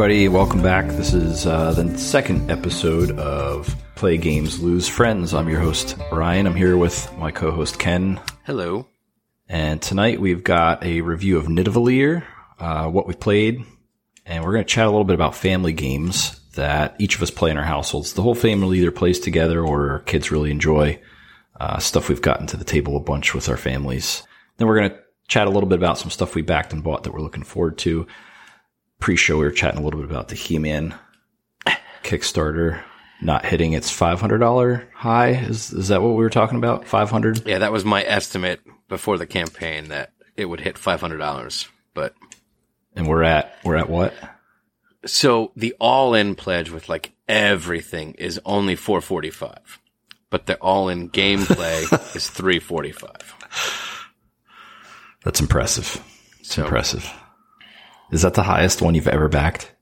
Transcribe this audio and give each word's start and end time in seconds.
everybody, 0.00 0.28
welcome 0.30 0.62
back. 0.62 0.88
This 0.88 1.12
is 1.12 1.44
uh, 1.44 1.72
the 1.72 1.98
second 1.98 2.50
episode 2.50 3.10
of 3.18 3.76
Play 3.96 4.16
Games 4.16 4.58
Lose 4.58 4.88
Friends. 4.88 5.34
I'm 5.34 5.46
your 5.46 5.60
host, 5.60 5.94
Ryan. 6.10 6.46
I'm 6.46 6.54
here 6.54 6.78
with 6.78 7.14
my 7.18 7.30
co 7.30 7.50
host, 7.50 7.78
Ken. 7.78 8.18
Hello. 8.46 8.86
And 9.46 9.82
tonight 9.82 10.18
we've 10.18 10.42
got 10.42 10.82
a 10.82 11.02
review 11.02 11.36
of 11.36 11.48
Nidavellir, 11.48 12.24
uh, 12.58 12.86
what 12.86 13.06
we 13.06 13.12
played, 13.12 13.62
and 14.24 14.42
we're 14.42 14.54
going 14.54 14.64
to 14.64 14.70
chat 14.70 14.86
a 14.86 14.90
little 14.90 15.04
bit 15.04 15.12
about 15.12 15.34
family 15.34 15.74
games 15.74 16.40
that 16.54 16.96
each 16.98 17.16
of 17.16 17.22
us 17.22 17.30
play 17.30 17.50
in 17.50 17.58
our 17.58 17.62
households. 17.62 18.14
The 18.14 18.22
whole 18.22 18.34
family 18.34 18.78
either 18.78 18.90
plays 18.90 19.20
together 19.20 19.62
or 19.62 19.90
our 19.90 19.98
kids 19.98 20.30
really 20.30 20.50
enjoy. 20.50 20.98
Uh, 21.60 21.78
stuff 21.78 22.08
we've 22.08 22.22
gotten 22.22 22.46
to 22.46 22.56
the 22.56 22.64
table 22.64 22.96
a 22.96 23.00
bunch 23.00 23.34
with 23.34 23.50
our 23.50 23.58
families. 23.58 24.22
Then 24.56 24.66
we're 24.66 24.78
going 24.78 24.92
to 24.92 25.00
chat 25.28 25.46
a 25.46 25.50
little 25.50 25.68
bit 25.68 25.78
about 25.78 25.98
some 25.98 26.10
stuff 26.10 26.34
we 26.34 26.40
backed 26.40 26.72
and 26.72 26.82
bought 26.82 27.02
that 27.02 27.12
we're 27.12 27.20
looking 27.20 27.44
forward 27.44 27.76
to. 27.78 28.06
Pre-show, 29.00 29.38
we 29.38 29.44
were 29.44 29.50
chatting 29.50 29.80
a 29.80 29.82
little 29.82 30.00
bit 30.00 30.10
about 30.10 30.28
the 30.28 30.34
He-Man 30.36 30.94
Kickstarter 32.02 32.82
not 33.22 33.44
hitting 33.44 33.72
its 33.74 33.90
$500 33.94 34.86
high. 34.94 35.28
Is, 35.30 35.72
is 35.72 35.88
that 35.88 36.00
what 36.02 36.10
we 36.10 36.16
were 36.22 36.30
talking 36.30 36.56
about? 36.58 36.86
500? 36.86 37.46
Yeah, 37.46 37.58
that 37.58 37.72
was 37.72 37.84
my 37.84 38.02
estimate 38.02 38.60
before 38.88 39.18
the 39.18 39.26
campaign 39.26 39.88
that 39.88 40.12
it 40.36 40.46
would 40.46 40.60
hit 40.60 40.76
$500. 40.76 41.68
But 41.92 42.14
And 42.96 43.06
we're 43.06 43.22
at, 43.22 43.56
we're 43.64 43.76
at 43.76 43.90
what? 43.90 44.14
so 45.06 45.50
the 45.56 45.74
all-in 45.80 46.34
pledge 46.34 46.70
with 46.70 46.88
like 46.90 47.12
everything 47.28 48.12
is 48.14 48.38
only 48.44 48.76
445, 48.76 49.78
but 50.30 50.44
the 50.46 50.56
all-in 50.56 51.08
gameplay 51.10 51.82
is 52.16 52.28
345. 52.28 54.06
That's 55.24 55.40
impressive. 55.40 56.02
It's 56.40 56.54
So- 56.54 56.62
impressive. 56.64 57.10
Is 58.10 58.22
that 58.22 58.34
the 58.34 58.42
highest 58.42 58.82
one 58.82 58.94
you've 58.94 59.08
ever 59.08 59.28
backed? 59.28 59.72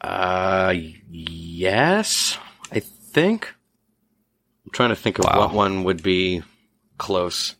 Uh, 0.00 0.74
yes, 1.10 2.38
I 2.72 2.80
think. 2.80 3.54
I'm 4.66 4.72
trying 4.72 4.90
to 4.90 4.96
think 4.96 5.18
of 5.18 5.24
Wow. 5.26 5.38
what 5.40 5.52
one 5.54 5.84
would 5.84 6.02
be 6.02 6.42
close. 6.98 7.54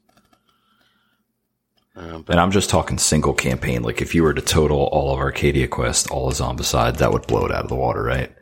Uh, 1.97 2.19
but 2.19 2.33
And 2.33 2.41
I'm 2.41 2.51
just 2.51 2.71
talking 2.71 2.99
single 2.99 3.35
campaign. 3.35 3.83
Like 3.83 4.03
if 4.03 4.15
you 4.15 4.23
were 4.25 4.35
to 4.35 4.43
total 4.43 4.89
all 4.93 5.15
of 5.15 5.21
Arcadia 5.21 5.69
Quest, 5.69 6.11
all 6.11 6.29
of 6.29 6.35
Zombicide, 6.35 6.99
that 6.99 7.13
would 7.13 7.27
blow 7.27 7.47
it 7.47 7.53
out 7.53 7.63
of 7.63 7.69
the 7.69 7.77
water, 7.77 8.03
right? 8.03 8.35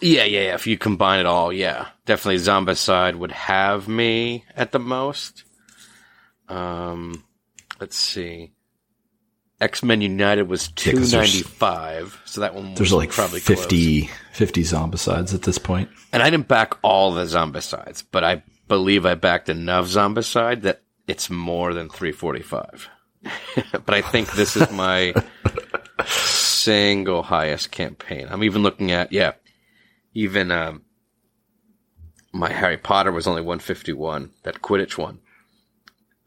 Yeah, 0.00 0.24
yeah, 0.24 0.40
yeah. 0.40 0.54
If 0.54 0.66
you 0.66 0.78
combine 0.78 1.20
it 1.20 1.26
all, 1.26 1.52
yeah, 1.52 1.88
definitely 2.06 2.38
Zombicide 2.40 3.16
would 3.16 3.32
have 3.32 3.86
me 3.86 4.44
at 4.56 4.72
the 4.72 4.78
most. 4.80 5.44
Um, 6.48 7.24
let's 7.80 7.96
see. 7.96 8.52
X 9.60 9.82
Men 9.82 10.00
United 10.00 10.48
was 10.48 10.68
two 10.68 11.00
ninety 11.00 11.42
five, 11.42 12.20
so 12.24 12.42
that 12.42 12.54
one 12.54 12.70
was 12.70 12.78
There's 12.78 12.92
like 12.92 13.10
probably 13.10 13.40
50, 13.40 14.06
close. 14.06 14.18
50 14.32 14.62
Zombicides 14.62 15.34
at 15.34 15.42
this 15.42 15.58
point. 15.58 15.88
And 16.12 16.22
I 16.22 16.28
didn't 16.28 16.48
back 16.48 16.74
all 16.82 17.12
the 17.12 17.24
Zombicides, 17.24 18.04
but 18.10 18.22
I 18.22 18.42
believe 18.68 19.06
I 19.06 19.14
backed 19.14 19.48
enough 19.48 19.86
Zombicide 19.86 20.62
that 20.62 20.82
it's 21.06 21.30
more 21.30 21.72
than 21.72 21.88
three 21.88 22.12
forty 22.12 22.42
five. 22.42 22.88
but 23.72 23.94
I 23.94 24.02
think 24.02 24.32
this 24.32 24.56
is 24.56 24.70
my 24.70 25.14
single 26.06 27.22
highest 27.22 27.70
campaign. 27.70 28.26
I'm 28.30 28.44
even 28.44 28.62
looking 28.62 28.90
at 28.90 29.10
yeah, 29.10 29.32
even 30.12 30.50
um, 30.50 30.82
my 32.32 32.52
Harry 32.52 32.76
Potter 32.76 33.12
was 33.12 33.26
only 33.26 33.42
151. 33.42 34.30
That 34.42 34.62
Quidditch 34.62 34.98
one. 34.98 35.20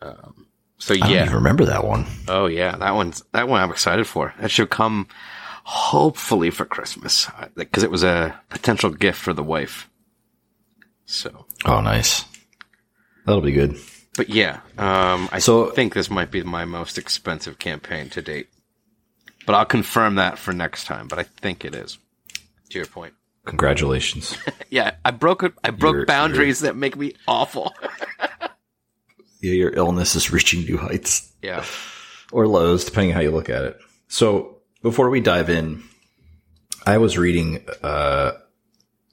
Um, 0.01 0.38
so 0.79 0.95
I 0.95 1.07
yeah, 1.07 1.23
even 1.25 1.35
remember 1.35 1.65
that 1.65 1.83
one. 1.85 2.05
oh 2.27 2.47
yeah, 2.47 2.75
that 2.77 2.95
one's 2.95 3.23
that 3.33 3.47
one 3.47 3.61
I'm 3.61 3.69
excited 3.71 4.07
for. 4.07 4.33
That 4.39 4.49
should 4.49 4.69
come 4.71 5.07
hopefully 5.63 6.49
for 6.49 6.65
Christmas 6.65 7.27
because 7.55 7.83
it 7.83 7.91
was 7.91 8.03
a 8.03 8.39
potential 8.49 8.89
gift 8.89 9.19
for 9.19 9.33
the 9.33 9.43
wife. 9.43 9.87
So, 11.05 11.45
Oh, 11.65 11.81
nice. 11.81 12.23
That'll 13.25 13.41
be 13.41 13.51
good. 13.51 13.77
but 14.15 14.29
yeah, 14.29 14.61
um, 14.77 15.29
I 15.31 15.39
So- 15.39 15.69
think 15.71 15.93
this 15.93 16.09
might 16.09 16.31
be 16.31 16.41
my 16.43 16.65
most 16.65 16.97
expensive 16.97 17.59
campaign 17.59 18.09
to 18.11 18.21
date. 18.21 18.49
But 19.45 19.55
I'll 19.55 19.65
confirm 19.65 20.15
that 20.15 20.37
for 20.37 20.53
next 20.53 20.85
time. 20.85 21.07
But 21.07 21.17
I 21.19 21.23
think 21.23 21.65
it 21.65 21.73
is. 21.73 21.97
To 22.69 22.77
your 22.77 22.85
point. 22.85 23.13
Congratulations. 23.45 24.37
Yeah, 24.71 24.91
I 25.03 25.09
broke 25.09 25.41
it. 25.41 25.53
I 25.63 25.71
broke 25.71 25.93
You're- 25.95 26.05
boundaries 26.05 26.59
that 26.59 26.75
make 26.75 26.95
me 26.95 27.13
awful. 27.27 27.73
your 29.39 29.71
illness 29.71 30.15
is 30.15 30.31
reaching 30.31 30.61
new 30.61 30.77
heights 30.77 31.31
yeah. 31.41 31.63
or 32.31 32.47
lows, 32.47 32.85
depending 32.85 33.11
on 33.11 33.15
how 33.15 33.21
you 33.21 33.31
look 33.31 33.49
at 33.49 33.63
it. 33.63 33.79
So 34.07 34.57
before 34.81 35.09
we 35.09 35.21
dive 35.21 35.49
in, 35.49 35.83
I 36.85 36.97
was 36.97 37.17
reading 37.17 37.65
uh, 37.83 38.31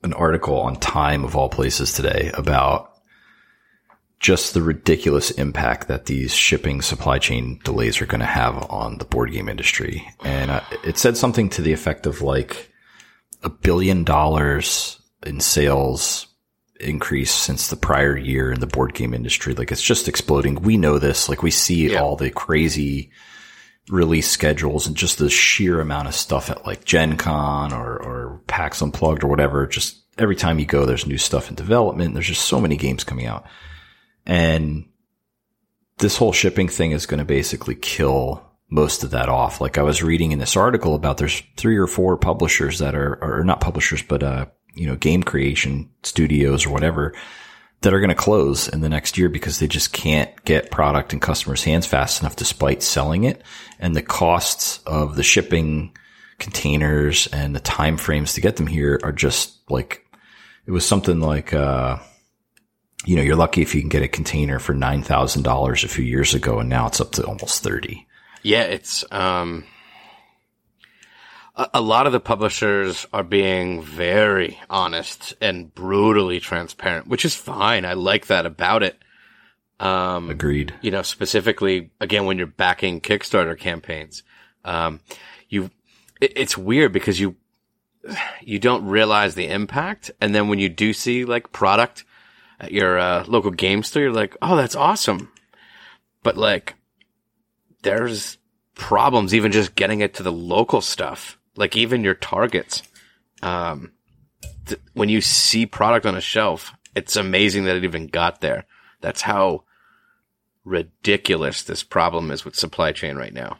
an 0.03 0.12
article 0.12 0.60
on 0.60 0.76
Time 0.76 1.25
of 1.25 1.37
all 1.37 1.48
places 1.48 1.92
today 1.92 2.31
about 2.34 2.92
just 4.19 4.54
the 4.54 4.62
ridiculous 4.62 5.31
impact 5.32 5.88
that 5.88 6.06
these 6.06 6.34
shipping 6.34 6.81
supply 6.81 7.19
chain 7.19 7.60
delays 7.64 8.00
are 8.00 8.06
going 8.06 8.20
to 8.20 8.26
have 8.26 8.70
on 8.70 8.98
the 8.98 9.04
board 9.04 9.31
game 9.31 9.48
industry. 9.48 10.06
And 10.25 10.50
uh, 10.50 10.62
it 10.84 10.97
said 10.98 11.16
something 11.16 11.50
to 11.50 11.62
the 11.62 11.72
effect 11.72 12.06
of 12.06 12.22
like 12.22 12.72
a 13.43 13.50
billion 13.50 14.04
dollars 14.04 15.00
in 15.25 15.41
sales 15.41 16.26
increase 16.81 17.32
since 17.32 17.69
the 17.69 17.76
prior 17.76 18.16
year 18.16 18.53
in 18.53 18.60
the 18.60 18.66
board 18.66 18.94
game 18.94 19.14
industry. 19.14 19.54
Like 19.54 19.72
it's 19.72 19.82
just 19.82 20.09
exploding. 20.09 20.56
We 20.62 20.76
know 20.76 20.98
this. 20.98 21.28
Like 21.28 21.42
we 21.42 21.50
see 21.50 21.92
Yeah. 21.92 22.00
all 22.00 22.16
the 22.16 22.31
crazy 22.31 23.10
release 23.88 24.28
schedules 24.28 24.87
and 24.87 24.97
just 24.97 25.19
the 25.19 25.31
sheer 25.31 25.81
amount 25.81 26.09
of 26.09 26.14
stuff 26.14 26.50
at 26.50 26.66
like 26.66 26.84
Gen 26.84 27.16
Con 27.16 27.72
or, 27.72 27.97
or 27.97 28.41
PAX 28.47 28.82
Unplugged 28.82 29.22
or 29.25 29.28
whatever. 29.28 29.66
Just 29.66 30.03
every 30.19 30.37
time 30.37 30.59
you 30.59 30.66
go, 30.66 30.84
there's 30.84 31.06
new 31.06 31.19
stuff 31.19 31.48
in 31.48 31.54
development. 31.54 32.14
There's 32.14 32.26
just 32.26 32.47
so 32.47 32.60
many 32.60 32.76
games 32.76 33.04
coming 33.04 33.26
out. 33.26 33.47
And 34.26 34.87
this 35.98 36.16
whole 36.16 36.32
shipping 36.32 36.69
thing 36.69 36.91
is 36.91 37.06
going 37.06 37.19
to 37.19 37.25
basically 37.25 37.75
kill 37.76 38.43
most 38.69 39.04
of 39.04 39.12
that 39.12 39.28
off. 39.28 39.60
Like 39.60 39.78
I 39.78 39.82
was 39.82 40.03
reading 40.03 40.32
in 40.32 40.41
this 40.41 40.56
article 40.56 40.94
about 40.97 41.16
there's 41.19 41.43
three 41.56 41.76
or 41.76 41.87
four 41.87 42.16
publishers 42.16 42.81
that 42.81 42.97
are, 42.97 43.19
or 43.22 43.44
not 43.44 43.60
publishers, 43.60 44.03
but, 44.03 44.22
uh, 44.25 44.47
you 44.76 44.87
know, 44.87 44.94
game 44.94 45.22
creation 45.22 45.91
studios 46.03 46.66
or 46.66 46.70
whatever 46.70 47.14
that 47.81 47.92
are 47.92 48.00
going 48.00 48.09
to 48.09 48.14
close 48.14 48.69
in 48.69 48.81
the 48.81 48.88
next 48.88 49.19
year 49.19 49.28
because 49.28 49.59
they 49.59 49.66
just 49.66 49.92
can't 49.92 50.44
get 50.44 50.70
product 50.70 51.12
in 51.12 51.20
customers' 51.20 51.64
hands 51.64 51.87
fast 51.87 52.20
enough 52.20 52.37
despite 52.37 52.82
selling 52.82 53.25
it. 53.25 53.42
And 53.78 53.94
the 53.94 54.03
costs 54.03 54.81
of 54.87 55.16
the 55.16 55.22
shipping 55.22 55.97
containers 56.38 57.26
and 57.28 57.54
the 57.54 57.60
time 57.60 57.97
frames 57.97 58.34
to 58.34 58.41
get 58.41 58.56
them 58.56 58.66
here 58.66 59.00
are 59.03 59.12
just 59.12 59.59
like, 59.70 60.06
it 60.66 60.70
was 60.70 60.87
something 60.87 61.20
like, 61.20 61.53
uh, 61.53 61.98
you 63.04 63.16
know, 63.16 63.22
you're 63.22 63.37
lucky 63.37 63.62
if 63.62 63.75
you 63.75 63.81
can 63.81 63.88
get 63.88 64.03
a 64.03 64.08
container 64.08 64.58
for 64.58 64.75
$9,000 64.75 65.84
a 65.84 65.88
few 65.88 66.04
years 66.04 66.34
ago 66.34 66.58
and 66.58 66.69
now 66.69 66.87
it's 66.87 67.00
up 67.00 67.12
to 67.12 67.25
almost 67.25 67.62
30. 67.62 68.06
Yeah, 68.43 68.62
it's 68.62 69.04
um 69.10 69.64
a, 71.56 71.81
lot 71.81 72.06
of 72.06 72.12
the 72.12 72.21
publishers 72.21 73.06
are 73.12 73.22
being 73.22 73.83
very 73.83 74.59
honest 74.69 75.35
and 75.41 75.75
brutally 75.75 76.38
transparent, 76.38 77.06
which 77.06 77.25
is 77.25 77.35
fine. 77.35 77.85
I 77.85 77.94
like 77.94 78.26
that 78.26 78.47
about 78.47 78.82
it. 78.82 78.99
Um 79.79 80.31
Agreed. 80.31 80.75
you 80.81 80.91
know, 80.91 81.03
specifically 81.03 81.91
again 82.00 82.25
when 82.25 82.38
you're 82.38 82.47
backing 82.47 83.00
Kickstarter 83.00 83.58
campaigns, 83.58 84.23
um, 84.64 85.00
you 85.49 85.70
it, 86.20 86.32
it's 86.35 86.56
weird 86.56 86.93
because 86.93 87.20
you 87.20 87.37
you 88.41 88.59
don't 88.59 88.87
realize 88.87 89.35
the 89.35 89.49
impact, 89.49 90.11
and 90.20 90.35
then 90.35 90.49
when 90.49 90.59
you 90.59 90.69
do 90.69 90.93
see 90.93 91.25
like 91.25 91.52
product 91.52 92.05
at 92.61 92.73
your 92.73 92.99
uh, 92.99 93.25
local 93.26 93.50
game 93.50 93.82
store, 93.82 94.05
you're 94.05 94.12
like, 94.12 94.37
oh, 94.41 94.56
that's 94.56 94.76
awesome, 94.76 95.31
but 96.23 96.37
like 96.37 96.75
there's 97.82 98.38
problems 98.75 99.35
even 99.35 99.52
just 99.52 99.75
getting 99.75 100.00
it 100.00 100.14
to 100.14 100.23
the 100.23 100.32
local 100.32 100.81
stuff, 100.81 101.36
like 101.56 101.76
even 101.76 102.05
your 102.05 102.14
targets. 102.14 102.82
Um, 103.43 103.93
th- 104.67 104.81
when 104.94 105.08
you 105.08 105.20
see 105.20 105.67
product 105.67 106.06
on 106.06 106.14
a 106.17 106.20
shelf, 106.20 106.73
it's 106.94 107.17
amazing 107.17 107.64
that 107.64 107.76
it 107.76 107.85
even 107.85 108.06
got 108.06 108.41
there. 108.41 108.64
That's 109.00 109.23
how 109.23 109.64
ridiculous 110.64 111.62
this 111.62 111.82
problem 111.82 112.31
is 112.31 112.44
with 112.44 112.56
supply 112.56 112.93
chain 112.93 113.17
right 113.17 113.32
now. 113.32 113.58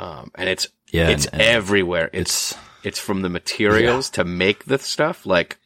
Um, 0.00 0.30
and 0.34 0.48
it's 0.48 0.68
Yeah. 0.90 1.08
it's 1.08 1.26
and- 1.26 1.34
and 1.40 1.42
everywhere. 1.42 2.10
It's 2.12 2.52
it's, 2.52 2.60
it's 2.82 2.98
from 2.98 3.22
the 3.22 3.28
materials 3.28 4.10
to 4.10 4.24
make 4.24 4.64
the 4.64 4.78
stuff, 4.78 5.24
like 5.24 5.58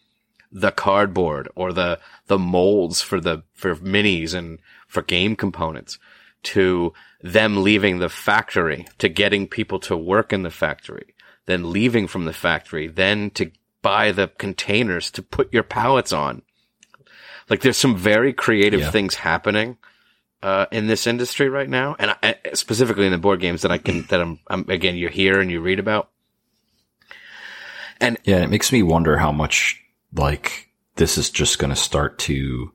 the 0.53 0.71
cardboard 0.71 1.49
or 1.55 1.73
the 1.73 1.99
the 2.27 2.39
molds 2.39 3.03
for 3.03 3.21
the 3.21 3.43
for 3.55 3.75
minis 3.77 4.35
and 4.35 4.59
for 4.87 5.03
game 5.03 5.37
components, 5.37 5.99
to 6.43 6.93
them 7.23 7.63
leaving 7.63 7.99
the 7.99 8.09
factory, 8.09 8.87
to 8.99 9.09
getting 9.09 9.47
people 9.47 9.79
to 9.81 9.97
work 9.97 10.33
in 10.33 10.43
the 10.43 10.51
factory, 10.51 11.15
then 11.49 11.73
leaving 11.73 12.07
from 12.07 12.27
the 12.27 12.33
factory, 12.35 12.89
then 12.89 13.31
to 13.31 13.51
buy 13.81 14.13
the 14.13 14.29
containers 14.29 15.11
to 15.11 15.23
put 15.23 15.51
your 15.51 15.63
pallets 15.63 16.13
on. 16.13 16.43
Like 17.49 17.63
there's 17.63 17.79
some 17.79 17.97
very 17.97 18.35
creative 18.35 18.81
Yeah. 18.81 18.91
things 18.91 19.15
happening 19.15 19.79
uh, 20.43 20.67
in 20.71 20.89
this 20.89 21.07
industry 21.07 21.49
right 21.49 21.69
now, 21.69 21.97
and 21.99 22.15
I, 22.23 22.37
specifically 22.53 23.07
in 23.07 23.13
the 23.13 23.19
board 23.19 23.41
games 23.41 23.63
that 23.63 23.73
I 23.73 23.79
can 23.79 24.03
that 24.11 24.21
I'm, 24.21 24.39
I'm 24.47 24.69
again 24.69 24.97
you 24.97 25.09
hear 25.09 25.41
and 25.41 25.51
you 25.51 25.63
read 25.63 25.79
about. 25.79 26.11
And 27.99 28.19
yeah, 28.25 28.43
it 28.43 28.51
makes 28.51 28.71
me 28.71 28.83
wonder 28.83 29.17
how 29.17 29.33
much 29.33 29.83
like 30.13 30.69
this 30.97 31.17
is 31.17 31.31
just 31.31 31.59
going 31.59 31.71
to 31.71 31.77
start 31.77 32.19
to 32.21 32.73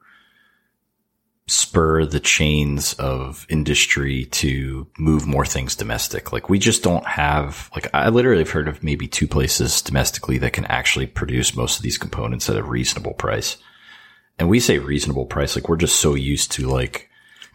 spur 1.47 2.05
the 2.05 2.21
chains 2.21 2.93
of 2.93 3.45
industry 3.49 4.25
to 4.25 4.87
move 4.97 5.27
more 5.27 5.45
things 5.45 5.75
domestic. 5.75 6.31
Like 6.31 6.49
we 6.49 6.57
just 6.57 6.83
don't 6.83 7.05
have, 7.05 7.69
like 7.75 7.93
I 7.93 8.09
literally 8.09 8.43
have 8.43 8.51
heard 8.51 8.69
of 8.69 8.81
maybe 8.81 9.07
two 9.07 9.27
places 9.27 9.81
domestically 9.81 10.37
that 10.37 10.53
can 10.53 10.65
actually 10.65 11.07
produce 11.07 11.55
most 11.55 11.77
of 11.77 11.83
these 11.83 11.97
components 11.97 12.49
at 12.49 12.55
a 12.55 12.63
reasonable 12.63 13.13
price. 13.13 13.57
And 14.39 14.49
we 14.49 14.61
say 14.61 14.79
reasonable 14.79 15.25
price, 15.25 15.55
like 15.55 15.67
we're 15.67 15.75
just 15.75 15.99
so 15.99 16.15
used 16.15 16.53
to 16.53 16.67
like 16.67 17.09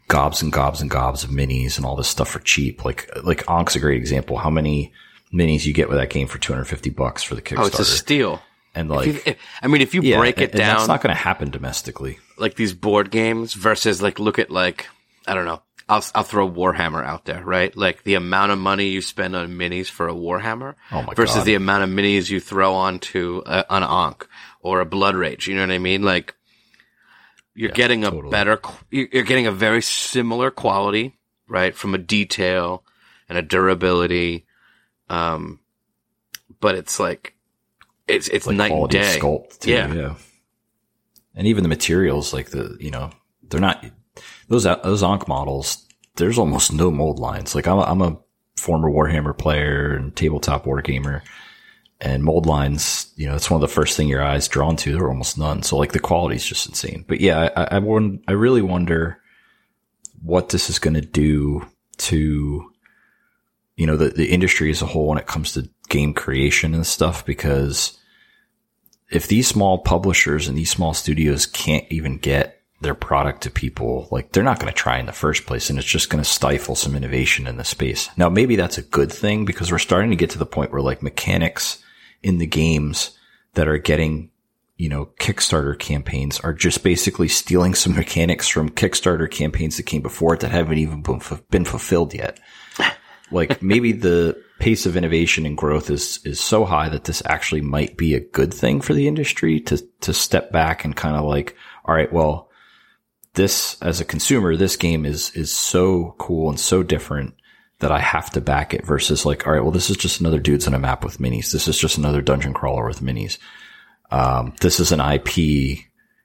gobs 0.06 0.42
and 0.42 0.52
gobs 0.52 0.82
and 0.82 0.90
gobs 0.90 1.24
of 1.24 1.30
minis 1.30 1.78
and 1.78 1.86
all 1.86 1.96
this 1.96 2.08
stuff 2.08 2.28
for 2.28 2.40
cheap. 2.40 2.84
Like, 2.84 3.10
like 3.24 3.48
Ankh's 3.48 3.76
a 3.76 3.80
great 3.80 3.98
example. 3.98 4.36
How 4.36 4.50
many 4.50 4.92
minis 5.32 5.64
you 5.64 5.72
get 5.72 5.88
with 5.88 5.98
that 5.98 6.10
game 6.10 6.26
for 6.26 6.38
250 6.38 6.90
bucks 6.90 7.22
for 7.22 7.34
the 7.34 7.42
Kickstarter? 7.42 7.58
Oh, 7.60 7.66
it's 7.66 7.78
a 7.78 7.84
steal. 7.86 8.42
And 8.74 8.90
like, 8.90 9.06
you, 9.06 9.20
if, 9.24 9.38
I 9.62 9.66
mean, 9.66 9.80
if 9.80 9.94
you 9.94 10.02
yeah, 10.02 10.18
break 10.18 10.38
it 10.38 10.50
and, 10.50 10.58
down, 10.58 10.76
that's 10.76 10.88
not 10.88 11.00
going 11.00 11.14
to 11.14 11.20
happen 11.20 11.50
domestically. 11.50 12.18
Like 12.38 12.54
these 12.54 12.72
board 12.74 13.10
games 13.10 13.54
versus 13.54 14.00
like, 14.02 14.18
look 14.18 14.38
at 14.38 14.50
like, 14.50 14.86
I 15.26 15.34
don't 15.34 15.44
know. 15.46 15.62
I'll, 15.90 16.04
I'll 16.14 16.22
throw 16.22 16.48
Warhammer 16.50 17.02
out 17.04 17.24
there, 17.24 17.42
right? 17.42 17.74
Like 17.74 18.02
the 18.04 18.14
amount 18.14 18.52
of 18.52 18.58
money 18.58 18.88
you 18.88 19.00
spend 19.00 19.34
on 19.34 19.48
minis 19.52 19.86
for 19.88 20.06
a 20.08 20.12
Warhammer 20.12 20.74
oh 20.92 21.02
versus 21.16 21.36
God. 21.36 21.44
the 21.46 21.54
amount 21.54 21.84
of 21.84 21.88
minis 21.90 22.28
you 22.28 22.40
throw 22.40 22.74
onto 22.74 23.42
a, 23.46 23.64
an 23.70 23.82
Ankh 23.82 24.26
or 24.60 24.80
a 24.80 24.84
Blood 24.84 25.14
Rage. 25.16 25.48
You 25.48 25.54
know 25.56 25.62
what 25.62 25.70
I 25.70 25.78
mean? 25.78 26.02
Like 26.02 26.34
you're 27.54 27.70
Yeah, 27.70 27.74
getting 27.74 28.04
a 28.04 28.10
totally. 28.10 28.30
better, 28.30 28.60
you're 28.90 29.24
getting 29.24 29.46
a 29.46 29.52
very 29.52 29.80
similar 29.80 30.50
quality, 30.50 31.18
right? 31.48 31.74
From 31.74 31.94
a 31.94 31.98
detail 31.98 32.84
and 33.28 33.38
a 33.38 33.42
durability. 33.42 34.44
Um, 35.08 35.58
but 36.60 36.74
it's 36.74 37.00
like, 37.00 37.34
it's, 38.06 38.28
it's 38.28 38.46
like 38.46 38.56
night 38.56 38.72
and 38.72 38.90
day. 38.90 39.18
sculpt 39.20 39.60
too, 39.60 39.70
Yeah. 39.70 39.92
yeah. 39.94 40.14
And 41.38 41.46
even 41.46 41.62
the 41.62 41.68
materials, 41.68 42.34
like 42.34 42.50
the, 42.50 42.76
you 42.80 42.90
know, 42.90 43.10
they're 43.48 43.60
not, 43.60 43.86
those, 44.48 44.64
those 44.64 45.02
Ankh 45.04 45.28
models, 45.28 45.86
there's 46.16 46.36
almost 46.36 46.72
no 46.72 46.90
mold 46.90 47.20
lines. 47.20 47.54
Like 47.54 47.68
I'm 47.68 47.78
a, 47.78 47.82
I'm 47.82 48.02
a 48.02 48.18
former 48.56 48.90
Warhammer 48.90 49.38
player 49.38 49.94
and 49.94 50.14
tabletop 50.14 50.66
war 50.66 50.82
gamer 50.82 51.22
and 52.00 52.24
mold 52.24 52.46
lines, 52.46 53.12
you 53.16 53.28
know, 53.28 53.36
it's 53.36 53.50
one 53.50 53.62
of 53.62 53.68
the 53.68 53.72
first 53.72 53.96
thing 53.96 54.08
your 54.08 54.22
eyes 54.22 54.48
drawn 54.48 54.76
to. 54.76 54.92
There 54.92 55.04
are 55.04 55.10
almost 55.10 55.38
none. 55.38 55.62
So 55.62 55.76
like 55.76 55.92
the 55.92 56.00
quality 56.00 56.36
is 56.36 56.46
just 56.46 56.68
insane. 56.68 57.04
But 57.06 57.20
yeah, 57.20 57.50
I, 57.56 57.76
I, 57.76 57.80
I 58.28 58.32
really 58.32 58.62
wonder 58.62 59.20
what 60.22 60.48
this 60.48 60.70
is 60.70 60.78
going 60.78 60.94
to 60.94 61.00
do 61.00 61.66
to, 61.98 62.72
you 63.76 63.86
know, 63.86 63.96
the, 63.96 64.08
the 64.10 64.30
industry 64.30 64.70
as 64.70 64.82
a 64.82 64.86
whole 64.86 65.06
when 65.06 65.18
it 65.18 65.26
comes 65.26 65.52
to 65.52 65.68
game 65.88 66.14
creation 66.14 66.74
and 66.74 66.86
stuff, 66.86 67.24
because 67.24 67.97
if 69.10 69.26
these 69.26 69.48
small 69.48 69.78
publishers 69.78 70.48
and 70.48 70.56
these 70.56 70.70
small 70.70 70.94
studios 70.94 71.46
can't 71.46 71.86
even 71.90 72.18
get 72.18 72.62
their 72.80 72.94
product 72.94 73.42
to 73.42 73.50
people, 73.50 74.06
like 74.10 74.32
they're 74.32 74.44
not 74.44 74.60
going 74.60 74.72
to 74.72 74.76
try 74.76 74.98
in 74.98 75.06
the 75.06 75.12
first 75.12 75.46
place 75.46 75.68
and 75.68 75.78
it's 75.78 75.88
just 75.88 76.10
going 76.10 76.22
to 76.22 76.28
stifle 76.28 76.76
some 76.76 76.94
innovation 76.94 77.46
in 77.46 77.56
the 77.56 77.64
space. 77.64 78.08
Now, 78.16 78.28
maybe 78.28 78.56
that's 78.56 78.78
a 78.78 78.82
good 78.82 79.10
thing 79.10 79.44
because 79.44 79.72
we're 79.72 79.78
starting 79.78 80.10
to 80.10 80.16
get 80.16 80.30
to 80.30 80.38
the 80.38 80.46
point 80.46 80.72
where 80.72 80.82
like 80.82 81.02
mechanics 81.02 81.82
in 82.22 82.38
the 82.38 82.46
games 82.46 83.18
that 83.54 83.66
are 83.66 83.78
getting, 83.78 84.30
you 84.76 84.88
know, 84.88 85.06
Kickstarter 85.18 85.76
campaigns 85.76 86.38
are 86.40 86.52
just 86.52 86.84
basically 86.84 87.28
stealing 87.28 87.74
some 87.74 87.94
mechanics 87.96 88.46
from 88.46 88.70
Kickstarter 88.70 89.30
campaigns 89.30 89.76
that 89.76 89.84
came 89.84 90.02
before 90.02 90.34
it 90.34 90.40
that 90.40 90.50
haven't 90.50 90.78
even 90.78 91.02
been, 91.02 91.20
fu- 91.20 91.40
been 91.50 91.64
fulfilled 91.64 92.14
yet. 92.14 92.38
Like 93.30 93.62
maybe 93.62 93.92
the 93.92 94.42
pace 94.58 94.86
of 94.86 94.96
innovation 94.96 95.46
and 95.46 95.56
growth 95.56 95.90
is, 95.90 96.20
is 96.24 96.40
so 96.40 96.64
high 96.64 96.88
that 96.88 97.04
this 97.04 97.22
actually 97.26 97.60
might 97.60 97.96
be 97.96 98.14
a 98.14 98.20
good 98.20 98.52
thing 98.52 98.80
for 98.80 98.94
the 98.94 99.06
industry 99.06 99.60
to, 99.60 99.78
to 100.00 100.12
step 100.12 100.50
back 100.50 100.84
and 100.84 100.96
kind 100.96 101.16
of 101.16 101.24
like, 101.24 101.56
all 101.84 101.94
right, 101.94 102.12
well, 102.12 102.50
this 103.34 103.80
as 103.82 104.00
a 104.00 104.04
consumer, 104.04 104.56
this 104.56 104.76
game 104.76 105.06
is, 105.06 105.30
is 105.30 105.52
so 105.52 106.14
cool 106.18 106.48
and 106.48 106.58
so 106.58 106.82
different 106.82 107.34
that 107.78 107.92
I 107.92 108.00
have 108.00 108.30
to 108.30 108.40
back 108.40 108.74
it 108.74 108.84
versus 108.84 109.24
like, 109.24 109.46
all 109.46 109.52
right, 109.52 109.62
well, 109.62 109.70
this 109.70 109.90
is 109.90 109.96
just 109.96 110.20
another 110.20 110.40
dudes 110.40 110.66
on 110.66 110.74
a 110.74 110.78
map 110.78 111.04
with 111.04 111.18
minis. 111.18 111.52
This 111.52 111.68
is 111.68 111.78
just 111.78 111.96
another 111.96 112.20
dungeon 112.20 112.52
crawler 112.52 112.86
with 112.86 113.00
minis. 113.00 113.38
Um, 114.10 114.54
this 114.60 114.80
is 114.80 114.90
an 114.90 115.00
IP, 115.00 115.38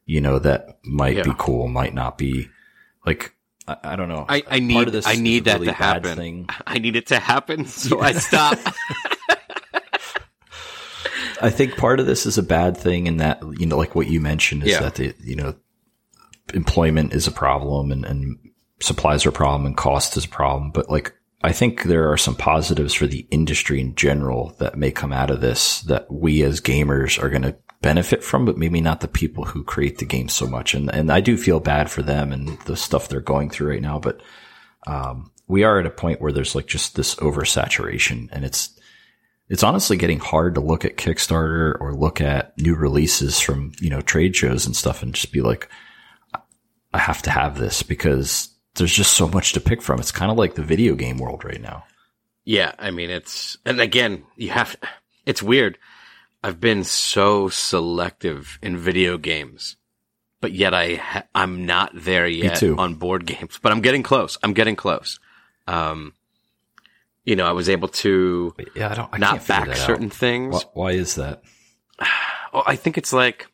you 0.06 0.22
know, 0.22 0.40
that 0.40 0.80
might 0.84 1.24
be 1.24 1.34
cool, 1.38 1.68
might 1.68 1.94
not 1.94 2.18
be 2.18 2.50
like, 3.06 3.36
I, 3.68 3.78
I 3.84 3.96
don't 3.96 4.10
know. 4.10 4.26
I, 4.28 4.44
I 4.50 4.60
need 4.60 4.90
this 4.90 5.08
I 5.08 5.16
need 5.16 5.46
that 5.46 5.56
really 5.56 5.68
to 5.68 5.74
happen. 5.74 6.18
thing. 6.18 6.50
I 6.68 6.80
need 6.80 6.96
it 6.96 7.08
to 7.08 7.20
happen, 7.20 7.66
so 7.66 8.02
I 8.02 8.14
stop. 8.14 8.58
I 11.42 11.50
think 11.50 11.78
part 11.78 12.00
of 12.00 12.06
this 12.06 12.26
is 12.26 12.38
a 12.38 12.44
bad 12.44 12.78
thing 12.78 13.08
in 13.08 13.18
that, 13.18 13.42
you 13.60 13.66
know, 13.66 13.78
like 13.78 13.96
what 13.96 14.08
you 14.08 14.22
mentioned 14.22 14.64
is 14.64 14.70
Yeah. 14.72 14.82
that 14.82 14.96
the, 14.96 15.14
you 15.22 15.36
know, 15.36 15.56
employment 16.54 17.14
is 17.14 17.28
a 17.28 17.32
problem 17.32 17.92
and, 17.92 18.06
and 18.06 18.38
supplies 18.82 19.26
are 19.26 19.30
a 19.30 19.34
problem 19.34 19.66
and 19.66 19.76
cost 19.76 20.16
is 20.16 20.26
a 20.26 20.30
problem. 20.30 20.72
But 20.72 20.90
like, 20.90 21.14
I 21.44 21.52
think 21.52 21.84
there 21.84 22.10
are 22.12 22.18
some 22.18 22.36
positives 22.36 22.94
for 22.94 23.08
the 23.08 23.28
industry 23.30 23.82
in 23.82 23.96
general 23.96 24.56
that 24.60 24.78
may 24.78 24.92
come 24.92 25.12
out 25.12 25.30
of 25.30 25.42
this 25.42 25.82
that 25.82 26.10
we 26.10 26.44
as 26.44 26.62
gamers 26.62 27.22
are 27.22 27.30
going 27.30 27.42
to 27.42 27.56
benefit 27.84 28.24
from, 28.24 28.46
but 28.46 28.58
maybe 28.58 28.82
not 28.82 29.02
the 29.02 29.08
people 29.08 29.44
who 29.44 29.64
create 29.64 30.00
the 30.00 30.06
game 30.06 30.30
so 30.30 30.48
much. 30.48 30.74
And, 30.74 30.90
and 30.92 31.12
I 31.12 31.22
do 31.22 31.38
feel 31.38 31.60
bad 31.60 31.92
for 31.92 32.02
them 32.02 32.32
and 32.32 32.58
the 32.62 32.76
stuff 32.76 33.08
they're 33.08 33.20
going 33.20 33.52
through 33.52 33.70
right 33.70 33.82
now, 33.82 34.00
but, 34.00 34.22
um, 34.88 35.30
we 35.48 35.64
are 35.64 35.80
at 35.80 35.86
a 35.86 35.92
point 35.92 36.22
where 36.22 36.32
there's 36.32 36.56
like 36.56 36.66
just 36.66 36.96
this 36.96 37.16
oversaturation 37.16 38.30
and 38.32 38.44
it's, 38.46 38.80
it's 39.50 39.62
honestly 39.62 39.98
getting 39.98 40.20
hard 40.20 40.56
to 40.56 40.62
look 40.62 40.86
at 40.86 40.98
Kickstarter 40.98 41.80
or 41.80 41.94
look 41.94 42.22
at 42.22 42.58
new 42.58 42.74
releases 42.76 43.40
from, 43.40 43.74
you 43.80 43.90
know, 43.90 44.02
trade 44.02 44.36
shows 44.36 44.66
and 44.66 44.76
stuff 44.76 45.04
and 45.04 45.14
just 45.14 45.34
be 45.34 45.42
like, 45.42 45.70
I 46.94 46.98
have 46.98 47.22
to 47.24 47.30
have 47.32 47.60
this 47.60 47.84
because 47.84 48.50
there's 48.76 48.94
just 48.94 49.14
so 49.14 49.28
much 49.28 49.54
to 49.54 49.60
pick 49.60 49.82
from. 49.82 50.00
It's 50.00 50.12
kind 50.12 50.32
of 50.32 50.38
like 50.38 50.56
the 50.56 50.64
video 50.64 50.96
game 50.96 51.18
world 51.18 51.44
right 51.44 51.62
now. 51.62 51.84
yeah, 52.46 52.74
I 52.80 52.92
mean 52.92 53.10
it's 53.10 53.58
and 53.66 53.80
again 53.82 54.24
you 54.38 54.50
have. 54.50 54.76
It's 55.26 55.44
weird. 55.44 55.78
I've 56.44 56.60
been 56.60 56.84
so 56.84 57.48
selective 57.48 58.60
in 58.62 58.78
video 58.78 59.18
games, 59.18 59.78
but 60.42 60.52
yet 60.52 60.74
I 60.74 60.96
ha- 60.96 61.24
I'm 61.34 61.66
not 61.66 61.92
there 61.94 62.28
yet 62.28 62.62
on 62.64 62.96
board 62.96 63.26
games. 63.26 63.60
But 63.62 63.72
I'm 63.72 63.82
getting 63.82 64.04
close. 64.04 64.38
I'm 64.44 64.54
getting 64.54 64.76
close. 64.76 65.20
Um, 65.68 66.14
you 67.24 67.38
know, 67.38 67.46
I 67.46 67.54
was 67.54 67.70
able 67.70 67.88
to 67.88 68.54
yeah, 68.76 68.92
I 68.92 68.96
don't, 68.96 69.10
I 69.14 69.18
not 69.18 69.48
back 69.48 69.76
certain 69.76 70.08
out. 70.08 70.14
things. 70.14 70.54
Why, 70.54 70.62
why 70.74 70.92
is 70.92 71.16
that? 71.16 71.42
Oh, 72.56 72.62
I 72.68 72.76
think 72.76 73.00
it's 73.00 73.12
like 73.12 73.48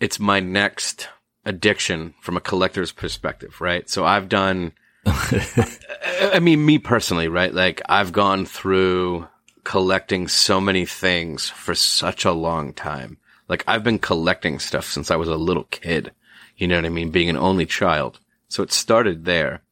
it's 0.00 0.18
my 0.18 0.40
next 0.40 1.08
addiction 1.44 2.12
from 2.20 2.36
a 2.36 2.40
collector's 2.40 2.90
perspective, 2.90 3.60
right? 3.60 3.88
So 3.88 4.04
I've 4.04 4.28
done 4.28 4.72
I 5.06 6.40
mean 6.42 6.66
me 6.66 6.78
personally, 6.78 7.28
right? 7.28 7.54
Like 7.54 7.80
I've 7.88 8.10
gone 8.10 8.46
through 8.46 9.28
collecting 9.64 10.28
so 10.28 10.60
many 10.60 10.84
things 10.86 11.48
for 11.48 11.74
such 11.74 12.24
a 12.24 12.32
long 12.32 12.72
time. 12.72 13.18
Like 13.48 13.64
I've 13.66 13.84
been 13.84 13.98
collecting 13.98 14.58
stuff 14.58 14.86
since 14.86 15.10
I 15.10 15.16
was 15.16 15.28
a 15.28 15.36
little 15.36 15.64
kid. 15.64 16.12
You 16.56 16.68
know 16.68 16.76
what 16.76 16.84
I 16.86 16.90
mean? 16.90 17.10
Being 17.10 17.28
an 17.30 17.36
only 17.36 17.66
child. 17.66 18.18
So 18.48 18.62
it 18.62 18.72
started 18.72 19.24
there. 19.24 19.62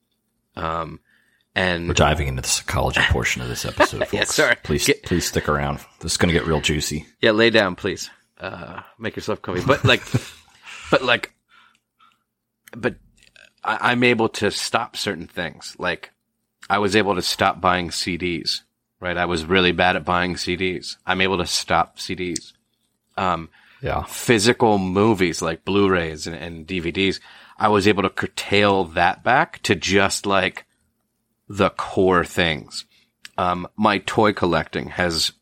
Um 0.57 1.01
and 1.55 1.89
We're 1.89 1.95
diving 1.95 2.29
into 2.29 2.43
the 2.43 2.49
psychology 2.49 3.01
portion 3.11 3.43
of 3.43 3.49
this 3.49 3.65
episode, 3.65 3.99
folks. 4.01 4.13
Yeah, 4.13 4.25
sorry. 4.25 4.57
Please, 4.63 4.87
Get- 4.87 5.03
please 5.03 5.27
stick 5.27 5.49
around. 5.49 5.81
This 6.01 6.13
is 6.13 6.17
going 6.17 6.33
to 6.33 6.39
get 6.39 6.47
real 6.47 6.61
juicy. 6.61 7.07
Yeah, 7.21 7.33
lay 7.33 7.51
down, 7.51 7.75
please. 7.75 8.09
Uh, 8.39 8.83
make 9.01 9.17
yourself 9.17 9.43
comfy. 9.43 9.63
But 9.67 9.85
like, 9.85 10.03
but 10.93 11.03
like, 11.03 11.35
but 12.77 12.95
I, 13.65 13.91
I'm 13.91 14.05
able 14.05 14.29
to 14.29 14.53
stop 14.53 14.97
certain 14.97 15.27
things. 15.27 15.75
Like, 15.77 16.13
I 16.69 16.79
was 16.79 16.95
able 16.95 17.17
to 17.17 17.23
stop 17.23 17.61
buying 17.61 17.89
CDs. 17.89 18.61
Right, 19.01 19.17
I 19.17 19.25
was 19.25 19.47
really 19.47 19.73
bad 19.73 19.97
at 19.97 20.05
buying 20.05 20.35
CDs. 20.35 20.97
I'm 21.07 21.23
able 21.23 21.39
to 21.39 21.47
stop 21.47 21.99
CDs. 21.99 22.53
Um, 23.17 23.49
Yeah. 23.83 24.05
physical 24.05 24.77
movies 24.79 25.41
like 25.41 25.65
Blu-rays 25.65 26.27
and, 26.27 26.37
and 26.37 26.67
DVDs, 26.67 27.19
I 27.59 27.69
was 27.69 27.89
able 27.89 28.03
to 28.03 28.11
curtail 28.11 28.85
that 28.85 29.25
back 29.25 29.63
to 29.63 29.75
just 29.75 30.27
like 30.27 30.67
the 31.49 31.71
core 31.71 32.25
things. 32.27 32.85
Um, 33.39 33.67
my 33.77 33.99
toy 33.99 34.35
collecting 34.35 34.89
has 34.91 35.33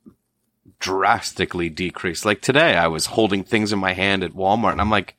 drastically 0.78 1.68
decreased. 1.68 2.24
Like 2.24 2.40
today, 2.40 2.76
I 2.76 2.86
was 2.86 3.06
holding 3.06 3.42
things 3.42 3.72
in 3.72 3.78
my 3.80 3.92
hand 3.92 4.22
at 4.22 4.32
Walmart 4.32 4.72
and 4.72 4.80
I'm 4.80 4.90
like, 4.90 5.16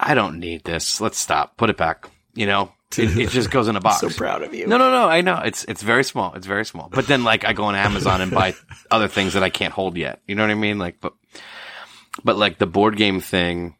I 0.00 0.14
don't 0.14 0.40
need 0.40 0.64
this. 0.64 1.00
Let's 1.00 1.18
stop. 1.18 1.56
Put 1.56 1.70
it 1.70 1.76
back. 1.76 2.08
You 2.34 2.46
know, 2.46 2.72
it, 2.96 3.18
it 3.18 3.30
just 3.30 3.50
goes 3.50 3.68
in 3.68 3.76
a 3.76 3.80
box. 3.80 4.00
So 4.00 4.10
proud 4.10 4.42
of 4.42 4.54
you. 4.54 4.66
No, 4.66 4.78
no, 4.78 4.90
no. 4.90 5.08
I 5.08 5.20
know 5.20 5.40
it's 5.44 5.64
it's 5.64 5.82
very 5.82 6.04
small. 6.04 6.34
It's 6.34 6.46
very 6.46 6.64
small. 6.64 6.88
But 6.90 7.06
then 7.06 7.24
like 7.24 7.44
I 7.44 7.52
go 7.52 7.64
on 7.64 7.74
Amazon 7.74 8.20
and 8.20 8.30
buy 8.30 8.54
other 8.90 9.08
things 9.08 9.34
that 9.34 9.42
I 9.42 9.50
can't 9.50 9.72
hold 9.72 9.96
yet. 9.96 10.20
You 10.26 10.34
know 10.34 10.42
what 10.42 10.50
I 10.50 10.54
mean? 10.54 10.78
Like, 10.78 11.00
but 11.00 11.14
but 12.24 12.36
like 12.36 12.58
the 12.58 12.66
board 12.66 12.96
game 12.96 13.20
thing 13.20 13.76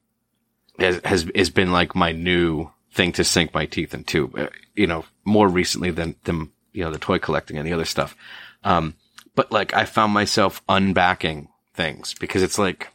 has 0.78 1.00
has 1.04 1.30
has 1.34 1.50
been 1.50 1.72
like 1.72 1.94
my 1.94 2.12
new 2.12 2.70
thing 2.92 3.12
to 3.12 3.24
sink 3.24 3.54
my 3.54 3.66
teeth 3.66 3.94
into, 3.94 4.30
uh, 4.36 4.48
you 4.74 4.86
know, 4.86 5.04
more 5.24 5.48
recently 5.48 5.90
than, 5.90 6.16
than, 6.24 6.50
you 6.72 6.82
know, 6.84 6.90
the 6.90 6.98
toy 6.98 7.18
collecting 7.18 7.56
and 7.56 7.66
the 7.66 7.72
other 7.72 7.84
stuff. 7.84 8.16
Um, 8.64 8.94
but 9.34 9.52
like 9.52 9.72
I 9.74 9.84
found 9.84 10.12
myself 10.12 10.62
unbacking 10.68 11.48
things 11.74 12.14
because 12.14 12.42
it's 12.42 12.58
like, 12.58 12.88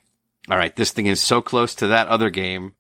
all 0.50 0.58
right, 0.58 0.76
this 0.76 0.92
thing 0.92 1.06
is 1.06 1.22
so 1.22 1.42
close 1.42 1.76
to 1.76 1.88
that 1.88 2.08
other 2.08 2.30
game. 2.30 2.74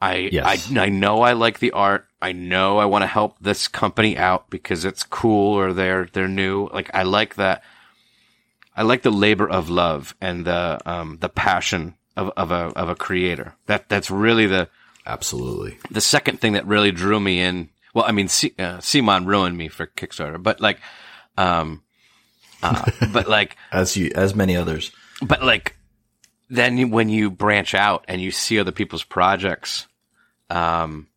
I, 0.00 0.28
Yes. 0.32 0.70
I, 0.70 0.82
I 0.82 0.88
know 0.90 1.22
I 1.22 1.32
like 1.32 1.60
the 1.60 1.72
art. 1.72 2.06
I 2.22 2.32
know 2.32 2.78
I 2.78 2.84
want 2.86 3.02
to 3.02 3.06
help 3.08 3.36
this 3.40 3.68
company 3.68 4.16
out 4.16 4.48
because 4.48 4.84
it's 4.84 5.02
cool 5.02 5.58
or 5.58 5.72
they're, 5.72 6.08
they're 6.12 6.28
new. 6.28 6.68
Like 6.72 6.90
I 6.94 7.02
like 7.02 7.34
that. 7.34 7.62
I 8.76 8.82
like 8.82 9.02
the 9.02 9.10
labor 9.10 9.48
of 9.48 9.68
love 9.68 10.14
and 10.20 10.44
the, 10.46 10.78
um, 10.86 11.18
the 11.20 11.28
passion 11.28 11.94
of, 12.16 12.30
of 12.36 12.50
a, 12.50 12.72
of 12.76 12.88
a 12.88 12.94
creator. 12.94 13.54
That, 13.66 13.88
that's 13.88 14.10
really 14.10 14.46
the, 14.46 14.68
Absolutely. 15.04 15.78
the 15.90 16.00
second 16.00 16.40
thing 16.40 16.52
that 16.54 16.66
really 16.66 16.92
drew 16.92 17.18
me 17.20 17.40
in. 17.40 17.68
Well, 17.92 18.04
I 18.06 18.12
mean, 18.12 18.28
C- 18.28 18.54
uh, 18.58 18.78
CMON 18.78 19.26
ruined 19.26 19.58
me 19.58 19.68
for 19.68 19.86
Kickstarter, 19.86 20.42
but 20.42 20.60
like, 20.60 20.80
um, 21.36 21.82
uh, 22.62 22.90
but 23.12 23.28
like, 23.28 23.56
As 23.72 23.96
you, 23.96 24.12
as 24.14 24.34
many 24.34 24.56
others. 24.56 24.92
but 25.20 25.42
like, 25.42 25.76
then 26.48 26.90
when 26.90 27.08
you 27.08 27.30
branch 27.30 27.74
out 27.74 28.04
and 28.08 28.20
you 28.22 28.30
see 28.30 28.58
other 28.60 28.72
people's 28.72 29.04
projects, 29.04 29.86
um, 30.48 31.08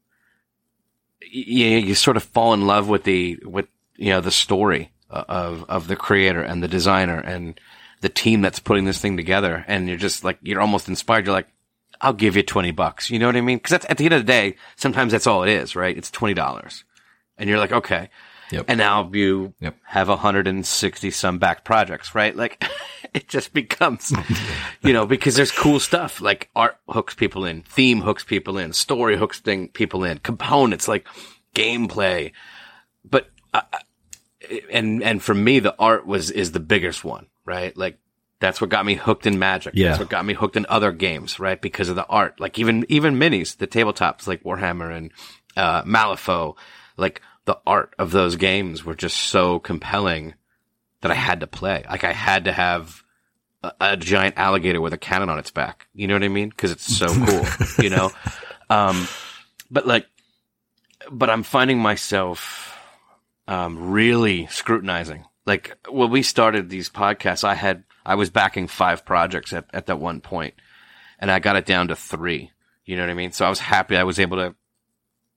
you, 1.35 1.65
you 1.77 1.95
sort 1.95 2.17
of 2.17 2.23
fall 2.23 2.53
in 2.53 2.65
love 2.67 2.87
with 2.87 3.03
the, 3.03 3.37
with, 3.43 3.67
you 3.95 4.09
know, 4.09 4.21
the 4.21 4.31
story 4.31 4.91
uh, 5.09 5.23
of, 5.27 5.65
of 5.69 5.87
the 5.87 5.95
creator 5.95 6.41
and 6.41 6.61
the 6.63 6.67
designer 6.67 7.19
and 7.19 7.59
the 8.01 8.09
team 8.09 8.41
that's 8.41 8.59
putting 8.59 8.85
this 8.85 8.99
thing 8.99 9.17
together. 9.17 9.63
And 9.67 9.87
you're 9.87 9.97
just 9.97 10.23
like, 10.23 10.37
you're 10.41 10.61
almost 10.61 10.87
inspired. 10.87 11.25
You're 11.25 11.33
like, 11.35 11.47
I'll 12.01 12.13
give 12.13 12.35
you 12.35 12.43
20 12.43 12.71
bucks. 12.71 13.09
You 13.09 13.19
know 13.19 13.25
what 13.27 13.35
I 13.37 13.41
mean? 13.41 13.59
Cause 13.59 13.71
at 13.73 13.97
the 13.97 14.03
end 14.05 14.13
of 14.13 14.21
the 14.21 14.31
day, 14.31 14.55
sometimes 14.75 15.11
that's 15.11 15.27
all 15.27 15.43
it 15.43 15.49
is, 15.49 15.75
right? 15.75 15.97
It's 15.97 16.11
$20 16.11 16.83
and 17.37 17.49
you're 17.49 17.59
like, 17.59 17.71
okay. 17.71 18.09
Yep. 18.51 18.65
And 18.67 18.77
now 18.77 19.09
you 19.11 19.53
Yep. 19.59 19.75
have 19.85 20.07
160 20.09 21.11
some 21.11 21.39
back 21.39 21.63
projects, 21.63 22.13
right? 22.13 22.35
Like 22.35 22.63
it 23.25 23.29
just 23.29 23.53
becomes, 23.53 24.13
you 24.81 24.91
know, 24.91 25.05
because 25.05 25.35
there's 25.35 25.51
cool 25.51 25.79
stuff 25.79 26.19
like 26.19 26.49
art 26.53 26.75
hooks 26.89 27.15
people 27.15 27.45
in, 27.45 27.61
theme 27.63 28.01
hooks 28.01 28.25
people 28.25 28.57
in, 28.57 28.73
story 28.73 29.15
hooks 29.17 29.39
thing 29.39 29.69
people 29.69 30.03
in, 30.03 30.17
components 30.17 30.89
like 30.89 31.07
gameplay. 31.55 32.33
But, 33.05 33.29
uh, 33.53 33.61
and, 34.69 35.01
and 35.01 35.23
for 35.23 35.33
me, 35.33 35.59
the 35.59 35.73
art 35.79 36.05
was, 36.05 36.29
is 36.29 36.51
the 36.51 36.59
biggest 36.59 37.05
one, 37.05 37.27
right? 37.45 37.75
Like 37.77 37.97
that's 38.41 38.59
what 38.59 38.69
got 38.69 38.85
me 38.85 38.95
hooked 38.95 39.25
in 39.25 39.39
magic. 39.39 39.75
Yeah. 39.75 39.89
That's 39.89 39.99
what 39.99 40.09
got 40.09 40.25
me 40.25 40.33
hooked 40.33 40.57
in 40.57 40.65
other 40.67 40.91
games, 40.91 41.39
right? 41.39 41.59
Because 41.59 41.87
of 41.87 41.95
the 41.95 42.05
art, 42.07 42.41
like 42.41 42.59
even, 42.59 42.85
even 42.89 43.17
minis, 43.17 43.55
the 43.55 43.65
tabletops 43.65 44.27
like 44.27 44.43
Warhammer 44.43 44.93
and, 44.93 45.11
uh, 45.55 45.83
Malifaux, 45.83 46.57
like 46.97 47.21
the 47.45 47.57
art 47.65 47.95
of 47.97 48.11
those 48.11 48.35
games 48.35 48.83
were 48.83 48.93
just 48.93 49.15
so 49.15 49.57
compelling 49.59 50.33
that 50.99 51.11
I 51.11 51.15
had 51.15 51.39
to 51.39 51.47
play. 51.47 51.85
Like 51.89 52.03
I 52.03 52.11
had 52.11 52.43
to 52.43 52.51
have 52.51 53.04
a, 53.79 53.93
a 53.93 53.97
giant 53.97 54.37
alligator 54.37 54.81
with 54.81 54.93
a 54.93 54.97
cannon 54.97 55.29
on 55.29 55.39
its 55.39 55.51
back. 55.51 55.87
You 55.93 56.07
know 56.07 56.15
what 56.15 56.23
I 56.23 56.29
mean? 56.29 56.51
Cause 56.51 56.71
it's 56.71 56.85
so 56.85 57.07
cool, 57.07 57.45
you 57.83 57.89
know? 57.89 58.11
Um, 58.69 59.07
but 59.69 59.85
like, 59.85 60.07
but 61.11 61.29
I'm 61.29 61.43
finding 61.43 61.79
myself, 61.79 62.77
um, 63.47 63.91
really 63.91 64.47
scrutinizing. 64.47 65.25
Like 65.45 65.75
when 65.89 66.09
we 66.09 66.23
started 66.23 66.69
these 66.69 66.89
podcasts, 66.89 67.43
I 67.43 67.53
had, 67.53 67.83
I 68.05 68.15
was 68.15 68.29
backing 68.29 68.67
five 68.67 69.05
projects 69.05 69.53
at, 69.53 69.65
at 69.73 69.85
that 69.87 69.99
one 69.99 70.21
point 70.21 70.55
and 71.19 71.31
I 71.31 71.39
got 71.39 71.55
it 71.55 71.65
down 71.65 71.89
to 71.89 71.95
three. 71.95 72.51
You 72.85 72.95
know 72.95 73.03
what 73.03 73.09
I 73.09 73.15
mean? 73.15 73.31
So 73.31 73.45
I 73.45 73.49
was 73.49 73.59
happy 73.59 73.97
I 73.97 74.03
was 74.03 74.19
able 74.19 74.37
to 74.37 74.55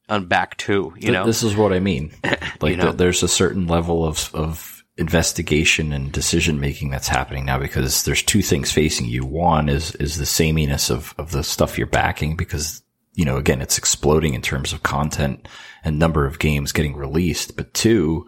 unback 0.09 0.57
two, 0.57 0.95
you 0.99 1.13
know? 1.13 1.27
this 1.27 1.43
is 1.43 1.55
what 1.55 1.73
I 1.73 1.81
mean. 1.81 2.13
Like 2.61 2.77
know? 2.77 2.85
th- 2.87 2.97
there's 2.97 3.23
a 3.23 3.29
certain 3.29 3.69
level 3.69 4.05
of, 4.05 4.35
of 4.35 4.78
investigation 4.99 5.93
and 5.93 6.11
decision 6.11 6.59
making 6.59 6.91
that's 6.91 7.09
happening 7.09 7.45
now 7.45 7.59
because 7.59 8.03
there's 8.03 8.23
two 8.23 8.43
things 8.43 8.73
facing 8.73 9.07
you. 9.07 9.25
One 9.25 9.69
is, 9.69 9.95
is 9.95 10.19
the 10.19 10.27
sameness 10.27 10.91
of, 10.91 11.15
of 11.19 11.31
the 11.31 11.45
stuff 11.45 11.79
you're 11.79 11.87
backing 11.87 12.37
because, 12.37 12.83
you 13.15 13.25
know, 13.25 13.37
again, 13.37 13.63
it's 13.63 13.79
exploding 13.79 14.35
in 14.35 14.43
terms 14.43 14.73
of 14.73 14.83
content 14.83 15.47
and 15.85 15.99
number 15.99 16.27
of 16.27 16.41
games 16.41 16.73
getting 16.73 16.97
released. 16.97 17.57
But 17.57 17.73
two, 17.75 18.27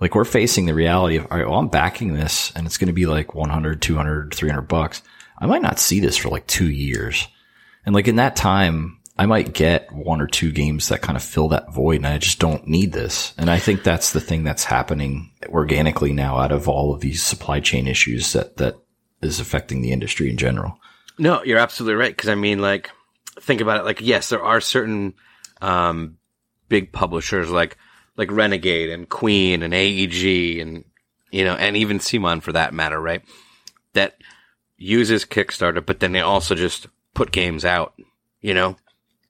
like 0.00 0.16
we're 0.16 0.24
facing 0.24 0.66
the 0.66 0.74
reality 0.74 1.16
of, 1.16 1.28
all 1.30 1.38
right, 1.38 1.48
well, 1.48 1.60
I'm 1.60 1.68
backing 1.68 2.14
this 2.14 2.52
and 2.56 2.66
it's 2.66 2.78
going 2.78 2.88
to 2.88 2.92
be 2.92 3.06
like 3.06 3.34
100, 3.34 3.80
200, 3.80 4.34
300 4.34 4.62
bucks. 4.62 5.02
I 5.38 5.46
might 5.46 5.62
not 5.62 5.78
see 5.78 6.00
this 6.00 6.16
for 6.16 6.30
like 6.30 6.48
two 6.48 6.70
years. 6.70 7.28
And 7.86 7.94
like 7.94 8.08
in 8.08 8.16
that 8.16 8.34
time, 8.34 8.98
I 9.18 9.26
might 9.26 9.52
get 9.52 9.92
one 9.92 10.20
or 10.22 10.26
two 10.26 10.52
games 10.52 10.88
that 10.88 11.02
kind 11.02 11.16
of 11.16 11.22
fill 11.22 11.48
that 11.48 11.72
void 11.72 11.96
and 11.96 12.06
I 12.06 12.18
just 12.18 12.38
don't 12.38 12.66
need 12.66 12.92
this. 12.92 13.34
And 13.36 13.50
I 13.50 13.58
think 13.58 13.82
that's 13.82 14.12
the 14.12 14.20
thing 14.20 14.42
that's 14.42 14.64
happening 14.64 15.32
organically 15.48 16.12
now 16.12 16.38
out 16.38 16.50
of 16.50 16.68
all 16.68 16.94
of 16.94 17.00
these 17.00 17.22
supply 17.22 17.60
chain 17.60 17.86
issues 17.86 18.32
that, 18.32 18.56
that 18.56 18.76
is 19.20 19.38
affecting 19.38 19.82
the 19.82 19.92
industry 19.92 20.30
in 20.30 20.38
general. 20.38 20.78
No, 21.18 21.42
you're 21.44 21.58
absolutely 21.58 21.96
right. 21.96 22.16
Cause 22.16 22.30
I 22.30 22.34
mean, 22.34 22.60
like, 22.60 22.90
think 23.38 23.60
about 23.60 23.80
it. 23.80 23.84
Like, 23.84 24.00
yes, 24.00 24.30
there 24.30 24.42
are 24.42 24.60
certain, 24.62 25.14
um, 25.60 26.16
big 26.68 26.90
publishers 26.90 27.50
like, 27.50 27.76
like 28.16 28.30
Renegade 28.30 28.88
and 28.88 29.08
Queen 29.08 29.62
and 29.62 29.74
AEG 29.74 30.58
and, 30.58 30.84
you 31.30 31.44
know, 31.44 31.54
and 31.54 31.76
even 31.76 31.98
CMON 31.98 32.42
for 32.42 32.52
that 32.52 32.72
matter, 32.72 33.00
right? 33.00 33.22
That 33.92 34.16
uses 34.78 35.26
Kickstarter, 35.26 35.84
but 35.84 36.00
then 36.00 36.12
they 36.12 36.20
also 36.20 36.54
just 36.54 36.86
put 37.14 37.30
games 37.30 37.66
out, 37.66 37.94
you 38.40 38.54
know, 38.54 38.76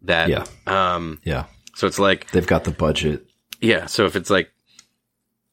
that, 0.05 0.29
Yeah. 0.29 0.45
um, 0.67 1.21
Yeah. 1.25 1.45
so 1.75 1.87
it's 1.87 1.99
like, 1.99 2.31
They've 2.31 2.47
got 2.47 2.65
the 2.65 2.71
budget. 2.71 3.25
yeah. 3.61 3.87
So 3.87 4.07
if 4.07 4.17
it's 4.17 4.31
like, 4.31 4.51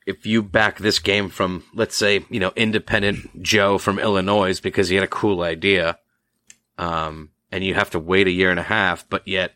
if 0.05 0.25
you 0.25 0.41
back 0.41 0.79
this 0.79 0.97
game 0.99 1.29
from, 1.29 1.63
let's 1.73 1.95
say, 1.95 2.25
you 2.29 2.39
know, 2.39 2.51
independent 2.55 3.41
Joe 3.43 3.77
from 3.77 3.99
Illinois 3.99 4.59
because 4.59 4.89
he 4.89 4.95
had 4.95 5.03
a 5.03 5.07
cool 5.07 5.41
idea, 5.43 5.99
um, 6.77 7.29
and 7.51 7.63
you 7.63 7.75
have 7.75 7.91
to 7.91 7.99
wait 7.99 8.27
a 8.27 8.31
year 8.31 8.49
and 8.49 8.59
a 8.59 8.63
half, 8.63 9.07
but 9.09 9.27
yet 9.27 9.53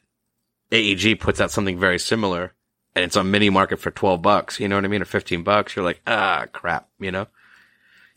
AEG 0.71 1.19
puts 1.19 1.39
out 1.41 1.51
something 1.51 1.79
very 1.79 1.97
similar 1.99 2.53
and 2.95 3.03
it's 3.05 3.15
on 3.17 3.31
mini 3.31 3.49
market 3.49 3.79
for 3.79 3.89
12 3.89 4.21
bucks, 4.21 4.59
you 4.59 4.67
know 4.67 4.75
what 4.75 4.85
I 4.85 4.87
mean? 4.87 5.01
Or 5.01 5.05
15 5.05 5.41
bucks. 5.43 5.75
You're 5.75 5.85
like, 5.85 6.01
ah, 6.05 6.45
crap, 6.51 6.89
you 6.99 7.11
know? 7.11 7.25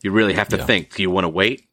You 0.03 0.11
really 0.11 0.35
have 0.35 0.49
to 0.51 0.59
Yeah. 0.59 0.65
think, 0.67 0.95
do 0.95 1.01
you 1.03 1.11
want 1.11 1.25
to 1.25 1.31
wait? 1.31 1.69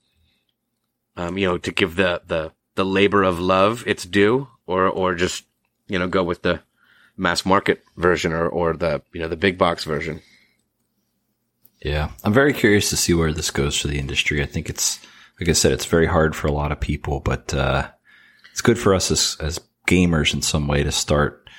Um, 1.17 1.37
you 1.37 1.45
know, 1.47 1.57
to 1.57 1.71
give 1.71 1.95
the, 1.97 2.21
the, 2.25 2.53
the 2.75 2.85
labor 2.85 3.23
of 3.23 3.39
love 3.39 3.83
its 3.85 4.05
due 4.05 4.47
or, 4.65 4.87
or 4.87 5.15
just, 5.15 5.45
you 5.87 5.99
know, 5.99 6.07
go 6.07 6.23
with 6.23 6.41
the 6.41 6.61
mass 7.17 7.45
market 7.45 7.83
version 7.97 8.33
or, 8.33 8.47
or 8.47 8.73
the, 8.73 9.01
you 9.13 9.21
know, 9.21 9.27
the 9.27 9.35
big 9.35 9.57
box 9.57 9.83
version. 9.83 10.21
Yeah. 11.81 12.11
I'm 12.23 12.33
very 12.33 12.53
curious 12.53 12.89
to 12.89 12.97
see 12.97 13.13
where 13.13 13.33
this 13.33 13.51
goes 13.51 13.79
for 13.79 13.87
the 13.87 13.99
industry. 13.99 14.41
I 14.41 14.45
think 14.45 14.69
it's, 14.69 14.99
like 15.39 15.49
I 15.49 15.53
said, 15.53 15.71
it's 15.71 15.85
very 15.85 16.07
hard 16.07 16.35
for 16.35 16.47
a 16.47 16.53
lot 16.53 16.71
of 16.71 16.79
people, 16.79 17.19
but, 17.19 17.53
uh, 17.53 17.89
it's 18.51 18.61
good 18.61 18.79
for 18.79 18.93
us 18.93 19.11
as, 19.11 19.35
as 19.39 19.59
gamers 19.87 20.33
in 20.33 20.41
some 20.41 20.67
way 20.67 20.83
to 20.83 20.91
start 20.91 21.49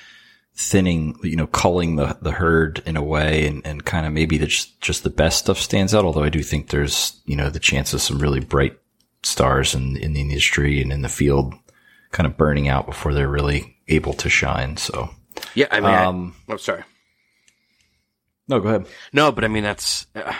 thinning, 0.55 1.19
you 1.21 1.35
know, 1.35 1.47
culling 1.47 1.97
the, 1.97 2.17
the 2.21 2.31
herd 2.31 2.81
in 2.85 2.95
a 2.95 3.03
way 3.03 3.45
and, 3.45 3.65
and 3.65 3.85
kind 3.85 4.05
of 4.05 4.13
maybe 4.13 4.37
the, 4.37 4.47
just, 4.47 4.79
just 4.81 5.03
the 5.03 5.09
best 5.09 5.39
stuff 5.39 5.57
stands 5.57 5.93
out. 5.93 6.05
Although 6.05 6.23
I 6.23 6.29
do 6.29 6.41
think 6.41 6.69
there's, 6.69 7.21
you 7.25 7.35
know, 7.35 7.49
the 7.49 7.59
chance 7.59 7.93
of 7.93 8.01
some 8.01 8.19
really 8.19 8.39
bright 8.39 8.79
stars 9.23 9.75
in, 9.75 9.97
in 9.97 10.13
the 10.13 10.21
industry 10.21 10.81
and 10.81 10.93
in 10.93 11.01
the 11.01 11.09
field 11.09 11.53
kind 12.15 12.25
of 12.25 12.37
burning 12.37 12.69
out 12.69 12.85
before 12.85 13.13
they're 13.13 13.27
really 13.29 13.75
able 13.89 14.13
to 14.13 14.29
shine. 14.29 14.77
So, 14.77 15.09
Yeah. 15.53 15.67
I 15.69 15.81
mean, 15.81 15.89
I- 15.91 16.05
um, 16.05 16.33
oh, 16.47 16.55
sorry. 16.57 16.83
no, 18.47 18.59
go 18.61 18.69
ahead. 18.69 18.85
No, 19.11 19.31
but 19.33 19.43
I 19.43 19.47
mean 19.49 19.63
that's 19.63 20.07
uh, 20.15 20.33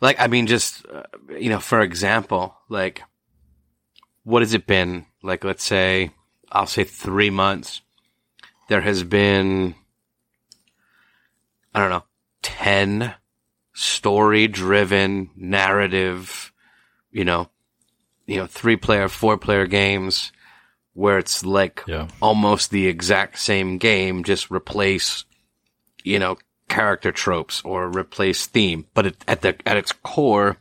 like 0.00 0.20
I 0.20 0.26
mean 0.26 0.46
just 0.46 0.84
uh, 0.86 1.04
you 1.38 1.48
know 1.48 1.60
for 1.60 1.80
example 1.80 2.54
like 2.68 3.02
what 4.24 4.42
has 4.42 4.52
it 4.54 4.66
been 4.66 5.06
like 5.22 5.44
let's 5.44 5.64
say 5.64 6.10
I'll 6.52 6.66
say 6.66 6.84
3 6.84 7.30
months 7.30 7.80
there 8.68 8.80
has 8.82 9.02
been 9.04 9.74
I 11.74 11.80
don't 11.80 11.90
know 11.90 12.04
10 12.42 13.14
story 13.72 14.46
driven 14.48 15.30
narrative 15.36 16.52
you 17.12 17.24
know 17.24 17.48
you 18.30 18.36
know 18.38 18.46
3 18.46 18.76
player 18.76 19.08
4 19.08 19.36
player 19.38 19.66
games 19.66 20.32
where 20.94 21.18
it's 21.18 21.44
like 21.44 21.82
Yeah. 21.86 22.08
almost 22.20 22.70
the 22.70 22.86
exact 22.86 23.38
same 23.38 23.78
game 23.78 24.24
just 24.24 24.50
replace 24.50 25.24
you 26.02 26.18
know, 26.18 26.38
character 26.68 27.12
tropes 27.12 27.60
or 27.62 27.86
replace 27.88 28.46
theme, 28.46 28.86
but 28.94 29.06
it, 29.06 29.16
at 29.28 29.42
the 29.42 29.54
at 29.66 29.76
its 29.76 29.92
core, 29.92 30.56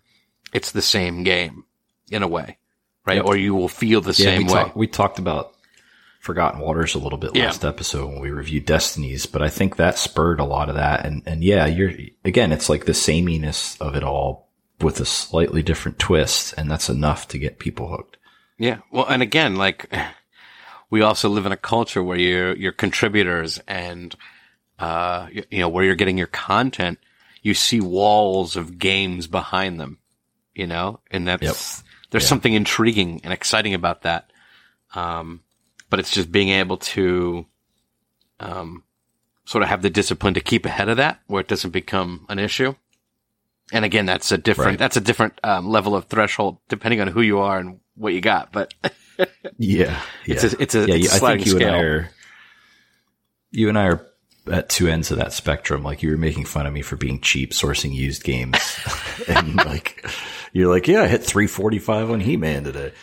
it's 0.52 0.72
the 0.74 0.82
same 0.82 1.24
game 1.24 1.64
in 2.12 2.24
a 2.24 2.28
way, 2.28 2.58
right? 3.06 3.18
Yep. 3.18 3.26
Or 3.26 3.38
you 3.38 3.56
will 3.56 3.70
feel 3.70 4.02
the 4.02 4.10
Yeah, 4.10 4.32
same 4.32 4.40
we, 4.48 4.54
way. 4.54 4.64
talk- 4.64 4.76
we 4.76 4.88
talked 4.88 5.18
about 5.20 5.54
Forgotten 6.20 6.60
Waters 6.60 6.94
a 6.96 7.00
little 7.00 7.18
bit 7.20 7.36
Yeah. 7.36 7.46
last 7.46 7.64
episode 7.64 8.08
when 8.08 8.20
we 8.20 8.32
reviewed 8.32 8.66
Destinies, 8.66 9.26
but 9.28 9.42
I 9.42 9.48
think 9.50 9.78
that 9.78 9.98
spurred 9.98 10.42
a 10.42 10.44
lot 10.44 10.68
of 10.68 10.76
that. 10.76 11.06
And, 11.06 11.24
and 11.26 11.42
yeah, 11.42 11.66
you're, 11.68 11.94
again, 12.26 12.52
it's 12.52 12.68
like 12.68 12.84
the 12.86 12.94
sameness 12.94 13.78
of 13.80 13.96
it 13.96 14.04
all 14.04 14.49
with 14.82 15.00
a 15.00 15.06
slightly 15.06 15.62
different 15.64 16.00
twist. 16.00 16.54
And 16.58 16.70
that's 16.70 16.90
enough 16.90 17.28
to 17.30 17.38
get 17.40 17.60
people 17.60 17.90
hooked. 17.90 18.18
Yeah. 18.58 18.80
Well, 18.92 19.06
and 19.08 19.22
again, 19.22 19.56
like 19.56 19.90
we 20.90 21.02
also 21.02 21.30
live 21.30 21.46
in 21.46 21.52
a 21.52 21.58
culture 21.58 22.04
where 22.04 22.18
you 22.18 22.54
your 22.58 22.72
contributors 22.72 23.60
and 23.68 24.16
uh 24.80 25.28
you, 25.32 25.44
you 25.50 25.60
know 25.60 25.70
where 25.70 25.84
you're 25.86 25.96
getting 25.96 26.18
your 26.18 26.28
content, 26.28 27.00
you 27.42 27.54
see 27.54 27.80
walls 27.80 28.56
of 28.56 28.78
games 28.80 29.28
behind 29.28 29.80
them, 29.80 30.00
you 30.56 30.68
know, 30.68 31.00
and 31.12 31.28
that's 31.28 31.44
Yep. 31.44 31.86
there's 32.12 32.24
Yeah. 32.24 32.30
something 32.30 32.54
intriguing 32.54 33.22
and 33.24 33.32
exciting 33.34 33.74
about 33.74 34.02
that. 34.04 34.32
Um, 34.96 35.42
but 35.90 36.00
it's 36.00 36.12
just 36.12 36.32
being 36.32 36.50
able 36.50 36.78
to 36.78 37.46
um, 38.40 38.84
sort 39.46 39.64
of 39.64 39.70
have 39.70 39.82
the 39.82 39.90
discipline 39.90 40.34
to 40.34 40.42
keep 40.42 40.66
ahead 40.66 40.90
of 40.90 40.98
that, 40.98 41.20
where 41.28 41.42
it 41.42 41.48
doesn't 41.48 41.72
become 41.72 42.26
an 42.30 42.40
issue. 42.40 42.76
And 43.72 43.86
again, 43.86 44.06
that's 44.06 44.32
a 44.32 44.38
different 44.38 44.70
Right. 44.72 44.80
that's 44.80 44.98
a 44.98 45.02
different 45.02 45.40
um, 45.44 45.68
level 45.68 45.96
of 45.96 46.06
threshold 46.06 46.58
depending 46.70 47.02
on 47.02 47.08
who 47.08 47.22
you 47.22 47.40
are 47.40 47.60
and 47.60 47.80
what 47.96 48.14
you 48.14 48.22
got. 48.22 48.52
But 48.52 48.74
Yeah, 49.58 50.00
It's 50.26 50.44
a- 50.44 50.62
it's 50.62 50.76
a- 50.76 50.88
yeah. 50.88 50.96
it's 50.96 51.04
you- 51.04 51.10
a 51.28 51.32
I 51.32 51.36
think 51.38 51.46
you 51.46 51.58
and 51.58 51.66
I 51.76 51.80
are 51.80 52.10
you 53.52 53.70
and 53.70 53.78
I 53.78 53.86
are 53.88 54.06
at 54.52 54.70
two 54.70 54.88
ends 54.88 55.12
of 55.12 55.18
that 55.18 55.34
spectrum. 55.34 55.84
Like 55.84 56.02
you 56.02 56.10
were 56.12 56.18
making 56.18 56.46
fun 56.46 56.66
of 56.66 56.74
me 56.74 56.82
for 56.82 56.96
being 56.96 57.20
cheap 57.22 57.52
sourcing 57.52 57.94
used 57.94 58.24
games, 58.24 58.58
and 59.28 59.56
like 59.58 60.06
you're 60.54 60.70
like, 60.74 60.88
yeah, 60.88 61.02
I 61.04 61.08
hit 61.08 61.24
345 61.24 62.10
on 62.12 62.20
He 62.22 62.38
Man 62.38 62.64
today. 62.64 62.94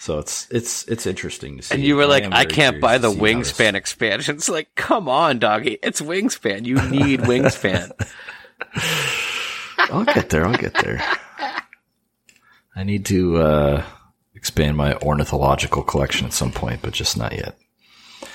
So 0.00 0.18
it's 0.18 0.48
it's 0.50 0.84
it's 0.88 1.06
interesting 1.06 1.56
to 1.58 1.62
see. 1.62 1.74
and 1.74 1.82
you 1.84 1.96
were 1.96 2.06
like, 2.06 2.24
am 2.24 2.32
I 2.32 2.44
can't 2.44 2.80
buy 2.80 2.98
the 2.98 3.08
to 3.12 3.14
this- 3.14 3.22
Wingspan 3.22 3.74
expansion. 3.74 4.36
It's 4.36 4.48
like, 4.48 4.74
come 4.74 5.08
on, 5.08 5.38
doggy, 5.38 5.78
it's 5.82 6.00
Wingspan. 6.00 6.64
You 6.66 6.76
need 6.88 7.20
Wingspan. 7.20 7.90
I'll 9.78 10.04
get 10.04 10.30
there. 10.30 10.46
I'll 10.46 10.56
get 10.56 10.74
there. 10.74 11.00
I 12.76 12.84
need 12.84 13.06
to 13.06 13.36
uh, 13.38 13.84
expand 14.34 14.76
my 14.76 14.94
ornithological 14.96 15.82
collection 15.82 16.26
at 16.26 16.32
some 16.32 16.52
point, 16.52 16.80
but 16.82 16.92
just 16.92 17.16
not 17.16 17.32
yet. 17.32 17.56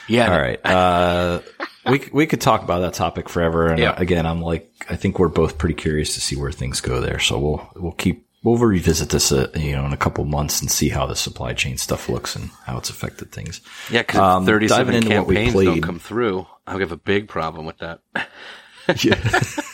Yeah. 0.08 0.32
All 0.34 0.40
right. 0.42 0.66
Uh, 0.66 1.42
we 1.90 2.10
we 2.12 2.26
could 2.28 2.42
talk 2.42 2.62
about 2.64 2.80
that 2.80 2.94
topic 2.94 3.30
forever. 3.30 3.68
And 3.68 3.80
Yeah. 3.80 3.94
again, 3.98 4.26
I'm 4.26 4.42
like, 4.42 4.70
I 4.90 4.96
think 4.96 5.20
we're 5.20 5.28
both 5.30 5.58
pretty 5.58 5.76
curious 5.76 6.14
to 6.16 6.22
see 6.22 6.36
where 6.36 6.52
things 6.52 6.82
go 6.82 7.00
there. 7.00 7.20
So 7.20 7.40
we'll 7.40 7.70
we'll 7.76 7.92
keep 7.94 8.26
we'll 8.44 8.58
revisit 8.58 9.10
this, 9.10 9.32
uh, 9.32 9.50
you 9.56 9.72
know, 9.74 9.86
in 9.86 9.94
a 9.94 9.98
couple 9.98 10.26
months 10.26 10.60
and 10.60 10.70
see 10.70 10.90
how 10.90 11.06
the 11.06 11.16
supply 11.16 11.54
chain 11.54 11.78
stuff 11.78 12.10
looks 12.10 12.36
and 12.36 12.50
how 12.66 12.78
it's 12.78 12.90
affected 12.90 13.32
things. 13.32 13.62
Yeah, 13.90 14.02
because 14.02 14.20
Um, 14.20 14.46
37 14.46 14.86
diving 14.86 15.04
into 15.04 15.18
what 15.20 15.28
we 15.28 15.36
campaigns 15.36 15.64
don't 15.66 15.82
come 15.82 16.00
through. 16.00 16.46
I 16.68 16.78
have 16.78 16.92
a 16.92 16.98
big 16.98 17.30
problem 17.30 17.66
with 17.66 17.78
that. 17.78 18.02
Yeah. 19.02 19.16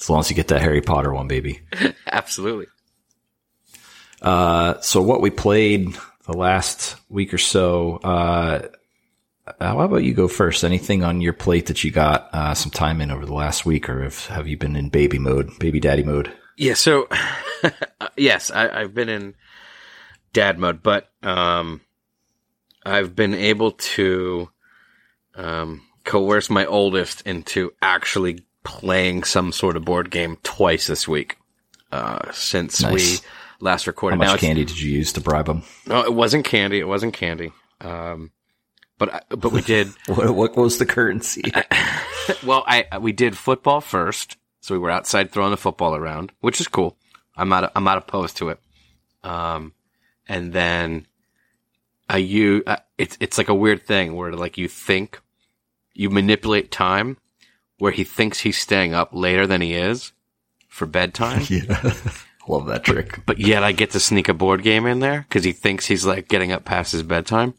as 0.00 0.08
long 0.08 0.20
as 0.20 0.30
you 0.30 0.36
get 0.36 0.48
that 0.48 0.62
Harry 0.62 0.80
Potter 0.80 1.12
one, 1.12 1.28
baby. 1.28 1.60
Absolutely. 2.06 2.66
Uh, 4.22 4.80
so 4.80 5.02
what 5.02 5.20
we 5.20 5.30
played 5.30 5.96
the 6.26 6.36
last 6.36 6.96
week 7.08 7.32
or 7.32 7.38
so, 7.38 7.96
uh, 7.96 8.68
how 9.60 9.80
about 9.80 10.04
you 10.04 10.14
go 10.14 10.28
first? 10.28 10.64
Anything 10.64 11.02
on 11.02 11.20
your 11.20 11.32
plate 11.32 11.66
that 11.66 11.82
you 11.84 11.90
got, 11.90 12.28
uh, 12.32 12.54
some 12.54 12.70
time 12.70 13.00
in 13.00 13.10
over 13.10 13.24
the 13.24 13.34
last 13.34 13.64
week 13.64 13.88
or 13.88 14.02
have, 14.02 14.26
have 14.26 14.46
you 14.46 14.56
been 14.56 14.76
in 14.76 14.88
baby 14.88 15.18
mode, 15.18 15.58
baby 15.58 15.80
daddy 15.80 16.02
mode? 16.02 16.32
Yeah, 16.56 16.74
so 16.74 17.08
yes, 18.16 18.50
I, 18.50 18.68
I've 18.68 18.94
been 18.94 19.08
in 19.08 19.34
dad 20.32 20.58
mode, 20.58 20.82
but 20.82 21.08
um, 21.22 21.80
I've 22.84 23.14
been 23.14 23.34
able 23.34 23.72
to 23.72 24.50
um, 25.34 25.82
coerce 26.04 26.50
my 26.50 26.66
oldest 26.66 27.22
into 27.22 27.72
actually 27.80 28.44
playing 28.64 29.24
some 29.24 29.52
sort 29.52 29.76
of 29.76 29.84
board 29.84 30.10
game 30.10 30.36
twice 30.42 30.86
this 30.86 31.06
week 31.08 31.36
uh, 31.92 32.30
since 32.32 32.82
Nice. 32.82 33.20
we 33.22 33.26
last 33.60 33.86
recorded. 33.86 34.16
How 34.16 34.32
much 34.32 34.42
Now, 34.42 34.48
candy 34.48 34.64
did 34.64 34.80
you 34.80 34.90
use 34.92 35.12
to 35.14 35.20
bribe 35.20 35.46
them? 35.46 35.62
No, 35.86 36.00
it 36.02 36.12
wasn't 36.12 36.44
candy. 36.44 36.78
It 36.78 36.88
wasn't 36.88 37.14
candy. 37.14 37.52
Um, 37.80 38.30
but 38.98 39.14
I- 39.14 39.22
but 39.30 39.52
we 39.52 39.62
did. 39.62 39.88
What, 40.06 40.34
what 40.34 40.56
was 40.56 40.78
the 40.78 40.86
currency? 40.86 41.42
well, 42.44 42.64
I 42.66 42.98
we 42.98 43.12
did 43.12 43.36
football 43.38 43.80
first, 43.80 44.36
so 44.60 44.74
we 44.74 44.78
were 44.78 44.90
outside 44.90 45.30
throwing 45.30 45.50
the 45.52 45.56
football 45.56 45.94
around, 45.94 46.32
which 46.40 46.60
is 46.60 46.68
cool. 46.68 46.96
I'm 47.36 47.48
not 47.48 47.70
I'm 47.76 47.84
not 47.84 47.98
opposed 47.98 48.36
to 48.38 48.48
it. 48.50 48.58
Um, 49.22 49.72
and 50.28 50.52
then 50.52 51.06
I 52.08 52.16
you 52.18 52.64
uh, 52.66 52.76
it's 52.98 53.16
it's 53.20 53.38
like 53.38 53.48
a 53.48 53.54
weird 53.54 53.86
thing 53.86 54.14
where 54.16 54.32
like 54.32 54.58
you 54.58 54.66
think 54.68 55.20
you 55.94 56.10
manipulate 56.10 56.70
time, 56.72 57.16
where 57.78 57.92
he 57.92 58.04
thinks 58.04 58.40
he's 58.40 58.58
staying 58.58 58.94
up 58.94 59.10
later 59.12 59.46
than 59.46 59.60
he 59.60 59.74
is 59.74 60.12
for 60.68 60.86
bedtime, 60.86 61.42
yeah. 61.48 61.92
Love 62.48 62.66
that 62.66 62.82
trick. 62.84 63.20
but 63.26 63.38
yet 63.38 63.62
I 63.62 63.72
get 63.72 63.90
to 63.90 64.00
sneak 64.00 64.28
a 64.28 64.34
board 64.34 64.62
game 64.62 64.86
in 64.86 65.00
there 65.00 65.26
because 65.28 65.44
he 65.44 65.52
thinks 65.52 65.86
he's 65.86 66.06
like 66.06 66.28
getting 66.28 66.50
up 66.50 66.64
past 66.64 66.92
his 66.92 67.02
bedtime. 67.02 67.52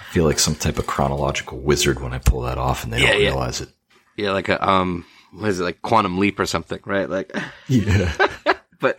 I 0.00 0.12
feel 0.12 0.24
like 0.24 0.38
some 0.40 0.54
type 0.56 0.78
of 0.78 0.86
chronological 0.86 1.58
wizard 1.58 2.00
when 2.00 2.12
I 2.12 2.18
pull 2.18 2.40
that 2.42 2.58
off 2.58 2.82
and 2.84 2.92
they 2.92 3.00
Yeah, 3.00 3.12
don't 3.12 3.20
yeah. 3.22 3.28
realize 3.28 3.60
it. 3.60 3.68
Yeah, 4.16 4.32
like 4.32 4.48
a 4.48 4.68
um, 4.68 5.04
what 5.32 5.48
is 5.50 5.60
it 5.60 5.64
like 5.64 5.82
quantum 5.82 6.18
leap 6.18 6.38
or 6.40 6.46
something, 6.46 6.80
right? 6.84 7.08
Like. 7.08 7.32
Yeah. 7.68 8.12
but 8.80 8.98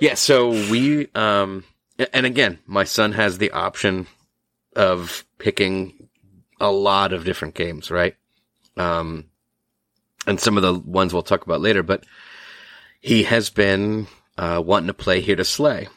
yeah, 0.00 0.14
so 0.14 0.50
we, 0.50 1.08
um, 1.14 1.64
and 2.12 2.26
again, 2.26 2.58
my 2.66 2.84
son 2.84 3.12
has 3.12 3.38
the 3.38 3.52
option 3.52 4.06
of 4.76 5.24
picking 5.38 6.08
a 6.60 6.70
lot 6.70 7.12
of 7.12 7.24
different 7.24 7.54
games, 7.54 7.90
right? 7.90 8.16
Um, 8.76 9.24
and 10.26 10.40
some 10.40 10.56
of 10.56 10.62
the 10.62 10.74
ones 10.74 11.12
we'll 11.12 11.22
talk 11.22 11.44
about 11.44 11.60
later, 11.60 11.82
but 11.82 12.04
he 13.00 13.24
has 13.24 13.50
been, 13.50 14.06
uh, 14.38 14.62
wanting 14.64 14.86
to 14.88 14.94
play 14.94 15.20
Here 15.20 15.36
to 15.36 15.44
Slay. 15.44 15.88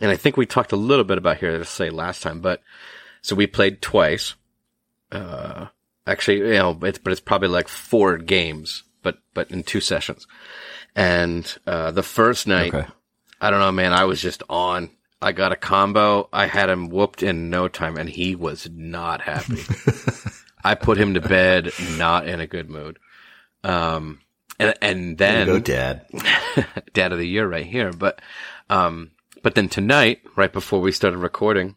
And 0.00 0.10
I 0.10 0.16
think 0.16 0.36
we 0.36 0.46
talked 0.46 0.72
a 0.72 0.76
little 0.76 1.04
bit 1.04 1.18
about 1.18 1.38
Here 1.38 1.56
to 1.58 1.64
Slay 1.64 1.90
last 1.90 2.22
time, 2.22 2.40
but 2.40 2.62
so 3.22 3.34
we 3.36 3.46
played 3.46 3.82
twice. 3.82 4.34
Uh, 5.12 5.66
actually, 6.06 6.38
you 6.38 6.54
know, 6.54 6.78
it's, 6.82 6.98
but 6.98 7.12
it's 7.12 7.20
probably 7.20 7.48
like 7.48 7.68
four 7.68 8.18
games, 8.18 8.82
but, 9.02 9.18
but 9.34 9.50
in 9.50 9.62
two 9.62 9.80
sessions. 9.80 10.26
And, 10.94 11.56
uh, 11.66 11.90
the 11.90 12.02
first 12.02 12.46
night, 12.46 12.74
Okay. 12.74 12.86
I 13.40 13.50
don't 13.50 13.60
know, 13.60 13.72
man. 13.72 13.92
I 13.92 14.04
was 14.04 14.20
just 14.22 14.42
on. 14.48 14.90
I 15.20 15.32
got 15.32 15.52
a 15.52 15.56
combo. 15.56 16.28
I 16.32 16.46
had 16.46 16.70
him 16.70 16.88
whooped 16.88 17.22
in 17.22 17.50
no 17.50 17.68
time, 17.68 17.96
and 17.96 18.08
he 18.08 18.34
was 18.34 18.68
not 18.72 19.20
happy. 19.20 19.62
I 20.64 20.74
put 20.74 20.98
him 20.98 21.14
to 21.14 21.20
bed, 21.20 21.70
not 21.98 22.26
in 22.26 22.40
a 22.40 22.46
good 22.46 22.70
mood. 22.70 22.98
Um, 23.64 24.20
and 24.58 24.74
and 24.80 25.18
then 25.18 25.46
go, 25.46 25.58
dad. 25.58 26.06
dad 26.92 27.12
of 27.12 27.18
the 27.18 27.28
year 27.28 27.46
right 27.48 27.66
here. 27.66 27.92
But, 27.92 28.20
um, 28.70 29.10
but 29.42 29.54
then 29.54 29.68
tonight, 29.68 30.22
right 30.34 30.52
before 30.52 30.80
we 30.80 30.92
started 30.92 31.18
recording, 31.18 31.76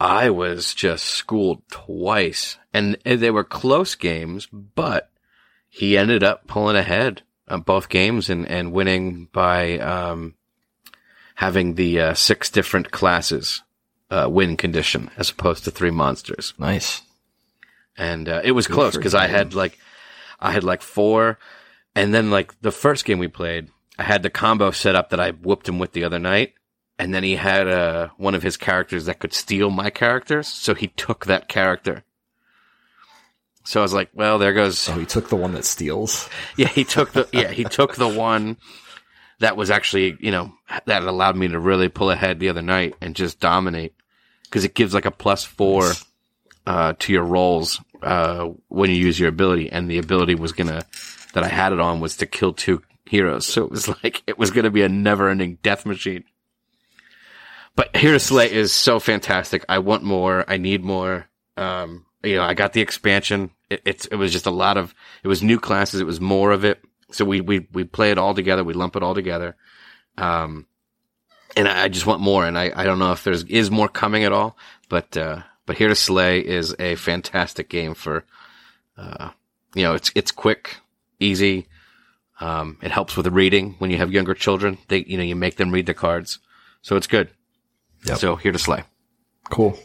I 0.00 0.30
was 0.30 0.74
just 0.74 1.04
schooled 1.04 1.62
twice 1.70 2.58
and 2.72 2.96
they 3.04 3.30
were 3.30 3.44
close 3.44 3.94
games, 3.94 4.46
but 4.46 5.10
he 5.68 5.96
ended 5.96 6.24
up 6.24 6.46
pulling 6.46 6.76
ahead 6.76 7.22
on 7.48 7.60
both 7.60 7.88
games 7.88 8.28
and, 8.28 8.46
and 8.48 8.72
winning 8.72 9.28
by, 9.32 9.78
um, 9.78 10.34
having 11.36 11.74
the, 11.74 12.00
uh, 12.00 12.14
six 12.14 12.50
different 12.50 12.90
classes, 12.90 13.62
uh, 14.10 14.28
win 14.28 14.56
condition 14.56 15.10
as 15.16 15.30
opposed 15.30 15.64
to 15.64 15.70
three 15.70 15.90
monsters 15.90 16.52
Nice. 16.58 17.00
and 17.96 18.28
uh, 18.28 18.42
it 18.44 18.52
was 18.52 18.66
Good 18.66 18.74
close 18.74 18.96
because 18.96 19.14
I 19.14 19.26
had 19.26 19.54
like 19.54 19.78
I 20.42 20.50
had 20.50 20.64
like 20.64 20.82
four, 20.82 21.38
and 21.94 22.12
then 22.12 22.30
like 22.30 22.60
the 22.60 22.72
first 22.72 23.04
game 23.04 23.18
we 23.18 23.28
played, 23.28 23.68
I 23.98 24.02
had 24.02 24.22
the 24.22 24.30
combo 24.30 24.72
set 24.72 24.96
up 24.96 25.10
that 25.10 25.20
I 25.20 25.30
whooped 25.30 25.68
him 25.68 25.78
with 25.78 25.92
the 25.92 26.04
other 26.04 26.18
night, 26.18 26.54
and 26.98 27.14
then 27.14 27.22
he 27.22 27.36
had 27.36 27.68
uh, 27.68 28.08
one 28.16 28.34
of 28.34 28.42
his 28.42 28.56
characters 28.56 29.06
that 29.06 29.20
could 29.20 29.32
steal 29.32 29.70
my 29.70 29.88
characters, 29.88 30.48
so 30.48 30.74
he 30.74 30.88
took 30.88 31.26
that 31.26 31.48
character. 31.48 32.04
So 33.64 33.80
I 33.80 33.82
was 33.84 33.94
like, 33.94 34.10
well, 34.12 34.38
there 34.38 34.52
goes. 34.52 34.88
Oh, 34.88 34.98
he 34.98 35.06
took 35.06 35.28
the 35.28 35.36
one 35.36 35.52
that 35.52 35.64
steals. 35.64 36.28
Yeah, 36.56 36.68
he 36.68 36.84
took 36.84 37.12
the 37.12 37.28
yeah 37.32 37.50
he 37.50 37.64
took 37.64 37.94
the 37.94 38.08
one 38.08 38.56
that 39.38 39.56
was 39.56 39.70
actually 39.70 40.16
you 40.20 40.30
know 40.30 40.52
that 40.86 41.04
allowed 41.04 41.36
me 41.36 41.48
to 41.48 41.58
really 41.58 41.88
pull 41.88 42.10
ahead 42.10 42.40
the 42.40 42.48
other 42.48 42.62
night 42.62 42.94
and 43.00 43.14
just 43.14 43.40
dominate 43.40 43.94
because 44.44 44.64
it 44.64 44.74
gives 44.74 44.92
like 44.92 45.06
a 45.06 45.10
plus 45.10 45.44
four 45.44 45.92
uh, 46.66 46.94
to 46.98 47.12
your 47.12 47.24
rolls 47.24 47.80
uh, 48.02 48.50
when 48.68 48.90
you 48.90 48.96
use 48.96 49.18
your 49.18 49.28
ability, 49.28 49.70
and 49.70 49.90
the 49.90 49.98
ability 49.98 50.34
was 50.34 50.52
gonna 50.52 50.84
that 51.34 51.44
I 51.44 51.48
had 51.48 51.72
it 51.72 51.80
on 51.80 52.00
was 52.00 52.16
to 52.18 52.26
kill 52.26 52.52
two 52.52 52.82
heroes, 53.06 53.46
so 53.46 53.64
it 53.64 53.70
was 53.70 53.88
like 53.88 54.22
it 54.26 54.38
was 54.38 54.50
gonna 54.50 54.70
be 54.70 54.82
a 54.82 54.88
never-ending 54.88 55.58
death 55.62 55.86
machine. 55.86 56.24
But 57.74 57.96
Here 57.96 58.12
to 58.12 58.20
Slay 58.20 58.52
is 58.52 58.72
so 58.72 59.00
fantastic. 59.00 59.64
I 59.68 59.78
want 59.78 60.02
more. 60.02 60.44
I 60.46 60.58
need 60.58 60.84
more. 60.84 61.26
Um, 61.56 62.04
you 62.22 62.36
know, 62.36 62.42
I 62.42 62.54
got 62.54 62.72
the 62.72 62.80
expansion. 62.80 63.50
It, 63.70 63.82
it's 63.84 64.06
it 64.06 64.16
was 64.16 64.32
just 64.32 64.46
a 64.46 64.50
lot 64.50 64.76
of 64.76 64.94
it 65.22 65.28
was 65.28 65.42
new 65.42 65.58
classes. 65.58 66.00
It 66.00 66.06
was 66.06 66.20
more 66.20 66.52
of 66.52 66.64
it. 66.64 66.82
So 67.10 67.24
we 67.24 67.40
we 67.40 67.66
we 67.72 67.84
play 67.84 68.10
it 68.10 68.18
all 68.18 68.34
together. 68.34 68.64
We 68.64 68.74
lump 68.74 68.96
it 68.96 69.02
all 69.02 69.14
together. 69.14 69.56
Um, 70.18 70.66
and 71.56 71.66
I, 71.66 71.84
I 71.84 71.88
just 71.88 72.06
want 72.06 72.20
more. 72.20 72.46
And 72.46 72.58
I 72.58 72.72
I 72.74 72.84
don't 72.84 72.98
know 72.98 73.12
if 73.12 73.24
there's 73.24 73.44
is 73.44 73.70
more 73.70 73.88
coming 73.88 74.24
at 74.24 74.32
all. 74.32 74.56
But 74.88 75.16
uh, 75.16 75.42
but 75.66 75.78
Here 75.78 75.88
to 75.88 75.94
Slay 75.94 76.40
is 76.40 76.74
a 76.78 76.94
fantastic 76.96 77.68
game 77.68 77.94
for. 77.94 78.24
Uh, 78.96 79.30
you 79.74 79.82
know, 79.82 79.94
it's 79.94 80.10
it's 80.14 80.30
quick, 80.30 80.76
easy. 81.18 81.66
Um, 82.40 82.78
it 82.82 82.90
helps 82.90 83.16
with 83.16 83.24
the 83.24 83.30
reading 83.30 83.76
when 83.78 83.90
you 83.90 83.96
have 83.98 84.12
younger 84.12 84.34
children. 84.34 84.78
They 84.88 85.04
you 85.04 85.16
know 85.16 85.22
you 85.22 85.36
make 85.36 85.56
them 85.56 85.70
read 85.70 85.86
the 85.86 85.94
cards, 85.94 86.38
so 86.82 86.96
it's 86.96 87.06
good. 87.06 87.30
Yep. 88.04 88.18
So 88.18 88.36
Here 88.36 88.52
to 88.52 88.58
Slay. 88.58 88.84
Cool. 89.50 89.78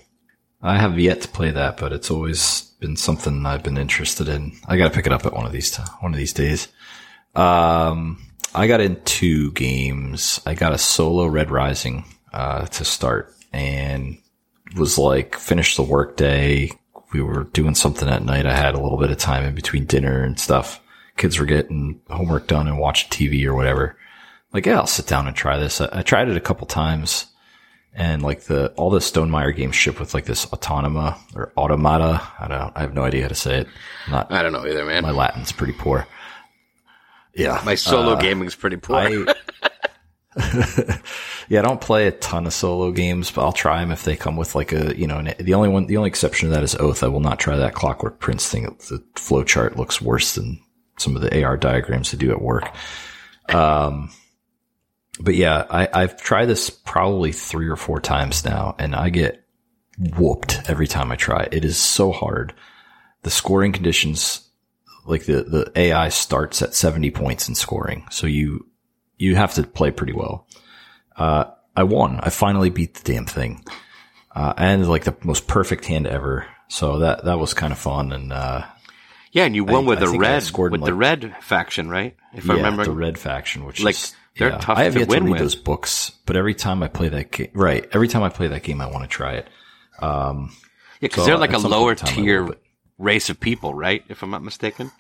I 0.62 0.78
have 0.78 0.98
yet 0.98 1.22
to 1.22 1.28
play 1.28 1.52
that, 1.52 1.78
but 1.78 1.94
it's 1.94 2.10
always 2.10 2.62
been 2.80 2.98
something 2.98 3.46
I've 3.46 3.64
been 3.64 3.78
interested 3.78 4.28
in. 4.28 4.54
I 4.68 4.78
got 4.78 4.86
to 4.86 4.94
pick 4.94 5.06
it 5.06 5.14
up 5.14 5.26
at 5.26 5.34
one 5.34 5.46
of 5.46 5.52
these 5.52 5.72
t- 5.72 5.84
one 6.00 6.14
of 6.14 6.18
these 6.18 6.34
days. 6.34 6.68
Um, 7.36 8.20
I 8.56 8.68
got 8.68 8.82
in 8.82 9.02
two 9.04 9.52
games. 9.52 10.42
I 10.46 10.56
got 10.56 10.74
a 10.74 10.78
solo 10.78 11.28
Red 11.28 11.52
Rising 11.52 12.06
uh, 12.34 12.66
to 12.66 12.84
start, 12.84 13.36
and 13.54 14.18
was 14.76 14.98
like 14.98 15.36
finished 15.36 15.78
the 15.78 15.84
workday. 15.84 16.72
We 17.14 17.22
were 17.22 17.46
doing 17.46 17.76
something 17.76 18.08
at 18.08 18.24
night. 18.24 18.46
I 18.46 18.56
had 18.56 18.76
a 18.76 18.82
little 18.82 18.98
bit 18.98 19.12
of 19.12 19.18
time 19.18 19.46
in 19.46 19.56
between 19.56 19.86
dinner 19.86 20.24
and 20.24 20.40
stuff. 20.40 20.82
Kids 21.16 21.40
were 21.40 21.46
getting 21.46 22.02
homework 22.10 22.48
done 22.48 22.68
and 22.68 22.80
watching 22.80 23.10
TV 23.10 23.46
or 23.46 23.56
whatever. 23.56 23.98
Like, 24.54 24.66
yeah, 24.66 24.78
I'll 24.78 24.88
sit 24.88 25.08
down 25.08 25.28
and 25.28 25.36
try 25.36 25.58
this. 25.58 25.82
I, 25.82 25.90
I 25.92 26.02
tried 26.02 26.30
it 26.30 26.38
a 26.38 26.42
couple 26.42 26.68
times 26.68 27.28
and 27.98 28.22
like 28.22 28.42
the 28.44 28.72
all 28.74 28.92
the 28.92 29.00
Stonemaier 29.00 29.56
games 29.56 29.76
ship 29.76 30.00
with 30.00 30.14
like 30.14 30.26
this 30.26 30.46
autonoma 30.46 31.18
or 31.36 31.52
automata. 31.58 32.22
I 32.40 32.48
don't. 32.48 32.78
I 32.78 32.82
have 32.82 32.94
no 32.94 33.04
idea 33.04 33.24
how 33.24 33.28
to 33.30 33.36
say 33.36 33.62
it. 33.62 33.68
not. 34.10 34.32
I 34.32 34.44
don't 34.44 34.54
know 34.54 34.66
either, 34.66 34.86
man. 34.86 35.04
My 35.04 35.12
Latin's 35.12 35.52
pretty 35.52 35.74
poor. 35.74 36.08
Yeah, 37.34 37.62
my 37.66 37.76
solo 37.76 38.14
uh, 38.14 38.16
gaming's 38.16 38.56
pretty 38.56 38.78
poor. 38.78 38.98
I, 38.98 39.34
yeah, 41.50 41.60
I 41.60 41.64
don't 41.64 41.82
play 41.82 42.08
a 42.08 42.12
ton 42.12 42.46
of 42.46 42.54
solo 42.54 42.92
games, 42.92 43.32
but 43.32 43.44
I'll 43.44 43.54
try 43.54 43.80
them 43.80 43.92
if 43.92 44.04
they 44.04 44.16
come 44.16 44.38
with 44.38 44.56
like 44.56 44.72
a 44.72 44.98
you 44.98 45.08
know. 45.08 45.24
the 45.40 45.54
only 45.54 45.70
one, 45.70 45.88
the 45.88 45.98
only 45.98 46.10
exception 46.10 46.50
to 46.50 46.56
that 46.56 46.64
is 46.64 46.76
Oath. 46.76 47.04
I 47.04 47.08
will 47.08 47.20
not 47.20 47.40
try 47.40 47.58
that 47.58 47.74
Clockwork 47.74 48.20
Prince 48.20 48.48
thing. 48.48 48.64
The 48.64 49.04
flow 49.16 49.44
chart 49.44 49.78
looks 49.78 50.02
worse 50.02 50.36
than 50.36 50.60
some 50.98 51.16
of 51.16 51.22
the 51.22 51.44
AR 51.44 51.58
diagrams 51.58 52.12
they 52.12 52.18
do 52.18 52.32
at 52.32 52.42
work. 52.42 52.72
Um 53.50 54.12
but 55.20 55.36
yeah, 55.36 55.66
I, 55.70 55.90
I've 55.92 56.22
tried 56.22 56.46
this 56.46 56.70
probably 56.70 57.32
three 57.32 57.68
or 57.68 57.76
four 57.76 58.00
times 58.00 58.46
now, 58.46 58.76
and 58.78 58.96
I 58.96 59.10
get 59.10 59.44
whooped 59.98 60.70
every 60.70 60.88
time 60.88 61.12
I 61.12 61.16
try. 61.16 61.48
It 61.52 61.66
is 61.66 61.78
so 61.78 62.12
hard. 62.12 62.54
The 63.24 63.32
scoring 63.32 63.72
conditions, 63.72 64.48
like 65.06 65.26
the 65.26 65.44
the 65.44 65.72
AI 65.76 66.10
starts 66.10 66.62
at 66.62 66.76
seventy 66.76 67.12
points 67.12 67.50
in 67.50 67.56
scoring, 67.56 68.06
so 68.12 68.28
you 68.28 68.68
you 69.18 69.36
have 69.36 69.54
to 69.56 69.64
play 69.64 69.92
pretty 69.92 70.14
well. 70.14 70.48
Uh, 71.16 71.46
I 71.76 71.84
won. 71.84 72.20
I 72.22 72.30
finally 72.30 72.70
beat 72.70 72.96
the 72.96 73.14
damn 73.14 73.26
thing, 73.26 73.64
uh, 74.36 74.54
and 74.58 74.88
like 74.88 75.04
the 75.04 75.16
most 75.24 75.48
perfect 75.48 75.86
hand 75.86 76.08
ever. 76.08 76.48
So 76.70 77.00
that 77.00 77.26
that 77.26 77.40
was 77.40 77.54
kind 77.54 77.72
of 77.72 77.80
fun, 77.80 78.12
and 78.12 78.34
uh, 78.34 78.66
yeah, 79.32 79.46
and 79.46 79.56
you 79.56 79.64
won 79.64 79.86
I, 79.86 79.88
with 79.88 80.00
I 80.00 80.06
the 80.06 80.18
red 80.18 80.44
with 80.44 80.82
like, 80.82 80.86
the 80.86 80.94
red 80.94 81.36
faction, 81.42 81.90
right? 81.90 82.16
If 82.34 82.46
yeah, 82.46 82.54
I 82.54 82.56
remember, 82.58 82.84
the 82.86 82.92
red 82.92 83.18
faction, 83.18 83.66
which 83.66 83.82
like 83.82 83.96
is 83.96 84.16
they're 84.38 84.50
yeah, 84.50 84.58
tough 84.58 84.78
I 84.78 84.84
have 84.84 84.94
to 84.94 85.00
yet 85.00 85.10
to 85.10 85.20
read 85.20 85.30
with. 85.30 85.40
those 85.40 85.56
books, 85.56 86.12
but 86.26 86.36
every 86.36 86.56
time 86.56 86.84
I 86.84 86.88
play 86.88 87.10
that 87.10 87.32
game, 87.32 87.50
right? 87.54 87.88
Every 87.94 88.08
time 88.08 88.24
I 88.24 88.30
play 88.30 88.48
that 88.48 88.64
game, 88.64 88.82
I 88.82 88.88
want 88.88 89.04
to 89.04 89.08
try 89.08 89.34
it. 89.34 89.48
Um, 90.00 90.52
yeah, 91.00 91.08
because 91.08 91.24
so 91.24 91.26
they're 91.26 91.38
like 91.38 91.54
a 91.54 91.58
lower 91.60 91.96
tier 91.96 92.50
race 92.98 93.30
of 93.30 93.40
people, 93.40 93.74
right? 93.74 94.04
If 94.10 94.24
I'm 94.24 94.30
not 94.30 94.44
mistaken. 94.44 94.92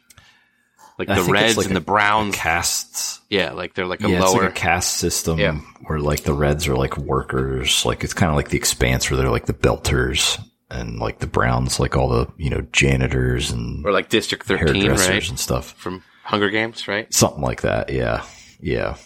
Like 0.97 1.09
the 1.09 1.23
reds 1.31 1.57
like 1.57 1.67
and 1.67 1.77
a, 1.77 1.79
the 1.79 1.85
browns, 1.85 2.35
castes. 2.35 3.21
Yeah, 3.29 3.51
like 3.51 3.75
they're 3.75 3.85
like 3.85 4.03
a 4.03 4.09
yeah, 4.09 4.23
lower 4.23 4.43
like 4.43 4.51
a 4.51 4.53
caste 4.53 4.97
system 4.97 5.37
yeah. 5.37 5.59
where 5.85 5.99
like 5.99 6.23
the 6.23 6.33
reds 6.33 6.67
are 6.67 6.75
like 6.75 6.97
workers. 6.97 7.85
Like 7.85 8.03
it's 8.03 8.13
kind 8.13 8.31
of 8.31 8.35
like 8.35 8.49
the 8.49 8.57
expanse 8.57 9.09
where 9.09 9.17
they're 9.17 9.29
like 9.29 9.45
the 9.45 9.53
belters, 9.53 10.43
and 10.71 10.97
like 10.97 11.19
the 11.19 11.27
browns, 11.27 11.79
like 11.79 11.95
all 11.95 12.09
the 12.09 12.27
you 12.37 12.49
know 12.49 12.61
janitors 12.71 13.51
and 13.51 13.85
or 13.85 13.91
like 13.91 14.09
District 14.09 14.43
Thirteen, 14.43 14.89
right? 14.89 15.29
And 15.29 15.39
stuff 15.39 15.73
from 15.73 16.03
Hunger 16.23 16.49
Games, 16.49 16.87
right? 16.87 17.13
Something 17.13 17.43
like 17.43 17.61
that. 17.61 17.91
Yeah, 17.91 18.25
yeah. 18.59 18.97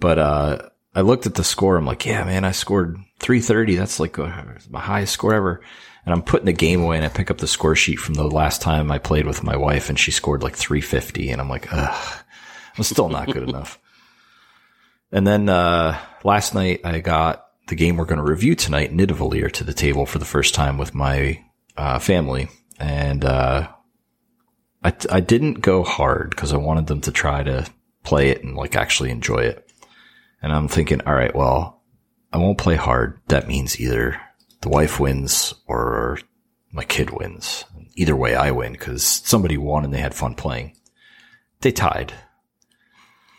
But 0.00 0.18
uh, 0.18 0.68
I 0.94 1.02
looked 1.02 1.26
at 1.26 1.34
the 1.34 1.44
score. 1.44 1.76
I'm 1.76 1.86
like, 1.86 2.06
yeah, 2.06 2.24
man, 2.24 2.44
I 2.44 2.52
scored 2.52 2.96
330. 3.20 3.76
That's 3.76 4.00
like 4.00 4.16
my 4.16 4.80
highest 4.80 5.12
score 5.12 5.34
ever. 5.34 5.60
And 6.08 6.14
I'm 6.14 6.22
putting 6.22 6.46
the 6.46 6.54
game 6.54 6.80
away 6.80 6.96
and 6.96 7.04
I 7.04 7.10
pick 7.10 7.30
up 7.30 7.36
the 7.36 7.46
score 7.46 7.76
sheet 7.76 7.98
from 7.98 8.14
the 8.14 8.24
last 8.24 8.62
time 8.62 8.90
I 8.90 8.96
played 8.96 9.26
with 9.26 9.42
my 9.42 9.58
wife 9.58 9.90
and 9.90 9.98
she 9.98 10.10
scored 10.10 10.42
like 10.42 10.56
350. 10.56 11.28
And 11.28 11.38
I'm 11.38 11.50
like, 11.50 11.70
ugh, 11.70 12.24
I'm 12.74 12.82
still 12.82 13.10
not 13.10 13.30
good 13.30 13.46
enough. 13.46 13.78
And 15.10 15.26
then, 15.26 15.48
uh, 15.48 15.98
last 16.22 16.54
night 16.54 16.80
I 16.84 17.00
got 17.00 17.46
the 17.68 17.74
game 17.74 17.96
we're 17.96 18.04
going 18.04 18.18
to 18.18 18.30
review 18.30 18.54
tonight, 18.54 18.92
Nidavellir, 18.92 19.50
to 19.52 19.64
the 19.64 19.72
table 19.72 20.04
for 20.04 20.18
the 20.18 20.26
first 20.26 20.54
time 20.54 20.76
with 20.76 20.94
my, 20.94 21.42
uh, 21.78 21.98
family. 21.98 22.48
And, 22.78 23.24
uh, 23.24 23.68
I, 24.84 24.92
I 25.10 25.20
didn't 25.20 25.62
go 25.62 25.82
hard 25.82 26.28
because 26.30 26.52
I 26.52 26.58
wanted 26.58 26.88
them 26.88 27.00
to 27.02 27.10
try 27.10 27.42
to 27.42 27.66
play 28.02 28.28
it 28.28 28.44
and 28.44 28.54
like 28.54 28.76
actually 28.76 29.10
enjoy 29.10 29.44
it. 29.44 29.72
And 30.42 30.52
I'm 30.52 30.68
thinking, 30.68 31.00
all 31.06 31.14
right, 31.14 31.34
well, 31.34 31.82
I 32.30 32.36
won't 32.36 32.58
play 32.58 32.76
hard. 32.76 33.18
That 33.28 33.48
means 33.48 33.80
either 33.80 34.20
the 34.60 34.68
wife 34.68 34.98
wins 34.98 35.54
or 35.66 36.18
my 36.72 36.84
kid 36.84 37.10
wins. 37.10 37.64
Either 37.94 38.16
way, 38.16 38.34
I 38.34 38.50
win 38.50 38.72
because 38.72 39.02
somebody 39.04 39.56
won 39.56 39.84
and 39.84 39.92
they 39.92 40.00
had 40.00 40.14
fun 40.14 40.34
playing. 40.34 40.76
They 41.60 41.72
tied. 41.72 42.12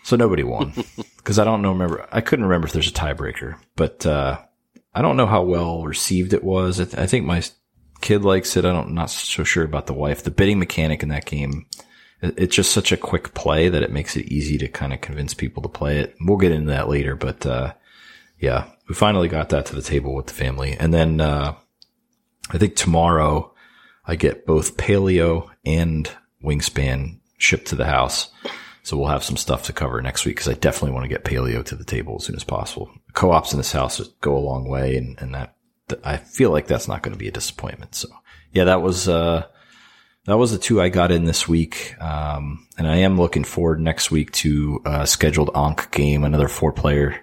So 0.03 0.15
nobody 0.15 0.43
won 0.43 0.73
because 1.17 1.39
I 1.39 1.43
don't 1.43 1.61
know, 1.61 1.71
remember, 1.71 2.07
I 2.11 2.21
couldn't 2.21 2.45
remember 2.45 2.67
if 2.67 2.73
there's 2.73 2.89
a 2.89 2.93
tiebreaker, 2.93 3.57
but, 3.75 4.05
uh, 4.05 4.39
I 4.93 5.01
don't 5.01 5.17
know 5.17 5.27
how 5.27 5.43
well 5.43 5.83
received 5.83 6.33
it 6.33 6.43
was. 6.43 6.79
I, 6.79 6.85
th- 6.85 6.97
I 6.97 7.05
think 7.05 7.25
my 7.25 7.43
kid 8.01 8.23
likes 8.23 8.57
it. 8.57 8.65
I 8.65 8.73
don't, 8.73 8.87
I'm 8.87 8.95
not 8.95 9.11
so 9.11 9.43
sure 9.43 9.63
about 9.63 9.85
the 9.85 9.93
wife. 9.93 10.23
The 10.23 10.31
bidding 10.31 10.57
mechanic 10.57 11.03
in 11.03 11.09
that 11.09 11.25
game 11.25 11.67
it's 12.21 12.55
just 12.55 12.71
such 12.71 12.91
a 12.91 12.97
quick 12.97 13.33
play 13.33 13.69
that 13.69 13.83
it 13.83 13.91
makes 13.91 14.17
it 14.17 14.25
easy 14.25 14.57
to 14.57 14.67
kind 14.67 14.93
of 14.93 15.01
convince 15.01 15.33
people 15.33 15.63
to 15.63 15.69
play 15.69 15.99
it. 15.99 16.15
We'll 16.19 16.37
get 16.37 16.51
into 16.51 16.71
that 16.71 16.89
later, 16.89 17.15
but, 17.15 17.45
uh, 17.45 17.73
yeah, 18.39 18.69
we 18.89 18.95
finally 18.95 19.27
got 19.27 19.49
that 19.49 19.67
to 19.67 19.75
the 19.75 19.81
table 19.83 20.15
with 20.15 20.25
the 20.25 20.33
family. 20.33 20.75
And 20.77 20.93
then, 20.93 21.21
uh, 21.21 21.53
I 22.49 22.57
think 22.57 22.75
tomorrow 22.75 23.53
I 24.05 24.15
get 24.15 24.47
both 24.47 24.75
paleo 24.75 25.47
and 25.63 26.09
wingspan 26.43 27.19
shipped 27.37 27.67
to 27.67 27.75
the 27.75 27.85
house. 27.85 28.29
So 28.81 28.97
we'll 28.97 29.09
have 29.09 29.23
some 29.23 29.37
stuff 29.37 29.65
to 29.65 29.73
cover 29.73 30.01
next 30.01 30.25
week 30.25 30.37
because 30.37 30.51
I 30.51 30.55
definitely 30.55 30.91
want 30.91 31.03
to 31.03 31.09
get 31.09 31.23
paleo 31.23 31.63
to 31.65 31.75
the 31.75 31.83
table 31.83 32.15
as 32.17 32.25
soon 32.25 32.35
as 32.35 32.43
possible. 32.43 32.89
Co-ops 33.13 33.53
in 33.53 33.59
this 33.59 33.71
house 33.71 33.99
go 34.21 34.35
a 34.35 34.39
long 34.39 34.67
way 34.67 34.97
and, 34.97 35.21
and 35.21 35.35
that, 35.35 35.55
I 36.03 36.17
feel 36.17 36.49
like 36.49 36.65
that's 36.65 36.87
not 36.87 37.03
going 37.03 37.13
to 37.13 37.19
be 37.19 37.27
a 37.27 37.31
disappointment. 37.31 37.93
So 37.93 38.09
yeah, 38.51 38.63
that 38.63 38.81
was, 38.81 39.07
uh, 39.07 39.45
that 40.25 40.37
was 40.37 40.51
the 40.51 40.57
two 40.57 40.81
I 40.81 40.89
got 40.89 41.11
in 41.11 41.25
this 41.25 41.47
week. 41.47 41.95
Um, 42.01 42.67
and 42.77 42.87
I 42.87 42.97
am 42.97 43.19
looking 43.19 43.43
forward 43.43 43.79
next 43.79 44.09
week 44.09 44.31
to 44.33 44.81
a 44.85 45.05
scheduled 45.05 45.51
Ankh 45.55 45.91
game, 45.91 46.23
another 46.23 46.47
four 46.47 46.71
player. 46.73 47.19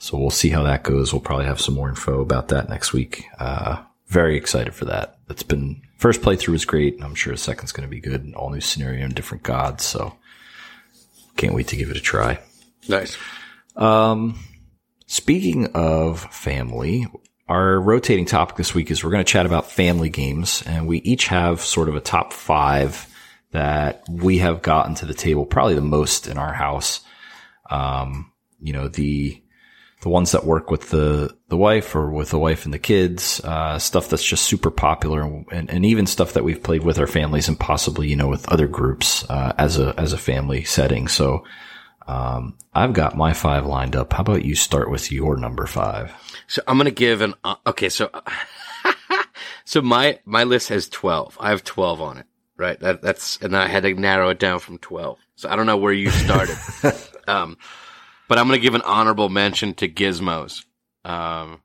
So 0.00 0.16
we'll 0.16 0.30
see 0.30 0.48
how 0.48 0.62
that 0.62 0.82
goes. 0.82 1.12
We'll 1.12 1.20
probably 1.20 1.44
have 1.44 1.60
some 1.60 1.74
more 1.74 1.90
info 1.90 2.22
about 2.22 2.48
that 2.48 2.70
next 2.70 2.94
week. 2.94 3.26
Uh, 3.38 3.82
very 4.06 4.34
excited 4.34 4.74
for 4.74 4.86
that. 4.86 5.18
It's 5.28 5.42
been 5.42 5.82
first 5.98 6.22
playthrough 6.22 6.48
was 6.52 6.64
great. 6.64 6.94
And 6.94 7.04
I'm 7.04 7.14
sure 7.14 7.34
the 7.34 7.38
second's 7.38 7.70
going 7.70 7.86
to 7.86 7.90
be 7.90 8.00
good. 8.00 8.32
All 8.34 8.48
new 8.48 8.62
scenario 8.62 9.04
and 9.04 9.14
different 9.14 9.42
gods. 9.42 9.84
So 9.84 10.16
can't 11.36 11.54
wait 11.54 11.68
to 11.68 11.76
give 11.76 11.90
it 11.90 11.98
a 11.98 12.00
try. 12.00 12.40
Nice. 12.88 13.18
Um, 13.76 14.38
speaking 15.06 15.66
of 15.74 16.20
family, 16.34 17.06
our 17.46 17.78
rotating 17.78 18.24
topic 18.24 18.56
this 18.56 18.74
week 18.74 18.90
is 18.90 19.04
we're 19.04 19.10
going 19.10 19.24
to 19.24 19.30
chat 19.30 19.44
about 19.44 19.70
family 19.70 20.08
games 20.08 20.62
and 20.66 20.88
we 20.88 20.98
each 20.98 21.26
have 21.26 21.60
sort 21.60 21.90
of 21.90 21.94
a 21.94 22.00
top 22.00 22.32
five 22.32 23.06
that 23.50 24.02
we 24.08 24.38
have 24.38 24.62
gotten 24.62 24.94
to 24.94 25.04
the 25.04 25.12
table, 25.12 25.44
probably 25.44 25.74
the 25.74 25.82
most 25.82 26.26
in 26.26 26.38
our 26.38 26.54
house. 26.54 27.00
Um, 27.68 28.32
you 28.60 28.72
know, 28.72 28.88
the, 28.88 29.42
the 30.02 30.08
ones 30.08 30.32
that 30.32 30.44
work 30.44 30.70
with 30.70 30.90
the, 30.90 31.34
the 31.48 31.56
wife 31.56 31.94
or 31.94 32.10
with 32.10 32.30
the 32.30 32.38
wife 32.38 32.64
and 32.64 32.72
the 32.72 32.78
kids, 32.78 33.40
uh, 33.44 33.78
stuff 33.78 34.08
that's 34.08 34.24
just 34.24 34.44
super 34.44 34.70
popular 34.70 35.20
and, 35.50 35.68
and 35.70 35.84
even 35.84 36.06
stuff 36.06 36.32
that 36.32 36.44
we've 36.44 36.62
played 36.62 36.82
with 36.82 36.98
our 36.98 37.06
families 37.06 37.48
and 37.48 37.60
possibly, 37.60 38.08
you 38.08 38.16
know, 38.16 38.28
with 38.28 38.48
other 38.48 38.66
groups, 38.66 39.28
uh, 39.28 39.52
as 39.58 39.78
a, 39.78 39.94
as 39.98 40.12
a 40.12 40.18
family 40.18 40.64
setting. 40.64 41.06
So, 41.06 41.44
um, 42.10 42.56
I've 42.74 42.92
got 42.92 43.16
my 43.16 43.32
five 43.34 43.66
lined 43.66 43.94
up. 43.94 44.12
How 44.12 44.22
about 44.22 44.44
you 44.44 44.56
start 44.56 44.90
with 44.90 45.12
your 45.12 45.36
number 45.36 45.66
five? 45.66 46.12
So 46.48 46.60
I'm 46.66 46.76
gonna 46.76 46.90
give 46.90 47.20
an 47.20 47.34
uh, 47.44 47.54
okay. 47.68 47.88
So 47.88 48.10
so 49.64 49.80
my 49.80 50.18
my 50.24 50.42
list 50.42 50.70
has 50.70 50.88
twelve. 50.88 51.36
I 51.38 51.50
have 51.50 51.62
twelve 51.62 52.00
on 52.00 52.18
it. 52.18 52.26
Right. 52.56 52.78
That 52.80 53.00
that's 53.00 53.38
and 53.38 53.56
I 53.56 53.68
had 53.68 53.84
to 53.84 53.94
narrow 53.94 54.30
it 54.30 54.40
down 54.40 54.58
from 54.58 54.78
twelve. 54.78 55.18
So 55.36 55.48
I 55.48 55.54
don't 55.54 55.66
know 55.66 55.76
where 55.76 55.92
you 55.92 56.10
started. 56.10 56.58
um, 57.28 57.56
but 58.30 58.38
I'm 58.38 58.46
gonna 58.46 58.58
give 58.58 58.76
an 58.76 58.82
honorable 58.82 59.28
mention 59.28 59.74
to 59.74 59.88
Gizmos. 59.88 60.64
Um, 61.04 61.62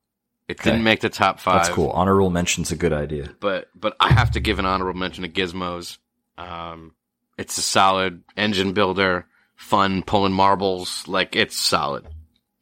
it 0.47 0.59
okay. 0.59 0.71
didn't 0.71 0.83
make 0.83 0.99
the 0.99 1.09
top 1.09 1.39
five. 1.39 1.61
That's 1.61 1.75
cool. 1.75 1.91
Honorable 1.91 2.31
mention's 2.31 2.71
a 2.71 2.75
good 2.75 2.91
idea. 2.91 3.29
But 3.39 3.69
but 3.75 3.95
I 3.99 4.11
have 4.11 4.31
to 4.31 4.39
give 4.39 4.57
an 4.57 4.65
honorable 4.65 4.99
mention 4.99 5.21
to 5.21 5.29
Gizmos. 5.29 5.99
Um, 6.39 6.95
it's 7.37 7.59
a 7.59 7.61
solid 7.61 8.23
engine 8.35 8.73
builder, 8.73 9.27
fun 9.55 10.01
pulling 10.01 10.33
marbles. 10.33 11.07
Like 11.07 11.35
it's 11.35 11.55
solid. 11.55 12.07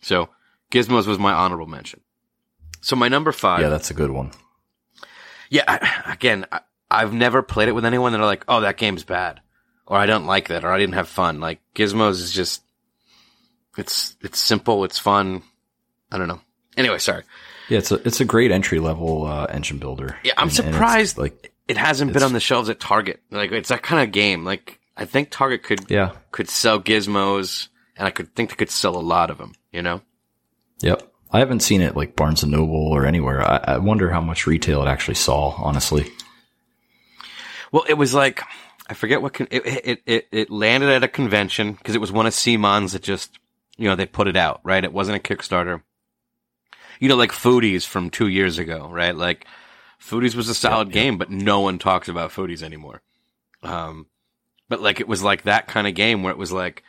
So 0.02 0.28
Gizmos 0.70 1.08
was 1.08 1.18
my 1.18 1.32
honorable 1.32 1.68
mention. 1.68 2.02
So 2.82 2.98
my 2.98 3.08
number 3.08 3.32
five. 3.32 3.62
Yeah, 3.62 3.70
that's 3.70 3.90
a 3.90 3.94
good 3.94 4.12
one. 4.12 4.32
Yeah, 5.50 5.64
I, 5.66 6.12
again, 6.12 6.46
I, 6.52 6.60
I've 6.92 7.14
never 7.14 7.42
played 7.42 7.70
it 7.70 7.74
with 7.74 7.86
anyone 7.86 8.12
that 8.12 8.20
are 8.20 8.26
like, 8.26 8.44
"Oh, 8.50 8.60
that 8.60 8.76
game's 8.76 9.06
bad," 9.06 9.40
or 9.88 9.98
"I 9.98 10.08
don't 10.08 10.26
like 10.26 10.50
that," 10.50 10.66
or 10.66 10.74
"I 10.74 10.78
didn't 10.78 10.96
have 10.96 11.08
fun." 11.08 11.40
Like 11.40 11.62
Gizmos 11.74 12.22
is 12.22 12.34
just, 12.34 12.63
it's 13.78 14.16
it's 14.22 14.40
simple, 14.40 14.84
it's 14.84 15.00
fun. 15.00 15.44
I 16.12 16.18
don't 16.18 16.28
know. 16.28 16.42
Anyway, 16.78 16.98
sorry. 17.00 17.24
Yeah, 17.70 17.78
it's 17.80 17.92
a 17.92 17.96
it's 18.08 18.20
a 18.22 18.26
great 18.26 18.52
entry 18.52 18.80
level 18.80 19.26
uh, 19.26 19.46
engine 19.46 19.78
builder. 19.78 20.18
Yeah, 20.24 20.34
I'm 20.38 20.50
And- 20.50 20.60
and 20.60 20.74
surprised 20.74 21.18
like 21.18 21.52
it 21.68 21.78
hasn't 21.78 22.12
been 22.14 22.24
on 22.24 22.34
the 22.34 22.40
shelves 22.40 22.70
at 22.70 22.80
Target. 22.80 23.22
Like 23.32 23.52
it's 23.52 23.70
that 23.70 23.84
kind 23.84 24.04
of 24.04 24.12
game. 24.12 24.44
Like 24.44 24.80
I 24.98 25.06
think 25.06 25.30
Target 25.32 25.64
could 25.64 25.90
yeah, 25.90 26.12
could 26.32 26.50
sell 26.50 26.80
gizmos, 26.82 27.68
and 27.98 28.06
I 28.08 28.12
could 28.12 28.36
think 28.36 28.50
they 28.50 28.56
could 28.56 28.70
sell 28.70 28.96
a 28.98 29.02
lot 29.02 29.30
of 29.32 29.38
them. 29.38 29.54
You 29.72 29.82
know? 29.82 30.02
yep. 30.82 31.10
I 31.32 31.40
haven't 31.40 31.62
seen 31.62 31.82
it 31.82 31.96
like 31.96 32.16
Barnes 32.16 32.44
and 32.44 32.52
Noble 32.52 32.90
or 32.92 33.08
anywhere. 33.08 33.42
I, 33.42 33.58
I 33.74 33.78
wonder 33.80 34.12
how 34.12 34.22
much 34.22 34.46
retail 34.46 34.84
it 34.84 34.88
actually 34.88 35.16
saw. 35.16 35.50
Honestly, 35.58 36.12
Well, 37.72 37.86
it 37.90 37.96
was 37.96 38.14
like 38.14 38.44
I 38.88 38.94
forget 38.94 39.22
what 39.22 39.34
con- 39.34 39.48
it, 39.50 39.64
it 39.66 40.02
it 40.06 40.28
it 40.32 40.50
landed 40.52 40.90
at 40.90 41.04
a 41.04 41.08
convention 41.08 41.72
because 41.74 41.96
it 41.96 42.02
was 42.02 42.12
one 42.12 42.28
of 42.28 42.34
CMON's 42.34 42.92
that 42.94 43.02
just 43.02 43.40
you 43.84 43.90
know 43.90 43.98
they 43.98 44.06
put 44.06 44.30
it 44.30 44.38
out 44.38 44.62
right. 44.64 44.86
It 44.86 44.94
wasn't 44.94 45.18
a 45.18 45.20
Kickstarter. 45.20 45.82
You 47.02 47.10
know, 47.10 47.18
like 47.18 47.34
Foodies 47.34 47.86
from 47.86 48.10
two 48.10 48.30
years 48.30 48.58
ago, 48.58 48.88
right? 48.90 49.14
Like 49.14 49.46
Foodies 50.00 50.36
was 50.36 50.48
a 50.48 50.56
solid 50.56 50.90
game, 50.90 51.18
but 51.18 51.30
no 51.30 51.60
one 51.60 51.80
talks 51.80 52.08
about 52.08 52.32
Foodies 52.32 52.64
anymore. 52.64 53.02
Um, 53.62 54.08
but 54.70 54.82
like 54.82 55.02
it 55.02 55.08
was 55.10 55.22
like 55.22 55.44
that 55.44 55.68
kind 55.68 55.86
of 55.86 55.96
game 55.96 56.24
where 56.24 56.32
it 56.32 56.38
was 56.38 56.54
like 56.54 56.84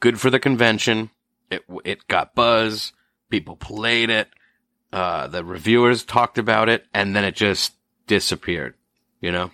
good 0.00 0.18
for 0.18 0.30
the 0.30 0.40
convention. 0.40 1.10
It 1.50 1.62
it 1.84 2.08
got 2.08 2.34
buzz. 2.34 2.94
People 3.28 3.56
played 3.56 4.08
it. 4.08 4.30
Uh, 4.90 5.26
the 5.26 5.44
reviewers 5.44 6.04
talked 6.04 6.38
about 6.38 6.70
it, 6.70 6.86
and 6.94 7.14
then 7.14 7.24
it 7.24 7.36
just 7.36 7.74
disappeared. 8.06 8.76
You 9.20 9.30
know. 9.30 9.50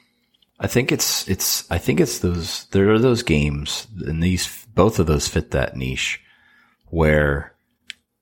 I 0.60 0.68
think 0.68 0.92
it's 0.92 1.28
it's 1.28 1.68
I 1.68 1.78
think 1.78 1.98
it's 1.98 2.20
those 2.20 2.66
there 2.66 2.92
are 2.92 3.00
those 3.00 3.24
games 3.24 3.88
and 4.06 4.22
these 4.22 4.66
both 4.72 5.00
of 5.00 5.06
those 5.06 5.26
fit 5.26 5.50
that 5.50 5.76
niche 5.76 6.22
where 6.88 7.54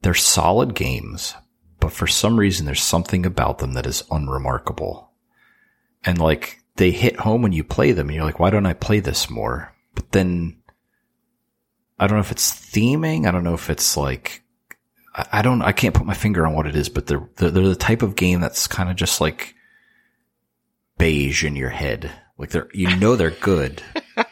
they're 0.03 0.14
solid 0.14 0.74
games, 0.74 1.35
but 1.81 1.92
for 1.92 2.07
some 2.07 2.38
reason 2.38 2.66
there's 2.66 2.83
something 2.83 3.27
about 3.27 3.59
them 3.59 3.74
that 3.74 3.87
is 3.87 4.05
unremarkable. 4.11 5.11
And 6.05 6.18
like 6.18 6.61
they 6.77 6.90
hit 6.90 7.16
home 7.16 7.42
when 7.42 7.53
you 7.53 7.64
play 7.64 7.92
them 7.92 8.09
and 8.09 8.16
you're 8.16 8.24
like, 8.24 8.40
why 8.40 8.50
don't 8.50 8.66
I 8.66 8.74
play 8.74 9.00
this 9.00 9.31
more? 9.31 9.74
But 9.94 10.12
then 10.12 10.62
I 11.98 12.07
don't 12.07 12.16
know 12.16 12.22
if 12.22 12.33
it's 12.33 12.53
theming. 12.53 13.27
I 13.27 13.31
don't 13.31 13.44
know 13.44 13.55
if 13.55 13.70
it's 13.70 13.96
like, 13.96 14.42
I, 15.14 15.42
don't, 15.42 15.62
I 15.62 15.72
can't 15.72 15.94
put 15.94 16.07
my 16.07 16.14
finger 16.14 16.46
on 16.46 16.55
what 16.55 16.66
it 16.66 16.74
is, 16.74 16.88
but 16.88 17.07
they're, 17.07 17.29
they're, 17.37 17.50
they're 17.50 17.68
the 17.68 17.77
type 17.77 18.03
of 18.03 18.16
game 18.16 18.40
that's 18.40 18.66
kind 18.66 18.90
of 18.90 18.96
just 18.96 19.20
like 19.20 19.55
beige 20.98 21.44
in 21.44 21.55
your 21.55 21.70
head. 21.70 22.11
Like 22.37 22.50
they're, 22.50 22.68
you 22.74 22.96
know, 22.96 23.14
they're 23.14 23.31
good, 23.31 23.81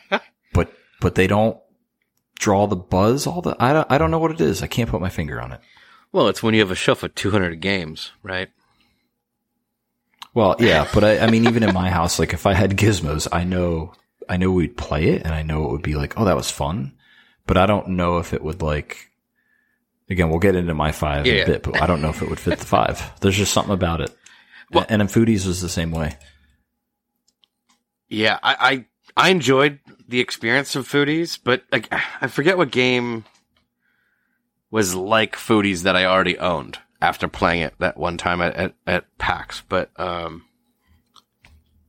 but, 0.53 0.73
but 1.01 1.15
they 1.15 1.29
don't 1.29 1.57
draw 2.43 2.67
the 2.67 2.75
buzz 2.77 3.25
all 3.25 3.41
the, 3.41 3.55
I 3.61 3.73
don't, 3.73 3.87
I 3.89 3.99
don't 3.99 4.11
know 4.11 4.19
what 4.19 4.33
it 4.33 4.41
is. 4.41 4.63
I 4.63 4.67
can't 4.67 4.91
put 4.91 5.01
my 5.01 5.09
finger 5.09 5.41
on 5.41 5.53
it. 5.53 5.61
Well, 6.11 6.27
it's 6.27 6.43
when 6.43 6.55
you 6.55 6.61
have 6.61 6.73
a 6.73 6.75
shelf 6.75 7.05
of 7.05 7.15
200 7.15 7.61
games, 7.61 8.11
right? 8.23 8.51
Well, 10.35 10.57
yeah, 10.59 10.89
but 10.93 11.05
I, 11.05 11.19
I 11.21 11.31
mean, 11.31 11.47
even 11.47 11.63
in 11.63 11.73
my 11.73 11.89
house, 11.89 12.19
like 12.19 12.33
if 12.33 12.45
I 12.45 12.55
had 12.55 12.77
gizmos, 12.77 13.29
I 13.31 13.45
know, 13.45 13.93
I 14.29 14.39
know 14.39 14.51
we'd 14.51 14.77
play 14.77 15.09
it 15.11 15.23
and 15.23 15.33
I 15.33 15.43
know 15.43 15.65
it 15.67 15.71
would 15.71 15.83
be 15.83 15.95
like, 15.95 16.19
oh, 16.19 16.25
that 16.25 16.37
was 16.37 16.51
fun. 16.51 16.93
But 17.47 17.57
I 17.59 17.67
don't 17.67 17.91
know 17.91 18.19
if 18.19 18.33
it 18.35 18.43
would 18.43 18.61
like, 18.61 19.11
again, 20.11 20.29
we'll 20.29 20.39
get 20.41 20.57
into 20.57 20.75
my 20.75 20.91
five 20.91 21.27
in 21.27 21.43
a 21.43 21.47
bit, 21.47 21.63
but 21.63 21.81
I 21.81 21.87
don't 21.87 22.03
know 22.03 22.11
if 22.11 22.23
it 22.23 22.29
would 22.29 22.41
fit 22.41 22.59
the 22.59 22.67
five. 22.67 23.13
There's 23.21 23.37
just 23.37 23.53
something 23.53 23.75
about 23.75 24.01
it. 24.01 24.11
Well- 24.73 24.87
and 24.89 25.01
in 25.01 25.09
foodies 25.09 25.47
was 25.47 25.61
the 25.61 25.69
same 25.69 25.93
way. 25.93 26.17
Yeah, 28.09 28.39
I, 28.43 28.85
I, 29.17 29.27
I 29.27 29.31
enjoyed 29.31 29.79
the 30.13 30.21
experience 30.21 30.77
of 30.77 30.87
Foodies, 30.89 31.39
but 31.43 31.65
like, 31.73 31.89
I 32.21 32.27
forget 32.27 32.59
what 32.59 32.71
game 32.71 33.25
was 34.71 34.95
like 34.95 35.37
Foodies 35.37 35.83
that 35.83 35.97
I 35.97 36.05
already 36.05 36.39
owned 36.39 36.79
after 37.01 37.27
playing 37.29 37.63
it 37.63 37.75
that 37.79 37.97
one 37.97 38.19
time 38.19 38.41
at, 38.41 38.55
at, 38.55 38.75
at 38.87 39.19
PAX. 39.19 39.63
But, 39.69 39.91
um, 39.99 40.45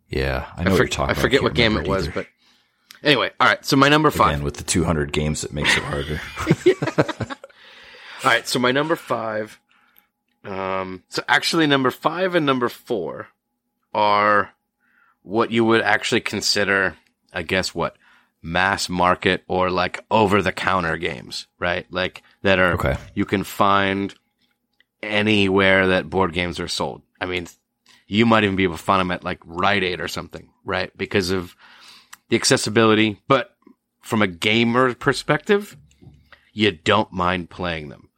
Yeah. 0.10 0.48
I 0.58 0.62
I, 0.62 0.64
know 0.64 0.72
what 0.72 0.78
you're 0.80 0.88
talking 0.88 1.16
I 1.16 1.20
forget 1.20 1.42
can't 1.42 1.44
what 1.44 1.54
game 1.54 1.74
it 1.74 1.80
remember 1.80 1.90
was, 1.90 2.08
either. 2.08 2.14
but 2.14 2.28
anyway, 3.04 3.32
all 3.40 3.48
right. 3.48 3.64
So 3.66 3.76
my 3.76 3.90
number 3.90 4.10
five. 4.10 4.36
Again, 4.36 4.44
with 4.44 4.56
the 4.58 4.64
200 4.64 5.12
games, 5.12 5.44
it 5.44 5.54
makes 5.54 5.76
it 5.78 5.84
harder. 5.84 6.20
All 8.24 8.30
right, 8.30 8.48
so 8.48 8.58
my 8.58 8.72
number 8.72 8.96
five. 8.96 9.60
Um, 10.46 11.04
so 11.10 11.22
actually, 11.28 11.68
number 11.68 11.92
five 11.92 12.36
and 12.36 12.46
number 12.46 12.70
four 12.70 13.28
are 13.94 14.54
what 15.24 15.52
you 15.52 15.66
would 15.66 15.82
actually 15.82 16.22
consider, 16.22 16.96
I 17.34 17.42
guess, 17.44 17.76
what 17.76 17.98
mass 18.44 18.90
market 18.90 19.44
or 19.48 19.72
like 19.72 20.04
over 20.12 20.42
the 20.42 20.52
counter 20.52 20.98
games, 20.98 21.48
right? 21.60 21.86
Like 21.92 22.22
that 22.42 22.60
are 22.60 22.74
Okay. 22.74 22.98
you 23.16 23.26
can 23.26 23.44
find 23.44 24.14
anywhere 25.02 25.88
that 25.88 26.10
board 26.10 26.34
games 26.34 26.60
are 26.60 26.68
sold. 26.68 27.02
I 27.20 27.26
mean, 27.26 27.48
you 28.08 28.26
might 28.26 28.44
even 28.44 28.56
be 28.56 28.64
able 28.64 28.78
to 28.78 28.84
find 28.84 29.00
them 29.00 29.12
at 29.12 29.24
like 29.24 29.40
Rite 29.46 29.84
Aid 29.84 30.00
or 30.02 30.08
something, 30.08 30.50
right? 30.66 30.96
Because 30.98 31.32
of 31.32 31.56
the 32.30 32.36
accessibility, 32.36 33.22
but 33.28 33.56
from 34.02 34.22
a 34.22 34.28
gamer 34.28 34.94
perspective, 34.94 35.78
you 36.52 36.72
don't 36.72 37.12
mind 37.12 37.50
playing 37.50 37.90
them. 37.90 38.10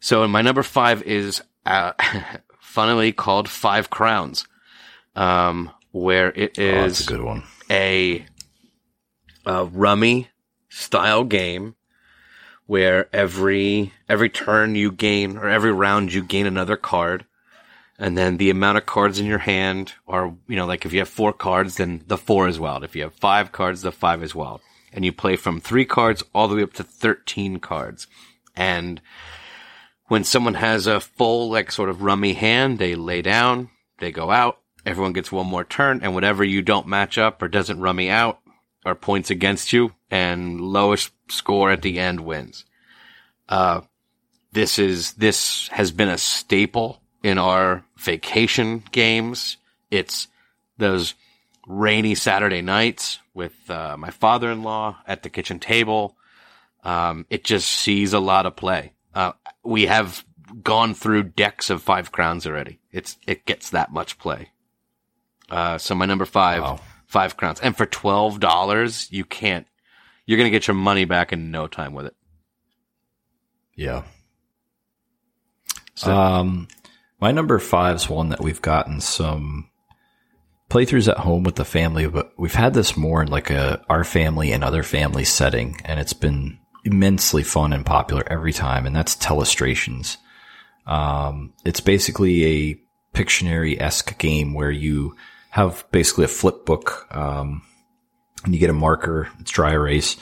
So 0.00 0.26
my 0.26 0.40
number 0.40 0.62
five 0.62 1.02
is 1.02 1.42
uh, 1.66 1.92
funnily 2.60 3.12
called 3.12 3.48
Five 3.48 3.90
Crowns, 3.90 4.46
um, 5.14 5.70
where 5.92 6.30
it 6.30 6.58
is 6.58 7.02
oh, 7.02 7.04
a 7.04 7.16
good 7.16 7.24
one. 7.24 7.42
a, 7.70 8.24
a 9.46 9.64
rummy 9.64 10.28
style 10.68 11.24
game 11.24 11.74
where 12.66 13.08
every 13.14 13.92
every 14.08 14.28
turn 14.28 14.74
you 14.74 14.92
gain 14.92 15.36
or 15.36 15.48
every 15.48 15.72
round 15.72 16.12
you 16.12 16.22
gain 16.22 16.46
another 16.46 16.76
card 16.76 17.24
and 18.00 18.16
then 18.16 18.38
the 18.38 18.48
amount 18.48 18.78
of 18.78 18.86
cards 18.86 19.20
in 19.20 19.26
your 19.26 19.38
hand 19.38 19.92
are 20.08 20.34
you 20.48 20.56
know 20.56 20.66
like 20.66 20.86
if 20.86 20.92
you 20.92 21.00
have 21.00 21.08
four 21.08 21.32
cards 21.32 21.76
then 21.76 22.02
the 22.06 22.16
four 22.16 22.48
is 22.48 22.58
wild. 22.58 22.82
If 22.82 22.96
you 22.96 23.02
have 23.02 23.12
five 23.14 23.52
cards 23.52 23.82
the 23.82 23.92
five 23.92 24.22
is 24.22 24.34
wild. 24.34 24.62
And 24.92 25.04
you 25.04 25.12
play 25.12 25.36
from 25.36 25.60
three 25.60 25.84
cards 25.84 26.24
all 26.34 26.48
the 26.48 26.56
way 26.56 26.64
up 26.64 26.72
to 26.72 26.82
13 26.82 27.60
cards. 27.60 28.08
And 28.56 29.00
when 30.08 30.24
someone 30.24 30.54
has 30.54 30.88
a 30.88 30.98
full 30.98 31.50
like 31.50 31.70
sort 31.70 31.90
of 31.90 32.02
rummy 32.02 32.32
hand 32.32 32.78
they 32.78 32.94
lay 32.94 33.22
down 33.22 33.68
they 33.98 34.10
go 34.10 34.30
out 34.30 34.58
everyone 34.84 35.12
gets 35.12 35.30
one 35.30 35.46
more 35.46 35.62
turn 35.62 36.00
and 36.02 36.14
whatever 36.14 36.42
you 36.42 36.62
don't 36.62 36.88
match 36.88 37.18
up 37.18 37.40
or 37.42 37.48
doesn't 37.48 37.80
rummy 37.80 38.10
out 38.10 38.40
are 38.84 38.94
points 38.94 39.30
against 39.30 39.72
you 39.72 39.92
and 40.10 40.60
lowest 40.60 41.12
score 41.28 41.70
at 41.70 41.82
the 41.82 41.98
end 41.98 42.20
wins. 42.20 42.64
Uh 43.48 43.82
this 44.52 44.78
is 44.78 45.12
this 45.14 45.68
has 45.68 45.92
been 45.92 46.08
a 46.08 46.18
staple 46.18 47.00
in 47.22 47.38
our 47.38 47.84
vacation 47.98 48.82
games. 48.90 49.56
It's 49.90 50.28
those 50.78 51.14
rainy 51.66 52.14
saturday 52.14 52.62
nights 52.62 53.18
with 53.34 53.70
uh, 53.70 53.96
my 53.96 54.10
father-in-law 54.10 54.98
at 55.06 55.22
the 55.22 55.30
kitchen 55.30 55.60
table. 55.60 56.16
Um, 56.82 57.26
it 57.30 57.44
just 57.44 57.70
sees 57.70 58.12
a 58.12 58.18
lot 58.18 58.46
of 58.46 58.56
play. 58.56 58.92
Uh, 59.14 59.32
we 59.62 59.86
have 59.86 60.24
gone 60.62 60.94
through 60.94 61.24
decks 61.24 61.70
of 61.70 61.82
five 61.82 62.10
crowns 62.10 62.46
already. 62.46 62.80
It's 62.90 63.18
it 63.26 63.44
gets 63.46 63.70
that 63.70 63.92
much 63.92 64.18
play. 64.18 64.50
Uh, 65.48 65.78
so 65.78 65.94
my 65.94 66.06
number 66.06 66.24
five, 66.24 66.62
Wow. 66.62 66.80
Five 67.10 67.36
crowns, 67.36 67.60
and 67.60 67.76
for 67.76 67.86
twelve 67.86 68.40
dollars, 68.40 69.08
you 69.10 69.24
can't. 69.24 69.66
You're 70.26 70.38
gonna 70.38 70.50
get 70.50 70.68
your 70.68 70.76
money 70.76 71.04
back 71.04 71.32
in 71.32 71.50
no 71.50 71.66
time 71.66 71.92
with 71.92 72.06
it. 72.06 72.14
Yeah. 73.74 74.04
So- 75.94 76.16
um, 76.16 76.68
my 77.20 77.32
number 77.32 77.58
five 77.58 77.96
is 77.96 78.08
one 78.08 78.30
that 78.30 78.40
we've 78.40 78.62
gotten 78.62 79.00
some 79.00 79.68
playthroughs 80.70 81.08
at 81.08 81.18
home 81.18 81.42
with 81.42 81.56
the 81.56 81.64
family, 81.64 82.06
but 82.06 82.32
we've 82.38 82.54
had 82.54 82.72
this 82.74 82.96
more 82.96 83.22
in 83.22 83.28
like 83.28 83.50
a 83.50 83.84
our 83.90 84.04
family 84.04 84.52
and 84.52 84.62
other 84.62 84.82
family 84.82 85.24
setting, 85.24 85.80
and 85.84 85.98
it's 85.98 86.12
been 86.12 86.58
immensely 86.84 87.42
fun 87.42 87.72
and 87.72 87.84
popular 87.84 88.22
every 88.30 88.52
time. 88.52 88.86
And 88.86 88.94
that's 88.94 89.16
Telestrations. 89.16 90.16
Um, 90.86 91.52
it's 91.64 91.80
basically 91.80 92.44
a 92.70 92.80
Pictionary 93.12 93.78
esque 93.80 94.16
game 94.18 94.54
where 94.54 94.70
you 94.70 95.16
have 95.50 95.84
basically 95.90 96.24
a 96.24 96.28
flip 96.28 96.64
book, 96.64 97.06
um, 97.14 97.62
and 98.44 98.54
you 98.54 98.60
get 98.60 98.70
a 98.70 98.74
marker. 98.74 99.28
It's 99.40 99.50
dry 99.50 99.72
erase, 99.72 100.16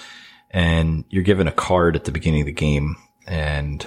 and 0.51 1.05
you're 1.11 1.23
given 1.23 1.47
a 1.47 1.53
card 1.53 1.97
at 1.97 2.05
the 2.05 2.13
beginning 2.13 2.41
of 2.41 2.47
the 2.47 2.53
game, 2.53 2.97
and 3.27 3.87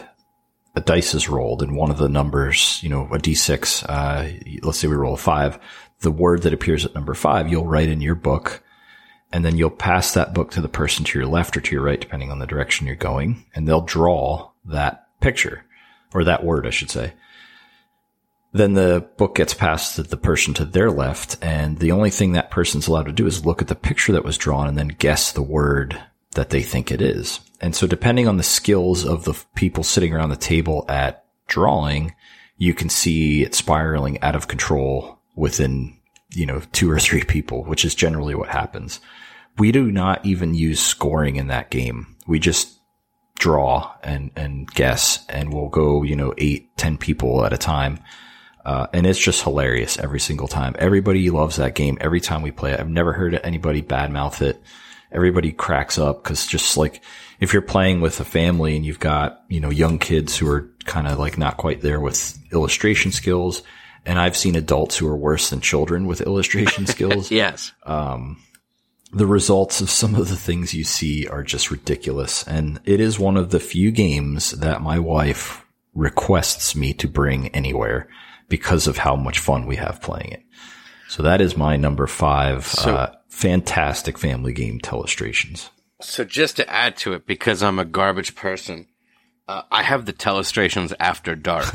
a 0.76 0.82
dice 0.82 1.14
is 1.14 1.28
rolled, 1.28 1.62
and 1.62 1.76
one 1.76 1.92
of 1.92 1.98
the 1.98 2.10
numbers, 2.10 2.82
you 2.82 2.90
know, 2.90 3.08
a 3.12 3.18
d6. 3.18 3.86
Uh, 3.90 4.62
let's 4.64 4.78
say 4.78 4.88
we 4.88 4.96
roll 4.96 5.16
a 5.16 5.18
five. 5.18 5.60
The 6.00 6.12
word 6.12 6.44
that 6.44 6.54
appears 6.54 6.86
at 6.86 6.96
number 6.96 7.14
five, 7.14 7.50
you'll 7.50 7.66
write 7.66 7.90
in 7.90 8.02
your 8.02 8.16
book, 8.16 8.64
and 9.32 9.44
then 9.44 9.58
you'll 9.58 9.70
pass 9.70 10.14
that 10.14 10.34
book 10.34 10.52
to 10.52 10.62
the 10.62 10.70
person 10.70 11.04
to 11.06 11.20
your 11.20 11.28
left 11.28 11.58
or 11.58 11.62
to 11.62 11.72
your 11.76 11.84
right, 11.84 12.00
depending 12.00 12.32
on 12.32 12.40
the 12.40 12.48
direction 12.48 12.88
you're 12.88 12.96
going, 12.96 13.46
and 13.54 13.68
they'll 13.68 13.82
draw 13.82 14.52
that 14.66 15.08
picture 15.20 15.66
or 16.14 16.24
that 16.24 16.44
word, 16.44 16.68
I 16.68 16.72
should 16.72 16.90
say. 16.90 17.14
Then 18.54 18.74
the 18.74 19.08
book 19.18 19.36
gets 19.36 19.54
passed 19.54 19.96
to 19.96 20.04
the 20.04 20.18
person 20.18 20.54
to 20.56 20.66
their 20.66 20.92
left, 20.92 21.38
and 21.42 21.78
the 21.78 21.94
only 21.94 22.10
thing 22.10 22.34
that 22.34 22.52
person's 22.52 22.88
allowed 22.88 23.06
to 23.06 23.14
do 23.14 23.26
is 23.26 23.46
look 23.46 23.62
at 23.62 23.70
the 23.70 23.76
picture 23.76 24.12
that 24.12 24.26
was 24.26 24.38
drawn 24.38 24.68
and 24.68 24.78
then 24.78 24.90
guess 24.90 25.32
the 25.32 25.42
word 25.42 26.02
that 26.36 26.50
they 26.50 26.62
think 26.62 26.92
it 26.92 27.02
is. 27.02 27.40
And 27.62 27.76
so 27.76 27.88
depending 27.88 28.28
on 28.28 28.38
the 28.38 28.44
skills 28.44 29.06
of 29.06 29.24
the 29.24 29.42
people 29.56 29.84
sitting 29.84 30.14
around 30.14 30.30
the 30.30 30.36
table 30.36 30.86
at 30.90 31.26
drawing, 31.48 32.16
you 32.58 32.74
can 32.74 32.90
see 32.90 33.44
it 33.44 33.56
spiraling 33.56 34.22
out 34.22 34.36
of 34.36 34.48
control 34.48 35.20
within, 35.36 35.98
you 36.34 36.46
know, 36.46 36.62
two 36.72 36.90
or 36.92 37.00
three 37.00 37.24
people, 37.24 37.64
which 37.64 37.86
is 37.86 37.96
generally 37.96 38.36
what 38.36 38.50
happens. 38.50 39.00
We 39.58 39.72
do 39.72 39.92
not 39.92 40.26
even 40.26 40.56
use 40.56 40.80
scoring 40.80 41.36
in 41.36 41.48
that 41.48 41.70
game. 41.70 42.16
We 42.28 42.40
just 42.40 42.80
draw 43.38 43.94
and, 44.04 44.32
and 44.36 44.70
guess 44.72 45.26
and 45.28 45.54
we'll 45.54 45.70
go, 45.70 46.04
you 46.04 46.16
know, 46.16 46.34
eight, 46.38 46.76
ten 46.78 46.98
people 46.98 47.46
at 47.46 47.54
a 47.54 47.58
time. 47.58 48.00
Uh, 48.64 48.88
and 48.94 49.06
it's 49.08 49.20
just 49.20 49.44
hilarious 49.44 49.98
every 49.98 50.20
single 50.20 50.48
time. 50.48 50.76
Everybody 50.78 51.30
loves 51.30 51.56
that 51.56 51.76
game 51.76 51.98
every 52.00 52.22
time 52.22 52.42
we 52.42 52.52
play 52.52 52.72
it. 52.74 52.80
I've 52.80 52.90
never 52.90 53.14
heard 53.14 53.40
anybody 53.44 53.82
badmouth 53.82 54.42
it. 54.42 54.62
Everybody 55.12 55.52
cracks 55.52 55.98
up 55.98 56.24
because 56.24 56.46
just 56.46 56.78
like 56.78 57.02
if 57.40 57.54
you're 57.54 57.62
playing 57.62 58.02
with 58.02 58.20
a 58.20 58.26
family 58.26 58.76
and 58.76 58.86
you've 58.86 59.00
got, 59.00 59.44
you 59.50 59.60
know, 59.60 59.72
young 59.72 60.00
kids 60.00 60.38
who 60.38 60.48
are 60.50 60.70
kind 60.86 61.08
of 61.08 61.20
like 61.20 61.38
not 61.38 61.58
quite 61.58 61.82
there 61.82 62.00
with 62.00 62.38
illustration 62.52 63.12
skills. 63.12 63.64
And 64.06 64.18
I've 64.18 64.38
seen 64.38 64.56
adults 64.56 64.98
who 64.98 65.08
are 65.08 65.18
worse 65.18 65.50
than 65.50 65.60
children 65.62 66.06
with 66.06 66.22
illustration 66.22 66.86
skills. 66.88 67.30
yes. 67.30 67.72
Um, 67.84 68.42
the 69.14 69.28
results 69.28 69.82
of 69.82 69.90
some 69.90 70.16
of 70.16 70.30
the 70.30 70.38
things 70.38 70.74
you 70.74 70.86
see 70.86 71.28
are 71.28 71.44
just 71.44 71.72
ridiculous. 71.72 72.48
And 72.48 72.80
it 72.86 73.00
is 73.00 73.20
one 73.20 73.38
of 73.38 73.50
the 73.50 73.60
few 73.60 73.92
games 73.92 74.52
that 74.52 74.82
my 74.82 75.00
wife 75.00 75.66
requests 75.94 76.76
me 76.76 76.94
to 76.94 77.08
bring 77.08 77.50
anywhere 77.50 78.08
because 78.52 78.86
of 78.86 78.98
how 78.98 79.16
much 79.16 79.40
fun 79.40 79.66
we 79.66 79.78
have 79.78 80.02
playing 80.02 80.34
it. 80.34 80.44
So 81.08 81.24
that 81.24 81.42
is 81.42 81.58
my 81.58 81.78
number 81.78 82.06
five. 82.06 82.68
So, 82.68 82.96
uh, 82.96 83.16
fantastic 83.30 84.20
family 84.20 84.54
game 84.54 84.80
telestrations. 84.80 85.70
So 86.02 86.24
just 86.24 86.58
to 86.58 86.70
add 86.70 86.98
to 86.98 87.14
it, 87.14 87.26
because 87.26 87.64
I'm 87.64 87.80
a 87.80 87.86
garbage 87.86 88.36
person, 88.36 88.88
uh, 89.48 89.64
I 89.72 89.84
have 89.84 90.06
the 90.06 90.14
telestrations 90.14 90.94
after 91.00 91.36
dark. 91.36 91.68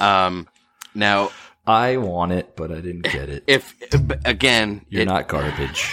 um, 0.00 0.48
now 0.94 1.30
I 1.66 1.96
want 1.96 2.32
it, 2.32 2.56
but 2.56 2.70
I 2.70 2.76
didn't 2.76 3.02
get 3.04 3.28
it. 3.28 3.44
If 3.46 3.74
again, 4.24 4.84
you're 4.88 5.02
it, 5.02 5.06
not 5.06 5.28
garbage, 5.28 5.92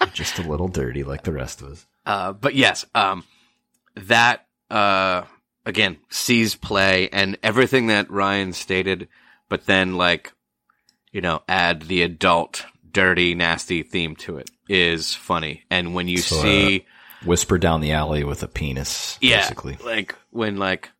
you're 0.00 0.10
just 0.12 0.38
a 0.38 0.42
little 0.42 0.68
dirty 0.68 1.02
like 1.02 1.24
the 1.24 1.32
rest 1.32 1.62
of 1.62 1.72
us. 1.72 1.86
Uh, 2.06 2.32
but 2.32 2.54
yes, 2.54 2.86
um, 2.94 3.24
that 3.94 4.46
uh, 4.70 5.22
again 5.66 5.98
sees 6.08 6.54
play 6.54 7.08
and 7.10 7.38
everything 7.42 7.88
that 7.88 8.10
Ryan 8.10 8.52
stated, 8.52 9.08
but 9.50 9.66
then 9.66 9.96
like 9.96 10.32
you 11.12 11.20
know 11.20 11.42
add 11.46 11.82
the 11.82 12.02
adult 12.02 12.64
dirty, 12.90 13.34
nasty 13.34 13.82
theme 13.82 14.16
to 14.16 14.38
it 14.38 14.50
is 14.68 15.14
funny. 15.14 15.64
And 15.70 15.94
when 15.94 16.08
you 16.08 16.18
so, 16.18 16.38
uh, 16.38 16.42
see 16.42 16.80
uh, 16.80 17.26
whisper 17.26 17.58
down 17.58 17.80
the 17.80 17.92
alley 17.92 18.24
with 18.24 18.42
a 18.42 18.48
penis, 18.48 19.18
yeah, 19.20 19.40
basically. 19.42 19.76
like 19.84 20.14
when 20.30 20.56
like 20.56 20.90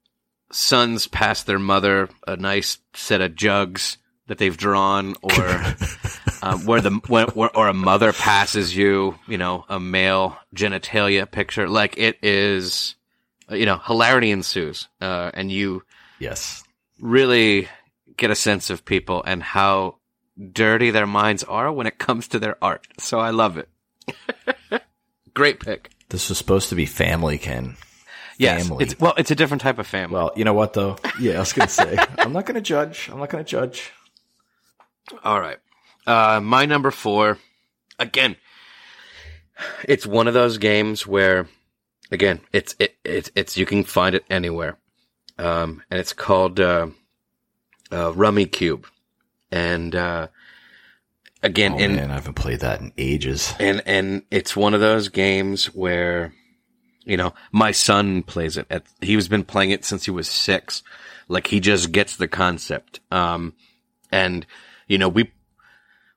sons 0.52 1.06
pass 1.06 1.44
their 1.44 1.58
mother 1.58 2.08
a 2.26 2.36
nice 2.36 2.78
set 2.94 3.20
of 3.20 3.34
jugs 3.34 3.96
that 4.26 4.38
they've 4.38 4.56
drawn, 4.56 5.16
or 5.22 5.64
um, 6.42 6.64
where 6.66 6.80
the 6.80 6.90
when, 7.08 7.26
or 7.34 7.68
a 7.68 7.74
mother 7.74 8.12
passes 8.12 8.76
you, 8.76 9.16
you 9.26 9.38
know, 9.38 9.64
a 9.68 9.80
male 9.80 10.36
genitalia 10.54 11.30
picture. 11.30 11.68
Like 11.68 11.96
it 11.98 12.18
is, 12.22 12.94
you 13.48 13.66
know, 13.66 13.78
hilarity 13.78 14.30
ensues, 14.30 14.88
uh, 15.00 15.30
and 15.34 15.50
you 15.50 15.82
yes 16.18 16.62
really 17.00 17.66
get 18.20 18.30
a 18.30 18.36
sense 18.36 18.70
of 18.70 18.84
people 18.84 19.24
and 19.26 19.42
how 19.42 19.96
dirty 20.52 20.90
their 20.90 21.06
minds 21.06 21.42
are 21.44 21.72
when 21.72 21.86
it 21.86 21.98
comes 21.98 22.28
to 22.28 22.38
their 22.38 22.62
art. 22.62 22.86
So 22.98 23.18
I 23.18 23.30
love 23.30 23.56
it. 23.58 23.68
Great 25.34 25.58
pick. 25.58 25.90
This 26.10 26.28
was 26.28 26.38
supposed 26.38 26.68
to 26.68 26.74
be 26.74 26.86
family, 26.86 27.38
Ken. 27.38 27.76
Yes, 28.38 28.68
family. 28.68 28.84
It's, 28.84 28.98
well, 29.00 29.14
it's 29.16 29.30
a 29.30 29.34
different 29.34 29.62
type 29.62 29.78
of 29.78 29.86
family. 29.86 30.14
Well, 30.14 30.32
you 30.36 30.44
know 30.44 30.54
what 30.54 30.74
though? 30.74 30.96
Yeah, 31.18 31.36
I 31.36 31.40
was 31.40 31.52
gonna 31.52 31.68
say 31.68 31.98
I'm 32.18 32.32
not 32.32 32.46
gonna 32.46 32.60
judge. 32.60 33.08
I'm 33.10 33.18
not 33.18 33.30
gonna 33.30 33.44
judge. 33.44 33.92
All 35.24 35.40
right, 35.40 35.58
uh, 36.06 36.40
my 36.40 36.66
number 36.66 36.90
four. 36.90 37.38
Again, 37.98 38.36
it's 39.84 40.06
one 40.06 40.26
of 40.26 40.32
those 40.32 40.56
games 40.56 41.06
where, 41.06 41.48
again, 42.10 42.40
it's 42.52 42.74
it, 42.78 42.96
it's 43.04 43.30
it's 43.34 43.58
you 43.58 43.66
can 43.66 43.84
find 43.84 44.14
it 44.14 44.24
anywhere, 44.30 44.78
um, 45.38 45.82
and 45.90 46.00
it's 46.00 46.14
called 46.14 46.60
uh, 46.60 46.88
uh, 47.90 48.44
cube, 48.52 48.86
and 49.50 49.94
uh, 49.94 50.28
again, 51.42 51.74
oh, 51.74 51.78
and, 51.78 51.96
man, 51.96 52.10
I 52.10 52.14
haven't 52.14 52.34
played 52.34 52.60
that 52.60 52.80
in 52.80 52.92
ages. 52.98 53.52
And 53.58 53.82
and 53.86 54.22
it's 54.30 54.56
one 54.56 54.74
of 54.74 54.80
those 54.80 55.08
games 55.08 55.66
where, 55.66 56.32
you 57.04 57.16
know, 57.16 57.34
my 57.52 57.72
son 57.72 58.22
plays 58.22 58.56
it. 58.56 58.66
At, 58.70 58.84
he's 59.00 59.28
been 59.28 59.44
playing 59.44 59.70
it 59.70 59.84
since 59.84 60.04
he 60.04 60.10
was 60.10 60.28
six. 60.28 60.82
Like 61.28 61.46
he 61.46 61.60
just 61.60 61.92
gets 61.92 62.16
the 62.16 62.28
concept. 62.28 63.00
Um, 63.10 63.54
and 64.12 64.46
you 64.88 64.98
know 64.98 65.08
we 65.08 65.30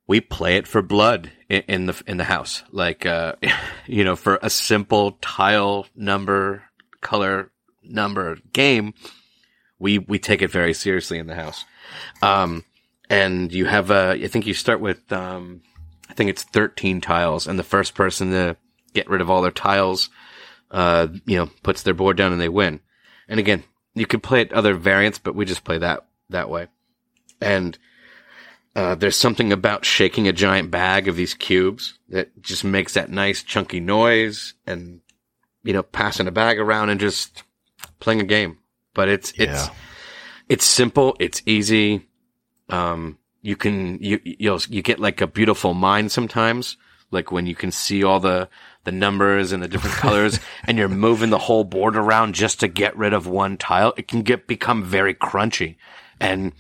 we 0.08 0.20
play 0.20 0.58
it 0.58 0.68
for 0.68 0.82
blood 0.82 1.32
in, 1.50 1.64
in 1.68 1.86
the 1.86 2.04
in 2.08 2.18
the 2.18 2.24
house. 2.24 2.64
Like 2.72 3.06
uh, 3.06 3.36
you 3.88 4.04
know, 4.04 4.16
for 4.16 4.40
a 4.42 4.50
simple 4.50 5.14
tile 5.22 5.88
number 5.96 6.64
color 7.02 7.52
number 7.84 8.38
game, 8.52 8.94
we 9.84 10.00
we 10.00 10.18
take 10.18 10.42
it 10.42 10.50
very 10.50 10.74
seriously 10.74 11.20
in 11.20 11.28
the 11.28 11.36
house. 11.36 11.66
Um, 12.22 12.64
and 13.10 13.52
you 13.52 13.66
have 13.66 13.92
a, 13.92 14.12
I 14.14 14.28
think 14.28 14.48
you 14.48 14.54
start 14.54 14.80
with, 14.80 15.12
um, 15.12 15.62
I 16.10 16.14
think 16.14 16.30
it's 16.30 16.44
13 16.44 17.02
tiles 17.02 17.48
and 17.48 17.60
the 17.60 17.64
first 17.64 17.94
person 17.94 18.32
to 18.32 18.56
get 18.94 19.10
rid 19.10 19.22
of 19.22 19.30
all 19.30 19.42
their 19.42 19.52
tiles, 19.52 20.10
uh, 20.72 21.08
you 21.26 21.38
know, 21.38 21.50
puts 21.64 21.84
their 21.84 21.94
board 21.94 22.18
down 22.18 22.32
and 22.32 22.42
they 22.42 22.50
win. 22.50 22.80
And 23.28 23.40
again, 23.40 23.66
you 23.94 24.06
could 24.06 24.24
play 24.24 24.42
it 24.42 24.54
other 24.54 24.74
variants, 24.74 25.20
but 25.20 25.36
we 25.36 25.46
just 25.46 25.66
play 25.66 25.78
that, 25.80 26.06
that 26.30 26.50
way. 26.50 26.68
And, 27.42 27.78
uh, 28.76 28.96
there's 28.96 29.18
something 29.18 29.52
about 29.52 29.86
shaking 29.86 30.28
a 30.28 30.34
giant 30.34 30.72
bag 30.72 31.08
of 31.08 31.16
these 31.16 31.36
cubes 31.36 32.00
that 32.10 32.42
just 32.42 32.64
makes 32.64 32.94
that 32.94 33.12
nice 33.12 33.44
chunky 33.44 33.80
noise 33.80 34.56
and, 34.66 35.02
you 35.64 35.74
know, 35.74 35.84
passing 35.84 36.28
a 36.28 36.32
bag 36.32 36.58
around 36.58 36.90
and 36.90 37.00
just 37.00 37.44
playing 38.00 38.22
a 38.22 38.24
game. 38.26 38.58
But 38.94 39.10
it's, 39.10 39.34
yeah. 39.38 39.46
it's, 39.46 39.70
it's 40.50 40.66
simple. 40.66 41.16
It's 41.20 41.42
easy 41.46 42.08
um, 42.70 43.18
you 43.42 43.56
can, 43.56 44.00
you, 44.02 44.20
you'll, 44.24 44.60
you 44.70 44.82
get 44.82 45.00
like 45.00 45.22
a 45.22 45.28
beautiful 45.28 45.74
mind 45.74 46.12
sometimes, 46.12 46.78
like 47.12 47.32
when 47.32 47.46
you 47.46 47.56
can 47.56 47.72
see 47.72 48.04
all 48.04 48.20
the, 48.20 48.50
the 48.84 48.92
numbers 48.92 49.52
and 49.52 49.62
the 49.62 49.68
different 49.68 49.96
colors 49.98 50.40
and 50.66 50.78
you're 50.78 50.90
moving 50.90 51.30
the 51.30 51.38
whole 51.38 51.64
board 51.64 51.96
around 51.96 52.36
just 52.36 52.62
to 52.62 52.68
get 52.68 52.98
rid 52.98 53.14
of 53.14 53.28
one 53.28 53.58
tile. 53.58 53.94
It 53.98 54.08
can 54.08 54.22
get, 54.22 54.48
become 54.48 54.84
very 54.84 55.14
crunchy. 55.14 55.76
And, 56.20 56.54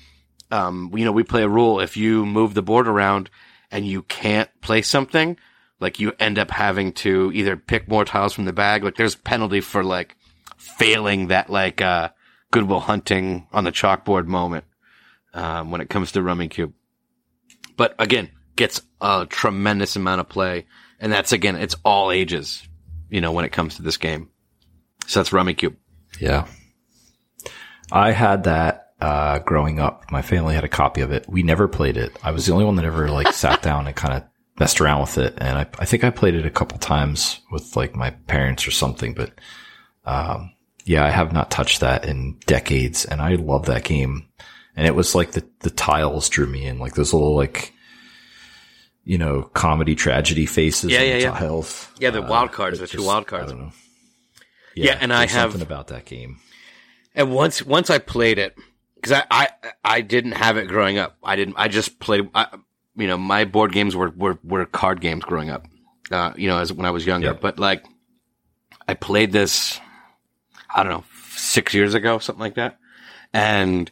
um, 0.51 0.91
you 0.93 1.05
know, 1.05 1.11
we 1.11 1.23
play 1.23 1.43
a 1.43 1.49
rule. 1.49 1.79
If 1.79 1.95
you 1.97 2.25
move 2.25 2.53
the 2.53 2.61
board 2.61 2.87
around 2.87 3.29
and 3.71 3.87
you 3.87 4.03
can't 4.03 4.49
play 4.61 4.81
something, 4.81 5.37
like 5.79 5.99
you 5.99 6.13
end 6.19 6.37
up 6.37 6.51
having 6.51 6.93
to 6.93 7.31
either 7.33 7.57
pick 7.57 7.87
more 7.87 8.05
tiles 8.05 8.33
from 8.33 8.45
the 8.45 8.53
bag. 8.53 8.83
Like 8.83 8.95
there's 8.95 9.15
penalty 9.15 9.61
for 9.61 9.83
like 9.83 10.15
failing 10.57 11.27
that 11.27 11.49
like, 11.49 11.81
uh, 11.81 12.09
goodwill 12.53 12.79
hunting 12.79 13.47
on 13.51 13.63
the 13.63 13.71
chalkboard 13.71 14.27
moment 14.27 14.63
um, 15.33 15.71
when 15.71 15.81
it 15.81 15.89
comes 15.89 16.11
to 16.11 16.19
Rummikub. 16.19 16.71
But 17.75 17.95
again, 17.97 18.29
gets 18.55 18.79
a 19.01 19.25
tremendous 19.27 19.95
amount 19.95 20.21
of 20.21 20.29
play, 20.29 20.67
and 20.99 21.11
that's 21.11 21.31
again, 21.31 21.55
it's 21.55 21.75
all 21.83 22.11
ages. 22.11 22.61
You 23.09 23.21
know, 23.21 23.31
when 23.31 23.43
it 23.43 23.51
comes 23.51 23.75
to 23.75 23.81
this 23.81 23.97
game, 23.97 24.29
so 25.07 25.19
that's 25.19 25.31
Rummikub. 25.31 25.75
Yeah, 26.19 26.45
I 27.91 28.11
had 28.11 28.43
that 28.43 28.93
uh, 29.01 29.39
growing 29.39 29.79
up. 29.79 30.11
My 30.11 30.21
family 30.21 30.53
had 30.53 30.63
a 30.63 30.69
copy 30.69 31.01
of 31.01 31.11
it. 31.11 31.25
We 31.27 31.41
never 31.41 31.67
played 31.67 31.97
it. 31.97 32.15
I 32.21 32.31
was 32.31 32.45
the 32.45 32.53
only 32.53 32.65
one 32.65 32.75
that 32.75 32.85
ever 32.85 33.09
like 33.09 33.33
sat 33.33 33.61
down 33.63 33.87
and 33.87 33.95
kind 33.95 34.13
of 34.13 34.23
messed 34.59 34.79
around 34.79 35.01
with 35.01 35.17
it. 35.17 35.33
And 35.39 35.57
I, 35.57 35.65
I 35.79 35.85
think 35.85 36.03
I 36.03 36.11
played 36.11 36.35
it 36.35 36.45
a 36.45 36.51
couple 36.51 36.77
times 36.77 37.39
with 37.51 37.75
like 37.75 37.95
my 37.95 38.11
parents 38.11 38.67
or 38.67 38.71
something, 38.71 39.15
but, 39.15 39.31
um, 40.05 40.51
yeah, 40.83 41.05
I 41.05 41.09
have 41.09 41.33
not 41.33 41.51
touched 41.51 41.79
that 41.81 42.05
in 42.05 42.37
decades 42.45 43.05
and 43.05 43.21
I 43.21 43.35
love 43.35 43.67
that 43.67 43.83
game 43.83 44.27
and 44.75 44.87
it 44.87 44.95
was 44.95 45.15
like 45.15 45.31
the 45.31 45.45
the 45.59 45.69
tiles 45.69 46.29
drew 46.29 46.47
me 46.47 46.65
in, 46.65 46.79
like 46.79 46.95
those 46.95 47.13
little 47.13 47.35
like 47.35 47.73
you 49.03 49.17
know 49.17 49.43
comedy 49.53 49.95
tragedy 49.95 50.45
faces. 50.45 50.91
Yeah, 50.91 51.01
yeah, 51.01 51.17
yeah. 51.17 51.31
Tiles. 51.31 51.87
Yeah, 51.99 52.09
the 52.09 52.23
uh, 52.23 52.29
wild 52.29 52.51
cards, 52.51 52.79
the 52.79 52.87
two 52.87 53.03
wild 53.03 53.27
cards. 53.27 53.51
Yeah, 53.51 53.69
yeah, 54.75 54.97
and 54.99 55.13
I 55.13 55.27
have 55.27 55.51
something 55.51 55.61
about 55.61 55.87
that 55.87 56.05
game. 56.05 56.39
And 57.13 57.31
once 57.31 57.63
once 57.63 57.89
I 57.89 57.99
played 57.99 58.39
it, 58.39 58.57
because 58.95 59.11
I, 59.11 59.25
I 59.29 59.49
I 59.85 60.01
didn't 60.01 60.33
have 60.33 60.57
it 60.57 60.67
growing 60.67 60.97
up. 60.97 61.17
I 61.23 61.35
didn't. 61.35 61.55
I 61.57 61.67
just 61.67 61.99
played. 61.99 62.29
I, 62.33 62.47
you 62.95 63.07
know, 63.07 63.17
my 63.17 63.45
board 63.45 63.71
games 63.71 63.95
were 63.95 64.09
were 64.09 64.39
were 64.43 64.65
card 64.65 65.01
games 65.01 65.23
growing 65.23 65.49
up. 65.49 65.67
Uh, 66.11 66.33
you 66.35 66.47
know, 66.47 66.57
as 66.57 66.73
when 66.73 66.85
I 66.85 66.91
was 66.91 67.05
younger. 67.05 67.27
Yep. 67.27 67.41
But 67.41 67.59
like, 67.59 67.85
I 68.87 68.95
played 68.95 69.31
this. 69.31 69.79
I 70.73 70.83
don't 70.83 70.91
know, 70.91 71.03
six 71.35 71.73
years 71.73 71.93
ago, 71.93 72.19
something 72.19 72.41
like 72.41 72.55
that, 72.55 72.79
and 73.33 73.89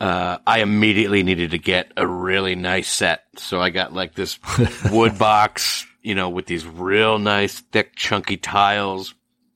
uh, 0.00 0.38
I 0.46 0.60
immediately 0.60 1.22
needed 1.22 1.52
to 1.52 1.58
get 1.58 1.92
a 1.96 2.06
really 2.06 2.56
nice 2.56 2.88
set. 2.88 3.22
So 3.36 3.60
I 3.60 3.70
got 3.70 3.92
like 3.94 4.14
this 4.14 4.38
wood 4.90 5.18
box, 5.18 5.86
you 6.02 6.14
know, 6.14 6.30
with 6.30 6.46
these 6.46 6.66
real 6.66 7.18
nice, 7.18 7.60
thick, 7.60 7.94
chunky 7.96 8.36
tiles, 8.36 9.14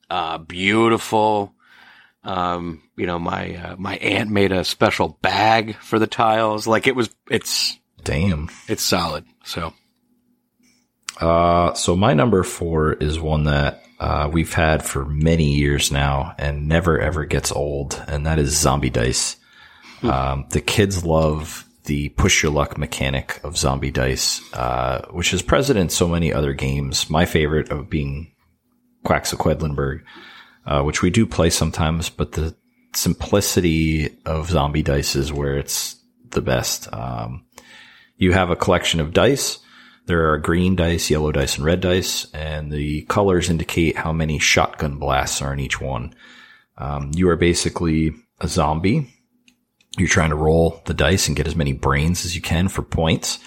uh, 0.09 0.37
beautiful, 0.37 1.53
Um, 2.23 2.83
you 2.97 3.05
know, 3.05 3.19
my 3.19 3.55
uh, 3.55 3.75
my 3.77 3.95
aunt 3.97 4.29
made 4.29 4.51
a 4.51 4.63
special 4.63 5.19
bag 5.21 5.75
for 5.77 5.99
the 5.99 6.07
tiles. 6.07 6.67
Like 6.67 6.87
it 6.87 6.95
was, 6.95 7.09
it's 7.29 7.77
Damn. 8.03 8.49
it's 8.67 8.83
solid. 8.83 9.25
So 9.43 9.73
Uh, 11.19 11.73
so 11.73 11.95
my 11.95 12.13
number 12.13 12.43
four 12.43 12.93
is 12.93 13.19
one 13.19 13.43
that 13.43 13.83
uh, 13.99 14.29
we've 14.31 14.53
had 14.53 14.83
for 14.83 15.05
many 15.05 15.55
years 15.55 15.91
now 15.91 16.33
and 16.37 16.67
never 16.67 16.99
ever 16.99 17.25
gets 17.25 17.51
old, 17.51 18.01
and 18.07 18.25
that 18.25 18.39
is 18.39 18.57
Zombie 18.57 18.89
Dice. 18.89 19.35
Um, 20.03 20.45
the 20.49 20.61
kids 20.61 21.03
love 21.03 21.65
the 21.85 22.09
push 22.09 22.43
your 22.43 22.51
luck 22.51 22.77
mechanic 22.77 23.39
of 23.43 23.57
Zombie 23.57 23.91
Dice, 23.91 24.41
uh, 24.53 25.07
which 25.11 25.33
is 25.33 25.41
present 25.41 25.77
in 25.79 25.89
so 25.89 26.07
many 26.07 26.31
other 26.31 26.53
games. 26.53 27.09
My 27.09 27.25
favorite 27.25 27.71
of 27.71 27.89
being 27.89 28.31
Quacks 29.03 29.33
of 29.33 29.39
Quedlinburg, 29.39 30.03
uh, 30.65 30.83
which 30.83 31.01
we 31.01 31.09
do 31.09 31.25
play 31.25 31.49
sometimes, 31.49 32.09
but 32.09 32.33
the 32.33 32.55
simplicity 32.93 34.17
of 34.25 34.49
Zombie 34.49 34.83
Dice 34.83 35.15
is 35.15 35.33
where 35.33 35.57
it's 35.57 35.95
the 36.29 36.41
best. 36.41 36.91
Um, 36.93 37.45
you 38.17 38.33
have 38.33 38.49
a 38.49 38.55
collection 38.55 38.99
of 38.99 39.13
dice. 39.13 39.59
There 40.09 40.31
are 40.31 40.39
green 40.39 40.75
dice, 40.75 41.11
yellow 41.11 41.31
dice, 41.31 41.57
and 41.57 41.63
red 41.63 41.81
dice, 41.81 42.25
and 42.33 42.71
the 42.71 43.03
colors 43.03 43.47
indicate 43.47 43.95
how 43.95 44.11
many 44.11 44.39
shotgun 44.39 44.97
blasts 44.97 45.39
are 45.39 45.53
in 45.53 45.59
each 45.59 45.79
one. 45.79 46.15
Um, 46.79 47.11
you 47.13 47.29
are 47.29 47.35
basically 47.35 48.15
a 48.41 48.47
zombie. 48.47 49.13
You're 49.99 50.07
trying 50.07 50.31
to 50.31 50.35
roll 50.35 50.81
the 50.85 50.95
dice 50.95 51.27
and 51.27 51.37
get 51.37 51.45
as 51.45 51.55
many 51.55 51.73
brains 51.73 52.25
as 52.25 52.35
you 52.35 52.41
can 52.41 52.69
for 52.69 52.81
points. 52.81 53.37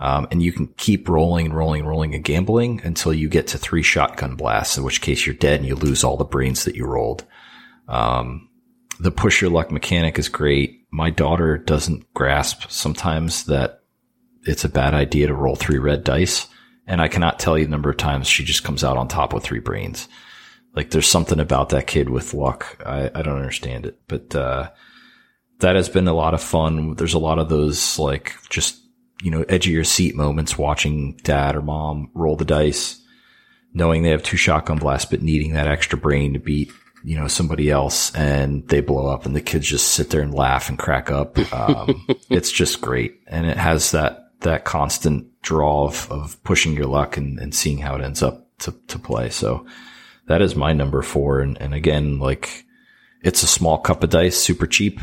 Um, 0.00 0.26
and 0.30 0.42
you 0.42 0.52
can 0.52 0.68
keep 0.78 1.06
rolling 1.06 1.44
and 1.44 1.54
rolling 1.54 1.80
and 1.80 1.88
rolling 1.90 2.14
and 2.14 2.24
gambling 2.24 2.80
until 2.82 3.12
you 3.12 3.28
get 3.28 3.48
to 3.48 3.58
three 3.58 3.82
shotgun 3.82 4.36
blasts, 4.36 4.78
in 4.78 4.84
which 4.84 5.02
case 5.02 5.26
you're 5.26 5.34
dead 5.34 5.60
and 5.60 5.68
you 5.68 5.74
lose 5.74 6.02
all 6.02 6.16
the 6.16 6.24
brains 6.24 6.64
that 6.64 6.76
you 6.76 6.86
rolled. 6.86 7.26
Um, 7.88 8.48
the 9.00 9.10
push 9.10 9.42
your 9.42 9.50
luck 9.50 9.70
mechanic 9.70 10.18
is 10.18 10.30
great. 10.30 10.86
My 10.90 11.10
daughter 11.10 11.58
doesn't 11.58 12.14
grasp 12.14 12.70
sometimes 12.70 13.44
that 13.44 13.82
it's 14.46 14.64
a 14.64 14.68
bad 14.68 14.94
idea 14.94 15.26
to 15.26 15.34
roll 15.34 15.56
three 15.56 15.78
red 15.78 16.04
dice. 16.04 16.46
And 16.86 17.00
I 17.00 17.08
cannot 17.08 17.38
tell 17.38 17.58
you 17.58 17.64
the 17.64 17.70
number 17.70 17.90
of 17.90 17.96
times 17.96 18.28
she 18.28 18.44
just 18.44 18.64
comes 18.64 18.84
out 18.84 18.96
on 18.96 19.08
top 19.08 19.32
with 19.32 19.42
three 19.42 19.58
brains. 19.60 20.08
Like 20.74 20.90
there's 20.90 21.08
something 21.08 21.40
about 21.40 21.70
that 21.70 21.86
kid 21.86 22.10
with 22.10 22.34
luck. 22.34 22.80
I, 22.84 23.10
I 23.14 23.22
don't 23.22 23.38
understand 23.38 23.86
it, 23.86 23.98
but, 24.06 24.34
uh, 24.34 24.70
that 25.60 25.76
has 25.76 25.88
been 25.88 26.08
a 26.08 26.14
lot 26.14 26.34
of 26.34 26.42
fun. 26.42 26.94
There's 26.94 27.14
a 27.14 27.18
lot 27.18 27.38
of 27.38 27.48
those 27.48 27.98
like 27.98 28.34
just, 28.50 28.78
you 29.22 29.30
know, 29.30 29.42
edge 29.48 29.66
of 29.66 29.72
your 29.72 29.84
seat 29.84 30.14
moments 30.14 30.58
watching 30.58 31.16
dad 31.22 31.56
or 31.56 31.62
mom 31.62 32.10
roll 32.14 32.36
the 32.36 32.44
dice, 32.44 33.00
knowing 33.72 34.02
they 34.02 34.10
have 34.10 34.22
two 34.22 34.36
shotgun 34.36 34.78
blasts, 34.78 35.10
but 35.10 35.22
needing 35.22 35.54
that 35.54 35.68
extra 35.68 35.98
brain 35.98 36.34
to 36.34 36.38
beat, 36.38 36.70
you 37.04 37.16
know, 37.16 37.28
somebody 37.28 37.70
else 37.70 38.14
and 38.14 38.68
they 38.68 38.80
blow 38.80 39.06
up 39.06 39.24
and 39.24 39.34
the 39.34 39.40
kids 39.40 39.66
just 39.66 39.92
sit 39.92 40.10
there 40.10 40.20
and 40.20 40.34
laugh 40.34 40.68
and 40.68 40.78
crack 40.78 41.10
up. 41.10 41.38
Um, 41.52 42.06
it's 42.28 42.52
just 42.52 42.80
great. 42.80 43.20
And 43.26 43.46
it 43.46 43.56
has 43.56 43.92
that, 43.92 44.25
that 44.46 44.64
constant 44.64 45.26
draw 45.42 45.86
of, 45.86 46.10
of 46.10 46.42
pushing 46.42 46.72
your 46.74 46.86
luck 46.86 47.16
and, 47.16 47.38
and 47.38 47.54
seeing 47.54 47.78
how 47.78 47.94
it 47.96 48.02
ends 48.02 48.22
up 48.22 48.48
to, 48.60 48.72
to 48.88 48.98
play. 48.98 49.28
So 49.30 49.66
that 50.26 50.42
is 50.42 50.56
my 50.56 50.72
number 50.72 51.02
four. 51.02 51.40
And, 51.40 51.60
and 51.60 51.74
again, 51.74 52.18
like 52.18 52.64
it's 53.22 53.42
a 53.42 53.46
small 53.46 53.78
cup 53.78 54.02
of 54.02 54.10
dice, 54.10 54.36
super 54.36 54.66
cheap, 54.66 55.00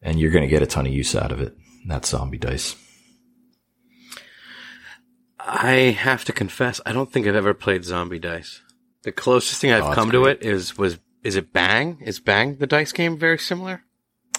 and 0.00 0.18
you're 0.18 0.30
going 0.32 0.42
to 0.42 0.48
get 0.48 0.62
a 0.62 0.66
ton 0.66 0.86
of 0.86 0.92
use 0.92 1.14
out 1.14 1.30
of 1.32 1.40
it. 1.40 1.56
That's 1.86 2.08
zombie 2.08 2.38
dice. 2.38 2.76
I 5.38 5.72
have 5.98 6.24
to 6.26 6.32
confess, 6.32 6.80
I 6.86 6.92
don't 6.92 7.10
think 7.12 7.26
I've 7.26 7.34
ever 7.34 7.54
played 7.54 7.84
Zombie 7.84 8.20
Dice. 8.20 8.60
The 9.02 9.10
closest 9.12 9.60
thing 9.60 9.72
I've 9.72 9.82
Oh, 9.82 9.92
come 9.92 10.12
to 10.12 10.26
it 10.26 10.42
is 10.42 10.78
was 10.78 10.98
is 11.24 11.34
it 11.36 11.52
Bang? 11.52 11.98
Is 12.02 12.20
Bang 12.20 12.56
the 12.56 12.66
dice 12.66 12.92
game 12.92 13.18
very 13.18 13.38
similar? 13.38 13.82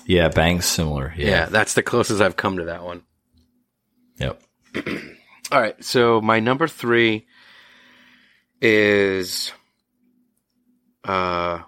Yeah, 0.06 0.30
Bang's 0.30 0.66
similar. 0.66 1.14
Yeah, 1.18 1.28
Yeah. 1.28 1.46
that's 1.48 1.74
the 1.74 1.84
closest 1.84 2.22
I've 2.22 2.38
come 2.38 2.58
to 2.58 2.66
that 2.66 2.84
one. 2.84 3.04
Yep. 4.24 4.42
All 5.52 5.62
right, 5.62 5.84
so 5.84 6.22
my 6.22 6.40
number 6.40 6.68
three 6.68 7.28
is, 8.62 9.52
uh, 11.04 11.60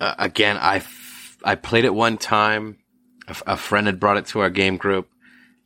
uh, 0.00 0.14
again, 0.18 0.56
I 0.58 0.76
f- 0.76 1.38
I 1.42 1.54
played 1.54 1.84
it 1.84 1.94
one 1.94 2.18
time. 2.18 2.78
A, 3.26 3.30
f- 3.30 3.42
a 3.46 3.56
friend 3.56 3.86
had 3.86 3.98
brought 3.98 4.18
it 4.18 4.26
to 4.26 4.40
our 4.40 4.50
game 4.50 4.76
group, 4.76 5.08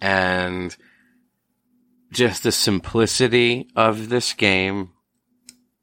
and 0.01 0.75
just 2.13 2.43
the 2.43 2.53
simplicity 2.53 3.69
of 3.77 4.09
this 4.09 4.33
game, 4.33 4.91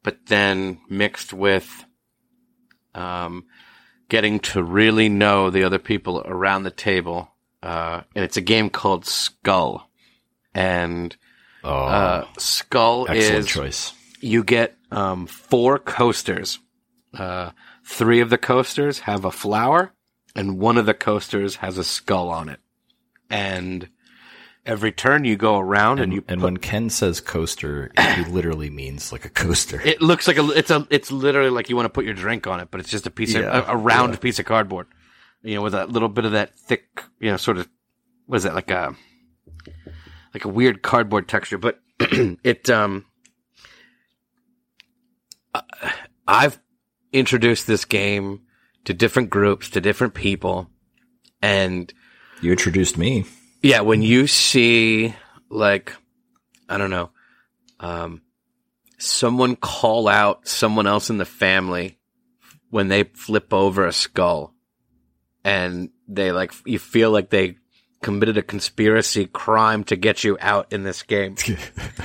but 0.03 0.25
then 0.27 0.79
mixed 0.89 1.33
with, 1.33 1.85
um, 2.95 3.45
getting 4.09 4.39
to 4.39 4.63
really 4.63 5.09
know 5.09 5.49
the 5.49 5.63
other 5.63 5.79
people 5.79 6.21
around 6.25 6.63
the 6.63 6.71
table. 6.71 7.29
Uh, 7.61 8.01
and 8.15 8.23
it's 8.23 8.37
a 8.37 8.41
game 8.41 8.69
called 8.69 9.05
Skull, 9.05 9.86
and 10.53 11.15
Oh, 11.63 11.69
uh, 11.85 12.27
Skull 12.37 13.07
excellent 13.09 13.39
is 13.39 13.47
choice. 13.47 13.93
you 14.21 14.43
get 14.43 14.75
um, 14.91 15.25
four 15.27 15.79
coasters. 15.79 16.59
Uh, 17.13 17.51
three 17.83 18.19
of 18.21 18.29
the 18.29 18.37
coasters 18.37 18.99
have 18.99 19.25
a 19.25 19.31
flower, 19.31 19.91
and 20.35 20.59
one 20.59 20.77
of 20.77 20.85
the 20.85 20.93
coasters 20.93 21.57
has 21.57 21.77
a 21.77 21.83
skull 21.83 22.29
on 22.29 22.47
it. 22.47 22.59
And 23.29 23.89
every 24.65 24.91
turn 24.91 25.25
you 25.25 25.35
go 25.35 25.57
around 25.57 25.93
and, 25.99 26.03
And, 26.03 26.13
you 26.13 26.23
and 26.27 26.39
put- 26.41 26.45
when 26.45 26.57
Ken 26.57 26.89
says 26.89 27.19
coaster, 27.19 27.91
he 28.15 28.23
literally 28.29 28.69
means 28.69 29.11
like 29.11 29.25
a 29.25 29.29
coaster. 29.29 29.81
it 29.81 30.01
looks 30.01 30.27
like 30.27 30.37
a 30.37 30.47
it's 30.51 30.69
a 30.71 30.87
it's 30.89 31.11
literally 31.11 31.49
like 31.49 31.69
you 31.69 31.75
want 31.75 31.85
to 31.85 31.89
put 31.89 32.05
your 32.05 32.13
drink 32.13 32.45
on 32.47 32.59
it, 32.59 32.69
but 32.71 32.79
it's 32.79 32.89
just 32.91 33.07
a 33.07 33.11
piece 33.11 33.33
Yeah, 33.33 33.41
of 33.49 33.67
a, 33.67 33.71
a 33.73 33.75
round 33.75 34.13
yeah. 34.13 34.19
piece 34.19 34.39
of 34.39 34.45
cardboard. 34.45 34.87
You 35.43 35.55
know, 35.55 35.61
with 35.63 35.73
a 35.73 35.85
little 35.85 36.09
bit 36.09 36.25
of 36.25 36.31
that 36.33 36.57
thick, 36.57 36.85
you 37.19 37.31
know, 37.31 37.37
sort 37.37 37.57
of 37.57 37.67
what 38.25 38.37
is 38.37 38.43
that 38.43 38.55
like 38.55 38.69
a 38.71 38.95
like 40.33 40.45
a 40.45 40.49
weird 40.49 40.81
cardboard 40.81 41.27
texture, 41.27 41.57
but 41.57 41.79
it 41.99 42.69
um 42.69 43.05
uh, 45.53 45.61
I've 46.27 46.59
introduced 47.11 47.67
this 47.67 47.85
game 47.85 48.41
to 48.85 48.93
different 48.93 49.29
groups, 49.29 49.69
to 49.71 49.81
different 49.81 50.13
people, 50.13 50.69
and 51.41 51.91
you 52.41 52.51
introduced 52.51 52.97
me. 52.97 53.25
yeah, 53.61 53.81
when 53.81 54.01
you 54.01 54.27
see 54.27 55.15
like 55.49 55.93
I 56.69 56.77
don't 56.77 56.89
know, 56.89 57.11
um, 57.79 58.21
someone 58.97 59.55
call 59.55 60.07
out 60.07 60.47
someone 60.47 60.87
else 60.87 61.09
in 61.09 61.17
the 61.17 61.25
family 61.25 61.99
when 62.69 62.87
they 62.87 63.03
flip 63.03 63.53
over 63.53 63.85
a 63.85 63.93
skull, 63.93 64.53
and 65.43 65.89
they 66.07 66.31
like 66.31 66.53
you 66.65 66.79
feel 66.79 67.11
like 67.11 67.29
they 67.29 67.57
committed 68.01 68.37
a 68.37 68.43
conspiracy 68.43 69.25
crime 69.25 69.83
to 69.85 69.95
get 69.95 70.23
you 70.23 70.37
out 70.39 70.71
in 70.71 70.83
this 70.83 71.03
game. 71.03 71.35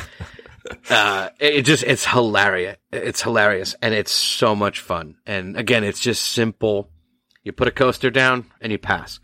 uh, 0.91 1.29
it 1.39 1.63
just 1.63 1.85
it's 1.85 2.07
hilarious. 2.07 2.77
It's 2.91 3.23
hilarious, 3.23 3.75
and 3.83 3.95
it's 3.95 4.13
so 4.13 4.55
much 4.55 4.81
fun. 4.81 5.17
And 5.27 5.57
again, 5.57 5.85
it's 5.85 6.01
just 6.01 6.25
simple. 6.25 6.91
You 7.43 7.53
put 7.53 7.69
a 7.69 7.73
coaster 7.73 8.11
down 8.11 8.47
and 8.61 8.71
you 8.71 8.79
pass. 8.79 9.21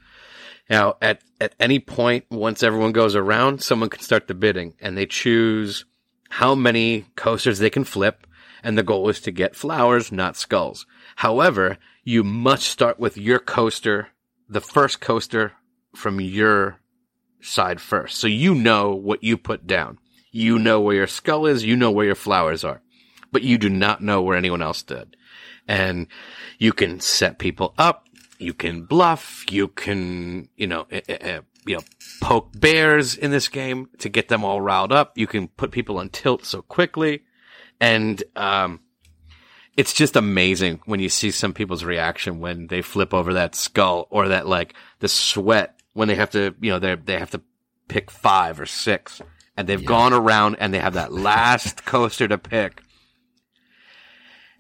Now, 0.69 0.97
at, 1.01 1.23
at 1.41 1.55
any 1.59 1.79
point, 1.79 2.25
once 2.31 2.62
everyone 2.62 2.93
goes 2.93 3.16
around, 3.16 3.62
someone 3.62 3.89
can 3.89 4.03
start 4.03 4.27
the 4.27 4.35
bidding 4.35 4.75
and 4.81 4.99
they 4.99 5.07
choose 5.07 5.85
how 6.29 6.55
many 6.55 7.07
coasters 7.16 7.59
they 7.59 7.71
can 7.71 7.85
flip. 7.85 8.27
And 8.62 8.77
the 8.77 8.83
goal 8.83 9.09
is 9.09 9.21
to 9.21 9.31
get 9.31 9.55
flowers, 9.55 10.11
not 10.11 10.37
skulls. 10.37 10.85
However, 11.16 11.79
you 12.03 12.25
must 12.25 12.66
start 12.66 12.99
with 12.99 13.16
your 13.16 13.39
coaster, 13.39 14.09
the 14.49 14.61
first 14.61 15.01
coaster 15.01 15.53
from 15.95 16.20
your 16.20 16.80
side 17.41 17.80
first. 17.80 18.18
So 18.18 18.26
you 18.26 18.55
know 18.55 18.95
what 18.95 19.22
you 19.22 19.36
put 19.36 19.66
down. 19.66 19.99
You 20.30 20.59
know 20.59 20.80
where 20.80 20.97
your 20.97 21.07
skull 21.07 21.47
is. 21.47 21.64
You 21.64 21.76
know 21.76 21.91
where 21.91 22.07
your 22.07 22.14
flowers 22.14 22.64
are, 22.64 22.82
but 23.32 23.43
you 23.43 23.59
do 23.59 23.70
not 23.70 24.03
know 24.03 24.22
where 24.22 24.36
anyone 24.36 24.62
else 24.62 24.82
did. 24.82 25.16
And 25.66 26.07
you 26.59 26.72
can 26.72 27.01
set 27.01 27.39
people 27.39 27.74
up. 27.78 28.07
You 28.39 28.55
can 28.55 28.84
bluff. 28.84 29.45
You 29.51 29.68
can, 29.68 30.49
you 30.57 30.66
know, 30.66 30.86
eh, 30.91 31.01
eh, 31.09 31.18
eh, 31.20 31.41
you 31.66 31.76
know, 31.76 31.82
poke 32.22 32.59
bears 32.59 33.16
in 33.16 33.30
this 33.30 33.49
game 33.49 33.89
to 33.99 34.09
get 34.09 34.28
them 34.28 34.45
all 34.45 34.61
riled 34.61 34.93
up. 34.93 35.18
You 35.18 35.26
can 35.26 35.49
put 35.49 35.72
people 35.72 35.99
on 35.99 36.09
tilt 36.11 36.45
so 36.45 36.62
quickly. 36.62 37.24
And, 37.80 38.22
um, 38.36 38.80
it's 39.76 39.93
just 39.93 40.16
amazing 40.16 40.80
when 40.86 40.99
you 40.99 41.09
see 41.09 41.30
some 41.30 41.53
people's 41.53 41.84
reaction 41.84 42.41
when 42.41 42.66
they 42.66 42.82
flip 42.82 43.14
over 43.14 43.34
that 43.34 43.55
skull 43.55 44.09
or 44.11 44.28
that 44.28 44.49
like 44.49 44.74
the 44.99 45.07
sweat 45.07 45.78
when 45.99 46.07
they 46.07 46.14
have 46.14 46.30
to, 46.30 46.55
you 46.61 46.70
know, 46.70 46.78
they 46.78 46.94
they 46.94 47.18
have 47.18 47.32
to 47.32 47.42
pick 47.88 48.09
five 48.09 48.61
or 48.61 48.66
six 48.66 49.20
and 49.57 49.68
they've 49.68 49.84
gone 49.84 50.12
around 50.12 50.55
and 50.61 50.72
they 50.72 50.78
have 50.78 50.94
that 50.94 51.12
last 51.12 51.84
coaster 51.84 52.28
to 52.28 52.38
pick. 52.38 52.80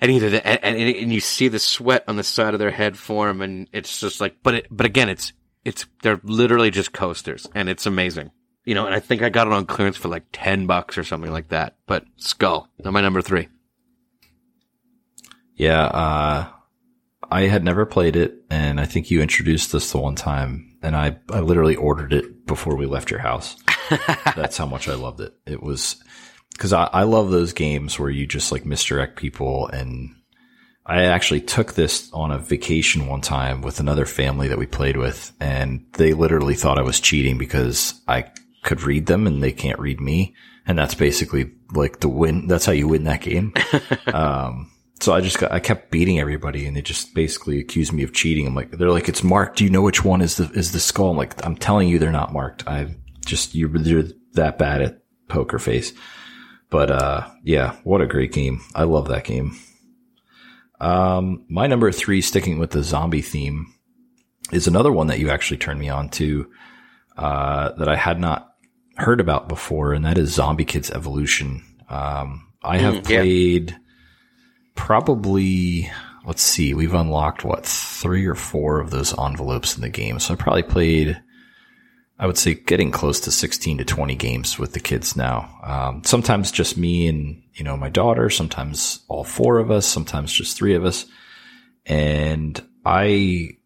And, 0.00 0.10
he 0.10 0.18
did 0.18 0.34
it, 0.34 0.42
and, 0.44 0.60
and, 0.62 0.96
and 0.96 1.12
you 1.12 1.20
see 1.20 1.48
the 1.48 1.58
sweat 1.58 2.04
on 2.06 2.16
the 2.16 2.22
side 2.24 2.54
of 2.54 2.60
their 2.60 2.70
head 2.70 2.96
form 2.96 3.40
and 3.40 3.68
it's 3.72 4.00
just 4.00 4.20
like, 4.20 4.36
but 4.42 4.54
it, 4.54 4.66
but 4.70 4.86
again, 4.86 5.08
it's, 5.08 5.32
it's, 5.64 5.86
they're 6.02 6.20
literally 6.24 6.70
just 6.70 6.92
coasters 6.92 7.48
and 7.54 7.68
it's 7.68 7.86
amazing. 7.86 8.32
You 8.64 8.74
know, 8.74 8.86
and 8.86 8.94
I 8.94 9.00
think 9.00 9.22
I 9.22 9.28
got 9.28 9.46
it 9.46 9.52
on 9.52 9.66
clearance 9.66 9.96
for 9.96 10.08
like 10.08 10.24
10 10.32 10.66
bucks 10.66 10.98
or 10.98 11.04
something 11.04 11.32
like 11.32 11.48
that. 11.48 11.76
But 11.86 12.04
Skull, 12.16 12.68
my 12.82 13.00
number 13.00 13.22
three. 13.22 13.48
Yeah, 15.54 15.84
uh, 15.84 16.48
I 17.30 17.42
had 17.42 17.64
never 17.64 17.84
played 17.86 18.16
it, 18.16 18.44
and 18.50 18.80
I 18.80 18.86
think 18.86 19.10
you 19.10 19.20
introduced 19.20 19.72
this 19.72 19.92
the 19.92 19.98
one 19.98 20.14
time, 20.14 20.67
and 20.82 20.96
I, 20.96 21.18
I 21.30 21.40
literally 21.40 21.76
ordered 21.76 22.12
it 22.12 22.46
before 22.46 22.76
we 22.76 22.86
left 22.86 23.10
your 23.10 23.20
house. 23.20 23.56
That's 24.36 24.56
how 24.56 24.66
much 24.66 24.88
I 24.88 24.94
loved 24.94 25.20
it. 25.20 25.34
It 25.46 25.62
was 25.62 26.02
because 26.52 26.72
I, 26.72 26.84
I 26.92 27.02
love 27.04 27.30
those 27.30 27.52
games 27.52 27.98
where 27.98 28.10
you 28.10 28.26
just 28.26 28.52
like 28.52 28.66
misdirect 28.66 29.16
people. 29.16 29.68
And 29.68 30.14
I 30.84 31.04
actually 31.04 31.40
took 31.40 31.74
this 31.74 32.10
on 32.12 32.30
a 32.30 32.38
vacation 32.38 33.06
one 33.06 33.20
time 33.20 33.62
with 33.62 33.80
another 33.80 34.06
family 34.06 34.48
that 34.48 34.58
we 34.58 34.66
played 34.66 34.96
with, 34.96 35.32
and 35.40 35.84
they 35.92 36.12
literally 36.14 36.54
thought 36.54 36.78
I 36.78 36.82
was 36.82 37.00
cheating 37.00 37.38
because 37.38 38.00
I 38.08 38.30
could 38.64 38.82
read 38.82 39.06
them 39.06 39.26
and 39.26 39.42
they 39.42 39.52
can't 39.52 39.78
read 39.78 40.00
me. 40.00 40.34
And 40.66 40.78
that's 40.78 40.94
basically 40.94 41.52
like 41.72 42.00
the 42.00 42.08
win. 42.08 42.46
That's 42.46 42.66
how 42.66 42.72
you 42.72 42.88
win 42.88 43.04
that 43.04 43.22
game. 43.22 43.54
um, 44.12 44.70
so 45.00 45.14
I 45.14 45.20
just 45.20 45.38
got, 45.38 45.52
I 45.52 45.60
kept 45.60 45.90
beating 45.90 46.18
everybody 46.18 46.66
and 46.66 46.76
they 46.76 46.82
just 46.82 47.14
basically 47.14 47.60
accused 47.60 47.92
me 47.92 48.02
of 48.02 48.12
cheating. 48.12 48.46
I'm 48.46 48.54
like, 48.54 48.72
they're 48.72 48.90
like, 48.90 49.08
it's 49.08 49.22
marked. 49.22 49.58
Do 49.58 49.64
you 49.64 49.70
know 49.70 49.82
which 49.82 50.04
one 50.04 50.20
is 50.20 50.36
the, 50.36 50.50
is 50.58 50.72
the 50.72 50.80
skull? 50.80 51.10
I'm 51.10 51.16
like, 51.16 51.44
I'm 51.46 51.56
telling 51.56 51.88
you, 51.88 51.98
they're 51.98 52.10
not 52.10 52.32
marked. 52.32 52.66
I 52.66 52.96
just, 53.24 53.54
you're, 53.54 53.74
you're 53.76 54.04
that 54.32 54.58
bad 54.58 54.82
at 54.82 55.02
poker 55.28 55.58
face. 55.58 55.92
But, 56.70 56.90
uh, 56.90 57.28
yeah, 57.44 57.76
what 57.84 58.00
a 58.00 58.06
great 58.06 58.32
game. 58.32 58.60
I 58.74 58.84
love 58.84 59.08
that 59.08 59.24
game. 59.24 59.56
Um, 60.80 61.44
my 61.48 61.66
number 61.66 61.90
three, 61.92 62.20
sticking 62.20 62.58
with 62.58 62.70
the 62.70 62.82
zombie 62.82 63.22
theme 63.22 63.72
is 64.52 64.66
another 64.66 64.92
one 64.92 65.06
that 65.08 65.18
you 65.18 65.30
actually 65.30 65.58
turned 65.58 65.80
me 65.80 65.88
on 65.88 66.08
to, 66.10 66.50
uh, 67.16 67.72
that 67.72 67.88
I 67.88 67.96
had 67.96 68.18
not 68.20 68.54
heard 68.96 69.20
about 69.20 69.48
before. 69.48 69.92
And 69.92 70.04
that 70.04 70.18
is 70.18 70.34
Zombie 70.34 70.64
Kids 70.64 70.90
Evolution. 70.90 71.64
Um, 71.88 72.52
I 72.62 72.78
have 72.78 72.94
mm, 72.96 73.04
played, 73.04 73.70
yeah 73.70 73.78
probably 74.78 75.90
let's 76.24 76.42
see, 76.42 76.72
we've 76.72 76.94
unlocked 76.94 77.44
what 77.44 77.66
three 77.66 78.26
or 78.26 78.34
four 78.34 78.80
of 78.80 78.90
those 78.90 79.18
envelopes 79.18 79.74
in 79.76 79.82
the 79.82 79.88
game. 79.88 80.18
So 80.20 80.34
I 80.34 80.36
probably 80.36 80.62
played, 80.62 81.20
I 82.18 82.26
would 82.26 82.38
say, 82.38 82.54
getting 82.54 82.90
close 82.90 83.20
to 83.20 83.32
sixteen 83.32 83.78
to 83.78 83.84
twenty 83.84 84.14
games 84.14 84.58
with 84.58 84.72
the 84.72 84.80
kids 84.80 85.16
now. 85.16 85.50
Um, 85.64 86.02
sometimes 86.04 86.52
just 86.52 86.78
me 86.78 87.08
and 87.08 87.42
you 87.54 87.64
know 87.64 87.76
my 87.76 87.90
daughter. 87.90 88.30
Sometimes 88.30 89.00
all 89.08 89.24
four 89.24 89.58
of 89.58 89.70
us. 89.70 89.86
Sometimes 89.86 90.32
just 90.32 90.56
three 90.56 90.74
of 90.74 90.84
us. 90.84 91.06
And 91.84 92.62
I, 92.84 93.56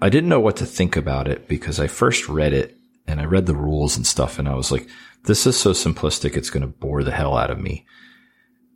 I 0.00 0.08
didn't 0.08 0.28
know 0.28 0.40
what 0.40 0.56
to 0.56 0.66
think 0.66 0.96
about 0.96 1.28
it 1.28 1.48
because 1.48 1.80
I 1.80 1.86
first 1.86 2.28
read 2.28 2.52
it 2.52 2.76
and 3.06 3.20
I 3.20 3.24
read 3.24 3.46
the 3.46 3.54
rules 3.54 3.96
and 3.96 4.06
stuff, 4.06 4.38
and 4.38 4.48
I 4.48 4.54
was 4.54 4.70
like, 4.70 4.86
this 5.24 5.46
is 5.46 5.56
so 5.56 5.70
simplistic, 5.70 6.36
it's 6.36 6.50
going 6.50 6.60
to 6.62 6.66
bore 6.66 7.04
the 7.04 7.10
hell 7.10 7.36
out 7.36 7.50
of 7.50 7.58
me. 7.58 7.86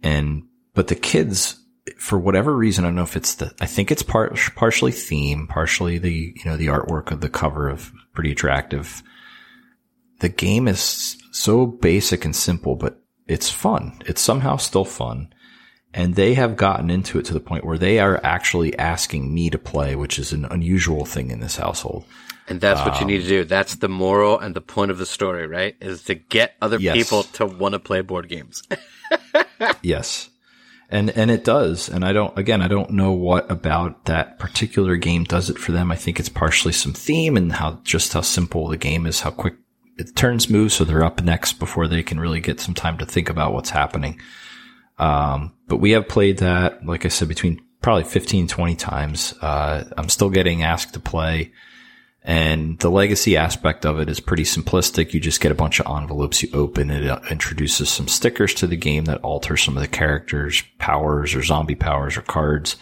And 0.03 0.45
but 0.75 0.89
the 0.89 0.95
kids, 0.95 1.57
for 1.97 2.19
whatever 2.19 2.57
reason, 2.57 2.85
I 2.85 2.89
don't 2.89 2.97
know 2.97 3.03
if 3.03 3.17
it's 3.17 3.35
the, 3.35 3.55
I 3.61 3.67
think 3.67 3.91
it's 3.91 4.03
part, 4.03 4.39
partially 4.55 4.93
theme, 4.93 5.47
partially 5.47 5.99
the, 5.99 6.35
you 6.35 6.45
know, 6.45 6.57
the 6.57 6.69
artwork 6.69 7.11
of 7.11 7.21
the 7.21 7.29
cover 7.29 7.69
of 7.69 7.93
pretty 8.13 8.33
attractive. 8.33 9.03
The 10.21 10.29
game 10.29 10.69
is 10.69 11.17
so 11.33 11.67
basic 11.67 12.25
and 12.25 12.35
simple, 12.35 12.77
but 12.77 13.03
it's 13.27 13.51
fun. 13.51 14.01
It's 14.07 14.21
somehow 14.21 14.57
still 14.57 14.85
fun. 14.85 15.33
And 15.95 16.15
they 16.15 16.35
have 16.35 16.57
gotten 16.57 16.89
into 16.89 17.19
it 17.19 17.27
to 17.27 17.35
the 17.35 17.41
point 17.41 17.67
where 17.67 17.77
they 17.77 17.99
are 17.99 18.19
actually 18.25 18.79
asking 18.79 19.35
me 19.35 19.51
to 19.51 19.59
play, 19.59 19.95
which 19.95 20.19
is 20.19 20.33
an 20.33 20.47
unusual 20.47 21.05
thing 21.05 21.31
in 21.31 21.41
this 21.41 21.57
household. 21.57 22.07
And 22.49 22.63
that's 22.63 22.81
what 22.81 22.95
you 22.95 23.03
um, 23.03 23.09
need 23.09 23.21
to 23.21 23.29
do. 23.29 23.45
That's 23.45 23.75
the 23.75 23.91
moral 23.91 24.39
and 24.39 24.55
the 24.55 24.63
point 24.63 24.91
of 24.91 24.97
the 24.97 25.05
story, 25.05 25.47
right? 25.47 25.77
Is 25.83 26.05
to 26.05 26.15
get 26.15 26.55
other 26.63 26.79
yes. 26.79 26.97
people 26.97 27.25
to 27.25 27.45
want 27.45 27.75
to 27.75 27.79
play 27.79 28.01
board 28.01 28.29
games. 28.29 28.63
yes 29.83 30.31
and 30.93 31.11
and 31.11 31.31
it 31.31 31.43
does. 31.43 31.89
And 31.89 32.05
I 32.05 32.13
don't 32.13 32.37
again, 32.39 32.63
I 32.63 32.69
don't 32.69 32.91
know 32.91 33.13
what 33.13 33.51
about 33.51 34.05
that 34.05 34.39
particular 34.39 34.97
game 34.97 35.25
does 35.25 35.51
it 35.51 35.59
for 35.59 35.73
them. 35.73 35.91
I 35.91 35.97
think 35.97 36.21
it's 36.21 36.29
partially 36.29 36.73
some 36.73 36.93
theme 36.93 37.37
and 37.37 37.51
how 37.51 37.81
just 37.83 38.13
how 38.13 38.21
simple 38.21 38.69
the 38.69 38.77
game 38.77 39.07
is, 39.07 39.21
how 39.21 39.31
quick 39.31 39.55
it 39.97 40.15
turns 40.15 40.51
move, 40.51 40.73
so 40.73 40.85
they're 40.85 41.05
up 41.05 41.23
next 41.23 41.55
before 41.55 41.89
they 41.89 42.03
can 42.03 42.21
really 42.21 42.41
get 42.41 42.61
some 42.61 42.75
time 42.75 42.99
to 42.99 43.07
think 43.07 43.31
about 43.31 43.53
what's 43.53 43.71
happening. 43.71 44.21
Um, 44.99 45.53
but 45.67 45.79
we 45.79 45.93
have 45.93 46.09
played 46.09 46.39
that, 46.39 46.85
like 46.87 47.05
I 47.05 47.09
said, 47.09 47.29
between 47.29 47.63
probably 47.81 48.05
15, 48.05 48.47
20 48.47 48.77
times. 48.77 49.35
Uh, 49.41 49.85
I'm 49.97 50.09
still 50.09 50.31
getting 50.31 50.63
asked 50.63 50.95
to 50.95 51.01
play. 51.01 51.53
And 52.25 52.79
the 52.79 52.91
legacy 52.91 53.37
aspect 53.37 53.85
of 53.85 53.99
it 53.99 54.09
is 54.09 54.21
pretty 54.21 54.45
simplistic. 54.45 55.13
You 55.13 55.19
just 55.19 55.41
get 55.41 55.51
a 55.51 55.57
bunch 55.57 55.81
of 55.81 55.87
envelopes 55.97 56.43
you 56.43 56.51
open. 56.53 56.91
It 56.91 57.23
introduces 57.31 57.89
some 57.89 58.07
stickers 58.07 58.55
to 58.55 58.69
the 58.69 58.77
game 58.77 59.07
that 59.07 59.21
alter 59.23 59.57
some 59.57 59.77
of 59.77 59.83
the 59.83 59.89
characters' 59.89 60.63
powers 60.79 61.35
or 61.35 61.43
zombie 61.43 61.75
powers 61.75 62.17
or 62.17 62.23
cards. 62.23 62.77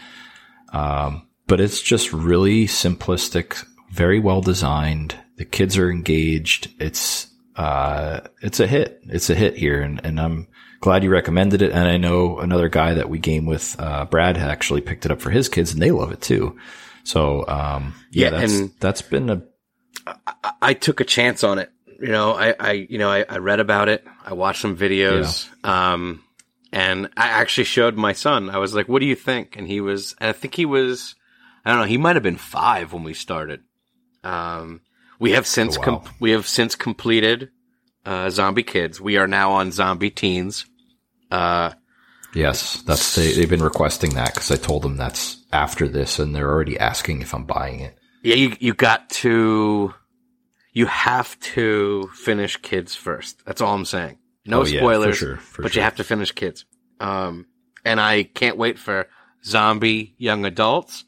Um, 0.75 1.27
but 1.47 1.61
it's 1.61 1.81
just 1.81 2.13
really 2.13 2.67
simplistic, 2.67 3.65
very 3.91 4.21
well 4.21 4.43
designed. 4.43 5.17
The 5.37 5.47
kids 5.47 5.79
are 5.79 5.91
engaged. 5.91 6.75
It's, 6.79 7.29
uh, 7.57 8.21
it's 8.43 8.61
a 8.61 8.67
hit. 8.67 9.01
It's 9.05 9.31
a 9.31 9.35
hit 9.35 9.57
here. 9.57 9.81
And, 9.81 10.05
and 10.05 10.21
I'm 10.21 10.49
glad 10.81 11.03
you 11.03 11.11
recommended 11.11 11.63
it. 11.63 11.73
And 11.73 11.89
I 11.89 11.97
know 11.97 12.41
another 12.41 12.69
guy 12.69 12.93
that 12.93 13.09
we 13.09 13.19
game 13.19 13.47
with, 13.47 13.75
uh, 13.79 14.05
Brad 14.05 14.37
actually 14.37 14.83
picked 14.83 15.07
it 15.07 15.13
up 15.13 15.21
for 15.23 15.31
his 15.31 15.49
kids 15.49 15.73
and 15.73 15.81
they 15.81 15.93
love 15.93 16.13
it 16.13 16.21
too. 16.21 16.59
So, 17.05 17.47
um, 17.47 17.95
yeah, 18.11 18.25
yeah 18.25 18.31
that's, 18.31 18.53
and 18.53 18.71
that's 18.81 19.03
been 19.03 19.31
a. 19.31 19.43
I, 20.07 20.53
I 20.63 20.75
took 20.75 21.01
a 21.01 21.05
chance 21.05 21.45
on 21.45 21.59
it. 21.59 21.71
You 22.01 22.09
know, 22.09 22.33
I, 22.33 22.55
I, 22.59 22.73
you 22.73 22.99
know, 22.99 23.11
I, 23.11 23.25
I 23.29 23.39
read 23.39 23.61
about 23.61 23.89
it. 23.89 24.05
I 24.25 24.33
watched 24.33 24.63
some 24.63 24.77
videos. 24.77 25.49
Yeah. 25.65 25.93
Um, 25.93 26.25
and 26.73 27.07
I 27.17 27.29
actually 27.29 27.65
showed 27.65 27.97
my 27.97 28.13
son. 28.13 28.49
I 28.49 28.59
was 28.59 28.75
like, 28.75 28.89
"What 28.89 29.01
do 29.01 29.07
you 29.07 29.17
think?" 29.17 29.57
And 29.57 29.67
he 29.67 29.81
was, 29.81 30.15
I 30.21 30.33
think 30.33 30.55
he 30.55 30.67
was, 30.67 31.15
I 31.65 31.71
don't 31.71 31.81
know, 31.81 31.87
he 31.87 31.99
might 31.99 32.17
have 32.17 32.23
been 32.23 32.37
five 32.37 32.93
when 32.93 33.03
we 33.03 33.15
started. 33.15 33.61
Um, 34.23 34.81
we 35.19 35.33
have 35.33 35.47
since 35.47 35.77
oh, 35.77 35.81
wow. 35.81 35.85
com- 35.85 36.15
we 36.21 36.31
have 36.31 36.47
since 36.47 36.75
completed 36.75 37.51
uh, 38.07 38.31
Zombie 38.31 38.63
Kids. 38.63 39.01
We 39.01 39.17
are 39.17 39.27
now 39.27 39.53
on 39.53 39.73
Zombie 39.73 40.11
Teens. 40.11 40.67
Uh, 41.31 41.73
yes, 42.35 42.83
that's 42.83 43.15
they, 43.15 43.33
they've 43.33 43.49
been 43.49 43.63
requesting 43.63 44.15
that 44.15 44.35
because 44.35 44.51
I 44.51 44.57
told 44.57 44.83
them 44.83 44.97
that's 44.97 45.39
after 45.53 45.89
this, 45.89 46.19
and 46.19 46.35
they're 46.35 46.49
already 46.49 46.79
asking 46.79 47.23
if 47.23 47.35
I'm 47.35 47.45
buying 47.45 47.81
it. 47.81 47.99
Yeah, 48.23 48.35
you 48.37 48.57
you 48.61 48.75
got 48.75 49.09
to, 49.11 49.95
you 50.73 50.87
have 50.87 51.39
to 51.41 52.11
finish 52.15 52.57
kids 52.57 52.95
first. 52.95 53.45
That's 53.45 53.61
all 53.61 53.75
I'm 53.75 53.85
saying. 53.85 54.19
No 54.47 54.61
oh, 54.61 54.65
spoilers, 54.65 55.07
yeah, 55.07 55.11
for 55.11 55.17
sure, 55.17 55.37
for 55.37 55.63
but 55.63 55.73
sure. 55.73 55.81
you 55.81 55.85
have 55.85 55.97
to 55.97 56.05
finish 56.05 56.33
kids. 56.33 56.65
Um, 56.99 57.47
and 57.85 58.01
I 58.01 58.25
can't 58.25 58.57
wait 58.57 58.79
for 58.79 59.09
zombie 59.45 60.15
young 60.19 60.45
adults, 60.45 61.05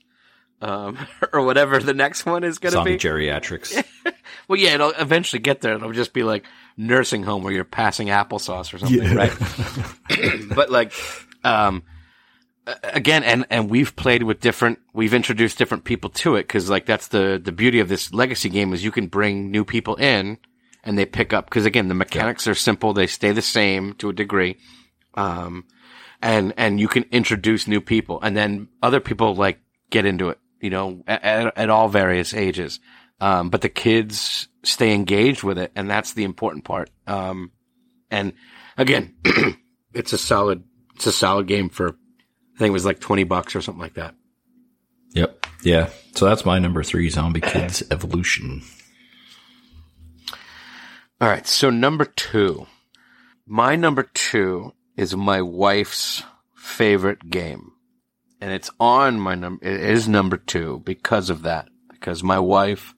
um, 0.60 0.98
or 1.32 1.44
whatever 1.44 1.78
the 1.78 1.94
next 1.94 2.24
one 2.24 2.44
is 2.44 2.58
going 2.58 2.74
to 2.74 2.84
be. 2.84 2.96
geriatrics. 2.96 3.84
well, 4.48 4.58
yeah, 4.58 4.74
it'll 4.74 4.90
eventually 4.90 5.40
get 5.40 5.60
there. 5.60 5.74
It'll 5.74 5.92
just 5.92 6.12
be 6.12 6.22
like 6.22 6.44
nursing 6.76 7.22
home 7.22 7.42
where 7.42 7.52
you're 7.52 7.64
passing 7.64 8.08
applesauce 8.08 8.72
or 8.72 8.78
something, 8.78 9.02
yeah. 9.02 9.14
right? 9.14 10.48
but 10.54 10.70
like, 10.70 10.92
um, 11.44 11.82
again, 12.84 13.22
and, 13.24 13.46
and 13.50 13.70
we've 13.70 13.94
played 13.96 14.22
with 14.22 14.40
different, 14.40 14.78
we've 14.92 15.14
introduced 15.14 15.58
different 15.58 15.84
people 15.84 16.10
to 16.10 16.36
it. 16.36 16.48
Cause 16.48 16.70
like 16.70 16.86
that's 16.86 17.08
the, 17.08 17.40
the 17.42 17.52
beauty 17.52 17.80
of 17.80 17.88
this 17.88 18.12
legacy 18.12 18.48
game 18.48 18.72
is 18.72 18.84
you 18.84 18.90
can 18.90 19.06
bring 19.06 19.50
new 19.50 19.64
people 19.64 19.96
in 19.96 20.38
and 20.84 20.98
they 20.98 21.06
pick 21.06 21.32
up. 21.32 21.50
Cause 21.50 21.64
again, 21.64 21.88
the 21.88 21.94
mechanics 21.94 22.46
yeah. 22.46 22.52
are 22.52 22.56
simple. 22.56 22.92
They 22.92 23.06
stay 23.06 23.32
the 23.32 23.42
same 23.42 23.94
to 23.94 24.10
a 24.10 24.12
degree. 24.12 24.58
Um, 25.14 25.66
and, 26.20 26.54
and 26.56 26.78
you 26.78 26.88
can 26.88 27.04
introduce 27.10 27.66
new 27.66 27.80
people 27.80 28.20
and 28.22 28.36
then 28.36 28.68
other 28.82 29.00
people 29.00 29.34
like 29.34 29.58
get 29.90 30.06
into 30.06 30.30
it, 30.30 30.38
you 30.60 30.70
know, 30.70 31.02
at, 31.06 31.56
at 31.56 31.70
all 31.70 31.88
various 31.88 32.32
ages. 32.32 32.80
Um, 33.22 33.50
but 33.50 33.60
the 33.60 33.68
kids 33.68 34.48
stay 34.64 34.92
engaged 34.92 35.44
with 35.44 35.56
it. 35.56 35.70
And 35.76 35.88
that's 35.88 36.12
the 36.12 36.24
important 36.24 36.64
part. 36.64 36.90
Um, 37.06 37.52
and 38.10 38.32
again, 38.76 39.14
it's 39.94 40.12
a 40.12 40.18
solid, 40.18 40.64
it's 40.96 41.06
a 41.06 41.12
solid 41.12 41.46
game 41.46 41.68
for 41.68 41.90
I 41.90 42.58
think 42.58 42.70
it 42.70 42.72
was 42.72 42.84
like 42.84 42.98
20 42.98 43.22
bucks 43.22 43.54
or 43.54 43.60
something 43.60 43.80
like 43.80 43.94
that. 43.94 44.16
Yep. 45.12 45.46
Yeah. 45.62 45.90
So 46.16 46.24
that's 46.24 46.44
my 46.44 46.58
number 46.58 46.82
three 46.82 47.08
Zombie 47.10 47.40
Kids 47.40 47.84
Evolution. 47.92 48.62
All 51.20 51.28
right. 51.28 51.46
So 51.46 51.70
number 51.70 52.04
two. 52.04 52.66
My 53.46 53.76
number 53.76 54.02
two 54.02 54.72
is 54.96 55.14
my 55.14 55.42
wife's 55.42 56.24
favorite 56.56 57.30
game. 57.30 57.70
And 58.40 58.50
it's 58.50 58.70
on 58.80 59.20
my 59.20 59.36
number, 59.36 59.64
it 59.64 59.80
is 59.80 60.08
number 60.08 60.36
two 60.36 60.82
because 60.84 61.30
of 61.30 61.42
that. 61.42 61.68
Because 61.88 62.24
my 62.24 62.40
wife 62.40 62.96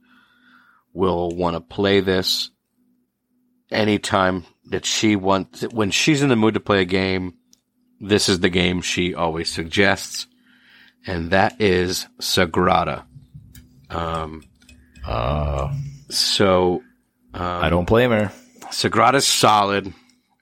will 0.95 1.31
want 1.31 1.55
to 1.55 1.61
play 1.61 2.01
this 2.01 2.51
anytime 3.71 4.47
that 4.67 4.87
she 4.87 5.17
wants, 5.17 5.63
when 5.63 5.91
she's 5.91 6.23
in 6.23 6.31
the 6.31 6.37
mood 6.37 6.55
to 6.55 6.61
play 6.61 6.81
a 6.81 6.87
game, 6.87 7.35
this 8.01 8.29
is 8.29 8.41
the 8.41 8.49
game 8.49 8.81
she 8.81 9.15
always 9.15 9.53
suggests, 9.53 10.27
and 11.07 11.31
that 11.33 11.61
is 11.61 12.07
Sagrada. 12.21 13.05
Um, 13.91 14.43
uh, 15.07 15.73
so 16.09 16.83
um, 17.35 17.43
I 17.43 17.69
don't 17.69 17.87
blame 17.87 18.11
her. 18.11 18.33
Sagrada's 18.71 19.27
solid. 19.27 19.93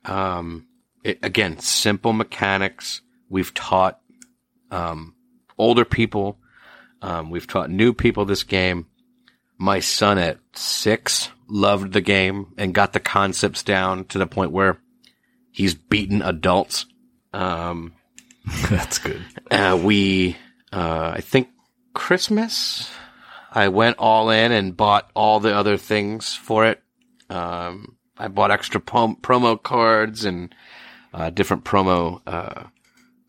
Um, 0.04 0.66
it, 1.02 1.18
again, 1.22 1.58
simple 1.58 2.12
mechanics. 2.12 3.00
We've 3.28 3.52
taught 3.54 4.00
um, 4.70 5.14
older 5.58 5.84
people. 5.84 6.38
Um, 7.00 7.30
we've 7.30 7.46
taught 7.46 7.70
new 7.70 7.92
people 7.92 8.24
this 8.24 8.44
game. 8.44 8.86
My 9.62 9.78
son 9.78 10.18
at 10.18 10.40
six 10.56 11.28
loved 11.46 11.92
the 11.92 12.00
game 12.00 12.52
and 12.58 12.74
got 12.74 12.92
the 12.92 12.98
concepts 12.98 13.62
down 13.62 14.06
to 14.06 14.18
the 14.18 14.26
point 14.26 14.50
where 14.50 14.78
he's 15.52 15.72
beaten 15.72 16.20
adults. 16.20 16.84
Um, 17.32 17.92
That's 18.68 18.98
good. 18.98 19.22
uh, 19.52 19.78
we, 19.80 20.36
uh, 20.72 21.12
I 21.14 21.20
think 21.20 21.50
Christmas, 21.94 22.90
I 23.52 23.68
went 23.68 23.98
all 24.00 24.30
in 24.30 24.50
and 24.50 24.76
bought 24.76 25.08
all 25.14 25.38
the 25.38 25.54
other 25.54 25.76
things 25.76 26.34
for 26.34 26.66
it. 26.66 26.82
Um, 27.30 27.96
I 28.18 28.26
bought 28.26 28.50
extra 28.50 28.80
pom- 28.80 29.14
promo 29.14 29.62
cards 29.62 30.24
and 30.24 30.52
uh, 31.14 31.30
different 31.30 31.64
promo 31.64 32.20
uh, 32.26 32.64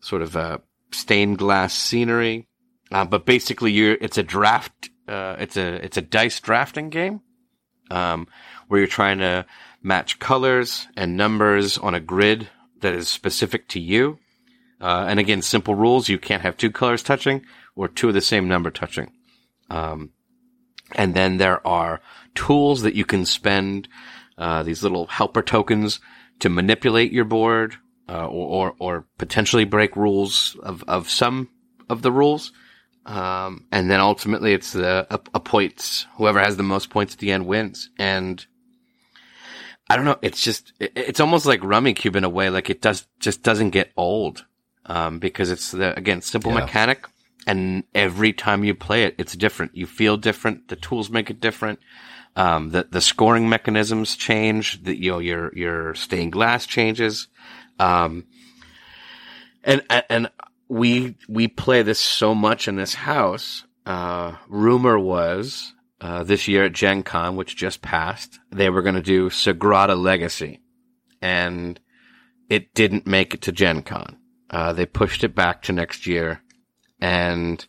sort 0.00 0.22
of 0.22 0.36
uh, 0.36 0.58
stained 0.90 1.38
glass 1.38 1.74
scenery. 1.74 2.48
Uh, 2.90 3.04
but 3.04 3.24
basically, 3.24 3.70
you're 3.70 3.96
it's 4.00 4.18
a 4.18 4.24
draft. 4.24 4.90
Uh, 5.06 5.36
it's 5.38 5.56
a 5.56 5.84
it's 5.84 5.96
a 5.96 6.02
dice 6.02 6.40
drafting 6.40 6.88
game 6.88 7.20
um, 7.90 8.26
where 8.68 8.80
you're 8.80 8.86
trying 8.86 9.18
to 9.18 9.44
match 9.82 10.18
colors 10.18 10.86
and 10.96 11.16
numbers 11.16 11.76
on 11.78 11.94
a 11.94 12.00
grid 12.00 12.48
that 12.80 12.94
is 12.94 13.08
specific 13.08 13.68
to 13.68 13.80
you. 13.80 14.18
Uh, 14.80 15.06
and 15.08 15.20
again, 15.20 15.42
simple 15.42 15.74
rules: 15.74 16.08
you 16.08 16.18
can't 16.18 16.42
have 16.42 16.56
two 16.56 16.70
colors 16.70 17.02
touching 17.02 17.44
or 17.76 17.88
two 17.88 18.08
of 18.08 18.14
the 18.14 18.20
same 18.20 18.48
number 18.48 18.70
touching. 18.70 19.12
Um, 19.70 20.10
and 20.92 21.14
then 21.14 21.38
there 21.38 21.66
are 21.66 22.00
tools 22.34 22.82
that 22.82 22.94
you 22.94 23.04
can 23.04 23.24
spend 23.24 23.88
uh, 24.38 24.62
these 24.62 24.82
little 24.82 25.06
helper 25.06 25.42
tokens 25.42 26.00
to 26.40 26.48
manipulate 26.48 27.12
your 27.12 27.24
board 27.24 27.76
uh, 28.08 28.26
or, 28.26 28.70
or, 28.70 28.74
or 28.78 29.06
potentially 29.18 29.64
break 29.64 29.96
rules 29.96 30.56
of 30.62 30.82
of 30.88 31.10
some 31.10 31.50
of 31.88 32.02
the 32.02 32.12
rules. 32.12 32.52
Um, 33.06 33.66
and 33.70 33.90
then 33.90 34.00
ultimately, 34.00 34.52
it's 34.54 34.72
the 34.72 35.06
a, 35.10 35.20
a 35.34 35.40
points. 35.40 36.06
Whoever 36.16 36.40
has 36.40 36.56
the 36.56 36.62
most 36.62 36.90
points 36.90 37.14
at 37.14 37.20
the 37.20 37.32
end 37.32 37.46
wins. 37.46 37.90
And 37.98 38.44
I 39.90 39.96
don't 39.96 40.04
know. 40.06 40.18
It's 40.22 40.42
just 40.42 40.72
it, 40.80 40.92
it's 40.96 41.20
almost 41.20 41.44
like 41.46 41.60
Rummikub 41.60 42.16
in 42.16 42.24
a 42.24 42.28
way. 42.28 42.50
Like 42.50 42.70
it 42.70 42.80
does 42.80 43.06
just 43.20 43.42
doesn't 43.42 43.70
get 43.70 43.92
old 43.96 44.44
um, 44.86 45.18
because 45.18 45.50
it's 45.50 45.70
the 45.72 45.96
again 45.98 46.22
simple 46.22 46.52
Yeah. 46.52 46.60
mechanic. 46.60 47.06
And 47.46 47.84
every 47.94 48.32
time 48.32 48.64
you 48.64 48.74
play 48.74 49.02
it, 49.04 49.16
it's 49.18 49.36
different. 49.36 49.76
You 49.76 49.86
feel 49.86 50.16
different. 50.16 50.68
The 50.68 50.76
tools 50.76 51.10
make 51.10 51.28
it 51.28 51.40
different. 51.40 51.78
Um, 52.36 52.70
the, 52.70 52.88
the 52.90 53.02
scoring 53.02 53.50
mechanisms 53.50 54.16
change. 54.16 54.82
The, 54.82 54.98
you 54.98 55.10
know, 55.10 55.18
your, 55.18 55.54
your 55.54 55.94
stained 55.94 56.32
glass 56.32 56.64
changes. 56.66 57.28
Um, 57.78 58.24
and, 59.62 59.82
and 60.08 60.30
we, 60.74 61.14
we 61.28 61.46
play 61.46 61.82
this 61.82 62.00
so 62.00 62.34
much 62.34 62.66
in 62.66 62.74
this 62.74 62.94
house. 62.94 63.64
Uh, 63.86 64.34
rumor 64.48 64.98
was, 64.98 65.72
uh, 66.00 66.24
this 66.24 66.48
year 66.48 66.64
at 66.64 66.72
Gen 66.72 67.04
Con, 67.04 67.36
which 67.36 67.54
just 67.54 67.80
passed, 67.80 68.40
they 68.50 68.68
were 68.68 68.82
going 68.82 68.96
to 68.96 69.02
do 69.02 69.30
Sagrada 69.30 69.96
Legacy 69.96 70.60
and 71.22 71.78
it 72.48 72.74
didn't 72.74 73.06
make 73.06 73.34
it 73.34 73.42
to 73.42 73.52
Gen 73.52 73.82
Con. 73.82 74.18
Uh, 74.50 74.72
they 74.72 74.84
pushed 74.84 75.22
it 75.22 75.32
back 75.32 75.62
to 75.62 75.72
next 75.72 76.08
year 76.08 76.42
and 77.00 77.64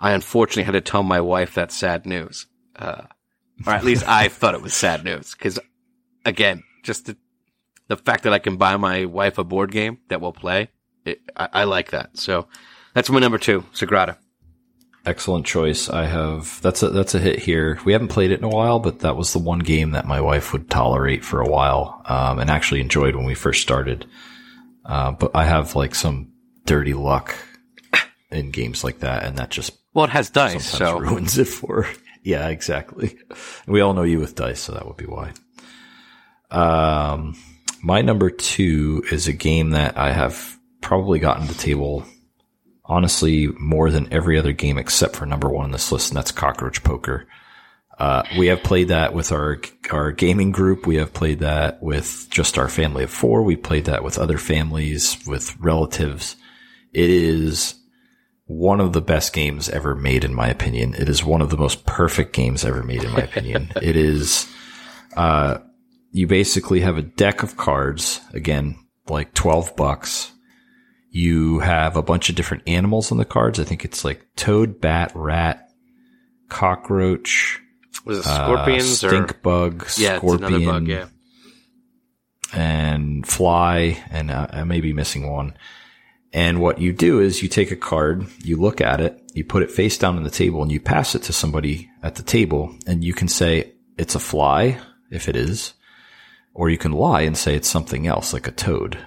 I 0.00 0.10
unfortunately 0.10 0.64
had 0.64 0.72
to 0.72 0.80
tell 0.80 1.04
my 1.04 1.20
wife 1.20 1.54
that 1.54 1.70
sad 1.70 2.06
news. 2.06 2.46
Uh, 2.74 3.02
or 3.64 3.72
at 3.72 3.84
least 3.84 4.08
I 4.08 4.26
thought 4.28 4.54
it 4.54 4.62
was 4.62 4.74
sad 4.74 5.04
news 5.04 5.30
because 5.30 5.60
again, 6.24 6.64
just 6.82 7.06
the, 7.06 7.16
the 7.86 7.96
fact 7.96 8.24
that 8.24 8.32
I 8.32 8.40
can 8.40 8.56
buy 8.56 8.76
my 8.78 9.04
wife 9.04 9.38
a 9.38 9.44
board 9.44 9.70
game 9.70 9.98
that 10.08 10.20
we'll 10.20 10.32
play, 10.32 10.70
it, 11.04 11.20
I, 11.36 11.48
I 11.52 11.64
like 11.64 11.90
that. 11.90 12.16
So 12.16 12.46
that's 12.94 13.10
my 13.10 13.20
number 13.20 13.38
two, 13.38 13.62
Sagrada. 13.74 14.16
Excellent 15.04 15.44
choice. 15.46 15.90
I 15.90 16.06
have 16.06 16.60
that's 16.62 16.82
a 16.82 16.90
that's 16.90 17.16
a 17.16 17.18
hit 17.18 17.40
here. 17.40 17.80
We 17.84 17.92
haven't 17.92 18.08
played 18.08 18.30
it 18.30 18.38
in 18.38 18.44
a 18.44 18.48
while, 18.48 18.78
but 18.78 19.00
that 19.00 19.16
was 19.16 19.32
the 19.32 19.40
one 19.40 19.58
game 19.58 19.90
that 19.92 20.06
my 20.06 20.20
wife 20.20 20.52
would 20.52 20.70
tolerate 20.70 21.24
for 21.24 21.40
a 21.40 21.48
while, 21.48 22.02
um, 22.06 22.38
and 22.38 22.48
actually 22.48 22.80
enjoyed 22.80 23.16
when 23.16 23.24
we 23.24 23.34
first 23.34 23.62
started. 23.62 24.06
Uh, 24.84 25.10
but 25.10 25.32
I 25.34 25.44
have 25.44 25.74
like 25.74 25.96
some 25.96 26.32
dirty 26.66 26.94
luck 26.94 27.34
in 28.30 28.50
games 28.52 28.84
like 28.84 29.00
that, 29.00 29.24
and 29.24 29.38
that 29.38 29.50
just 29.50 29.72
Well, 29.92 30.04
it 30.04 30.10
has 30.10 30.30
dice, 30.30 30.64
so 30.64 30.98
ruins 30.98 31.36
it 31.38 31.48
for. 31.48 31.86
Yeah, 32.24 32.50
exactly. 32.50 33.18
We 33.66 33.80
all 33.80 33.94
know 33.94 34.04
you 34.04 34.20
with 34.20 34.36
dice, 34.36 34.60
so 34.60 34.74
that 34.74 34.86
would 34.86 34.96
be 34.96 35.06
why. 35.06 35.32
Um, 36.52 37.36
my 37.82 38.00
number 38.02 38.30
two 38.30 39.02
is 39.10 39.26
a 39.26 39.32
game 39.32 39.70
that 39.70 39.98
I 39.98 40.12
have 40.12 40.56
probably 40.82 41.18
gotten 41.18 41.46
to 41.46 41.52
the 41.52 41.58
table, 41.58 42.04
honestly, 42.84 43.46
more 43.58 43.90
than 43.90 44.12
every 44.12 44.38
other 44.38 44.52
game 44.52 44.78
except 44.78 45.16
for 45.16 45.24
number 45.24 45.48
one 45.48 45.64
on 45.64 45.70
this 45.70 45.90
list, 45.90 46.10
and 46.10 46.16
that's 46.16 46.32
Cockroach 46.32 46.82
Poker. 46.84 47.26
Uh, 47.98 48.22
we 48.36 48.48
have 48.48 48.62
played 48.62 48.88
that 48.88 49.14
with 49.14 49.32
our 49.32 49.60
our 49.90 50.12
gaming 50.12 50.50
group. 50.50 50.86
We 50.86 50.96
have 50.96 51.12
played 51.12 51.40
that 51.40 51.82
with 51.82 52.26
just 52.30 52.58
our 52.58 52.68
family 52.68 53.04
of 53.04 53.10
four. 53.10 53.42
We 53.42 53.56
played 53.56 53.84
that 53.84 54.02
with 54.02 54.18
other 54.18 54.38
families, 54.38 55.18
with 55.26 55.56
relatives. 55.58 56.36
It 56.92 57.10
is 57.10 57.74
one 58.46 58.80
of 58.80 58.92
the 58.92 59.00
best 59.00 59.32
games 59.32 59.68
ever 59.68 59.94
made, 59.94 60.24
in 60.24 60.34
my 60.34 60.48
opinion. 60.48 60.94
It 60.94 61.08
is 61.08 61.24
one 61.24 61.40
of 61.40 61.50
the 61.50 61.56
most 61.56 61.86
perfect 61.86 62.32
games 62.32 62.64
ever 62.64 62.82
made, 62.82 63.04
in 63.04 63.12
my 63.12 63.20
opinion. 63.22 63.72
it 63.82 63.96
is, 63.96 64.46
uh, 65.16 65.58
you 66.10 66.26
basically 66.26 66.80
have 66.80 66.98
a 66.98 67.02
deck 67.02 67.42
of 67.42 67.56
cards, 67.56 68.20
again, 68.34 68.76
like 69.08 69.32
12 69.34 69.76
bucks. 69.76 70.32
You 71.14 71.58
have 71.58 71.96
a 71.96 72.02
bunch 72.02 72.30
of 72.30 72.36
different 72.36 72.62
animals 72.66 73.12
on 73.12 73.18
the 73.18 73.26
cards. 73.26 73.60
I 73.60 73.64
think 73.64 73.84
it's 73.84 74.02
like 74.02 74.26
toad, 74.34 74.80
bat, 74.80 75.12
rat, 75.14 75.68
cockroach, 76.48 77.60
was 78.06 78.18
it 78.18 78.26
uh, 78.26 78.44
scorpions 78.46 79.04
or 79.04 79.08
stink 79.08 79.42
bug, 79.42 79.86
yeah, 79.98 80.14
it's 80.14 80.18
scorpion, 80.18 80.54
another 80.54 80.64
bug. 80.64 80.88
Yeah, 80.88 81.06
and 82.54 83.26
fly, 83.26 84.02
and 84.10 84.30
uh, 84.30 84.46
I 84.50 84.64
may 84.64 84.80
be 84.80 84.94
missing 84.94 85.30
one. 85.30 85.54
And 86.32 86.60
what 86.60 86.80
you 86.80 86.94
do 86.94 87.20
is 87.20 87.42
you 87.42 87.48
take 87.48 87.70
a 87.70 87.76
card, 87.76 88.26
you 88.42 88.56
look 88.56 88.80
at 88.80 89.02
it, 89.02 89.20
you 89.34 89.44
put 89.44 89.62
it 89.62 89.70
face 89.70 89.98
down 89.98 90.16
on 90.16 90.22
the 90.22 90.30
table, 90.30 90.62
and 90.62 90.72
you 90.72 90.80
pass 90.80 91.14
it 91.14 91.24
to 91.24 91.32
somebody 91.32 91.90
at 92.02 92.14
the 92.14 92.22
table, 92.22 92.74
and 92.86 93.04
you 93.04 93.12
can 93.12 93.28
say 93.28 93.72
it's 93.98 94.14
a 94.14 94.18
fly 94.18 94.78
if 95.10 95.28
it 95.28 95.36
is, 95.36 95.74
or 96.54 96.70
you 96.70 96.78
can 96.78 96.92
lie 96.92 97.20
and 97.20 97.36
say 97.36 97.54
it's 97.54 97.68
something 97.68 98.06
else 98.06 98.32
like 98.32 98.48
a 98.48 98.52
toad. 98.52 98.98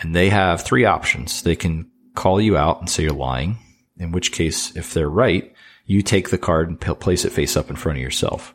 And 0.00 0.14
they 0.14 0.30
have 0.30 0.62
three 0.62 0.84
options. 0.84 1.42
They 1.42 1.56
can 1.56 1.90
call 2.14 2.40
you 2.40 2.56
out 2.56 2.80
and 2.80 2.90
say 2.90 3.04
you're 3.04 3.12
lying, 3.12 3.58
in 3.96 4.12
which 4.12 4.32
case, 4.32 4.74
if 4.76 4.92
they're 4.92 5.08
right, 5.08 5.52
you 5.86 6.02
take 6.02 6.30
the 6.30 6.38
card 6.38 6.68
and 6.68 6.80
place 6.80 7.24
it 7.24 7.32
face 7.32 7.56
up 7.56 7.70
in 7.70 7.76
front 7.76 7.98
of 7.98 8.02
yourself. 8.02 8.54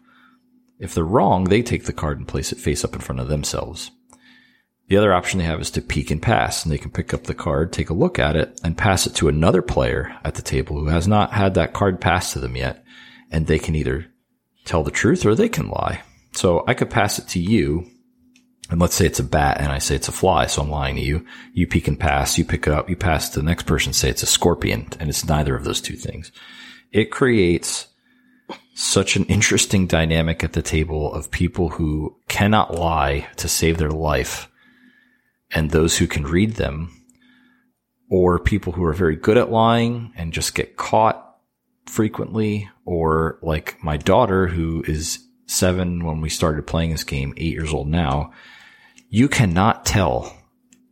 If 0.79 0.93
they're 0.93 1.03
wrong, 1.03 1.45
they 1.45 1.61
take 1.61 1.85
the 1.85 1.93
card 1.93 2.17
and 2.17 2.27
place 2.27 2.51
it 2.51 2.57
face 2.57 2.83
up 2.83 2.93
in 2.93 3.01
front 3.01 3.21
of 3.21 3.27
themselves. 3.27 3.91
The 4.87 4.97
other 4.97 5.13
option 5.13 5.37
they 5.37 5.45
have 5.45 5.61
is 5.61 5.69
to 5.71 5.81
peek 5.81 6.09
and 6.09 6.21
pass, 6.21 6.63
and 6.63 6.71
they 6.71 6.79
can 6.79 6.89
pick 6.89 7.13
up 7.13 7.25
the 7.25 7.35
card, 7.35 7.71
take 7.71 7.91
a 7.91 7.93
look 7.93 8.17
at 8.17 8.35
it, 8.35 8.59
and 8.63 8.77
pass 8.77 9.05
it 9.05 9.13
to 9.15 9.27
another 9.27 9.61
player 9.61 10.17
at 10.23 10.33
the 10.33 10.41
table 10.41 10.79
who 10.79 10.87
has 10.87 11.07
not 11.07 11.31
had 11.31 11.53
that 11.53 11.73
card 11.73 12.01
passed 12.01 12.33
to 12.33 12.39
them 12.39 12.55
yet. 12.55 12.83
And 13.31 13.45
they 13.45 13.59
can 13.59 13.75
either 13.75 14.07
tell 14.65 14.83
the 14.83 14.89
truth 14.89 15.25
or 15.25 15.35
they 15.35 15.49
can 15.49 15.69
lie. 15.69 16.01
So 16.31 16.63
I 16.67 16.73
could 16.73 16.89
pass 16.89 17.19
it 17.19 17.27
to 17.29 17.39
you, 17.39 17.85
and 18.70 18.80
let's 18.80 18.95
say 18.95 19.05
it's 19.05 19.20
a 19.20 19.24
bat, 19.24 19.59
and 19.59 19.72
I 19.72 19.80
say 19.80 19.95
it's 19.95 20.07
a 20.07 20.13
fly, 20.13 20.45
so 20.45 20.61
I'm 20.61 20.70
lying 20.70 20.95
to 20.95 21.01
you. 21.01 21.26
You 21.53 21.65
peek 21.65 21.88
and 21.88 21.99
pass, 21.99 22.38
you 22.38 22.45
pick 22.45 22.67
it 22.67 22.74
up, 22.74 22.89
you 22.89 22.95
pass 22.95 23.30
to 23.30 23.39
the 23.39 23.45
next 23.45 23.63
person, 23.63 23.93
say 23.93 24.09
it's 24.09 24.24
a 24.24 24.28
scorpion, 24.28 24.88
and 24.99 25.09
it's 25.09 25.26
neither 25.26 25.55
of 25.55 25.63
those 25.63 25.82
two 25.82 25.95
things. 25.95 26.32
It 26.91 27.11
creates 27.11 27.88
such 28.76 29.15
an 29.15 29.26
interesting 29.26 29.88
dynamic 29.88 30.43
at 30.43 30.53
the 30.53 30.61
table 30.61 31.13
of 31.13 31.32
people 31.32 31.70
who 31.70 32.15
cannot 32.28 32.76
lie 32.76 33.28
to 33.36 33.47
save 33.47 33.78
their 33.78 33.91
life 33.91 34.49
and 35.51 35.72
those 35.72 35.97
who 35.97 36.07
can 36.07 36.24
read 36.24 36.55
them 36.55 36.91
or 38.09 38.39
people 38.39 38.74
who 38.74 38.84
are 38.84 38.93
very 38.93 39.15
good 39.15 39.38
at 39.38 39.51
lying 39.51 40.13
and 40.15 40.32
just 40.32 40.55
get 40.55 40.78
caught 40.78 41.38
frequently 41.86 42.70
or 42.86 43.39
like 43.41 43.84
my 43.84 43.97
daughter 43.97 44.47
who 44.47 44.84
is 44.88 45.20
seven 45.45 46.05
when 46.05 46.22
we 46.22 46.30
started 46.30 46.65
playing 46.65 46.91
this 46.91 47.03
game, 47.03 47.34
eight 47.38 47.53
years 47.53 47.74
old 47.74 47.88
now, 47.88 48.32
you 49.10 49.28
cannot 49.28 49.86
tell 49.86 50.36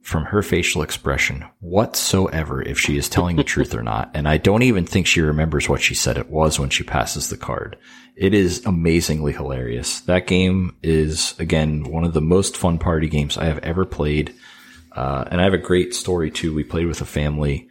from 0.02 0.24
her 0.24 0.42
facial 0.42 0.82
expression 0.82 1.44
whatsoever 1.60 2.62
if 2.62 2.80
she 2.80 2.98
is 2.98 3.10
telling 3.10 3.36
the 3.36 3.44
truth 3.54 3.76
or 3.76 3.84
not. 3.84 4.10
And 4.14 4.28
I 4.28 4.38
don't 4.38 4.64
even 4.64 4.86
think 4.86 5.06
she 5.06 5.22
remembers 5.22 5.68
what 5.68 5.82
she 5.82 5.94
said 5.94 6.18
it 6.18 6.30
was 6.30 6.60
when 6.60 6.70
she 6.70 6.84
passes 6.84 7.30
the 7.30 7.38
card. 7.38 7.78
It 8.16 8.34
is 8.34 8.66
amazingly 8.66 9.34
hilarious. 9.34 10.00
That 10.02 10.26
game 10.26 10.76
is 10.82 11.36
again 11.40 11.84
one 11.84 12.06
of 12.06 12.14
the 12.14 12.22
most 12.22 12.58
fun 12.58 12.80
party 12.80 13.10
games 13.10 13.38
I 13.38 13.46
have 13.46 13.60
ever 13.60 13.86
played. 13.86 14.34
Uh, 14.94 15.26
and 15.30 15.40
I 15.40 15.44
have 15.44 15.54
a 15.54 15.60
great 15.60 15.94
story 15.94 16.32
too. 16.32 16.56
We 16.56 16.64
played 16.64 16.88
with 16.88 17.02
a 17.02 17.06
family. 17.06 17.68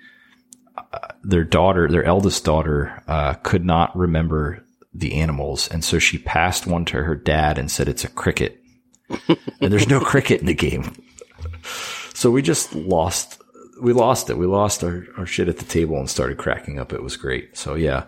Uh, 0.76 0.98
their 1.24 1.42
daughter, 1.42 1.88
their 1.88 2.04
eldest 2.04 2.44
daughter, 2.44 3.02
uh, 3.08 3.34
could 3.34 3.64
not 3.64 3.96
remember 3.96 4.64
the 4.92 5.14
animals. 5.14 5.68
And 5.68 5.82
so 5.82 5.98
she 5.98 6.18
passed 6.18 6.66
one 6.66 6.84
to 6.86 7.02
her 7.02 7.16
dad 7.16 7.58
and 7.58 7.70
said, 7.70 7.88
it's 7.88 8.04
a 8.04 8.08
cricket. 8.08 8.62
And 9.08 9.72
there's 9.72 9.88
no 9.88 10.00
cricket 10.00 10.40
in 10.40 10.46
the 10.46 10.54
game. 10.54 10.92
So 12.14 12.30
we 12.30 12.42
just 12.42 12.74
lost 12.74 13.42
we 13.80 13.92
lost 13.92 14.30
it. 14.30 14.38
We 14.38 14.46
lost 14.46 14.82
our, 14.82 15.06
our 15.16 15.26
shit 15.26 15.48
at 15.48 15.58
the 15.58 15.64
table 15.64 15.98
and 15.98 16.08
started 16.08 16.38
cracking 16.38 16.78
up. 16.78 16.92
It 16.92 17.02
was 17.02 17.16
great. 17.16 17.56
So 17.56 17.74
yeah, 17.74 18.04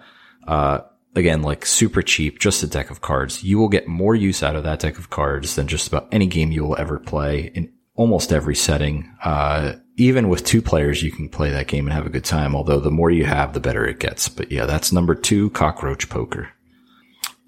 uh, 0.46 0.80
again, 1.14 1.42
like 1.42 1.66
super 1.66 2.02
cheap, 2.02 2.38
just 2.38 2.62
a 2.62 2.66
deck 2.66 2.90
of 2.90 3.00
cards. 3.00 3.44
You 3.44 3.58
will 3.58 3.68
get 3.68 3.88
more 3.88 4.14
use 4.14 4.42
out 4.42 4.56
of 4.56 4.64
that 4.64 4.80
deck 4.80 4.98
of 4.98 5.10
cards 5.10 5.56
than 5.56 5.68
just 5.68 5.88
about 5.88 6.08
any 6.12 6.26
game 6.26 6.52
you 6.52 6.64
will 6.64 6.78
ever 6.78 6.98
play 6.98 7.52
in 7.54 7.72
almost 7.94 8.32
every 8.32 8.54
setting. 8.54 9.12
Uh, 9.22 9.74
even 9.96 10.28
with 10.28 10.44
two 10.44 10.62
players, 10.62 11.02
you 11.02 11.10
can 11.10 11.28
play 11.28 11.50
that 11.50 11.66
game 11.66 11.86
and 11.86 11.92
have 11.92 12.06
a 12.06 12.10
good 12.10 12.24
time. 12.24 12.54
Although 12.54 12.80
the 12.80 12.90
more 12.90 13.10
you 13.10 13.24
have, 13.24 13.52
the 13.52 13.60
better 13.60 13.84
it 13.84 13.98
gets. 13.98 14.28
But 14.28 14.50
yeah, 14.52 14.66
that's 14.66 14.92
number 14.92 15.14
two, 15.14 15.50
cockroach 15.50 16.08
poker. 16.08 16.48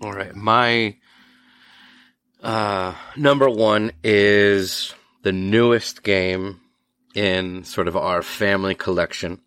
All 0.03 0.12
right. 0.12 0.34
My, 0.34 0.96
uh, 2.43 2.95
number 3.16 3.49
one 3.49 3.93
is 4.03 4.95
the 5.22 5.32
newest 5.32 6.03
game 6.03 6.61
in 7.14 7.64
sort 7.64 7.88
of 7.88 7.97
our 7.97 8.22
family 8.22 8.74
collection. 8.74 9.41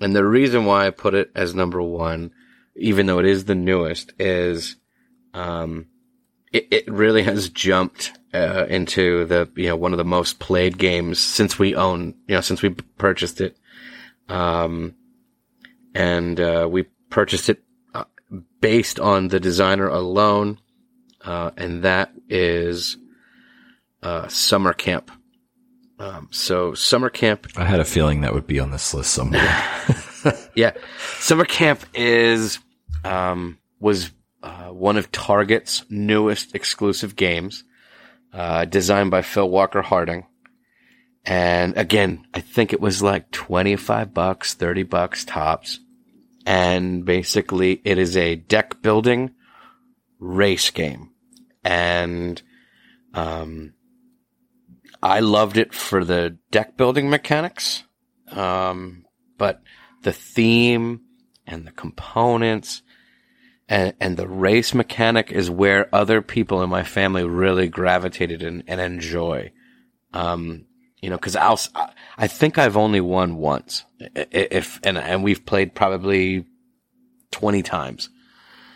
And 0.00 0.14
the 0.14 0.24
reason 0.24 0.64
why 0.64 0.86
I 0.86 0.90
put 0.90 1.14
it 1.14 1.30
as 1.34 1.54
number 1.54 1.82
one, 1.82 2.32
even 2.76 3.06
though 3.06 3.18
it 3.18 3.26
is 3.26 3.46
the 3.46 3.54
newest, 3.54 4.12
is, 4.18 4.76
um, 5.32 5.86
it, 6.52 6.68
it 6.70 6.90
really 6.90 7.22
has 7.22 7.48
jumped 7.48 8.12
uh, 8.34 8.66
into 8.68 9.24
the 9.24 9.50
you 9.56 9.68
know 9.68 9.76
one 9.76 9.92
of 9.92 9.98
the 9.98 10.04
most 10.04 10.38
played 10.38 10.78
games 10.78 11.18
since 11.18 11.58
we 11.58 11.74
own 11.74 12.14
you 12.28 12.34
know 12.34 12.40
since 12.40 12.62
we 12.62 12.70
purchased 12.70 13.40
it, 13.40 13.56
um, 14.28 14.94
and 15.94 16.38
uh, 16.38 16.68
we 16.70 16.82
purchased 17.08 17.48
it 17.48 17.62
uh, 17.94 18.04
based 18.60 19.00
on 19.00 19.28
the 19.28 19.40
designer 19.40 19.88
alone, 19.88 20.58
uh, 21.26 21.50
and 21.56 21.82
that 21.82 22.12
is 22.28 22.96
uh, 24.02 24.28
Summer 24.28 24.72
Camp. 24.72 25.10
Um, 25.98 26.28
so 26.30 26.74
Summer 26.74 27.10
Camp. 27.10 27.48
I 27.56 27.64
had 27.64 27.80
a 27.80 27.84
feeling 27.84 28.22
that 28.22 28.32
would 28.32 28.46
be 28.46 28.60
on 28.60 28.70
this 28.70 28.94
list 28.94 29.12
somewhere. 29.12 29.42
yeah, 30.54 30.72
Summer 31.18 31.44
Camp 31.44 31.84
is 31.94 32.58
um, 33.04 33.58
was 33.80 34.10
uh, 34.42 34.68
one 34.68 34.96
of 34.96 35.10
Target's 35.12 35.84
newest 35.90 36.54
exclusive 36.54 37.16
games, 37.16 37.64
uh, 38.32 38.64
designed 38.64 39.10
by 39.10 39.22
Phil 39.22 39.48
Walker 39.48 39.82
Harding. 39.82 40.26
And 41.24 41.76
again, 41.76 42.24
I 42.32 42.40
think 42.40 42.72
it 42.72 42.80
was 42.80 43.02
like 43.02 43.32
25 43.32 44.14
bucks, 44.14 44.54
30 44.54 44.84
bucks 44.84 45.24
tops. 45.24 45.80
And 46.46 47.04
basically 47.04 47.80
it 47.84 47.98
is 47.98 48.16
a 48.16 48.36
deck 48.36 48.80
building 48.80 49.34
race 50.20 50.70
game. 50.70 51.10
And, 51.66 52.40
um, 53.12 53.74
I 55.02 55.20
loved 55.20 55.56
it 55.56 55.74
for 55.74 56.04
the 56.04 56.38
deck 56.50 56.76
building 56.76 57.10
mechanics. 57.10 57.82
Um, 58.30 59.04
but 59.36 59.62
the 60.02 60.12
theme 60.12 61.00
and 61.46 61.66
the 61.66 61.72
components 61.72 62.82
and, 63.68 63.94
and 64.00 64.16
the 64.16 64.28
race 64.28 64.74
mechanic 64.74 65.32
is 65.32 65.50
where 65.50 65.92
other 65.94 66.22
people 66.22 66.62
in 66.62 66.70
my 66.70 66.84
family 66.84 67.24
really 67.24 67.68
gravitated 67.68 68.42
and, 68.42 68.62
and 68.66 68.80
enjoy. 68.80 69.52
Um, 70.12 70.66
you 71.00 71.10
know, 71.10 71.18
cause 71.18 71.36
I'll, 71.36 71.60
I 72.16 72.26
think 72.26 72.58
I've 72.58 72.76
only 72.76 73.00
won 73.00 73.36
once 73.36 73.84
if, 74.14 74.80
and, 74.82 74.96
and 74.96 75.22
we've 75.22 75.44
played 75.44 75.74
probably 75.74 76.46
20 77.32 77.62
times. 77.62 78.08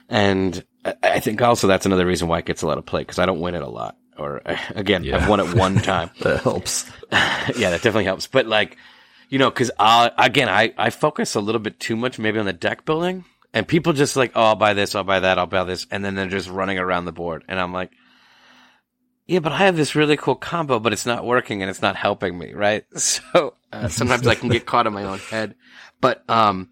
And 0.09 0.65
I 0.85 1.21
think 1.21 1.43
also 1.43 1.67
that's 1.67 1.87
another 1.87 2.07
reason 2.07 2.29
why 2.29 2.39
it 2.39 2.47
gets 2.47 2.63
a 2.63 2.67
lot 2.67 2.79
of 2.79 2.87
play 2.87 3.03
because 3.03 3.19
I 3.19 3.27
don't 3.27 3.41
win 3.41 3.55
it 3.55 3.63
a 3.63 3.69
lot. 3.69 3.97
Or 4.19 4.43
again, 4.75 5.05
yeah. 5.05 5.17
I've 5.17 5.29
won 5.29 5.41
it 5.41 5.55
one 5.55 5.77
time. 5.77 6.11
that 6.21 6.43
helps. 6.43 6.91
yeah, 7.13 7.71
that 7.71 7.83
definitely 7.83 8.05
helps. 8.05 8.27
But 8.27 8.47
like, 8.47 8.77
you 9.29 9.39
know, 9.39 9.51
cause 9.51 9.71
I, 9.79 10.11
again, 10.19 10.49
I, 10.49 10.73
I 10.77 10.91
focus 10.91 11.35
a 11.35 11.41
little 11.41 11.61
bit 11.61 11.81
too 11.81 11.97
much 11.97 12.19
maybe 12.19 12.39
on 12.39 12.47
the 12.47 12.53
deck 12.53 12.85
building 12.85 13.25
and 13.53 13.67
people 13.67 13.93
just 13.93 14.17
like, 14.17 14.33
oh, 14.35 14.43
I'll 14.43 14.57
buy 14.57 14.75
this, 14.75 14.95
I'll 14.95 15.05
buy 15.05 15.21
that, 15.21 15.39
I'll 15.39 15.47
buy 15.47 15.65
this. 15.65 15.87
And 15.91 16.05
then 16.05 16.15
they're 16.15 16.29
just 16.29 16.49
running 16.49 16.79
around 16.79 17.05
the 17.05 17.13
board. 17.13 17.45
And 17.49 17.59
I'm 17.59 17.73
like, 17.73 17.91
yeah, 19.27 19.41
but 19.41 19.53
I 19.53 19.59
have 19.59 19.77
this 19.77 19.95
really 19.95 20.17
cool 20.17 20.35
combo, 20.35 20.79
but 20.79 20.93
it's 20.93 21.07
not 21.07 21.25
working 21.25 21.63
and 21.63 21.71
it's 21.71 21.83
not 21.83 21.97
helping 21.97 22.37
me, 22.39 22.53
right? 22.53 22.85
So 22.97 23.55
uh, 23.73 23.89
sometimes 23.89 24.27
I 24.27 24.35
can 24.35 24.49
get 24.49 24.67
caught 24.67 24.87
in 24.87 24.93
my 24.93 25.05
own 25.05 25.19
head. 25.19 25.55
But 26.01 26.29
um, 26.29 26.71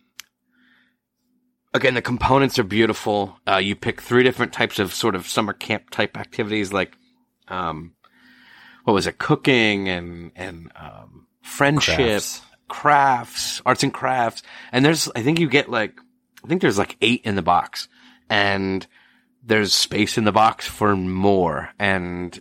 again, 1.74 1.94
the 1.94 2.02
components 2.02 2.58
are 2.58 2.64
beautiful. 2.64 3.38
Uh, 3.46 3.56
you 3.56 3.76
pick 3.76 4.00
three 4.00 4.22
different 4.22 4.52
types 4.52 4.78
of 4.78 4.92
sort 4.92 5.14
of 5.14 5.28
summer 5.28 5.52
camp 5.52 5.90
type 5.90 6.16
activities, 6.16 6.72
like 6.72 6.96
um, 7.48 7.94
what 8.84 8.94
was 8.94 9.06
it, 9.06 9.18
cooking 9.18 9.88
and 9.88 10.32
and 10.36 10.72
um, 10.76 11.26
friendship, 11.42 11.96
crafts. 11.96 12.42
crafts, 12.68 13.62
arts 13.66 13.82
and 13.82 13.94
crafts. 13.94 14.42
And 14.72 14.84
there's, 14.84 15.08
I 15.14 15.22
think 15.22 15.38
you 15.40 15.48
get 15.48 15.70
like 15.70 15.98
I 16.44 16.48
think 16.48 16.62
there's 16.62 16.78
like 16.78 16.96
eight 17.00 17.22
in 17.24 17.34
the 17.34 17.42
box 17.42 17.88
and 18.30 18.86
there's 19.42 19.72
space 19.72 20.18
in 20.18 20.24
the 20.24 20.32
box 20.32 20.66
for 20.66 20.94
more. 20.94 21.70
And 21.78 22.38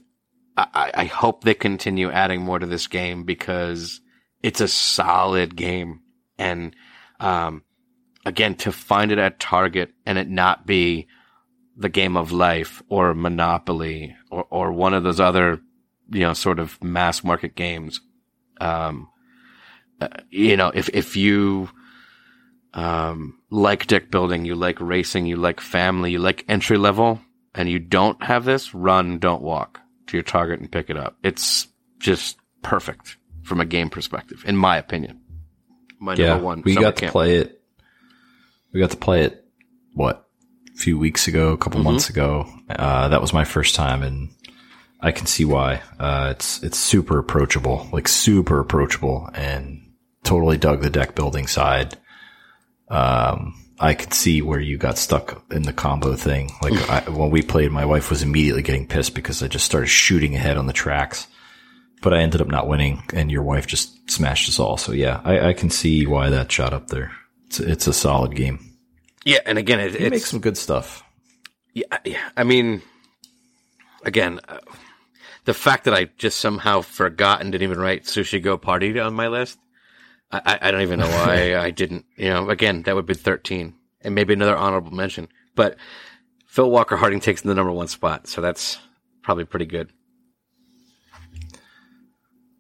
I, 0.56 0.92
I 0.94 1.06
hope 1.06 1.44
they 1.44 1.54
continue 1.54 2.12
adding 2.12 2.42
more 2.42 2.60
to 2.60 2.66
this 2.66 2.88
game 2.88 3.24
because 3.24 4.02
it's 4.44 4.62
a 4.62 4.68
solid 4.68 5.56
game. 5.56 6.02
And, 6.38 6.76
um, 7.20 7.64
again, 8.28 8.56
to 8.56 8.74
find 8.74 9.12
it 9.12 9.18
at 9.18 9.40
Target 9.40 9.94
and 10.06 10.18
it 10.18 10.30
not 10.30 10.68
be 10.68 11.08
the 11.78 11.88
game 11.88 12.18
of 12.18 12.34
life 12.34 12.84
or 12.90 13.14
Monopoly 13.14 14.16
or, 14.30 14.46
or 14.50 14.72
one 14.74 14.94
of 14.94 15.04
those 15.04 15.22
other, 15.22 15.62
you 16.12 16.22
know, 16.22 16.34
sort 16.34 16.60
of 16.60 16.84
mass 16.84 17.24
market 17.24 17.56
games. 17.56 18.02
Um, 18.60 19.08
uh, 20.02 20.10
you 20.30 20.58
know, 20.58 20.72
if, 20.74 20.90
if 20.90 21.16
you, 21.16 21.70
um, 22.74 23.40
like 23.50 23.88
deck 23.88 24.12
building, 24.12 24.44
you 24.44 24.56
like 24.56 24.82
racing, 24.82 25.26
you 25.26 25.38
like 25.38 25.62
family, 25.62 26.12
you 26.12 26.20
like 26.20 26.44
entry 26.50 26.78
level, 26.78 27.22
and 27.56 27.70
you 27.70 27.80
don't 27.80 28.22
have 28.22 28.44
this, 28.44 28.74
run, 28.74 29.20
don't 29.20 29.42
walk 29.42 29.80
to 30.08 30.18
your 30.18 30.24
target 30.24 30.60
and 30.60 30.70
pick 30.70 30.90
it 30.90 30.98
up. 30.98 31.16
It's 31.24 31.68
just 32.00 32.38
perfect 32.62 33.16
from 33.44 33.62
a 33.62 33.66
game 33.66 33.90
perspective, 33.90 34.44
in 34.46 34.58
my 34.58 34.78
opinion. 34.78 35.22
My 36.00 36.14
yeah, 36.16 36.28
number 36.28 36.44
one. 36.44 36.62
We 36.66 36.76
got 36.76 36.98
camp. 36.98 37.10
to 37.10 37.12
play 37.12 37.38
it. 37.38 37.57
We 38.74 38.80
got 38.80 38.92
to 38.92 38.98
play 38.98 39.24
it. 39.24 39.46
What? 39.94 40.28
A 40.74 40.78
few 40.78 40.98
weeks 40.98 41.28
ago, 41.28 41.50
a 41.50 41.58
couple 41.58 41.80
mm-hmm. 41.80 41.90
months 41.90 42.10
ago. 42.10 42.48
Uh, 42.70 43.08
that 43.10 43.22
was 43.22 43.34
my 43.34 43.46
first 43.46 43.76
time, 43.76 44.04
and 44.04 44.30
I 45.02 45.12
can 45.12 45.26
see 45.26 45.46
why. 45.46 45.82
Uh, 46.00 46.30
it's 46.32 46.62
it's 46.64 46.78
super 46.78 47.18
approachable, 47.18 47.88
like 47.92 48.08
super 48.08 48.60
approachable, 48.60 49.30
and 49.34 49.94
totally 50.24 50.58
dug 50.58 50.82
the 50.82 50.90
deck 50.90 51.16
building 51.16 51.48
side 51.48 51.98
um, 52.90 53.54
I 53.80 53.94
could 53.94 54.14
see 54.14 54.42
where 54.42 54.60
you 54.60 54.78
got 54.78 54.98
stuck 54.98 55.44
in 55.52 55.64
the 55.64 55.74
combo 55.74 56.16
thing. 56.16 56.52
Like 56.62 56.90
I, 56.90 57.10
when 57.10 57.30
we 57.30 57.42
played, 57.42 57.72
my 57.72 57.86
wife 57.86 58.10
was 58.10 58.24
immediately 58.24 58.64
getting 58.64 58.88
pissed 58.88 59.14
because 59.14 59.44
I 59.44 59.48
just 59.48 59.66
started 59.66 59.88
shooting 59.88 60.36
ahead 60.36 60.58
on 60.58 60.68
the 60.68 60.74
tracks, 60.74 61.28
but 62.02 62.14
I 62.14 62.22
ended 62.22 62.42
up 62.42 62.48
not 62.48 62.68
winning 62.68 63.04
and 63.14 63.32
your 63.32 63.44
wife 63.44 63.68
just 63.68 64.10
smashed 64.10 64.50
us 64.50 64.60
all. 64.60 64.78
So 64.78 64.94
yeah, 64.94 65.22
I, 65.24 65.50
I 65.50 65.54
can 65.54 65.70
see 65.70 66.08
why 66.08 66.30
that 66.30 66.52
shot 66.52 66.74
up 66.74 66.88
there. 66.88 67.12
It's, 67.48 67.60
it's 67.60 67.88
a 67.88 67.94
solid 67.94 68.36
game. 68.36 68.78
Yeah. 69.26 69.40
And 69.46 69.58
again, 69.58 69.80
it, 69.80 69.96
it 69.96 70.12
makes 70.12 70.30
some 70.30 70.40
good 70.40 70.58
stuff. 70.58 71.04
Yeah. 71.74 71.98
Yeah. 72.06 72.30
I 72.36 72.44
mean, 72.44 72.82
again, 74.04 74.40
uh, 74.48 74.60
the 75.46 75.54
fact 75.54 75.86
that 75.86 75.94
I 75.94 76.06
just 76.18 76.40
somehow 76.40 76.82
forgot 76.82 77.42
and 77.42 77.52
didn't 77.52 77.64
even 77.64 77.80
write 77.80 78.04
Sushi 78.04 78.42
Go 78.42 78.58
Party 78.58 79.00
on 79.00 79.14
my 79.14 79.28
list 79.28 79.58
I, 80.32 80.60
I 80.62 80.72
don't 80.72 80.82
even 80.82 81.00
know 81.00 81.08
why 81.08 81.56
I 81.58 81.72
didn't. 81.72 82.06
You 82.16 82.30
know, 82.30 82.50
again, 82.50 82.84
that 82.84 82.96
would 82.96 83.06
be 83.06 83.14
13 83.14 83.74
and 84.02 84.16
maybe 84.16 84.34
another 84.34 84.58
honorable 84.58 84.92
mention. 84.92 85.30
But 85.56 85.78
Phil 86.48 86.70
Walker 86.70 86.98
Harding 86.98 87.20
takes 87.20 87.42
the 87.42 87.56
number 87.56 87.72
one 87.72 87.88
spot, 87.88 88.28
so 88.28 88.42
that's 88.42 88.78
probably 89.24 89.46
pretty 89.46 89.66
good. 89.66 89.92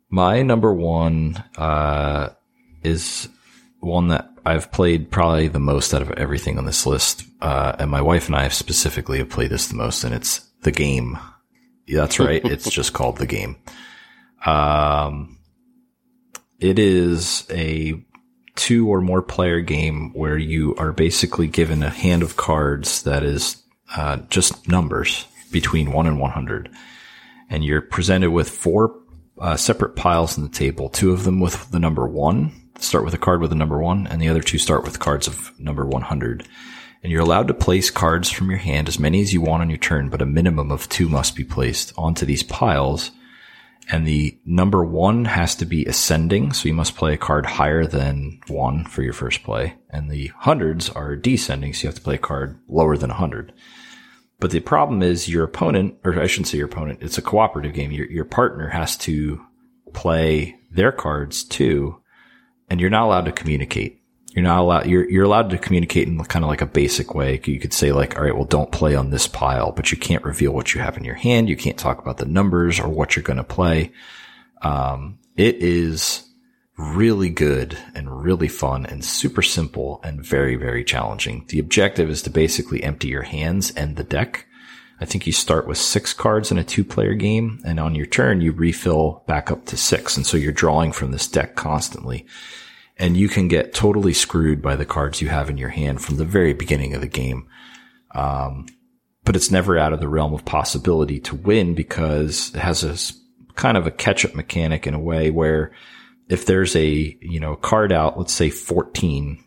My 0.09 0.41
number 0.41 0.73
one 0.73 1.43
uh, 1.57 2.29
is 2.83 3.27
one 3.79 4.07
that 4.09 4.29
I've 4.47 4.71
played 4.71 5.11
probably 5.11 5.49
the 5.49 5.59
most 5.59 5.93
out 5.93 6.01
of 6.01 6.11
everything 6.11 6.57
on 6.57 6.65
this 6.65 6.85
list, 6.85 7.25
uh, 7.41 7.75
and 7.79 7.91
my 7.91 8.01
wife 8.01 8.27
and 8.27 8.35
I 8.35 8.43
have 8.43 8.53
specifically 8.53 9.17
have 9.17 9.29
played 9.29 9.49
this 9.49 9.67
the 9.67 9.75
most, 9.75 10.05
and 10.05 10.15
it's 10.15 10.39
the 10.61 10.71
game. 10.71 11.17
Yeah, 11.85 12.01
that's 12.01 12.17
right. 12.17 12.41
it's 12.45 12.69
just 12.69 12.93
called 12.93 13.17
the 13.17 13.25
game. 13.25 13.57
Um, 14.45 15.37
it 16.61 16.79
is 16.79 17.45
a 17.51 18.01
two 18.55 18.87
or 18.87 19.01
more 19.01 19.21
player 19.21 19.59
game 19.59 20.13
where 20.13 20.37
you 20.37 20.75
are 20.77 20.93
basically 20.93 21.47
given 21.47 21.83
a 21.83 21.89
hand 21.89 22.23
of 22.23 22.37
cards 22.37 23.03
that 23.03 23.23
is 23.23 23.61
uh, 23.95 24.17
just 24.29 24.67
numbers 24.67 25.25
between 25.51 25.91
1 25.91 26.07
and 26.07 26.19
100. 26.19 26.69
And 27.49 27.65
you're 27.65 27.81
presented 27.81 28.31
with 28.31 28.49
four 28.49 28.97
uh, 29.39 29.57
separate 29.57 29.95
piles 29.95 30.37
on 30.37 30.43
the 30.43 30.49
table, 30.49 30.89
two 30.89 31.11
of 31.11 31.23
them 31.25 31.39
with 31.39 31.69
the 31.71 31.79
number 31.79 32.07
1, 32.07 32.66
start 32.79 33.05
with 33.05 33.13
a 33.13 33.17
card 33.17 33.41
with 33.41 33.51
a 33.51 33.55
number 33.55 33.79
1, 33.79 34.07
and 34.07 34.21
the 34.21 34.29
other 34.29 34.41
two 34.41 34.57
start 34.57 34.83
with 34.83 34.99
cards 34.99 35.27
of 35.27 35.57
number 35.59 35.85
100. 35.85 36.47
And 37.03 37.11
you're 37.11 37.21
allowed 37.21 37.47
to 37.47 37.53
place 37.53 37.89
cards 37.91 38.29
from 38.29 38.49
your 38.49 38.59
hand 38.59 38.87
as 38.87 38.99
many 38.99 39.21
as 39.21 39.33
you 39.33 39.41
want 39.41 39.61
on 39.61 39.69
your 39.69 39.77
turn, 39.77 40.09
but 40.09 40.21
a 40.21 40.25
minimum 40.25 40.71
of 40.71 40.89
two 40.89 41.07
must 41.07 41.35
be 41.35 41.43
placed 41.43 41.93
onto 41.97 42.25
these 42.25 42.43
piles 42.43 43.11
And 43.89 44.05
the 44.05 44.37
number 44.45 44.83
one 44.83 45.25
has 45.25 45.55
to 45.55 45.65
be 45.65 45.85
ascending. 45.85 46.51
So 46.51 46.67
you 46.67 46.73
must 46.73 46.97
play 46.97 47.13
a 47.13 47.17
card 47.17 47.45
higher 47.45 47.85
than 47.85 48.41
one 48.47 48.83
for 48.85 49.01
your 49.01 49.13
first 49.13 49.43
play. 49.43 49.75
And 49.89 50.09
the 50.11 50.31
hundreds 50.37 50.89
are 50.89 51.15
descending. 51.15 51.73
So 51.73 51.83
you 51.83 51.87
have 51.87 51.95
to 51.95 52.01
play 52.01 52.15
a 52.15 52.19
card 52.19 52.59
lower 52.67 52.97
than 52.97 53.11
a 53.11 53.15
hundred. 53.15 53.53
But 54.39 54.51
the 54.51 54.59
problem 54.59 55.01
is 55.01 55.29
your 55.29 55.45
opponent, 55.45 55.95
or 56.03 56.19
I 56.19 56.27
shouldn't 56.27 56.47
say 56.47 56.57
your 56.57 56.67
opponent, 56.67 56.99
it's 57.01 57.17
a 57.17 57.23
cooperative 57.23 57.73
game. 57.73 57.91
Your, 57.91 58.05
your 58.07 58.25
partner 58.25 58.67
has 58.67 58.97
to 58.97 59.41
play 59.93 60.59
their 60.69 60.91
cards 60.91 61.43
too. 61.43 62.01
And 62.69 62.81
you're 62.81 62.89
not 62.89 63.05
allowed 63.05 63.25
to 63.25 63.31
communicate. 63.31 64.01
You're 64.31 64.43
not 64.43 64.59
allowed, 64.59 64.85
you're, 64.87 65.09
you're 65.09 65.23
allowed 65.23 65.49
to 65.49 65.57
communicate 65.57 66.07
in 66.07 66.23
kind 66.25 66.45
of 66.45 66.49
like 66.49 66.61
a 66.61 66.67
basic 66.67 67.15
way. 67.15 67.41
You 67.43 67.59
could 67.59 67.73
say 67.73 67.91
like, 67.91 68.17
all 68.17 68.23
right, 68.23 68.35
well, 68.35 68.45
don't 68.45 68.71
play 68.71 68.95
on 68.95 69.09
this 69.09 69.27
pile, 69.27 69.71
but 69.71 69.91
you 69.91 69.97
can't 69.97 70.23
reveal 70.23 70.51
what 70.51 70.73
you 70.73 70.81
have 70.81 70.97
in 70.97 71.03
your 71.03 71.15
hand. 71.15 71.49
You 71.49 71.57
can't 71.57 71.77
talk 71.77 71.99
about 71.99 72.17
the 72.17 72.25
numbers 72.25 72.79
or 72.79 72.87
what 72.89 73.15
you're 73.15 73.23
going 73.23 73.37
to 73.37 73.43
play. 73.43 73.91
Um, 74.61 75.19
it 75.35 75.55
is 75.55 76.27
really 76.77 77.29
good 77.29 77.77
and 77.95 78.23
really 78.23 78.47
fun 78.47 78.85
and 78.85 79.03
super 79.03 79.41
simple 79.41 79.99
and 80.03 80.23
very, 80.23 80.55
very 80.55 80.83
challenging. 80.83 81.45
The 81.47 81.59
objective 81.59 82.09
is 82.09 82.21
to 82.23 82.29
basically 82.29 82.83
empty 82.83 83.07
your 83.07 83.23
hands 83.23 83.71
and 83.71 83.95
the 83.95 84.03
deck. 84.03 84.46
I 84.99 85.05
think 85.05 85.27
you 85.27 85.33
start 85.33 85.67
with 85.67 85.77
six 85.77 86.13
cards 86.13 86.51
in 86.51 86.57
a 86.57 86.63
two 86.63 86.83
player 86.83 87.13
game 87.13 87.59
and 87.65 87.79
on 87.79 87.93
your 87.93 88.07
turn 88.07 88.41
you 88.41 88.51
refill 88.51 89.23
back 89.27 89.51
up 89.51 89.65
to 89.67 89.77
six. 89.77 90.17
And 90.17 90.25
so 90.25 90.37
you're 90.37 90.51
drawing 90.51 90.91
from 90.91 91.11
this 91.11 91.27
deck 91.27 91.55
constantly 91.55 92.25
and 92.97 93.15
you 93.15 93.29
can 93.29 93.47
get 93.47 93.73
totally 93.73 94.13
screwed 94.13 94.61
by 94.61 94.75
the 94.75 94.85
cards 94.85 95.21
you 95.21 95.29
have 95.29 95.49
in 95.49 95.57
your 95.57 95.69
hand 95.69 96.01
from 96.01 96.17
the 96.17 96.25
very 96.25 96.53
beginning 96.53 96.95
of 96.95 97.01
the 97.01 97.07
game. 97.07 97.47
Um, 98.15 98.65
but 99.23 99.35
it's 99.35 99.51
never 99.51 99.77
out 99.77 99.93
of 99.93 99.99
the 99.99 100.07
realm 100.07 100.33
of 100.33 100.45
possibility 100.45 101.19
to 101.21 101.35
win 101.35 101.75
because 101.75 102.53
it 102.55 102.59
has 102.59 102.83
a 102.83 103.53
kind 103.53 103.77
of 103.77 103.85
a 103.85 103.91
catch 103.91 104.25
up 104.25 104.33
mechanic 104.33 104.87
in 104.87 104.93
a 104.93 104.99
way 104.99 105.29
where 105.29 105.73
if 106.29 106.45
there's 106.45 106.75
a, 106.75 107.17
you 107.21 107.39
know, 107.39 107.55
card 107.55 107.91
out, 107.91 108.17
let's 108.17 108.33
say 108.33 108.49
14 108.49 109.43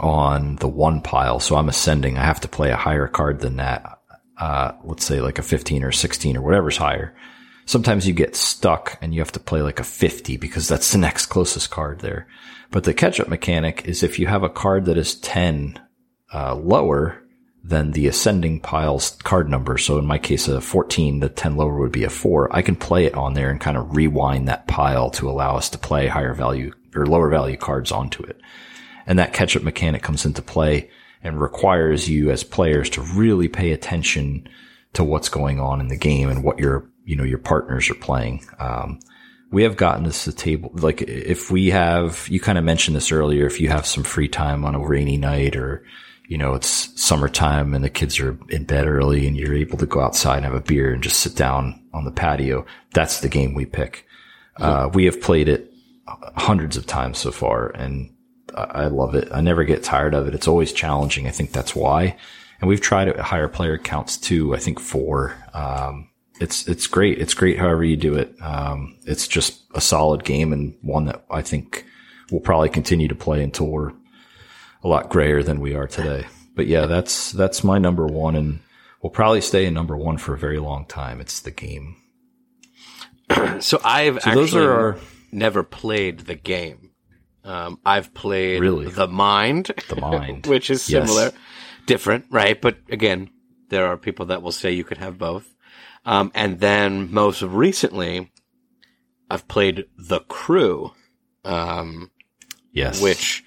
on 0.00 0.56
the 0.56 0.68
one 0.68 1.00
pile. 1.00 1.40
So 1.40 1.56
I'm 1.56 1.68
ascending. 1.68 2.18
I 2.18 2.24
have 2.24 2.40
to 2.40 2.48
play 2.48 2.70
a 2.70 2.76
higher 2.76 3.08
card 3.08 3.40
than 3.40 3.56
that. 3.56 3.97
Uh, 4.38 4.72
let's 4.84 5.04
say 5.04 5.20
like 5.20 5.38
a 5.38 5.42
15 5.42 5.82
or 5.82 5.92
16 5.92 6.36
or 6.36 6.42
whatever's 6.42 6.76
higher 6.76 7.14
sometimes 7.68 8.08
you 8.08 8.14
get 8.14 8.34
stuck 8.34 8.96
and 9.02 9.12
you 9.12 9.20
have 9.20 9.32
to 9.32 9.38
play 9.38 9.60
like 9.60 9.78
a 9.78 9.84
50 9.84 10.38
because 10.38 10.66
that's 10.66 10.90
the 10.90 10.98
next 10.98 11.26
closest 11.26 11.70
card 11.70 12.00
there. 12.00 12.26
But 12.70 12.84
the 12.84 12.94
catch 12.94 13.20
up 13.20 13.28
mechanic 13.28 13.84
is 13.84 14.02
if 14.02 14.18
you 14.18 14.26
have 14.26 14.42
a 14.42 14.48
card 14.48 14.86
that 14.86 14.96
is 14.96 15.16
10 15.16 15.78
uh, 16.32 16.54
lower 16.54 17.22
than 17.62 17.92
the 17.92 18.06
ascending 18.06 18.60
pile's 18.60 19.10
card 19.22 19.50
number. 19.50 19.76
So 19.76 19.98
in 19.98 20.06
my 20.06 20.16
case, 20.16 20.48
a 20.48 20.62
14, 20.62 21.20
the 21.20 21.28
10 21.28 21.56
lower 21.56 21.78
would 21.78 21.92
be 21.92 22.04
a 22.04 22.10
four. 22.10 22.54
I 22.56 22.62
can 22.62 22.74
play 22.74 23.04
it 23.04 23.14
on 23.14 23.34
there 23.34 23.50
and 23.50 23.60
kind 23.60 23.76
of 23.76 23.94
rewind 23.94 24.48
that 24.48 24.66
pile 24.66 25.10
to 25.10 25.28
allow 25.28 25.56
us 25.56 25.68
to 25.70 25.78
play 25.78 26.06
higher 26.06 26.32
value 26.32 26.72
or 26.94 27.04
lower 27.04 27.28
value 27.28 27.58
cards 27.58 27.92
onto 27.92 28.22
it. 28.22 28.40
And 29.06 29.18
that 29.18 29.34
catch 29.34 29.54
up 29.56 29.62
mechanic 29.62 30.02
comes 30.02 30.24
into 30.24 30.40
play 30.40 30.88
and 31.22 31.40
requires 31.40 32.08
you 32.08 32.30
as 32.30 32.44
players 32.44 32.90
to 32.90 33.00
really 33.00 33.48
pay 33.48 33.72
attention 33.72 34.48
to 34.92 35.04
what's 35.04 35.28
going 35.28 35.60
on 35.60 35.80
in 35.80 35.88
the 35.88 35.96
game 35.96 36.28
and 36.28 36.42
what 36.42 36.58
your 36.58 36.88
you 37.08 37.16
know, 37.16 37.24
your 37.24 37.38
partners 37.38 37.88
are 37.88 37.94
playing. 37.94 38.46
Um, 38.58 39.00
we 39.50 39.62
have 39.62 39.78
gotten 39.78 40.04
this 40.04 40.24
to 40.24 40.30
the 40.30 40.36
table. 40.36 40.70
Like 40.74 41.00
if 41.00 41.50
we 41.50 41.70
have, 41.70 42.28
you 42.28 42.38
kind 42.38 42.58
of 42.58 42.64
mentioned 42.64 42.94
this 42.94 43.10
earlier, 43.10 43.46
if 43.46 43.62
you 43.62 43.70
have 43.70 43.86
some 43.86 44.04
free 44.04 44.28
time 44.28 44.62
on 44.66 44.74
a 44.74 44.78
rainy 44.78 45.16
night 45.16 45.56
or, 45.56 45.86
you 46.28 46.36
know, 46.36 46.52
it's 46.52 46.92
summertime 47.02 47.72
and 47.72 47.82
the 47.82 47.88
kids 47.88 48.20
are 48.20 48.38
in 48.50 48.64
bed 48.64 48.86
early 48.86 49.26
and 49.26 49.38
you're 49.38 49.54
able 49.54 49.78
to 49.78 49.86
go 49.86 50.02
outside 50.02 50.36
and 50.36 50.44
have 50.44 50.54
a 50.54 50.60
beer 50.60 50.92
and 50.92 51.02
just 51.02 51.20
sit 51.20 51.34
down 51.34 51.82
on 51.94 52.04
the 52.04 52.10
patio. 52.10 52.66
That's 52.92 53.20
the 53.20 53.30
game 53.30 53.54
we 53.54 53.64
pick. 53.64 54.04
Uh, 54.58 54.90
we 54.92 55.06
have 55.06 55.22
played 55.22 55.48
it 55.48 55.72
hundreds 56.36 56.76
of 56.76 56.84
times 56.84 57.16
so 57.16 57.30
far 57.30 57.68
and 57.68 58.14
I 58.54 58.86
love 58.86 59.14
it. 59.14 59.28
I 59.32 59.40
never 59.40 59.64
get 59.64 59.82
tired 59.82 60.14
of 60.14 60.26
it. 60.26 60.34
It's 60.34 60.48
always 60.48 60.72
challenging. 60.72 61.26
I 61.26 61.30
think 61.30 61.52
that's 61.52 61.74
why. 61.74 62.16
And 62.60 62.68
we've 62.68 62.80
tried 62.80 63.08
it 63.08 63.16
at 63.16 63.24
higher 63.24 63.48
player 63.48 63.78
counts 63.78 64.16
too. 64.16 64.54
I 64.54 64.58
think 64.58 64.80
four. 64.80 65.36
Um, 65.54 66.10
it's 66.40 66.66
it's 66.68 66.86
great. 66.86 67.18
It's 67.18 67.34
great 67.34 67.58
however 67.58 67.84
you 67.84 67.96
do 67.96 68.14
it. 68.14 68.34
Um, 68.40 68.96
it's 69.04 69.28
just 69.28 69.62
a 69.74 69.80
solid 69.80 70.24
game 70.24 70.52
and 70.52 70.76
one 70.82 71.06
that 71.06 71.24
I 71.30 71.42
think 71.42 71.84
we'll 72.30 72.40
probably 72.40 72.68
continue 72.68 73.08
to 73.08 73.14
play 73.14 73.42
until 73.42 73.66
we're 73.66 73.92
a 74.82 74.88
lot 74.88 75.08
grayer 75.08 75.42
than 75.42 75.60
we 75.60 75.74
are 75.74 75.86
today. 75.86 76.26
But 76.54 76.66
yeah, 76.66 76.86
that's 76.86 77.32
that's 77.32 77.64
my 77.64 77.78
number 77.78 78.06
one, 78.06 78.34
and 78.34 78.60
we'll 79.02 79.10
probably 79.10 79.40
stay 79.40 79.66
in 79.66 79.74
number 79.74 79.96
one 79.96 80.18
for 80.18 80.34
a 80.34 80.38
very 80.38 80.58
long 80.58 80.86
time. 80.86 81.20
It's 81.20 81.40
the 81.40 81.50
game. 81.50 81.96
so 83.60 83.80
I've 83.84 84.20
so 84.20 84.42
actually 84.42 84.66
our, 84.66 84.98
never 85.32 85.62
played 85.62 86.20
the 86.20 86.34
game. 86.34 86.87
Um, 87.48 87.80
I've 87.82 88.12
played 88.12 88.60
really? 88.60 88.88
the 88.88 89.08
Mind, 89.08 89.70
the 89.88 89.96
Mind, 89.96 90.46
which 90.48 90.68
is 90.68 90.82
similar, 90.82 91.22
yes. 91.22 91.32
different, 91.86 92.26
right? 92.30 92.60
But 92.60 92.76
again, 92.90 93.30
there 93.70 93.86
are 93.86 93.96
people 93.96 94.26
that 94.26 94.42
will 94.42 94.52
say 94.52 94.72
you 94.72 94.84
could 94.84 94.98
have 94.98 95.16
both. 95.16 95.46
Um, 96.04 96.30
and 96.34 96.60
then 96.60 97.10
most 97.10 97.40
recently, 97.40 98.30
I've 99.30 99.48
played 99.48 99.86
The 99.96 100.20
Crew. 100.20 100.92
Um, 101.42 102.10
yes. 102.70 103.00
Which, 103.00 103.42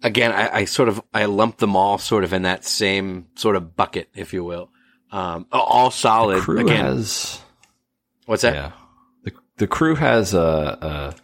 again, 0.00 0.30
I, 0.30 0.58
I, 0.58 0.64
sort 0.66 0.88
of, 0.88 1.02
I 1.12 1.24
lump 1.24 1.58
them 1.58 1.74
all 1.74 1.98
sort 1.98 2.22
of 2.22 2.32
in 2.32 2.42
that 2.42 2.64
same 2.64 3.26
sort 3.34 3.56
of 3.56 3.74
bucket, 3.74 4.10
if 4.14 4.32
you 4.32 4.44
will. 4.44 4.70
Um, 5.10 5.48
all 5.50 5.90
solid. 5.90 6.38
The 6.38 6.42
crew 6.42 6.60
again. 6.60 6.84
has. 6.84 7.40
What's 8.26 8.42
that? 8.42 8.54
Yeah. 8.54 8.72
The, 9.24 9.32
the 9.56 9.66
crew 9.66 9.96
has 9.96 10.34
a, 10.34 10.78
a 10.80 11.14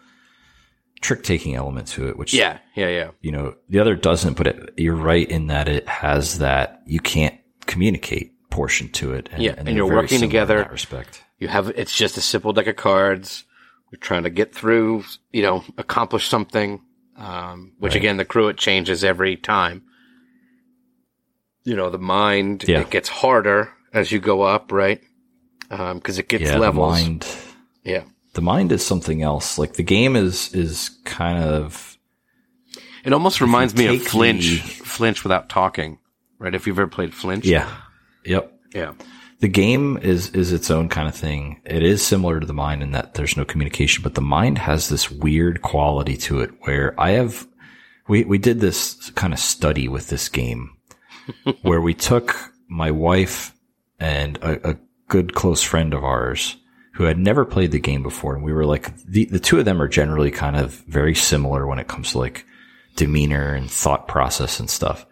trick 1.06 1.22
taking 1.22 1.54
element 1.54 1.86
to 1.86 2.08
it, 2.08 2.18
which 2.18 2.34
yeah, 2.34 2.58
yeah, 2.74 2.88
yeah. 2.88 3.10
You 3.20 3.30
know, 3.30 3.54
the 3.68 3.78
other 3.78 3.94
doesn't, 3.94 4.36
but 4.36 4.48
it, 4.48 4.74
you're 4.76 4.96
right 4.96 5.28
in 5.28 5.46
that 5.46 5.68
it 5.68 5.88
has 5.88 6.38
that 6.38 6.82
you 6.84 6.98
can't 6.98 7.38
communicate 7.66 8.32
portion 8.50 8.88
to 8.88 9.12
it. 9.12 9.28
And, 9.30 9.42
yeah, 9.42 9.54
and, 9.56 9.68
and 9.68 9.76
you're 9.76 9.86
working 9.86 10.20
together. 10.20 10.62
In 10.62 10.70
respect, 10.70 11.22
you 11.38 11.46
have 11.46 11.68
it's 11.68 11.94
just 11.94 12.16
a 12.16 12.20
simple 12.20 12.52
deck 12.52 12.66
of 12.66 12.74
cards. 12.74 13.44
We're 13.92 14.00
trying 14.00 14.24
to 14.24 14.30
get 14.30 14.52
through, 14.52 15.04
you 15.32 15.42
know, 15.42 15.64
accomplish 15.78 16.28
something. 16.28 16.82
Um, 17.16 17.72
which 17.78 17.92
right. 17.92 17.96
again, 17.96 18.16
the 18.18 18.26
crew 18.26 18.48
it 18.48 18.58
changes 18.58 19.02
every 19.04 19.36
time. 19.36 19.84
You 21.64 21.76
know, 21.76 21.88
the 21.88 21.98
mind 21.98 22.64
yeah. 22.66 22.80
it 22.80 22.90
gets 22.90 23.08
harder 23.08 23.72
as 23.92 24.12
you 24.12 24.18
go 24.18 24.42
up, 24.42 24.70
right? 24.72 25.00
Because 25.70 26.18
um, 26.18 26.20
it 26.20 26.28
gets 26.28 26.44
yeah, 26.44 26.58
levels. 26.58 27.00
Yeah, 27.84 28.04
the 28.36 28.42
mind 28.42 28.70
is 28.70 28.84
something 28.84 29.22
else. 29.22 29.58
Like 29.58 29.72
the 29.72 29.82
game 29.82 30.14
is 30.14 30.54
is 30.54 30.90
kind 31.04 31.42
of. 31.42 31.98
It 33.04 33.12
almost 33.12 33.40
reminds 33.40 33.74
me 33.74 33.86
of 33.86 34.02
Flinch. 34.02 34.62
The, 34.62 34.84
Flinch 34.84 35.22
without 35.24 35.48
talking, 35.48 35.98
right? 36.38 36.54
If 36.54 36.66
you've 36.66 36.78
ever 36.78 36.86
played 36.86 37.14
Flinch, 37.14 37.46
yeah, 37.46 37.68
Yep. 38.24 38.52
Yeah. 38.74 38.92
The 39.40 39.48
game 39.48 39.98
is 39.98 40.30
is 40.30 40.52
its 40.52 40.70
own 40.70 40.88
kind 40.88 41.08
of 41.08 41.14
thing. 41.14 41.60
It 41.64 41.82
is 41.82 42.02
similar 42.02 42.38
to 42.40 42.46
the 42.46 42.54
mind 42.54 42.82
in 42.82 42.92
that 42.92 43.14
there's 43.14 43.36
no 43.36 43.44
communication, 43.44 44.02
but 44.02 44.14
the 44.14 44.20
mind 44.20 44.58
has 44.58 44.88
this 44.88 45.10
weird 45.10 45.62
quality 45.62 46.16
to 46.18 46.40
it 46.40 46.50
where 46.60 46.98
I 47.00 47.12
have 47.12 47.46
we 48.08 48.24
we 48.24 48.38
did 48.38 48.60
this 48.60 49.10
kind 49.10 49.32
of 49.32 49.38
study 49.38 49.88
with 49.88 50.08
this 50.08 50.28
game 50.28 50.76
where 51.62 51.80
we 51.80 51.94
took 51.94 52.36
my 52.68 52.90
wife 52.90 53.54
and 53.98 54.36
a, 54.38 54.70
a 54.70 54.76
good 55.08 55.34
close 55.34 55.62
friend 55.62 55.94
of 55.94 56.04
ours 56.04 56.56
who 56.96 57.04
had 57.04 57.18
never 57.18 57.44
played 57.44 57.72
the 57.72 57.78
game 57.78 58.02
before. 58.02 58.34
And 58.34 58.42
we 58.42 58.54
were 58.54 58.64
like, 58.64 58.96
the, 59.04 59.26
the 59.26 59.38
two 59.38 59.58
of 59.58 59.66
them 59.66 59.82
are 59.82 59.88
generally 59.88 60.30
kind 60.30 60.56
of 60.56 60.72
very 60.88 61.14
similar 61.14 61.66
when 61.66 61.78
it 61.78 61.88
comes 61.88 62.12
to 62.12 62.18
like 62.18 62.46
demeanor 62.96 63.52
and 63.52 63.70
thought 63.70 64.08
process 64.08 64.60
and 64.60 64.70
stuff. 64.70 65.04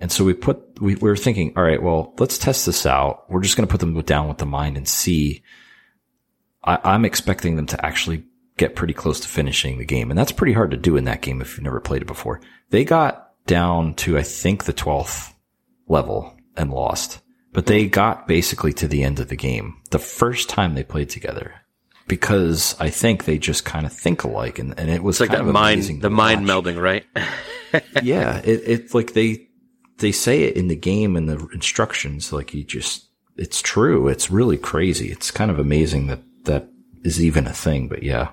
And 0.00 0.12
so 0.12 0.22
we 0.22 0.34
put, 0.34 0.78
we, 0.82 0.96
we 0.96 1.08
were 1.08 1.16
thinking, 1.16 1.54
all 1.56 1.62
right, 1.62 1.82
well, 1.82 2.12
let's 2.18 2.36
test 2.36 2.66
this 2.66 2.84
out. 2.84 3.24
We're 3.30 3.40
just 3.40 3.56
going 3.56 3.66
to 3.66 3.70
put 3.70 3.80
them 3.80 3.98
down 4.02 4.28
with 4.28 4.36
the 4.36 4.44
mind 4.44 4.76
and 4.76 4.86
see. 4.86 5.42
I, 6.62 6.78
I'm 6.84 7.06
expecting 7.06 7.56
them 7.56 7.66
to 7.68 7.86
actually 7.86 8.24
get 8.58 8.76
pretty 8.76 8.92
close 8.92 9.20
to 9.20 9.28
finishing 9.28 9.78
the 9.78 9.86
game. 9.86 10.10
And 10.10 10.18
that's 10.18 10.32
pretty 10.32 10.52
hard 10.52 10.72
to 10.72 10.76
do 10.76 10.98
in 10.98 11.04
that 11.04 11.22
game 11.22 11.40
if 11.40 11.56
you've 11.56 11.64
never 11.64 11.80
played 11.80 12.02
it 12.02 12.06
before. 12.06 12.42
They 12.68 12.84
got 12.84 13.30
down 13.46 13.94
to, 13.94 14.18
I 14.18 14.22
think, 14.22 14.64
the 14.64 14.74
12th 14.74 15.32
level 15.88 16.36
and 16.54 16.70
lost, 16.70 17.20
but 17.52 17.66
they 17.66 17.86
got 17.86 18.26
basically 18.26 18.72
to 18.74 18.88
the 18.88 19.02
end 19.02 19.20
of 19.20 19.28
the 19.28 19.36
game 19.36 19.80
the 19.90 19.98
first 19.98 20.48
time 20.48 20.74
they 20.74 20.84
played 20.84 21.10
together 21.10 21.54
because 22.10 22.74
I 22.80 22.90
think 22.90 23.24
they 23.24 23.38
just 23.38 23.64
kind 23.64 23.86
of 23.86 23.92
think 23.92 24.24
alike. 24.24 24.58
And, 24.58 24.76
and 24.78 24.90
it 24.90 25.00
was 25.00 25.20
it's 25.20 25.30
like 25.30 25.38
that 25.38 25.44
mind, 25.44 26.02
the 26.02 26.10
mind 26.10 26.44
melding, 26.44 26.80
right? 26.80 27.06
yeah. 28.02 28.38
It, 28.38 28.62
it's 28.66 28.94
like 28.94 29.12
they, 29.12 29.46
they 29.98 30.10
say 30.10 30.42
it 30.42 30.56
in 30.56 30.66
the 30.66 30.74
game 30.74 31.14
and 31.14 31.28
the 31.28 31.46
instructions. 31.54 32.32
Like 32.32 32.52
you 32.52 32.64
just, 32.64 33.06
it's 33.36 33.62
true. 33.62 34.08
It's 34.08 34.28
really 34.28 34.58
crazy. 34.58 35.12
It's 35.12 35.30
kind 35.30 35.52
of 35.52 35.60
amazing 35.60 36.08
that 36.08 36.20
that 36.44 36.68
is 37.04 37.22
even 37.22 37.46
a 37.46 37.52
thing. 37.52 37.86
But 37.86 38.02
yeah, 38.02 38.32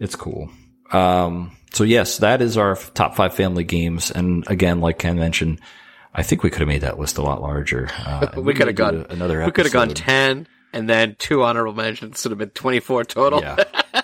it's 0.00 0.16
cool. 0.16 0.50
Um, 0.90 1.56
so 1.72 1.84
yes, 1.84 2.18
that 2.18 2.42
is 2.42 2.56
our 2.56 2.74
top 2.74 3.14
five 3.14 3.32
family 3.32 3.62
games. 3.62 4.10
And 4.10 4.44
again, 4.48 4.80
like 4.80 4.98
Ken 4.98 5.20
mentioned, 5.20 5.60
I 6.14 6.22
think 6.22 6.42
we 6.42 6.50
could 6.50 6.60
have 6.60 6.68
made 6.68 6.82
that 6.82 6.98
list 6.98 7.18
a 7.18 7.22
lot 7.22 7.40
larger. 7.40 7.88
Uh, 7.98 8.28
we 8.36 8.54
could 8.54 8.66
have 8.66 8.76
gone 8.76 9.06
another. 9.10 9.40
Episode. 9.42 9.46
We 9.46 9.52
could 9.52 9.66
have 9.66 9.72
gone 9.72 9.88
ten. 9.90 10.46
and 10.72 10.88
then 10.88 11.16
two 11.18 11.42
honorable 11.42 11.74
mentions, 11.74 12.20
so 12.20 12.28
it 12.28 12.32
have 12.32 12.38
been 12.38 12.50
24 12.50 13.04
total. 13.04 13.40
Yeah. 13.40 13.64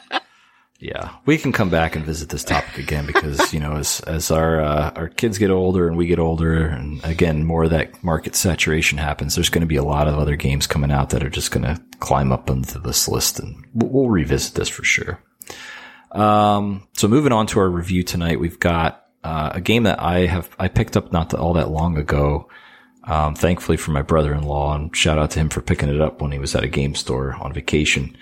Yeah, 0.80 1.16
we 1.26 1.38
can 1.38 1.50
come 1.50 1.70
back 1.70 1.96
and 1.96 2.04
visit 2.04 2.28
this 2.28 2.44
topic 2.44 2.78
again 2.78 3.04
because 3.04 3.52
you 3.52 3.58
know 3.58 3.74
as 3.74 3.98
as 4.02 4.30
our 4.30 4.60
uh, 4.60 4.90
our 4.94 5.08
kids 5.08 5.36
get 5.36 5.50
older 5.50 5.88
and 5.88 5.96
we 5.96 6.06
get 6.06 6.20
older, 6.20 6.62
and 6.66 7.04
again 7.04 7.42
more 7.44 7.64
of 7.64 7.70
that 7.70 8.04
market 8.04 8.36
saturation 8.36 8.96
happens. 8.96 9.34
There's 9.34 9.48
going 9.48 9.62
to 9.62 9.66
be 9.66 9.74
a 9.74 9.82
lot 9.82 10.06
of 10.06 10.14
other 10.14 10.36
games 10.36 10.68
coming 10.68 10.92
out 10.92 11.10
that 11.10 11.24
are 11.24 11.30
just 11.30 11.50
going 11.50 11.64
to 11.64 11.82
climb 11.98 12.30
up 12.30 12.48
into 12.48 12.78
this 12.78 13.08
list, 13.08 13.40
and 13.40 13.66
we'll, 13.74 13.90
we'll 13.90 14.08
revisit 14.08 14.54
this 14.54 14.68
for 14.68 14.84
sure. 14.84 15.20
Um, 16.12 16.86
so 16.92 17.08
moving 17.08 17.32
on 17.32 17.48
to 17.48 17.58
our 17.58 17.68
review 17.68 18.04
tonight, 18.04 18.38
we've 18.38 18.60
got 18.60 19.04
uh, 19.28 19.52
a 19.54 19.60
game 19.60 19.82
that 19.82 20.00
I 20.00 20.20
have 20.20 20.48
I 20.58 20.68
picked 20.68 20.96
up 20.96 21.12
not 21.12 21.34
all 21.34 21.52
that 21.52 21.70
long 21.70 21.98
ago. 21.98 22.48
Um, 23.04 23.34
thankfully 23.34 23.76
for 23.76 23.90
my 23.90 24.02
brother-in-law, 24.02 24.74
and 24.74 24.94
shout 24.94 25.18
out 25.18 25.30
to 25.32 25.38
him 25.38 25.48
for 25.48 25.62
picking 25.62 25.88
it 25.88 26.00
up 26.00 26.20
when 26.20 26.30
he 26.30 26.38
was 26.38 26.54
at 26.54 26.64
a 26.64 26.68
game 26.68 26.94
store 26.94 27.34
on 27.34 27.52
vacation. 27.54 28.16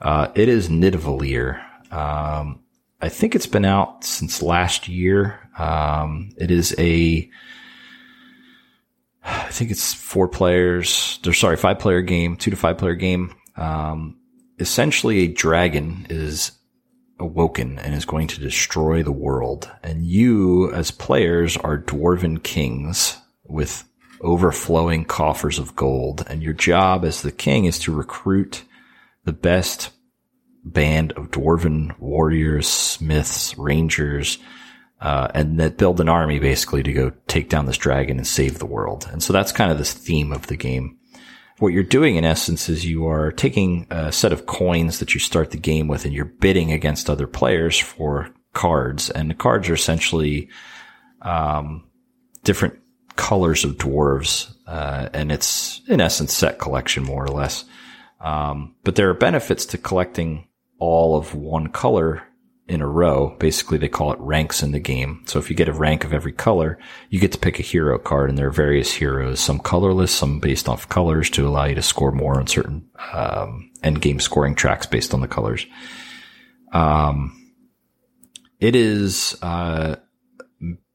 Uh, 0.00 0.28
it 0.34 0.48
is 0.48 0.68
Nidavellir. 0.68 1.62
Um, 1.92 2.60
I 3.02 3.08
think 3.08 3.34
it's 3.34 3.46
been 3.46 3.66
out 3.66 4.04
since 4.04 4.42
last 4.42 4.88
year. 4.88 5.40
Um, 5.58 6.30
it 6.38 6.50
is 6.50 6.74
a, 6.78 7.28
I 9.24 9.48
think 9.50 9.70
it's 9.70 9.92
four 9.92 10.28
players. 10.28 11.18
They're 11.22 11.34
sorry, 11.34 11.56
five 11.56 11.78
player 11.78 12.00
game, 12.00 12.36
two 12.36 12.50
to 12.50 12.56
five 12.56 12.78
player 12.78 12.94
game. 12.94 13.34
Um, 13.56 14.18
essentially 14.58 15.20
a 15.20 15.28
dragon 15.28 16.06
is 16.08 16.52
awoken 17.20 17.78
and 17.78 17.94
is 17.94 18.04
going 18.04 18.26
to 18.28 18.40
destroy 18.40 19.02
the 19.02 19.12
world. 19.12 19.70
And 19.82 20.04
you 20.04 20.72
as 20.72 20.90
players 20.90 21.56
are 21.56 21.78
dwarven 21.78 22.42
kings 22.42 23.18
with 23.44 23.84
overflowing 24.20 25.04
coffers 25.04 25.58
of 25.58 25.76
gold. 25.76 26.24
And 26.26 26.42
your 26.42 26.52
job 26.52 27.04
as 27.04 27.22
the 27.22 27.32
king 27.32 27.64
is 27.64 27.78
to 27.80 27.94
recruit 27.94 28.64
the 29.24 29.32
best 29.32 29.90
band 30.64 31.12
of 31.12 31.30
dwarven 31.30 31.98
warriors, 31.98 32.68
smiths, 32.68 33.56
rangers, 33.56 34.38
uh, 35.00 35.28
and 35.34 35.58
that 35.58 35.78
build 35.78 36.00
an 36.00 36.08
army 36.08 36.38
basically 36.38 36.82
to 36.82 36.92
go 36.92 37.12
take 37.26 37.48
down 37.48 37.66
this 37.66 37.78
dragon 37.78 38.18
and 38.18 38.26
save 38.26 38.58
the 38.58 38.66
world. 38.66 39.08
And 39.10 39.22
so 39.22 39.32
that's 39.32 39.52
kind 39.52 39.72
of 39.72 39.78
this 39.78 39.94
theme 39.94 40.32
of 40.32 40.46
the 40.46 40.56
game. 40.56 40.98
What 41.60 41.74
you're 41.74 41.82
doing 41.82 42.16
in 42.16 42.24
essence 42.24 42.70
is 42.70 42.86
you 42.86 43.06
are 43.06 43.30
taking 43.30 43.86
a 43.90 44.10
set 44.10 44.32
of 44.32 44.46
coins 44.46 44.98
that 44.98 45.12
you 45.12 45.20
start 45.20 45.50
the 45.50 45.58
game 45.58 45.88
with 45.88 46.06
and 46.06 46.14
you're 46.14 46.24
bidding 46.24 46.72
against 46.72 47.10
other 47.10 47.26
players 47.26 47.78
for 47.78 48.30
cards. 48.54 49.10
And 49.10 49.28
the 49.28 49.34
cards 49.34 49.68
are 49.68 49.74
essentially, 49.74 50.48
um, 51.20 51.86
different 52.44 52.78
colors 53.16 53.62
of 53.62 53.76
dwarves. 53.76 54.54
Uh, 54.66 55.10
and 55.12 55.30
it's 55.30 55.82
in 55.86 56.00
essence 56.00 56.32
set 56.32 56.58
collection 56.58 57.04
more 57.04 57.24
or 57.24 57.28
less. 57.28 57.66
Um, 58.22 58.74
but 58.82 58.96
there 58.96 59.10
are 59.10 59.14
benefits 59.14 59.66
to 59.66 59.78
collecting 59.78 60.48
all 60.78 61.14
of 61.14 61.34
one 61.34 61.66
color 61.66 62.22
in 62.70 62.80
a 62.80 62.86
row. 62.86 63.34
Basically, 63.40 63.78
they 63.78 63.88
call 63.88 64.12
it 64.12 64.20
ranks 64.20 64.62
in 64.62 64.70
the 64.70 64.78
game. 64.78 65.24
So 65.26 65.40
if 65.40 65.50
you 65.50 65.56
get 65.56 65.68
a 65.68 65.72
rank 65.72 66.04
of 66.04 66.12
every 66.12 66.32
color, 66.32 66.78
you 67.10 67.18
get 67.18 67.32
to 67.32 67.38
pick 67.38 67.58
a 67.58 67.64
hero 67.64 67.98
card 67.98 68.30
and 68.30 68.38
there 68.38 68.46
are 68.46 68.52
various 68.52 68.92
heroes, 68.92 69.40
some 69.40 69.58
colorless, 69.58 70.12
some 70.12 70.38
based 70.38 70.68
off 70.68 70.88
colors 70.88 71.28
to 71.30 71.48
allow 71.48 71.64
you 71.64 71.74
to 71.74 71.82
score 71.82 72.12
more 72.12 72.38
on 72.38 72.46
certain, 72.46 72.88
um, 73.12 73.72
end 73.82 74.00
game 74.00 74.20
scoring 74.20 74.54
tracks 74.54 74.86
based 74.86 75.12
on 75.12 75.20
the 75.20 75.26
colors. 75.26 75.66
Um, 76.72 77.52
it 78.60 78.76
is, 78.76 79.36
uh, 79.42 79.96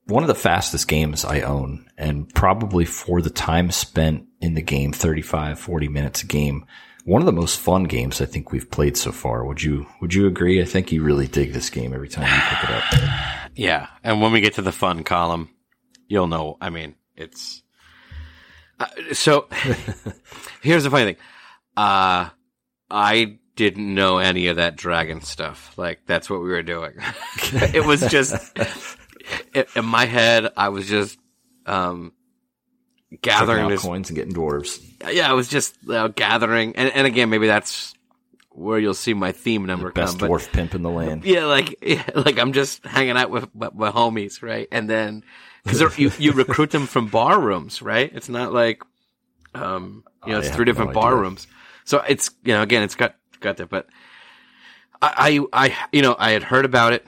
one 0.06 0.24
of 0.24 0.28
the 0.28 0.36
fastest 0.36 0.88
games 0.88 1.26
I 1.26 1.42
own 1.42 1.88
and 1.98 2.34
probably 2.34 2.86
for 2.86 3.22
the 3.22 3.30
time 3.30 3.70
spent 3.72 4.28
in 4.40 4.54
the 4.54 4.62
game, 4.62 4.94
35, 4.94 5.60
40 5.60 5.88
minutes 5.90 6.24
a 6.24 6.28
game, 6.28 6.68
one 7.06 7.22
of 7.22 7.28
the 7.28 7.32
most 7.32 7.60
fun 7.60 7.86
games 7.86 8.20
I 8.20 8.26
think 8.26 8.52
we've 8.52 8.70
played 8.70 8.98
so 8.98 9.12
far. 9.12 9.46
Would 9.46 9.62
you 9.64 9.88
Would 10.02 10.14
you 10.14 10.28
agree? 10.28 10.62
I 10.62 10.66
think 10.66 10.92
you 10.92 11.04
really 11.04 11.28
dig 11.28 11.54
this 11.54 11.70
game 11.70 11.94
every 11.94 12.10
time 12.10 12.26
you 12.26 12.42
pick 12.50 12.70
it 12.70 12.76
up. 12.76 13.12
Yeah, 13.58 13.88
and 14.04 14.20
when 14.20 14.34
we 14.34 14.42
get 14.42 14.56
to 14.56 14.62
the 14.62 14.74
fun 14.74 15.06
column, 15.06 15.48
you'll 16.10 16.28
know. 16.28 16.58
I 16.60 16.70
mean, 16.70 16.96
it's 17.16 17.64
uh, 18.78 18.88
so. 19.14 19.48
here's 20.62 20.84
the 20.84 20.90
funny 20.90 21.06
thing. 21.06 21.16
Uh, 21.78 22.32
I 22.92 23.40
didn't 23.56 23.96
know 23.96 24.18
any 24.18 24.48
of 24.48 24.58
that 24.58 24.76
dragon 24.76 25.22
stuff. 25.22 25.78
Like 25.78 26.02
that's 26.06 26.30
what 26.30 26.42
we 26.42 26.50
were 26.50 26.64
doing. 26.64 26.96
it 27.54 27.86
was 27.86 28.02
just 28.02 28.58
in 29.76 29.86
my 29.86 30.06
head. 30.06 30.52
I 30.58 30.68
was 30.68 30.90
just 30.90 31.18
um, 31.66 32.12
gathering 33.22 33.70
this, 33.70 33.82
coins 33.82 34.10
and 34.10 34.16
getting 34.18 34.34
dwarves. 34.34 34.80
Yeah, 35.12 35.30
I 35.30 35.34
was 35.34 35.48
just 35.48 35.76
uh, 35.90 36.08
gathering, 36.10 36.76
and 36.76 36.90
and 36.90 37.08
again, 37.08 37.30
maybe 37.30 37.48
that's 37.48 37.94
where 38.50 38.80
you'll 38.80 38.94
see 38.94 39.14
my 39.14 39.32
theme 39.34 39.66
number 39.66 39.90
the 39.90 39.94
best 39.94 40.20
come. 40.20 40.30
dwarf 40.30 40.52
pimp 40.52 40.76
in 40.76 40.82
the 40.82 40.90
land. 40.90 41.26
Yeah, 41.26 41.46
like 41.46 41.78
yeah, 41.82 42.04
like 42.16 42.38
I'm 42.40 42.54
just 42.54 42.86
hanging 42.86 43.18
out 43.18 43.30
with 43.30 43.54
my, 43.54 43.70
my 43.74 43.92
homies, 43.92 44.42
right? 44.42 44.68
And 44.72 44.90
then 44.90 45.24
because 45.64 45.98
you 46.00 46.12
you 46.20 46.32
recruit 46.32 46.72
them 46.72 46.88
from 46.88 47.08
bar 47.08 47.40
rooms, 47.40 47.82
right? 47.82 48.12
It's 48.14 48.30
not 48.30 48.54
like 48.54 48.82
um 49.54 50.04
you 50.26 50.32
know 50.34 50.40
it's 50.40 50.48
have 50.48 50.56
three 50.56 50.66
different 50.66 50.92
no 50.92 50.94
bar 51.02 51.12
idea. 51.14 51.22
rooms, 51.22 51.48
so 51.84 52.02
it's 52.08 52.32
you 52.44 52.54
know 52.54 52.62
again 52.62 52.84
it's 52.84 52.96
got 52.96 53.16
got 53.40 53.58
that, 53.58 53.70
but 53.70 53.88
I 55.02 55.40
I, 55.54 55.66
I 55.68 55.88
you 55.92 56.02
know 56.02 56.16
I 56.18 56.32
had 56.32 56.44
heard 56.44 56.66
about 56.66 56.94
it. 56.94 57.06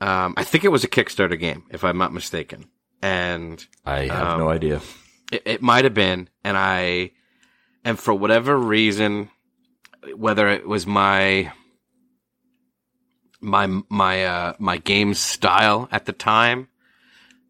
Um, 0.00 0.34
I 0.36 0.44
think 0.44 0.62
it 0.64 0.68
was 0.68 0.84
a 0.84 0.88
Kickstarter 0.88 1.40
game, 1.40 1.64
if 1.70 1.82
I'm 1.82 1.96
not 1.96 2.12
mistaken, 2.12 2.66
and 3.00 3.64
I 3.84 4.00
have 4.06 4.26
Um, 4.28 4.38
no 4.40 4.50
idea. 4.50 4.82
It, 5.32 5.42
it 5.44 5.62
might 5.62 5.84
have 5.84 5.94
been, 5.94 6.28
and 6.44 6.56
I, 6.56 7.12
and 7.84 7.98
for 7.98 8.14
whatever 8.14 8.56
reason, 8.56 9.30
whether 10.14 10.48
it 10.48 10.66
was 10.66 10.86
my, 10.86 11.52
my, 13.40 13.66
my, 13.88 14.24
uh, 14.24 14.52
my 14.58 14.78
game 14.78 15.14
style 15.14 15.88
at 15.90 16.04
the 16.04 16.12
time, 16.12 16.68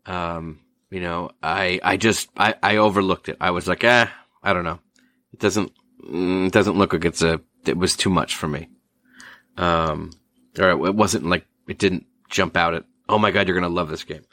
um, 0.07 0.61
you 0.91 1.01
know, 1.01 1.31
I, 1.43 1.81
I 1.83 1.97
just, 1.97 2.29
I, 2.37 2.55
I 2.62 2.77
overlooked 2.77 3.29
it. 3.29 3.37
I 3.41 3.51
was 3.51 3.66
like, 3.66 3.85
eh, 3.85 4.07
I 4.43 4.53
don't 4.53 4.64
know. 4.64 4.79
It 5.33 5.41
doesn't, 5.41 5.72
mm, 6.09 6.47
it 6.47 6.53
doesn't 6.53 6.79
look 6.79 6.93
like 6.93 7.05
it's 7.05 7.22
a, 7.22 7.41
it 7.66 7.77
was 7.77 7.97
too 7.97 8.11
much 8.11 8.37
for 8.37 8.47
me. 8.47 8.68
Um, 9.57 10.12
or 10.59 10.70
it 10.70 10.95
wasn't 10.95 11.27
like, 11.27 11.47
it 11.68 11.79
didn't 11.79 12.07
jump 12.31 12.57
out 12.57 12.74
at, 12.74 12.85
oh 13.09 13.18
my 13.18 13.31
God, 13.31 13.49
you're 13.49 13.61
to 13.61 13.68
love 13.68 13.89
this 13.89 14.05
game. 14.05 14.24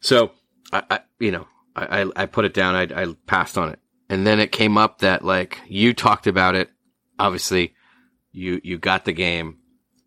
So 0.00 0.32
I, 0.72 0.82
I 0.90 1.00
you 1.18 1.30
know, 1.30 1.46
I, 1.78 2.02
I, 2.02 2.10
I 2.22 2.26
put 2.26 2.44
it 2.44 2.54
down. 2.54 2.74
I, 2.74 2.82
I 3.02 3.14
passed 3.26 3.56
on 3.58 3.68
it. 3.70 3.78
And 4.10 4.26
then 4.26 4.40
it 4.40 4.52
came 4.52 4.78
up 4.78 5.00
that 5.00 5.24
like 5.24 5.58
you 5.68 5.92
talked 5.94 6.26
about 6.26 6.54
it. 6.54 6.70
Obviously 7.18 7.74
you, 8.32 8.60
you 8.64 8.78
got 8.78 9.04
the 9.04 9.12
game 9.12 9.58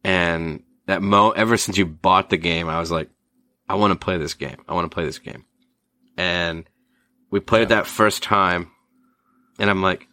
and 0.03 0.63
that 0.88 1.01
mo, 1.01 1.32
ever 1.32 1.57
since 1.57 1.78
you 1.78 1.86
bought 1.86 2.30
the 2.30 2.38
game, 2.38 2.67
I 2.67 2.80
was 2.80 2.91
like, 2.91 3.09
I 3.69 3.76
want 3.76 3.91
to 3.93 4.03
play 4.03 4.17
this 4.17 4.34
game. 4.34 4.57
I 4.67 4.74
want 4.74 4.89
to 4.89 4.93
play 4.93 5.05
this 5.05 5.19
game. 5.19 5.45
And 6.17 6.65
we 7.30 7.39
played 7.39 7.69
that 7.69 7.88
first 7.88 8.24
time 8.24 8.72
and 9.59 9.69
I'm 9.69 9.82
like, 9.82 10.07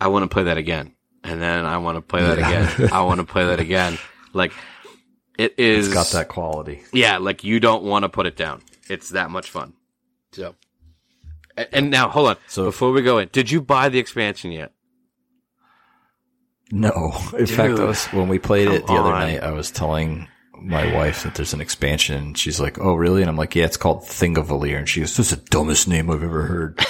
I 0.00 0.08
want 0.08 0.24
to 0.24 0.32
play 0.32 0.44
that 0.44 0.58
again. 0.58 0.94
And 1.24 1.40
then 1.40 1.64
I 1.64 1.78
want 1.78 1.96
to 1.96 2.02
play 2.02 2.22
that 2.22 2.38
Yeah. 2.38 2.70
again. 2.74 2.90
I 2.92 3.02
want 3.02 3.18
to 3.20 3.26
play 3.26 3.46
that 3.46 3.60
again. 3.68 3.98
Like 4.32 4.52
it 5.38 5.54
is 5.58 5.86
It's 5.86 5.94
got 5.94 6.06
that 6.08 6.28
quality. 6.28 6.82
yeah, 6.92 7.18
like 7.18 7.42
you 7.44 7.58
don't 7.60 7.82
want 7.84 8.02
to 8.04 8.08
put 8.08 8.26
it 8.26 8.36
down. 8.36 8.62
It's 8.88 9.10
that 9.10 9.30
much 9.30 9.50
fun. 9.50 9.72
So, 10.36 10.54
and, 11.56 11.68
and 11.72 11.90
now 11.90 12.08
hold 12.10 12.28
on. 12.28 12.36
So- 12.46 12.66
before 12.66 12.92
we 12.92 13.00
go 13.02 13.16
in, 13.18 13.28
did 13.32 13.50
you 13.50 13.62
buy 13.62 13.88
the 13.88 13.98
expansion 13.98 14.52
yet? 14.52 14.72
No, 16.70 17.16
in 17.38 17.46
fact, 17.46 17.78
I 17.78 17.84
was, 17.84 18.06
when 18.06 18.28
we 18.28 18.38
played 18.38 18.68
it 18.68 18.82
the 18.82 18.86
Come 18.88 18.96
other 18.98 19.10
night, 19.12 19.40
I 19.40 19.52
was 19.52 19.70
telling 19.70 20.26
my 20.60 20.92
wife 20.94 21.22
that 21.22 21.36
there's 21.36 21.54
an 21.54 21.60
expansion. 21.60 22.16
And 22.16 22.36
she's 22.38 22.58
like, 22.58 22.78
"Oh, 22.80 22.94
really?" 22.94 23.22
And 23.22 23.30
I'm 23.30 23.36
like, 23.36 23.54
"Yeah, 23.54 23.66
it's 23.66 23.76
called 23.76 24.04
thing 24.04 24.34
Thingvellir." 24.34 24.76
And 24.76 24.88
she 24.88 24.98
goes, 25.00 25.16
"This 25.16 25.30
is 25.30 25.38
the 25.38 25.44
dumbest 25.48 25.86
name 25.86 26.10
I've 26.10 26.24
ever 26.24 26.42
heard." 26.42 26.80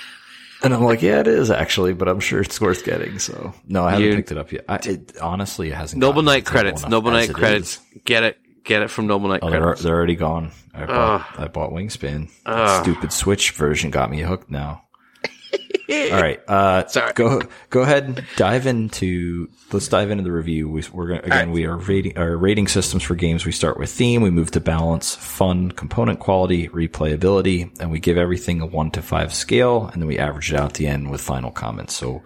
and 0.64 0.74
I'm 0.74 0.82
like, 0.82 1.02
"Yeah, 1.02 1.20
it 1.20 1.28
is 1.28 1.52
actually, 1.52 1.92
but 1.92 2.08
I'm 2.08 2.18
sure 2.18 2.40
it's 2.40 2.60
worth 2.60 2.84
getting." 2.84 3.20
So, 3.20 3.54
no, 3.68 3.84
I 3.84 3.92
haven't 3.92 4.06
You- 4.08 4.16
picked 4.16 4.32
it 4.32 4.38
up 4.38 4.50
yet. 4.50 4.64
I, 4.68 4.76
it, 4.84 5.16
honestly, 5.20 5.68
it 5.68 5.74
hasn't. 5.74 6.00
Noble 6.00 6.22
Knight 6.22 6.44
to 6.46 6.52
the 6.52 6.58
table 6.58 6.70
credits. 6.72 6.88
Noble 6.88 7.10
Knight 7.12 7.32
credits. 7.32 7.80
Get 8.04 8.24
it. 8.24 8.38
Get 8.64 8.82
it 8.82 8.88
from 8.88 9.06
Noble 9.06 9.28
Knight 9.28 9.40
Oh, 9.42 9.50
they're, 9.50 9.74
they're 9.74 9.94
already 9.94 10.16
gone. 10.16 10.52
I 10.72 10.86
bought, 10.86 11.38
I 11.38 11.48
bought 11.48 11.72
Wingspan. 11.72 12.30
Ugh. 12.46 12.84
Stupid 12.84 13.12
Switch 13.12 13.50
version 13.52 13.90
got 13.90 14.10
me 14.10 14.20
hooked 14.20 14.50
now. 14.50 14.84
All 15.90 16.20
right. 16.22 16.40
Uh, 16.48 16.86
Sorry. 16.86 17.12
Go 17.12 17.42
go 17.68 17.82
ahead 17.82 18.04
and 18.04 18.24
dive 18.36 18.66
into. 18.66 19.50
Let's 19.72 19.88
dive 19.88 20.10
into 20.10 20.24
the 20.24 20.32
review. 20.32 20.68
We, 20.68 20.82
we're 20.92 21.08
gonna, 21.08 21.22
again. 21.22 21.50
We 21.50 21.66
are 21.66 21.76
rating 21.76 22.16
our 22.16 22.36
rating 22.36 22.68
systems 22.68 23.02
for 23.02 23.14
games. 23.14 23.44
We 23.44 23.52
start 23.52 23.78
with 23.78 23.90
theme. 23.90 24.22
We 24.22 24.30
move 24.30 24.52
to 24.52 24.60
balance, 24.60 25.14
fun, 25.14 25.72
component 25.72 26.20
quality, 26.20 26.68
replayability, 26.68 27.78
and 27.80 27.90
we 27.90 27.98
give 27.98 28.16
everything 28.16 28.60
a 28.60 28.66
one 28.66 28.90
to 28.92 29.02
five 29.02 29.34
scale, 29.34 29.88
and 29.92 30.00
then 30.00 30.06
we 30.06 30.18
average 30.18 30.52
it 30.52 30.58
out 30.58 30.70
at 30.70 30.74
the 30.74 30.86
end 30.86 31.10
with 31.10 31.20
final 31.20 31.50
comments. 31.50 31.94
So, 31.94 32.22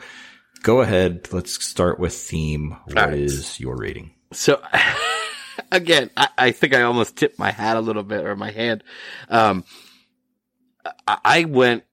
go 0.62 0.80
ahead. 0.80 1.28
Let's 1.32 1.64
start 1.64 1.98
with 1.98 2.14
theme. 2.14 2.76
What 2.92 3.14
is 3.14 3.38
right. 3.38 3.60
your 3.60 3.76
rating? 3.76 4.12
So 4.32 4.60
again, 5.72 6.10
I, 6.16 6.28
I 6.36 6.50
think 6.52 6.74
I 6.74 6.82
almost 6.82 7.16
tipped 7.16 7.38
my 7.38 7.50
hat 7.50 7.76
a 7.76 7.80
little 7.80 8.02
bit 8.02 8.24
or 8.24 8.36
my 8.36 8.50
hand. 8.50 8.84
Um, 9.28 9.64
I, 11.06 11.18
I 11.24 11.44
went 11.44 11.84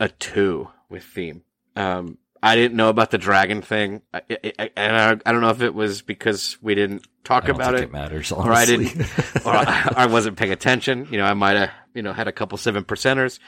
a 0.00 0.08
two 0.08 0.68
with 0.88 1.04
theme. 1.04 1.42
Um, 1.76 2.18
I 2.42 2.56
didn't 2.56 2.76
know 2.76 2.90
about 2.90 3.10
the 3.10 3.16
dragon 3.16 3.62
thing, 3.62 4.02
I, 4.12 4.20
I, 4.30 4.70
and 4.76 4.96
I, 4.96 5.28
I, 5.28 5.32
don't 5.32 5.40
know 5.40 5.48
if 5.48 5.62
it 5.62 5.74
was 5.74 6.02
because 6.02 6.58
we 6.60 6.74
didn't 6.74 7.06
talk 7.24 7.48
about 7.48 7.74
it. 7.74 7.84
it. 7.84 7.92
matters, 7.92 8.30
honestly. 8.32 8.50
or 8.50 8.52
I 8.52 8.66
didn't, 8.66 9.00
or 9.46 9.52
I, 9.54 9.92
I, 9.96 10.06
wasn't 10.06 10.36
paying 10.36 10.52
attention. 10.52 11.08
You 11.10 11.16
know, 11.16 11.24
I 11.24 11.32
might 11.32 11.56
have, 11.56 11.70
you 11.94 12.02
know, 12.02 12.12
had 12.12 12.28
a 12.28 12.32
couple 12.32 12.58
seven 12.58 12.84
percenters 12.84 13.38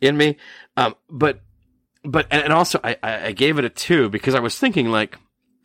in 0.00 0.16
me. 0.16 0.36
Um, 0.76 0.94
but, 1.10 1.40
but, 2.04 2.28
and, 2.30 2.44
and 2.44 2.52
also 2.52 2.78
I, 2.84 2.96
I 3.02 3.32
gave 3.32 3.58
it 3.58 3.64
a 3.64 3.70
two 3.70 4.08
because 4.08 4.36
I 4.36 4.40
was 4.40 4.56
thinking 4.56 4.88
like, 4.88 5.18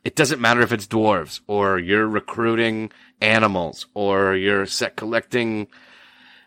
it 0.04 0.16
doesn't 0.16 0.42
matter 0.42 0.62
if 0.62 0.72
it's 0.72 0.88
dwarves 0.88 1.42
or 1.48 1.78
you're 1.78 2.08
recruiting 2.08 2.92
animals 3.22 3.86
or 3.94 4.36
you're 4.36 4.66
set 4.66 4.96
collecting 4.96 5.68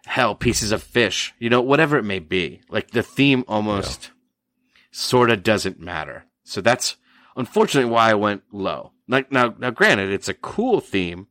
hell 0.06 0.34
pieces 0.34 0.72
of 0.72 0.82
fish, 0.82 1.34
you 1.38 1.48
know, 1.48 1.60
whatever 1.60 1.96
it 1.96 2.04
may 2.04 2.18
be. 2.18 2.60
Like 2.68 2.90
the 2.90 3.02
theme 3.02 3.44
almost 3.46 4.04
yeah. 4.04 4.10
sort 4.90 5.30
of 5.30 5.42
doesn't 5.42 5.80
matter. 5.80 6.24
So 6.44 6.60
that's 6.60 6.96
unfortunately 7.36 7.90
why 7.90 8.10
I 8.10 8.14
went 8.14 8.42
low. 8.52 8.92
Like 9.08 9.30
now, 9.30 9.54
now, 9.58 9.70
granted, 9.70 10.10
it's 10.10 10.28
a 10.28 10.34
cool 10.34 10.80
theme, 10.80 11.28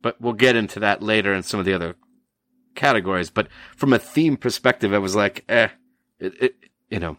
but 0.00 0.20
we'll 0.20 0.32
get 0.32 0.56
into 0.56 0.80
that 0.80 1.02
later 1.02 1.34
in 1.34 1.42
some 1.42 1.60
of 1.60 1.66
the 1.66 1.74
other 1.74 1.96
categories. 2.74 3.30
But 3.30 3.48
from 3.76 3.92
a 3.92 3.98
theme 3.98 4.36
perspective, 4.36 4.92
I 4.92 4.98
was 4.98 5.14
like, 5.14 5.44
eh, 5.48 5.68
it, 6.18 6.42
it, 6.42 6.54
you 6.90 7.00
know, 7.00 7.16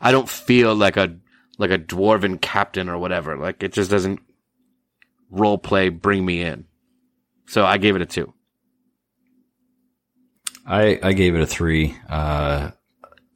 I 0.00 0.12
don't 0.12 0.28
feel 0.28 0.74
like 0.74 0.96
a 0.96 1.16
like 1.60 1.70
a 1.70 1.78
dwarven 1.78 2.40
captain 2.40 2.88
or 2.88 2.98
whatever. 2.98 3.36
Like 3.36 3.62
it 3.62 3.72
just 3.72 3.90
doesn't 3.90 4.20
role 5.30 5.58
play 5.58 5.88
bring 5.88 6.24
me 6.24 6.42
in. 6.42 6.64
So 7.46 7.64
I 7.64 7.78
gave 7.78 7.94
it 7.94 8.02
a 8.02 8.06
two. 8.06 8.34
I 10.66 10.98
I 11.02 11.12
gave 11.12 11.34
it 11.34 11.40
a 11.40 11.46
three. 11.46 11.96
Uh, 12.08 12.70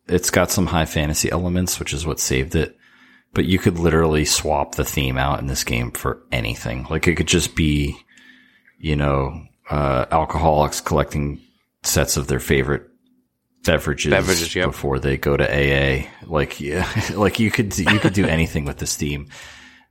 it's 0.08 0.30
got 0.30 0.50
some 0.50 0.66
high 0.66 0.86
fantasy 0.86 1.30
elements, 1.30 1.78
which 1.78 1.92
is 1.92 2.04
what 2.06 2.18
saved 2.18 2.56
it 2.56 2.76
but 3.34 3.44
you 3.44 3.58
could 3.58 3.78
literally 3.78 4.24
swap 4.24 4.76
the 4.76 4.84
theme 4.84 5.18
out 5.18 5.40
in 5.40 5.48
this 5.48 5.64
game 5.64 5.90
for 5.90 6.22
anything. 6.32 6.86
Like 6.88 7.06
it 7.08 7.16
could 7.16 7.26
just 7.26 7.56
be, 7.56 7.96
you 8.78 8.96
know, 8.96 9.42
uh, 9.68 10.06
alcoholics 10.10 10.80
collecting 10.80 11.40
sets 11.82 12.16
of 12.16 12.28
their 12.28 12.40
favorite 12.40 12.88
beverages, 13.64 14.10
beverages 14.10 14.54
yep. 14.54 14.66
before 14.66 14.98
they 14.98 15.16
go 15.16 15.36
to 15.36 15.44
AA. 15.44 16.06
Like, 16.26 16.60
yeah, 16.60 16.88
like 17.14 17.40
you 17.40 17.50
could, 17.50 17.76
you 17.78 17.98
could 17.98 18.12
do 18.14 18.26
anything 18.28 18.64
with 18.64 18.78
this 18.78 18.96
theme. 18.96 19.28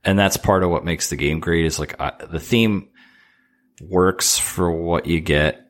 And 0.04 0.18
that's 0.18 0.36
part 0.36 0.62
of 0.62 0.70
what 0.70 0.84
makes 0.84 1.10
the 1.10 1.16
game 1.16 1.40
great 1.40 1.64
is 1.64 1.78
like 1.78 1.98
I, 2.00 2.12
the 2.30 2.40
theme 2.40 2.88
works 3.80 4.38
for 4.38 4.70
what 4.70 5.06
you 5.06 5.20
get 5.20 5.64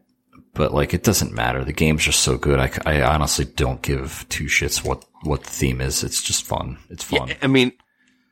but 0.54 0.72
like 0.72 0.94
it 0.94 1.02
doesn't 1.02 1.32
matter. 1.32 1.64
The 1.64 1.72
game's 1.72 2.04
just 2.04 2.20
so 2.20 2.38
good. 2.38 2.58
I, 2.58 2.70
I 2.86 3.02
honestly 3.02 3.44
don't 3.44 3.82
give 3.82 4.24
two 4.28 4.44
shits 4.44 4.84
what 4.84 5.04
what 5.22 5.42
the 5.42 5.50
theme 5.50 5.80
is. 5.80 6.02
It's 6.02 6.22
just 6.22 6.44
fun. 6.44 6.78
It's 6.88 7.04
fun. 7.04 7.28
Yeah, 7.28 7.34
I 7.42 7.48
mean, 7.48 7.72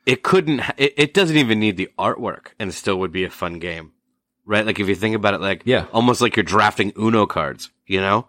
it 0.05 0.23
couldn't. 0.23 0.61
It, 0.77 0.93
it 0.97 1.13
doesn't 1.13 1.37
even 1.37 1.59
need 1.59 1.77
the 1.77 1.89
artwork, 1.99 2.47
and 2.57 2.73
still 2.73 2.97
would 2.99 3.11
be 3.11 3.25
a 3.25 3.29
fun 3.29 3.59
game, 3.59 3.91
right? 4.45 4.65
Like 4.65 4.79
if 4.79 4.87
you 4.87 4.95
think 4.95 5.15
about 5.15 5.33
it, 5.33 5.41
like 5.41 5.63
yeah, 5.65 5.85
almost 5.91 6.21
like 6.21 6.35
you're 6.35 6.43
drafting 6.43 6.93
Uno 6.97 7.25
cards. 7.25 7.69
You 7.85 7.99
know, 7.99 8.27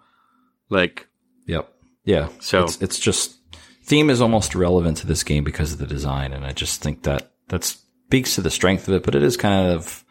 like 0.69 1.07
yep, 1.47 1.73
yeah. 2.05 2.29
So 2.41 2.65
it's, 2.65 2.81
it's 2.83 2.99
just 2.99 3.37
theme 3.85 4.11
is 4.11 4.21
almost 4.21 4.55
irrelevant 4.55 4.99
to 4.99 5.07
this 5.07 5.23
game 5.23 5.45
because 5.45 5.73
of 5.73 5.79
the 5.79 5.87
design, 5.87 6.33
and 6.33 6.45
I 6.45 6.53
just 6.53 6.83
think 6.83 7.03
that 7.05 7.33
that 7.49 7.65
speaks 7.65 8.35
to 8.37 8.41
the 8.41 8.51
strength 8.51 8.89
of 8.89 8.95
it. 8.95 9.03
But 9.03 9.15
it 9.15 9.23
is 9.23 9.37
kind 9.37 9.73
of 9.73 10.05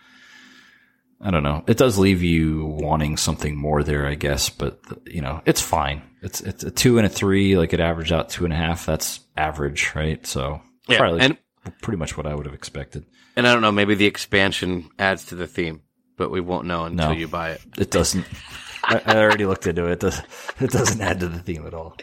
I 1.23 1.31
don't 1.31 1.43
know. 1.43 1.63
It 1.67 1.77
does 1.77 1.97
leave 1.97 2.21
you 2.21 2.65
wanting 2.65 3.15
something 3.15 3.55
more 3.55 3.81
there, 3.81 4.05
I 4.05 4.15
guess, 4.15 4.49
but 4.49 4.79
you 5.05 5.21
know, 5.21 5.41
it's 5.45 5.61
fine. 5.61 6.01
It's, 6.21 6.41
it's 6.41 6.63
a 6.63 6.71
two 6.71 6.97
and 6.97 7.07
a 7.07 7.09
three, 7.09 7.57
like 7.57 7.71
it 7.71 7.79
averaged 7.79 8.11
out 8.11 8.29
two 8.29 8.43
and 8.43 8.53
a 8.53 8.57
half. 8.57 8.85
That's 8.85 9.21
average, 9.37 9.93
right? 9.95 10.25
So 10.27 10.61
yeah, 10.89 10.97
probably 10.97 11.21
and 11.21 11.37
pretty 11.81 11.97
much 11.97 12.17
what 12.17 12.25
I 12.25 12.35
would 12.35 12.45
have 12.45 12.53
expected. 12.53 13.05
And 13.37 13.47
I 13.47 13.53
don't 13.53 13.61
know, 13.61 13.71
maybe 13.71 13.95
the 13.95 14.05
expansion 14.05 14.89
adds 14.99 15.25
to 15.27 15.35
the 15.35 15.47
theme, 15.47 15.81
but 16.17 16.29
we 16.29 16.41
won't 16.41 16.67
know 16.67 16.83
until 16.83 17.09
no, 17.09 17.15
you 17.15 17.29
buy 17.29 17.51
it. 17.51 17.61
It 17.77 17.89
doesn't. 17.89 18.25
I, 18.83 19.01
I, 19.05 19.15
already 19.17 19.45
looked 19.45 19.65
into 19.65 19.85
it. 19.85 19.93
It, 19.93 19.99
does, 20.01 20.21
it 20.59 20.71
doesn't 20.71 21.01
add 21.01 21.19
to 21.21 21.27
the 21.27 21.39
theme 21.39 21.65
at 21.65 21.73
all. 21.73 21.95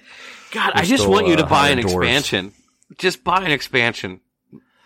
God, 0.50 0.72
We're 0.74 0.80
I 0.80 0.84
just 0.84 1.02
still, 1.02 1.12
want 1.12 1.28
you 1.28 1.36
to 1.36 1.44
uh, 1.44 1.48
buy 1.48 1.68
an 1.68 1.78
expansion. 1.78 2.52
Just 2.98 3.22
buy 3.22 3.44
an 3.44 3.50
expansion. 3.50 4.20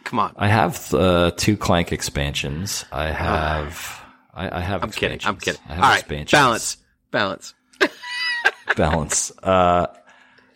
Come 0.04 0.18
on. 0.18 0.34
I 0.36 0.48
have 0.48 0.92
uh, 0.92 1.30
two 1.36 1.56
Clank 1.56 1.92
expansions. 1.92 2.84
I 2.92 3.10
have. 3.10 4.02
I, 4.34 4.58
I 4.58 4.60
have. 4.60 4.82
I'm 4.82 4.90
kidding. 4.90 5.20
I'm 5.24 5.36
kidding. 5.36 5.60
I 5.68 5.74
have 5.74 5.84
All 5.84 5.90
right, 5.90 6.28
balance, 6.30 6.76
balance, 7.10 7.54
balance. 8.76 9.32
Uh, 9.42 9.86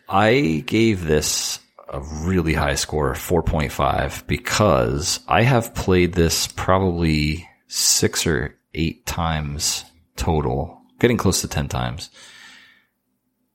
I 0.07 0.63
gave 0.65 1.05
this 1.05 1.59
a 1.91 2.01
really 2.01 2.53
high 2.53 2.75
score, 2.75 3.13
4.5, 3.13 4.27
because 4.27 5.19
I 5.27 5.41
have 5.41 5.73
played 5.73 6.13
this 6.13 6.47
probably 6.47 7.47
six 7.67 8.27
or 8.27 8.55
eight 8.73 9.05
times 9.05 9.85
total, 10.15 10.78
getting 10.99 11.17
close 11.17 11.41
to 11.41 11.47
10 11.47 11.67
times. 11.67 12.09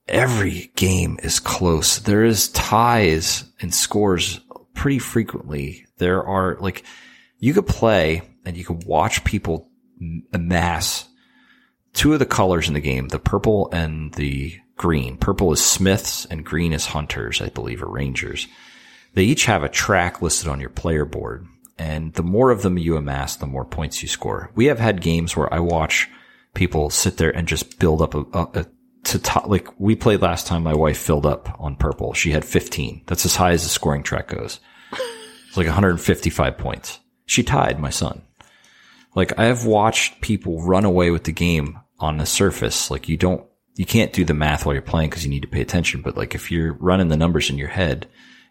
Every 0.07 0.71
game 0.75 1.19
is 1.23 1.39
close. 1.39 1.99
There 1.99 2.23
is 2.23 2.49
ties 2.49 3.43
and 3.59 3.73
scores 3.73 4.39
pretty 4.73 4.99
frequently. 4.99 5.85
There 5.97 6.23
are 6.23 6.57
like, 6.59 6.83
you 7.39 7.53
could 7.53 7.67
play 7.67 8.21
and 8.45 8.55
you 8.55 8.63
could 8.63 8.83
watch 8.85 9.23
people 9.23 9.69
amass 10.33 11.07
two 11.93 12.13
of 12.13 12.19
the 12.19 12.25
colors 12.25 12.67
in 12.67 12.73
the 12.73 12.81
game, 12.81 13.07
the 13.07 13.19
purple 13.19 13.69
and 13.71 14.13
the 14.13 14.59
green. 14.75 15.17
Purple 15.17 15.51
is 15.51 15.63
Smiths 15.63 16.25
and 16.25 16.45
green 16.45 16.73
is 16.73 16.87
Hunters, 16.87 17.41
I 17.41 17.49
believe, 17.49 17.81
or 17.81 17.89
Rangers. 17.89 18.47
They 19.13 19.23
each 19.23 19.45
have 19.45 19.63
a 19.63 19.69
track 19.69 20.21
listed 20.21 20.47
on 20.47 20.59
your 20.59 20.69
player 20.69 21.05
board. 21.05 21.47
And 21.77 22.13
the 22.13 22.23
more 22.23 22.51
of 22.51 22.61
them 22.61 22.77
you 22.77 22.95
amass, 22.95 23.35
the 23.35 23.47
more 23.47 23.65
points 23.65 24.01
you 24.01 24.07
score. 24.07 24.51
We 24.55 24.65
have 24.65 24.79
had 24.79 25.01
games 25.01 25.35
where 25.35 25.53
I 25.53 25.59
watch 25.59 26.09
people 26.55 26.89
sit 26.89 27.17
there 27.17 27.35
and 27.35 27.47
just 27.47 27.77
build 27.77 28.01
up 28.01 28.15
a, 28.15 28.21
a, 28.33 28.61
a 28.61 28.65
to 29.05 29.19
top, 29.19 29.47
like 29.47 29.67
we 29.79 29.95
played 29.95 30.21
last 30.21 30.47
time 30.47 30.63
my 30.63 30.73
wife 30.73 30.97
filled 30.97 31.25
up 31.25 31.55
on 31.59 31.75
purple. 31.75 32.13
She 32.13 32.31
had 32.31 32.43
15. 32.43 33.03
That's 33.05 33.25
as 33.25 33.35
high 33.35 33.51
as 33.51 33.63
the 33.63 33.69
scoring 33.69 34.01
track 34.01 34.29
goes. 34.29 34.59
It's 35.47 35.57
like 35.57 35.67
155 35.67 36.57
points. 36.57 36.99
She 37.27 37.43
tied 37.43 37.79
my 37.79 37.91
son. 37.91 38.23
Like 39.13 39.37
I 39.39 39.45
have 39.45 39.65
watched 39.65 40.21
people 40.21 40.63
run 40.63 40.85
away 40.85 41.11
with 41.11 41.23
the 41.23 41.31
game 41.31 41.79
on 41.99 42.17
the 42.17 42.25
surface. 42.25 42.89
Like 42.89 43.07
you 43.07 43.15
don't, 43.15 43.45
you 43.75 43.85
can't 43.85 44.11
do 44.11 44.25
the 44.25 44.33
math 44.33 44.65
while 44.65 44.73
you're 44.73 44.81
playing 44.81 45.09
because 45.09 45.23
you 45.23 45.29
need 45.29 45.43
to 45.43 45.47
pay 45.47 45.61
attention. 45.61 46.01
But 46.01 46.17
like 46.17 46.35
if 46.35 46.51
you're 46.51 46.73
running 46.73 47.09
the 47.09 47.17
numbers 47.17 47.49
in 47.49 47.57
your 47.57 47.69
head, 47.69 48.07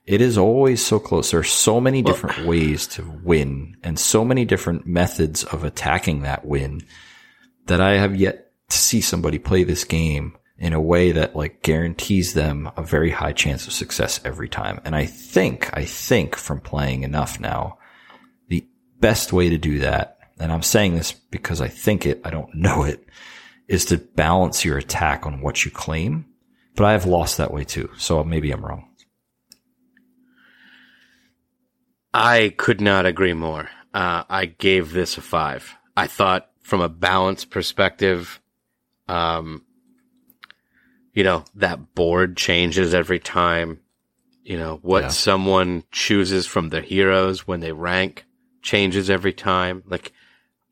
it 0.06 0.20
is 0.20 0.38
always 0.38 0.84
so 0.84 0.98
close. 0.98 1.30
There 1.30 1.40
are 1.40 1.44
so 1.44 1.80
many 1.80 2.00
different 2.02 2.38
well, 2.38 2.48
ways 2.48 2.86
to 2.88 3.02
win 3.24 3.76
and 3.82 3.98
so 3.98 4.24
many 4.24 4.44
different 4.44 4.86
methods 4.86 5.44
of 5.44 5.64
attacking 5.64 6.22
that 6.22 6.46
win 6.46 6.82
that 7.66 7.80
I 7.80 7.96
have 7.96 8.16
yet 8.16 8.52
to 8.68 8.76
see 8.76 9.00
somebody 9.00 9.38
play 9.38 9.64
this 9.64 9.84
game 9.84 10.36
in 10.56 10.72
a 10.72 10.80
way 10.80 11.12
that 11.12 11.36
like 11.36 11.62
guarantees 11.62 12.34
them 12.34 12.70
a 12.76 12.82
very 12.82 13.10
high 13.10 13.32
chance 13.32 13.66
of 13.66 13.72
success 13.72 14.20
every 14.24 14.48
time. 14.48 14.80
And 14.84 14.94
I 14.94 15.06
think, 15.06 15.70
I 15.76 15.84
think 15.84 16.36
from 16.36 16.60
playing 16.60 17.02
enough 17.02 17.40
now, 17.40 17.78
the 18.48 18.66
best 19.00 19.32
way 19.32 19.50
to 19.50 19.58
do 19.58 19.80
that 19.80 20.14
and 20.38 20.52
I'm 20.52 20.62
saying 20.62 20.96
this 20.96 21.12
because 21.12 21.60
I 21.60 21.68
think 21.68 22.06
it, 22.06 22.20
I 22.24 22.30
don't 22.30 22.54
know 22.54 22.84
it, 22.84 23.04
is 23.68 23.86
to 23.86 23.98
balance 23.98 24.64
your 24.64 24.78
attack 24.78 25.26
on 25.26 25.40
what 25.40 25.64
you 25.64 25.70
claim. 25.70 26.26
But 26.76 26.86
I 26.86 26.92
have 26.92 27.06
lost 27.06 27.38
that 27.38 27.52
way 27.52 27.64
too. 27.64 27.90
So 27.96 28.24
maybe 28.24 28.50
I'm 28.50 28.64
wrong. 28.64 28.88
I 32.12 32.52
could 32.56 32.80
not 32.80 33.06
agree 33.06 33.32
more. 33.32 33.68
Uh, 33.92 34.24
I 34.28 34.46
gave 34.46 34.92
this 34.92 35.16
a 35.16 35.20
five. 35.20 35.74
I 35.96 36.08
thought 36.08 36.50
from 36.64 36.80
a 36.80 36.88
balance 36.88 37.44
perspective, 37.44 38.40
um, 39.06 39.64
you 41.12 41.22
know, 41.22 41.44
that 41.54 41.94
board 41.94 42.36
changes 42.36 42.92
every 42.92 43.20
time. 43.20 43.78
You 44.42 44.58
know, 44.58 44.78
what 44.82 45.04
yeah. 45.04 45.08
someone 45.08 45.84
chooses 45.90 46.46
from 46.46 46.68
the 46.68 46.82
heroes 46.82 47.46
when 47.46 47.60
they 47.60 47.72
rank 47.72 48.26
changes 48.60 49.08
every 49.08 49.32
time. 49.32 49.82
Like, 49.86 50.12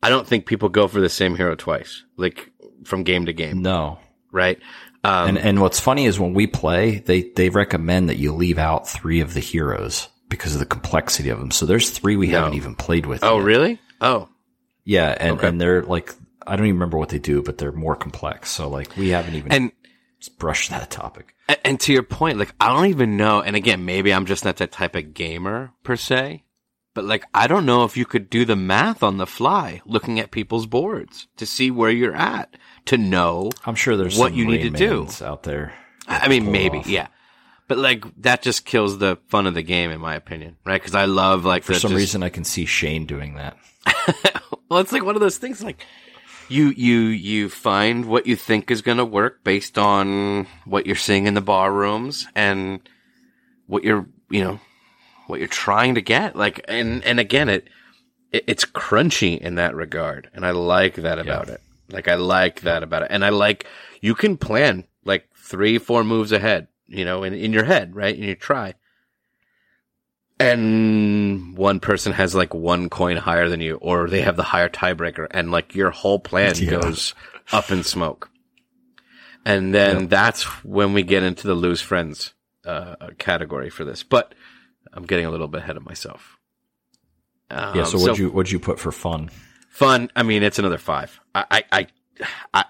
I 0.03 0.09
don't 0.09 0.27
think 0.27 0.45
people 0.45 0.69
go 0.69 0.87
for 0.87 0.99
the 0.99 1.09
same 1.09 1.35
hero 1.35 1.55
twice, 1.55 2.03
like 2.17 2.51
from 2.83 3.03
game 3.03 3.25
to 3.25 3.33
game. 3.33 3.63
No. 3.63 3.99
Right. 4.31 4.59
Um, 5.03 5.29
and, 5.29 5.37
and 5.37 5.61
what's 5.61 5.79
funny 5.79 6.05
is 6.05 6.19
when 6.19 6.33
we 6.33 6.45
play, 6.45 6.99
they, 6.99 7.31
they 7.35 7.49
recommend 7.49 8.09
that 8.09 8.17
you 8.17 8.33
leave 8.33 8.57
out 8.57 8.87
three 8.87 9.21
of 9.21 9.33
the 9.33 9.39
heroes 9.39 10.07
because 10.29 10.53
of 10.53 10.59
the 10.59 10.65
complexity 10.65 11.29
of 11.29 11.39
them. 11.39 11.51
So 11.51 11.65
there's 11.65 11.89
three 11.89 12.15
we 12.15 12.27
no. 12.27 12.41
haven't 12.41 12.55
even 12.55 12.75
played 12.75 13.05
with. 13.05 13.23
Oh, 13.23 13.37
yet. 13.37 13.45
really? 13.45 13.79
Oh, 14.01 14.29
yeah. 14.83 15.15
And, 15.19 15.37
okay. 15.37 15.47
and 15.47 15.59
they're 15.59 15.83
like, 15.83 16.13
I 16.45 16.55
don't 16.55 16.65
even 16.65 16.75
remember 16.75 16.97
what 16.97 17.09
they 17.09 17.19
do, 17.19 17.41
but 17.41 17.57
they're 17.57 17.71
more 17.71 17.95
complex. 17.95 18.49
So 18.49 18.69
like 18.69 18.95
we 18.97 19.09
haven't 19.09 19.35
even 19.35 19.51
and, 19.51 19.71
brushed 20.37 20.69
that 20.71 20.89
topic. 20.89 21.35
And, 21.47 21.59
and 21.63 21.79
to 21.81 21.93
your 21.93 22.03
point, 22.03 22.37
like 22.37 22.53
I 22.59 22.73
don't 22.73 22.87
even 22.87 23.17
know. 23.17 23.41
And 23.41 23.55
again, 23.55 23.85
maybe 23.85 24.13
I'm 24.13 24.25
just 24.25 24.45
not 24.45 24.57
that 24.57 24.71
type 24.71 24.95
of 24.95 25.13
gamer 25.13 25.71
per 25.83 25.95
se, 25.95 26.43
but 26.93 27.05
like, 27.05 27.25
I 27.33 27.47
don't 27.47 27.65
know 27.65 27.85
if 27.85 27.97
you 27.97 28.05
could 28.05 28.29
do 28.29 28.45
the 28.45 28.55
math 28.55 29.01
on 29.01 29.17
the 29.17 29.25
fly 29.25 29.81
looking 29.85 30.19
at 30.19 30.31
people's 30.31 30.67
boards 30.67 31.27
to 31.37 31.45
see 31.45 31.71
where 31.71 31.89
you're 31.89 32.15
at 32.15 32.55
to 32.85 32.97
know. 32.97 33.49
I'm 33.65 33.75
sure 33.75 33.97
there's 33.97 34.17
what 34.17 34.33
you 34.33 34.45
need 34.45 34.61
to 34.61 34.69
do 34.69 35.07
out 35.25 35.43
there. 35.43 35.73
I 36.07 36.27
mean, 36.27 36.51
maybe, 36.51 36.79
off. 36.79 36.87
yeah. 36.87 37.07
but 37.67 37.77
like 37.77 38.03
that 38.21 38.41
just 38.41 38.65
kills 38.65 38.97
the 38.97 39.17
fun 39.29 39.47
of 39.47 39.53
the 39.53 39.63
game, 39.63 39.89
in 39.89 40.01
my 40.01 40.15
opinion, 40.15 40.57
right? 40.65 40.79
Because 40.79 40.93
I 40.95 41.05
love 41.05 41.45
like 41.45 41.63
For 41.63 41.73
some 41.73 41.91
just- 41.91 41.99
reason, 41.99 42.21
I 42.21 42.29
can 42.29 42.43
see 42.43 42.65
Shane 42.65 43.05
doing 43.05 43.35
that. 43.35 43.57
well, 44.69 44.79
it's 44.79 44.91
like 44.91 45.03
one 45.03 45.15
of 45.15 45.21
those 45.21 45.37
things 45.37 45.63
like 45.63 45.85
you 46.49 46.69
you 46.69 46.99
you 46.99 47.49
find 47.49 48.05
what 48.05 48.27
you 48.27 48.35
think 48.35 48.69
is 48.71 48.81
going 48.81 48.97
to 48.97 49.05
work 49.05 49.43
based 49.43 49.77
on 49.77 50.45
what 50.65 50.85
you're 50.85 50.95
seeing 50.95 51.27
in 51.27 51.33
the 51.33 51.41
bar 51.41 51.71
rooms 51.71 52.27
and 52.35 52.79
what 53.67 53.83
you're 53.83 54.07
you 54.29 54.43
know 54.43 54.59
what 55.27 55.39
you're 55.39 55.47
trying 55.47 55.95
to 55.95 56.01
get. 56.01 56.35
Like 56.35 56.63
and 56.67 57.03
and 57.03 57.19
again 57.19 57.49
it, 57.49 57.67
it 58.31 58.43
it's 58.47 58.65
crunchy 58.65 59.37
in 59.37 59.55
that 59.55 59.75
regard 59.75 60.29
and 60.33 60.45
I 60.45 60.51
like 60.51 60.95
that 60.95 61.19
about 61.19 61.49
it. 61.49 61.61
Like 61.89 62.07
I 62.07 62.15
like 62.15 62.61
that 62.61 62.83
about 62.83 63.03
it. 63.03 63.09
And 63.11 63.23
I 63.23 63.29
like 63.29 63.65
you 64.01 64.15
can 64.15 64.37
plan 64.37 64.85
like 65.05 65.27
three 65.35 65.77
four 65.77 66.03
moves 66.03 66.31
ahead 66.31 66.67
you 66.87 67.05
know 67.05 67.23
in 67.23 67.33
in 67.33 67.53
your 67.53 67.65
head 67.65 67.95
right? 67.95 68.15
And 68.15 68.23
you 68.23 68.35
try 68.35 68.75
and 70.43 71.57
one 71.57 71.79
person 71.79 72.13
has 72.13 72.35
like 72.35 72.53
one 72.53 72.89
coin 72.89 73.17
higher 73.17 73.49
than 73.49 73.61
you, 73.61 73.75
or 73.75 74.07
they 74.09 74.21
have 74.21 74.35
the 74.35 74.43
higher 74.43 74.69
tiebreaker, 74.69 75.27
and 75.31 75.51
like 75.51 75.75
your 75.75 75.91
whole 75.91 76.19
plan 76.19 76.55
Yeah. 76.57 76.71
goes 76.71 77.13
up 77.51 77.71
in 77.71 77.83
smoke. 77.83 78.29
And 79.45 79.73
then 79.73 80.01
Yep. 80.01 80.09
that's 80.09 80.43
when 80.63 80.93
we 80.93 81.03
get 81.03 81.23
into 81.23 81.47
the 81.47 81.53
lose 81.55 81.81
friends 81.81 82.33
uh, 82.65 82.95
category 83.17 83.69
for 83.69 83.83
this. 83.83 84.03
But 84.03 84.33
I'm 84.93 85.05
getting 85.05 85.25
a 85.25 85.31
little 85.31 85.49
bit 85.49 85.61
ahead 85.63 85.75
of 85.75 85.85
myself. 85.85 86.37
Um, 87.51 87.75
Yeah. 87.77 87.83
So 87.83 87.97
what'd 87.99 88.17
you 88.17 88.29
what'd 88.29 88.51
you 88.51 88.59
put 88.59 88.79
for 88.79 88.91
fun? 88.91 89.29
fun? 89.69 90.09
I 90.15 90.23
mean, 90.23 90.43
it's 90.43 90.59
another 90.59 90.77
five. 90.77 91.19
I, 91.35 91.45
I, 91.51 91.63
I, 91.71 91.87
I 92.53 92.65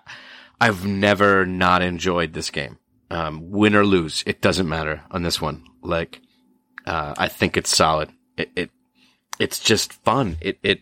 I've 0.62 0.86
never 0.86 1.46
not 1.46 1.82
enjoyed 1.82 2.34
this 2.34 2.50
game. 2.50 2.80
Um, 3.12 3.52
win 3.52 3.76
or 3.76 3.86
lose, 3.86 4.24
it 4.26 4.42
doesn't 4.42 4.68
matter 4.68 5.04
on 5.12 5.22
this 5.22 5.40
one. 5.40 5.64
Like, 5.84 6.22
uh, 6.86 7.14
I 7.18 7.28
think 7.28 7.58
it's 7.58 7.76
solid. 7.76 8.10
It, 8.38 8.52
it, 8.56 8.70
it's 9.40 9.60
just 9.60 9.94
fun. 9.94 10.38
It, 10.42 10.60
it, 10.64 10.82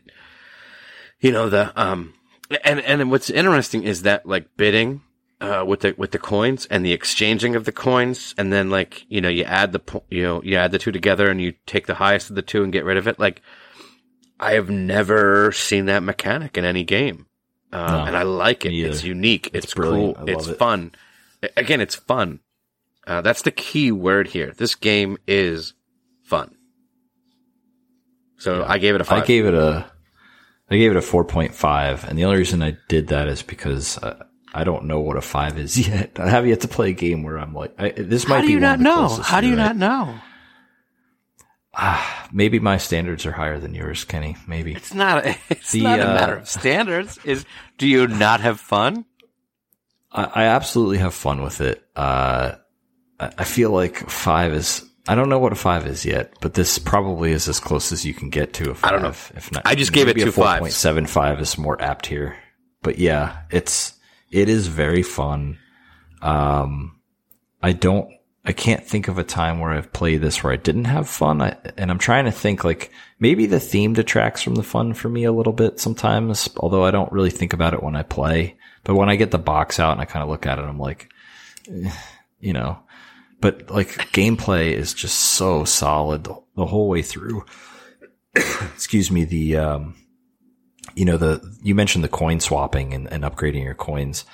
you 1.20 1.32
know, 1.32 1.50
the, 1.50 1.72
um, 1.82 2.14
and, 2.64 2.80
and 2.80 3.12
what's 3.12 3.30
interesting 3.30 3.84
is 3.84 4.04
that 4.04 4.26
like 4.26 4.56
bidding, 4.58 5.02
uh, 5.40 5.64
with 5.68 5.80
the, 5.80 5.96
with 5.98 6.12
the 6.12 6.20
coins 6.20 6.68
and 6.68 6.86
the 6.86 6.92
exchanging 6.92 7.56
of 7.56 7.66
the 7.66 7.72
coins. 7.72 8.36
And 8.38 8.54
then 8.54 8.70
like, 8.70 9.06
you 9.10 9.22
know, 9.22 9.30
you 9.30 9.44
add 9.44 9.72
the, 9.72 9.80
po- 9.80 10.04
you 10.10 10.22
know, 10.24 10.42
you 10.44 10.56
add 10.58 10.72
the 10.72 10.80
two 10.80 10.92
together 10.92 11.30
and 11.30 11.42
you 11.42 11.54
take 11.66 11.88
the 11.88 11.96
highest 11.96 12.30
of 12.30 12.36
the 12.36 12.42
two 12.42 12.64
and 12.64 12.72
get 12.72 12.86
rid 12.86 12.98
of 12.98 13.08
it. 13.08 13.20
Like, 13.20 13.42
I 14.40 14.54
have 14.54 14.70
never 14.70 15.52
seen 15.52 15.86
that 15.86 16.04
mechanic 16.04 16.58
in 16.58 16.66
any 16.66 16.84
game. 16.84 17.28
Uh, 17.72 17.88
No, 17.88 18.04
and 18.06 18.18
I 18.18 18.24
like 18.24 18.66
it. 18.66 18.74
It's 18.74 19.04
unique. 19.04 19.50
It's, 19.54 19.66
It's 19.66 19.74
cool. 19.74 20.16
It's 20.28 20.48
it. 20.48 20.58
fun. 20.58 20.92
Again, 21.56 21.80
it's 21.80 21.96
fun. 21.96 22.40
Uh, 23.08 23.22
that's 23.22 23.44
the 23.44 23.52
key 23.52 23.92
word 23.92 24.28
here. 24.28 24.54
This 24.58 24.76
game 24.76 25.18
is 25.28 25.74
fun. 26.32 26.56
So 28.38 28.64
I 28.64 28.78
gave 28.78 28.96
it 28.96 29.02
a 29.02 29.04
five. 29.04 29.24
I 29.24 29.26
gave 29.26 29.46
it 29.46 29.54
a 29.54 29.92
I 30.70 30.78
gave 30.78 30.92
it 30.92 30.98
a 30.98 31.02
four 31.02 31.26
point 31.26 31.54
five, 31.54 32.08
and 32.08 32.18
the 32.18 32.24
only 32.24 32.38
reason 32.38 32.64
I 32.64 32.78
did 32.88 33.10
that 33.10 33.28
is 33.28 33.44
because 33.44 33.98
uh, 33.98 34.24
I 34.54 34.64
don't 34.64 34.86
know 34.86 35.02
what 35.02 35.18
a 35.18 35.22
five 35.22 35.60
is 35.60 35.78
yet. 35.88 36.20
I 36.20 36.30
have 36.30 36.48
yet 36.48 36.62
to 36.62 36.68
play 36.68 36.90
a 36.90 36.94
game 36.94 37.24
where 37.24 37.38
I'm 37.38 37.54
like, 37.54 37.74
I, 37.78 37.90
this 37.90 38.28
might 38.28 38.38
be." 38.38 38.42
How 38.42 38.42
do 38.42 38.48
be 38.48 38.54
you 38.54 38.60
one 38.60 38.62
not 38.62 38.80
know? 38.80 39.08
How 39.22 39.42
do 39.42 39.48
you 39.48 39.56
not 39.56 39.76
know? 39.76 40.16
Maybe 42.34 42.60
my 42.60 42.78
standards 42.78 43.26
are 43.26 43.32
higher 43.32 43.60
than 43.60 43.74
yours, 43.74 44.04
Kenny. 44.06 44.38
Maybe. 44.48 44.74
It's 44.74 44.94
not. 44.94 45.26
A, 45.26 45.36
it's 45.50 45.72
The, 45.72 45.82
not 45.82 46.00
a 46.00 46.10
uh, 46.10 46.14
matter 46.14 46.36
of 46.38 46.48
standards. 46.48 47.20
Is 47.26 47.46
do 47.78 47.88
you 47.88 48.08
not 48.08 48.40
have 48.42 48.60
fun? 48.60 49.06
I, 50.12 50.24
I 50.24 50.44
absolutely 50.46 50.98
have 50.98 51.14
fun 51.14 51.42
with 51.44 51.62
it. 51.62 51.84
Uh, 51.96 52.56
I, 53.20 53.32
I 53.38 53.44
feel 53.44 53.72
like 53.72 54.10
five 54.10 54.54
is. 54.54 54.86
I 55.12 55.16
don't 55.16 55.28
know 55.28 55.40
what 55.40 55.52
a 55.52 55.58
five 55.58 55.88
is 55.88 56.06
yet, 56.06 56.36
but 56.40 56.54
this 56.54 56.80
probably 56.80 57.34
is 57.34 57.50
as 57.50 57.60
close 57.60 57.92
as 57.92 58.06
you 58.06 58.14
can 58.14 58.30
get 58.30 58.54
to 58.54 58.72
a 58.72 58.74
five. 58.74 58.90
I 58.90 58.94
don't 58.94 59.02
know. 59.02 59.10
If 59.10 59.52
not, 59.52 59.64
I 59.66 59.76
just 59.76 59.92
gave 59.92 60.08
it 60.08 60.14
two 60.14 60.32
four 60.32 60.58
point 60.58 60.72
seven 60.72 61.06
five 61.06 61.42
is 61.42 61.58
more 61.58 61.82
apt 61.82 62.06
here. 62.06 62.38
But 62.82 62.98
yeah, 62.98 63.42
it's 63.52 63.94
it 64.32 64.48
is 64.48 64.68
very 64.68 65.04
fun. 65.04 65.60
Um, 66.22 67.02
I 67.62 67.74
don't. 67.74 68.10
I 68.46 68.54
can't 68.54 68.88
think 68.88 69.10
of 69.10 69.18
a 69.18 69.24
time 69.26 69.60
where 69.60 69.72
I've 69.72 69.92
played 69.92 70.22
this 70.22 70.46
where 70.46 70.54
I 70.54 70.56
didn't 70.56 70.86
have 70.86 71.10
fun. 71.10 71.42
I, 71.42 71.58
and 71.76 71.92
I'm 71.92 72.00
trying 72.00 72.24
to 72.24 72.32
think 72.32 72.64
like 72.64 72.94
maybe 73.20 73.48
the 73.48 73.60
theme 73.60 73.92
detracts 73.92 74.42
from 74.42 74.56
the 74.56 74.64
fun 74.64 74.94
for 74.94 75.10
me 75.10 75.26
a 75.26 75.34
little 75.34 75.52
bit 75.52 75.78
sometimes, 75.78 76.48
although 76.56 76.86
I 76.86 76.92
don't 76.92 77.12
really 77.12 77.32
think 77.32 77.52
about 77.52 77.74
it 77.74 77.84
when 77.84 77.98
I 77.98 78.04
play. 78.04 78.56
But 78.86 78.96
when 78.96 79.10
I 79.10 79.18
get 79.18 79.32
the 79.32 79.38
box 79.38 79.78
out 79.78 79.92
and 79.92 80.00
I 80.00 80.06
kind 80.06 80.24
of 80.24 80.30
look 80.30 80.46
at 80.46 80.58
it, 80.58 80.64
I'm 80.64 80.80
like, 80.80 81.12
eh, 81.70 81.92
you 82.40 82.54
know, 82.54 82.80
but 83.42 83.70
like 83.70 83.90
gameplay 84.14 84.72
is 84.72 84.94
just 84.94 85.18
so 85.18 85.66
solid 85.66 86.24
the, 86.24 86.36
the 86.56 86.66
whole 86.66 86.88
way 86.88 87.02
through. 87.02 87.44
Excuse 88.36 89.12
me. 89.12 89.26
The, 89.26 89.58
um, 89.58 89.96
you 90.96 91.06
know, 91.06 91.18
the, 91.18 91.42
you 91.62 91.76
mentioned 91.76 92.04
the 92.04 92.10
coin 92.10 92.40
swapping 92.40 92.94
and, 92.94 93.12
and 93.12 93.24
upgrading 93.24 93.64
your 93.64 93.76
coins 93.76 94.26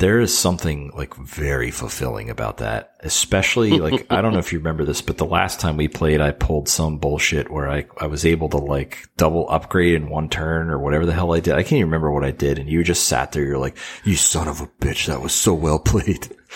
there 0.00 0.18
is 0.18 0.36
something 0.36 0.90
like 0.96 1.14
very 1.14 1.70
fulfilling 1.70 2.28
about 2.30 2.56
that. 2.56 2.94
Especially 3.00 3.70
like, 3.78 4.06
I 4.10 4.20
don't 4.20 4.32
know 4.32 4.38
if 4.40 4.52
you 4.52 4.58
remember 4.58 4.84
this, 4.84 5.00
but 5.02 5.16
the 5.18 5.24
last 5.26 5.60
time 5.60 5.76
we 5.76 5.88
played, 5.88 6.20
I 6.20 6.32
pulled 6.32 6.68
some 6.68 6.98
bullshit 6.98 7.50
where 7.50 7.70
I, 7.70 7.86
I 7.98 8.06
was 8.08 8.26
able 8.26 8.48
to 8.50 8.56
like 8.56 9.06
double 9.16 9.48
upgrade 9.48 9.94
in 9.94 10.08
one 10.10 10.28
turn 10.28 10.70
or 10.70 10.78
whatever 10.78 11.06
the 11.06 11.12
hell 11.12 11.32
I 11.32 11.40
did. 11.40 11.54
I 11.54 11.62
can't 11.62 11.74
even 11.74 11.86
remember 11.86 12.10
what 12.10 12.24
I 12.24 12.30
did. 12.32 12.58
And 12.58 12.68
you 12.68 12.82
just 12.82 13.04
sat 13.06 13.32
there. 13.32 13.44
You're 13.44 13.58
like, 13.58 13.76
you 14.04 14.16
son 14.16 14.48
of 14.48 14.60
a 14.60 14.66
bitch. 14.66 15.06
That 15.06 15.22
was 15.22 15.32
so 15.34 15.54
well 15.54 15.78
played. 15.78 16.28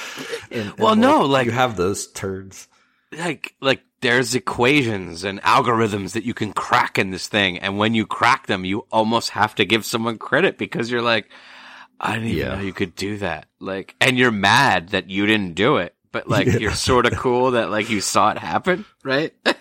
And- 0.50 0.68
and, 0.70 0.78
Well, 0.78 0.96
no, 0.96 1.22
like- 1.22 1.46
you 1.46 1.52
have 1.52 1.76
those 1.76 2.10
turns. 2.12 2.66
like 3.16 3.54
like 3.60 3.82
there's 4.00 4.34
equations 4.34 5.22
and 5.24 5.40
algorithms 5.42 6.12
that 6.12 6.24
you 6.24 6.34
can 6.34 6.52
crack 6.52 6.98
in 6.98 7.10
this 7.10 7.28
thing 7.28 7.58
and 7.58 7.78
when 7.78 7.94
you 7.94 8.04
crack 8.06 8.46
them 8.48 8.64
you 8.64 8.86
almost 8.90 9.30
have 9.30 9.54
to 9.54 9.64
give 9.64 9.84
someone 9.84 10.18
credit 10.18 10.58
because 10.58 10.90
you're 10.90 11.00
like 11.02 11.30
I 12.04 12.14
didn't 12.14 12.28
even 12.28 12.38
Yeah. 12.38 12.54
know 12.56 12.60
you 12.62 12.72
could 12.72 12.94
do 12.94 13.18
that 13.18 13.46
like 13.60 13.94
and 14.00 14.18
you're 14.18 14.30
mad 14.30 14.90
that 14.90 15.10
you 15.10 15.26
didn't 15.26 15.54
do 15.54 15.78
it 15.78 15.94
but 16.12 16.28
like 16.28 16.46
you're 16.60 16.72
sort 16.74 17.06
of 17.06 17.14
cool 17.16 17.52
that 17.52 17.70
like 17.70 17.88
you 17.90 18.00
saw 18.00 18.30
it 18.30 18.38
happen 18.38 18.84
right 19.02 19.32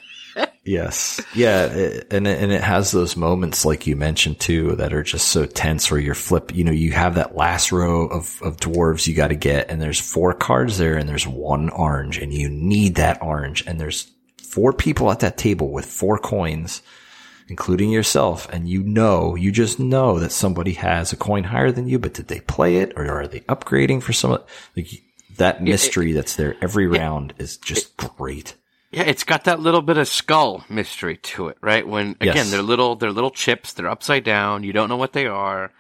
Yes. 0.66 1.22
Yeah. 1.36 1.66
it- 1.66 2.08
and, 2.14 2.26
it- 2.26 2.42
and 2.42 2.52
it 2.52 2.62
has 2.62 2.92
those 2.92 3.16
moments 3.18 3.66
like 3.66 3.86
you 3.86 3.96
mentioned 3.96 4.40
too 4.40 4.76
that 4.78 4.94
are 4.94 5.04
just 5.04 5.28
so 5.28 5.46
tense 5.46 5.92
where 5.92 6.00
you're 6.00 6.16
flip, 6.16 6.56
you 6.56 6.64
know, 6.64 6.72
you 6.72 6.92
have 6.94 7.16
that 7.16 7.36
last 7.36 7.72
row 7.72 8.08
of, 8.08 8.40
of 8.42 8.58
dwarves 8.58 9.06
you 9.06 9.14
got 9.14 9.28
to 9.28 9.36
get 9.36 9.70
and 9.70 9.82
there's 9.82 10.00
four 10.00 10.34
cards 10.34 10.78
there 10.78 10.96
and 10.96 11.08
there's 11.10 11.28
one 11.28 11.70
orange 11.70 12.18
and 12.18 12.34
you 12.34 12.50
need 12.50 12.96
that 12.96 13.22
orange 13.22 13.64
and 13.68 13.80
there's 13.80 14.10
four 14.42 14.72
people 14.74 15.12
at 15.12 15.20
that 15.20 15.38
table 15.38 15.70
with 15.70 15.86
four 15.86 16.18
coins, 16.18 16.82
including 17.50 17.90
yourself. 17.92 18.48
And 18.52 18.68
you 18.68 18.84
know, 18.84 19.36
you 19.36 19.52
just 19.52 19.80
know 19.80 20.20
that 20.20 20.32
somebody 20.32 20.74
has 20.74 21.12
a 21.14 21.18
coin 21.18 21.44
higher 21.46 21.72
than 21.72 21.88
you, 21.88 22.00
but 22.00 22.14
did 22.14 22.28
they 22.28 22.40
play 22.42 22.78
it 22.78 22.94
or 22.96 23.10
are 23.12 23.28
they 23.28 23.42
upgrading 23.42 24.04
for 24.04 24.14
some, 24.14 24.38
like 24.76 24.88
that 25.38 25.64
mystery 25.64 26.12
that's 26.12 26.36
there 26.36 26.56
every 26.62 26.88
round 26.88 27.34
is 27.38 27.58
just 27.58 27.98
great. 27.98 28.56
Yeah, 28.92 29.04
it's 29.04 29.24
got 29.24 29.46
that 29.46 29.60
little 29.60 29.82
bit 29.82 29.98
of 29.98 30.08
skull 30.08 30.64
mystery 30.70 31.18
to 31.18 31.48
it, 31.48 31.58
right? 31.62 31.88
When 31.88 32.12
again, 32.22 32.36
Yes. 32.36 32.52
they're 32.52 32.62
little, 32.62 32.96
they're 32.96 33.12
little 33.12 33.32
chips. 33.32 33.74
They're 33.74 33.90
upside 33.90 34.24
down. 34.24 34.64
You 34.64 34.72
don't 34.74 34.90
know 34.90 34.98
what 34.98 35.14
they 35.14 35.26
are. 35.26 35.72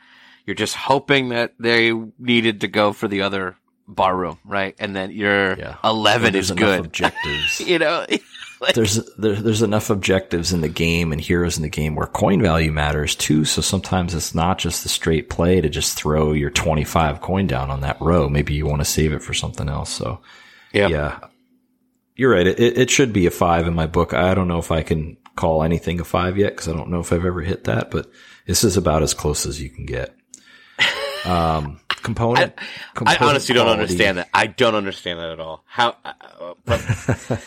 You're 0.48 0.56
just 0.56 0.76
hoping 0.76 1.30
that 1.30 1.53
they 1.60 1.94
needed 2.18 2.61
to 2.61 2.68
go 2.68 2.91
for 2.91 3.07
the 3.07 3.22
other 3.22 3.56
bar 3.88 4.15
room, 4.18 4.40
right? 4.44 4.76
And 4.80 4.95
then 4.95 5.11
your 5.11 5.56
Yeah. 5.57 5.76
eleven 5.84 6.34
is 6.35 6.49
good. 6.49 6.80
Objectives. 6.85 7.60
you 7.61 7.77
know, 7.77 8.06
like, 8.64 8.76
there's 8.76 8.95
there, 9.15 9.35
there's 9.35 9.61
enough 9.61 9.90
objectives 9.90 10.53
in 10.53 10.61
the 10.61 10.69
game 10.69 11.11
and 11.11 11.19
heroes 11.19 11.57
in 11.57 11.64
the 11.64 11.69
game 11.69 11.95
where 11.95 12.07
coin 12.07 12.41
value 12.41 12.72
matters 12.72 13.15
too. 13.15 13.45
So 13.45 13.61
sometimes 13.61 14.15
it's 14.15 14.34
not 14.34 14.57
just 14.57 14.84
the 14.84 14.90
straight 14.90 15.30
play 15.30 15.61
to 15.61 15.69
just 15.69 15.98
throw 15.98 16.31
your 16.31 16.49
25 16.49 17.22
coin 17.22 17.45
down 17.45 17.69
on 17.69 17.81
that 17.81 18.02
row. 18.02 18.30
Maybe 18.30 18.53
you 18.53 18.65
want 18.65 18.81
to 18.81 18.85
save 18.85 19.14
it 19.14 19.22
for 19.22 19.34
something 19.34 19.69
else. 19.69 19.90
So 19.90 20.22
yeah. 20.72 20.88
yeah, 20.88 21.19
you're 22.15 22.31
right. 22.31 22.48
It, 22.48 22.60
it 22.60 22.90
should 22.90 23.14
be 23.14 23.26
a 23.26 23.31
five 23.31 23.68
in 23.68 23.76
my 23.76 23.85
book. 23.85 24.14
I 24.14 24.34
don't 24.34 24.48
know 24.48 24.60
if 24.60 24.72
I 24.72 24.81
can 24.81 25.18
call 25.35 25.64
anything 25.64 25.99
a 25.99 26.06
five 26.06 26.38
yet 26.38 26.53
because 26.53 26.69
I 26.69 26.73
don't 26.73 26.90
know 26.90 26.99
if 26.99 27.11
I've 27.11 27.26
ever 27.26 27.41
hit 27.41 27.65
that, 27.65 27.91
but 27.91 28.10
this 28.48 28.64
is 28.64 28.77
about 28.77 29.03
as 29.03 29.14
close 29.14 29.45
as 29.45 29.61
you 29.61 29.69
can 29.69 29.85
get. 29.85 30.15
Um, 31.26 31.80
component. 31.88 32.53
I 32.57 32.64
component 32.94 33.22
honestly 33.22 33.56
don't 33.56 33.69
understand 33.69 34.18
that. 34.18 34.27
I 34.34 34.48
don't 34.48 34.76
understand 34.76 35.19
that 35.19 35.31
at 35.31 35.40
all. 35.40 35.64
How? 35.65 35.95
Uh, 36.03 36.53
uh, 36.68 37.38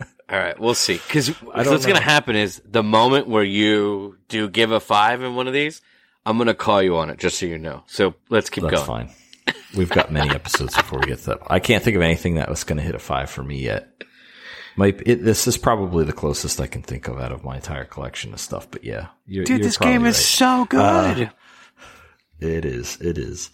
all 0.30 0.38
right, 0.38 0.58
we'll 0.58 0.74
see. 0.74 0.94
Because 0.94 1.28
don't 1.28 1.44
what's 1.54 1.86
going 1.86 1.96
to 1.98 2.02
happen 2.02 2.34
is 2.36 2.60
the 2.64 2.82
moment 2.82 3.28
where 3.28 3.44
you 3.44 4.18
do 4.28 4.48
give 4.48 4.72
a 4.72 4.80
five 4.80 5.22
in 5.22 5.34
one 5.36 5.46
of 5.46 5.52
these, 5.52 5.80
I'm 6.24 6.36
going 6.36 6.48
to 6.48 6.54
call 6.54 6.82
you 6.82 6.96
on 6.96 7.10
it, 7.10 7.18
just 7.18 7.38
so 7.38 7.46
you 7.46 7.58
know. 7.58 7.84
So 7.86 8.14
let's 8.28 8.50
keep 8.50 8.64
That's 8.64 8.84
going. 8.84 9.08
fine. 9.08 9.54
We've 9.76 9.90
got 9.90 10.10
many 10.10 10.30
episodes 10.34 10.74
before 10.76 10.98
we 11.00 11.06
get 11.06 11.18
to 11.20 11.26
that. 11.26 11.38
I 11.48 11.60
can't 11.60 11.84
think 11.84 11.96
of 11.96 12.02
anything 12.02 12.34
that 12.36 12.48
was 12.48 12.64
going 12.64 12.78
to 12.78 12.82
hit 12.82 12.94
a 12.94 12.98
five 12.98 13.30
for 13.30 13.42
me 13.42 13.58
yet. 13.62 14.02
Might 14.76 15.00
it, 15.06 15.24
this 15.24 15.46
is 15.46 15.56
probably 15.56 16.04
the 16.04 16.12
closest 16.12 16.60
I 16.60 16.66
can 16.66 16.82
think 16.82 17.08
of 17.08 17.18
out 17.20 17.32
of 17.32 17.44
my 17.44 17.56
entire 17.56 17.84
collection 17.84 18.32
of 18.34 18.40
stuff. 18.40 18.70
But 18.70 18.84
yeah, 18.84 19.08
you're, 19.26 19.44
Dude, 19.44 19.58
you're 19.60 19.66
this 19.68 19.78
game 19.78 20.04
is 20.04 20.16
right. 20.16 20.22
so 20.22 20.64
good. 20.66 21.30
It 22.40 22.64
is. 22.64 22.98
It 23.00 23.16
is. 23.16 23.50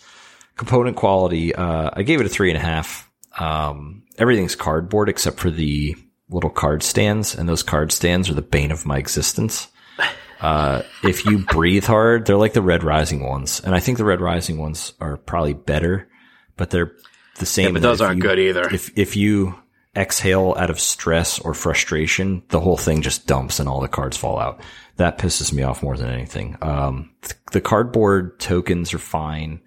Component 0.57 0.97
quality. 0.97 1.55
Uh, 1.55 1.91
I 1.93 2.03
gave 2.03 2.21
it 2.21 2.27
a 2.27 2.29
three 2.29 2.51
and 2.51 2.57
a 2.59 2.61
half. 2.61 3.09
um, 3.39 4.03
everything's 4.19 4.57
cardboard 4.57 5.09
except 5.09 5.39
for 5.39 5.51
the 5.51 5.97
little 6.33 6.51
card 6.51 6.83
stands, 6.83 7.35
and 7.35 7.49
those 7.49 7.63
card 7.63 7.93
stands 7.93 8.29
are 8.29 8.35
the 8.35 8.43
bane 8.43 8.71
of 8.71 8.87
my 8.87 8.99
existence. 8.99 9.69
Uh, 10.41 10.83
if 11.05 11.25
you 11.25 11.39
breathe 11.39 11.85
hard, 11.85 12.27
they're 12.27 12.37
like 12.37 12.53
the 12.53 12.61
Red 12.61 12.83
Rising 12.83 13.25
ones, 13.25 13.61
and 13.61 13.77
I 13.77 13.79
think 13.79 13.97
the 13.97 14.05
Red 14.05 14.21
Rising 14.21 14.59
ones 14.59 14.93
are 15.01 15.17
probably 15.17 15.55
better, 15.55 16.09
but 16.57 16.71
they're 16.71 16.97
the 17.39 17.47
same. 17.47 17.67
Yeah, 17.67 17.73
but 17.75 17.83
those 17.83 18.01
aren't 18.01 18.17
you, 18.17 18.23
good 18.23 18.41
either. 18.41 18.69
If 18.75 18.91
if 18.99 19.15
you 19.15 19.55
exhale 19.97 20.55
out 20.59 20.71
of 20.71 20.81
stress 20.81 21.39
or 21.39 21.55
frustration, 21.55 22.43
the 22.49 22.61
whole 22.61 22.77
thing 22.77 23.03
just 23.03 23.27
dumps 23.27 23.61
and 23.61 23.69
all 23.69 23.81
the 23.81 23.89
cards 23.89 24.17
fall 24.17 24.39
out. 24.39 24.61
That 24.97 25.19
pisses 25.19 25.53
me 25.53 25.63
off 25.63 25.83
more 25.83 25.97
than 25.97 26.09
anything. 26.09 26.57
Um, 26.63 27.11
th- 27.23 27.35
the 27.53 27.61
cardboard 27.61 28.41
tokens 28.41 28.93
are 28.95 28.99
fine. 28.99 29.61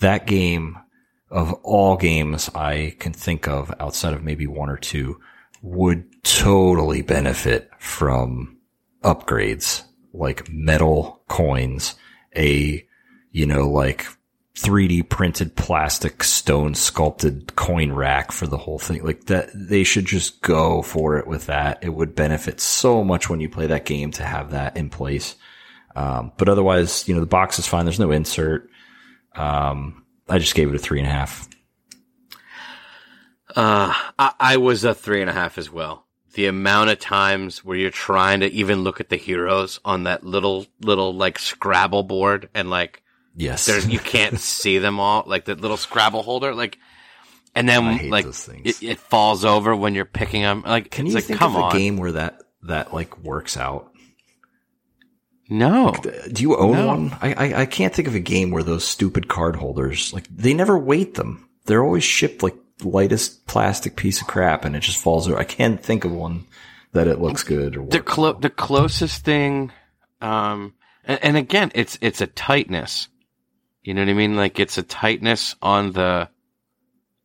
That 0.00 0.26
game 0.26 0.78
of 1.30 1.52
all 1.62 1.96
games 1.96 2.48
I 2.54 2.96
can 2.98 3.12
think 3.12 3.48
of 3.48 3.74
outside 3.80 4.14
of 4.14 4.22
maybe 4.22 4.46
one 4.46 4.70
or 4.70 4.76
two 4.76 5.20
would 5.66 6.04
totally 6.22 7.02
benefit 7.02 7.68
from 7.80 8.56
upgrades 9.02 9.82
like 10.12 10.48
metal 10.48 11.22
coins, 11.28 11.96
a, 12.36 12.86
you 13.32 13.46
know, 13.46 13.68
like 13.68 14.06
3D 14.54 15.08
printed 15.08 15.56
plastic 15.56 16.22
stone 16.22 16.74
sculpted 16.74 17.56
coin 17.56 17.92
rack 17.92 18.30
for 18.30 18.46
the 18.46 18.56
whole 18.56 18.78
thing. 18.78 19.04
Like 19.04 19.24
that, 19.24 19.50
they 19.52 19.82
should 19.82 20.06
just 20.06 20.40
go 20.40 20.82
for 20.82 21.18
it 21.18 21.26
with 21.26 21.46
that. 21.46 21.80
It 21.82 21.90
would 21.90 22.14
benefit 22.14 22.60
so 22.60 23.02
much 23.02 23.28
when 23.28 23.40
you 23.40 23.48
play 23.48 23.66
that 23.66 23.84
game 23.84 24.12
to 24.12 24.24
have 24.24 24.52
that 24.52 24.76
in 24.76 24.88
place. 24.88 25.34
Um, 25.96 26.30
but 26.38 26.48
otherwise, 26.48 27.08
you 27.08 27.14
know, 27.14 27.20
the 27.20 27.26
box 27.26 27.58
is 27.58 27.66
fine. 27.66 27.86
There's 27.86 27.98
no 27.98 28.12
insert. 28.12 28.70
Um, 29.34 30.04
I 30.28 30.38
just 30.38 30.54
gave 30.54 30.68
it 30.68 30.76
a 30.76 30.78
three 30.78 31.00
and 31.00 31.08
a 31.08 31.12
half. 31.12 31.48
Uh, 33.56 33.92
I, 34.18 34.32
I 34.38 34.56
was 34.58 34.84
a 34.84 34.94
three 34.94 35.20
and 35.22 35.30
a 35.30 35.32
half 35.32 35.56
as 35.58 35.70
well. 35.70 36.04
The 36.34 36.46
amount 36.46 36.90
of 36.90 36.98
times 36.98 37.64
where 37.64 37.78
you're 37.78 37.90
trying 37.90 38.40
to 38.40 38.52
even 38.52 38.82
look 38.84 39.00
at 39.00 39.08
the 39.08 39.16
heroes 39.16 39.80
on 39.84 40.02
that 40.04 40.22
little, 40.24 40.66
little 40.82 41.14
like 41.14 41.38
Scrabble 41.38 42.02
board 42.02 42.50
and 42.54 42.68
like, 42.70 43.02
Yes. 43.34 43.66
you 43.88 43.98
can't 43.98 44.38
see 44.40 44.78
them 44.78 45.00
all, 45.00 45.24
like 45.26 45.46
the 45.46 45.54
little 45.54 45.76
Scrabble 45.78 46.22
holder, 46.22 46.54
like, 46.54 46.78
and 47.54 47.66
then 47.66 48.10
like 48.10 48.26
it, 48.26 48.82
it 48.82 48.98
falls 48.98 49.44
over 49.46 49.74
when 49.74 49.94
you're 49.94 50.04
picking 50.04 50.42
them. 50.42 50.62
Like, 50.66 50.90
Can 50.90 51.06
you 51.06 51.14
like, 51.14 51.24
think 51.24 51.38
come 51.38 51.56
of 51.56 51.62
a 51.62 51.64
on. 51.64 51.72
game 51.72 51.96
where 51.96 52.12
that, 52.12 52.42
that 52.64 52.92
like 52.92 53.16
works 53.24 53.56
out? 53.56 53.90
No. 55.48 55.94
Do 56.32 56.42
you 56.42 56.56
own 56.56 56.72
No. 56.72 56.86
one? 56.88 57.16
I, 57.22 57.32
I 57.32 57.60
I 57.62 57.66
can't 57.66 57.94
think 57.94 58.08
of 58.08 58.14
a 58.14 58.20
game 58.20 58.50
where 58.50 58.62
those 58.64 58.84
stupid 58.86 59.28
card 59.28 59.54
holders 59.56 60.12
like 60.12 60.26
they 60.28 60.52
never 60.54 60.76
weight 60.78 61.14
them. 61.14 61.48
They're 61.66 61.84
always 61.84 62.02
shipped 62.04 62.42
like 62.42 62.56
lightest 62.82 63.46
plastic 63.46 63.96
piece 63.96 64.20
of 64.20 64.26
crap, 64.26 64.64
and 64.64 64.76
it 64.76 64.80
just 64.80 64.98
falls 64.98 65.28
over. 65.28 65.38
I 65.38 65.44
can't 65.44 65.82
think 65.82 66.04
of 66.04 66.12
one 66.12 66.46
that 66.92 67.08
it 67.08 67.20
looks 67.20 67.42
good 67.42 67.76
or 67.76 67.86
the 67.86 68.00
clo- 68.00 68.32
the 68.32 68.48
closest 68.48 69.22
thing 69.24 69.70
um 70.22 70.72
and, 71.04 71.18
and 71.22 71.36
again 71.36 71.70
it's 71.74 71.98
it's 72.00 72.20
a 72.22 72.26
tightness. 72.26 73.08
You 73.82 73.92
know 73.94 74.00
what 74.02 74.08
i 74.08 74.14
mean? 74.14 74.34
Like 74.36 74.58
it's 74.58 74.78
a 74.78 74.82
tightness 74.82 75.54
on 75.60 75.92
the 75.92 76.28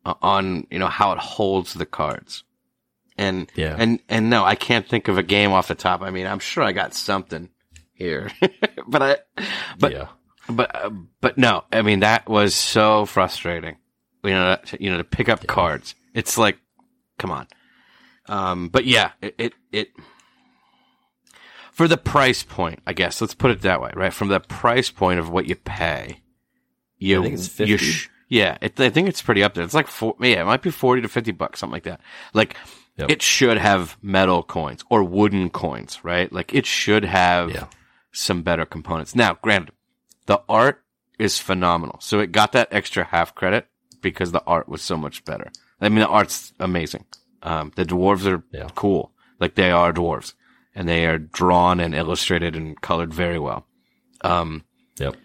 uh, 0.04 0.14
on 0.20 0.66
you 0.70 0.78
know 0.78 0.88
how 0.88 1.12
it 1.12 1.18
holds 1.18 1.72
the 1.74 1.86
cards. 1.86 2.44
And 3.16 3.50
Yeah. 3.54 3.76
and 3.78 4.00
and 4.10 4.28
no 4.30 4.44
i 4.44 4.54
can't 4.56 4.86
think 4.86 5.08
of 5.08 5.16
a 5.16 5.22
game 5.22 5.52
off 5.52 5.68
the 5.68 5.74
top. 5.74 6.02
I 6.02 6.10
mean 6.10 6.26
i'm 6.26 6.38
sure 6.38 6.64
i 6.64 6.72
got 6.72 6.92
something 6.94 7.48
here 7.94 8.30
but 8.86 9.02
i 9.02 9.16
but 9.78 9.92
yeah, 9.92 10.08
but 10.50 10.74
uh, 10.84 10.90
but 11.20 11.38
no. 11.38 11.64
I 11.72 11.80
mean 11.82 12.00
that 12.00 12.28
was 12.28 12.54
so 12.54 13.06
frustrating 13.06 13.76
you 14.24 14.30
know 14.30 14.56
to, 14.66 14.82
you 14.82 14.90
know 14.90 14.98
to 14.98 15.04
pick 15.04 15.28
up 15.28 15.46
cards. 15.46 15.94
It's 16.14 16.36
like 16.38 16.58
come 17.18 17.30
on. 17.30 17.46
Um 18.26 18.68
but 18.68 18.84
yeah 18.84 19.12
it, 19.20 19.34
it 19.38 19.52
it 19.72 19.88
for 21.72 21.88
the 21.88 21.96
price 21.96 22.42
point 22.42 22.80
i 22.86 22.92
guess 22.92 23.20
let's 23.20 23.34
put 23.34 23.50
it 23.50 23.62
that 23.62 23.80
way 23.80 23.90
right? 23.96 24.12
From 24.12 24.28
the 24.28 24.40
price 24.40 24.90
point 24.90 25.18
of 25.18 25.30
what 25.30 25.46
you 25.46 25.56
pay 25.56 26.20
you 26.98 27.20
I 27.20 27.22
think 27.24 27.34
it's 27.34 27.58
you 27.60 27.78
50. 27.78 28.10
yeah 28.28 28.58
it, 28.60 28.78
i 28.78 28.90
think 28.90 29.08
it's 29.08 29.22
pretty 29.22 29.42
up 29.42 29.54
there. 29.54 29.64
It's 29.64 29.74
like 29.74 29.88
four, 29.88 30.14
yeah 30.20 30.42
it 30.42 30.44
might 30.44 30.62
be 30.62 30.70
40 30.70 31.02
to 31.02 31.08
50 31.08 31.32
bucks 31.32 31.60
something 31.60 31.72
like 31.72 31.84
that. 31.84 32.00
Like 32.34 32.56
Yep. 32.98 33.10
it 33.10 33.22
should 33.22 33.56
have 33.56 33.96
metal 34.02 34.42
coins 34.42 34.84
or 34.90 35.02
wooden 35.02 35.48
coins 35.48 35.98
right? 36.04 36.30
Like 36.30 36.54
it 36.54 36.66
should 36.66 37.04
have 37.06 37.50
Yeah. 37.50 37.66
some 38.12 38.42
better 38.42 38.66
components. 38.66 39.14
Now 39.14 39.38
granted 39.42 39.72
the 40.26 40.42
art 40.48 40.84
is 41.18 41.38
phenomenal. 41.38 41.96
So 42.00 42.20
it 42.20 42.32
got 42.32 42.52
that 42.52 42.68
extra 42.70 43.02
half 43.04 43.34
credit 43.34 43.66
because 44.02 44.32
the 44.32 44.42
art 44.46 44.68
was 44.68 44.82
so 44.82 44.96
much 44.96 45.24
better 45.24 45.50
i 45.80 45.88
mean 45.88 46.00
the 46.00 46.08
art's 46.08 46.52
amazing 46.60 47.04
um, 47.44 47.72
the 47.76 47.84
dwarves 47.84 48.26
are 48.30 48.42
Yeah. 48.52 48.68
cool 48.74 49.10
like 49.40 49.54
they 49.54 49.70
are 49.70 49.92
dwarves 49.92 50.34
and 50.74 50.88
they 50.88 51.06
are 51.06 51.18
drawn 51.18 51.80
and 51.80 51.94
illustrated 51.94 52.54
and 52.56 52.80
colored 52.80 53.12
very 53.14 53.38
well 53.38 53.66
um, 54.22 54.62
yep. 54.98 55.16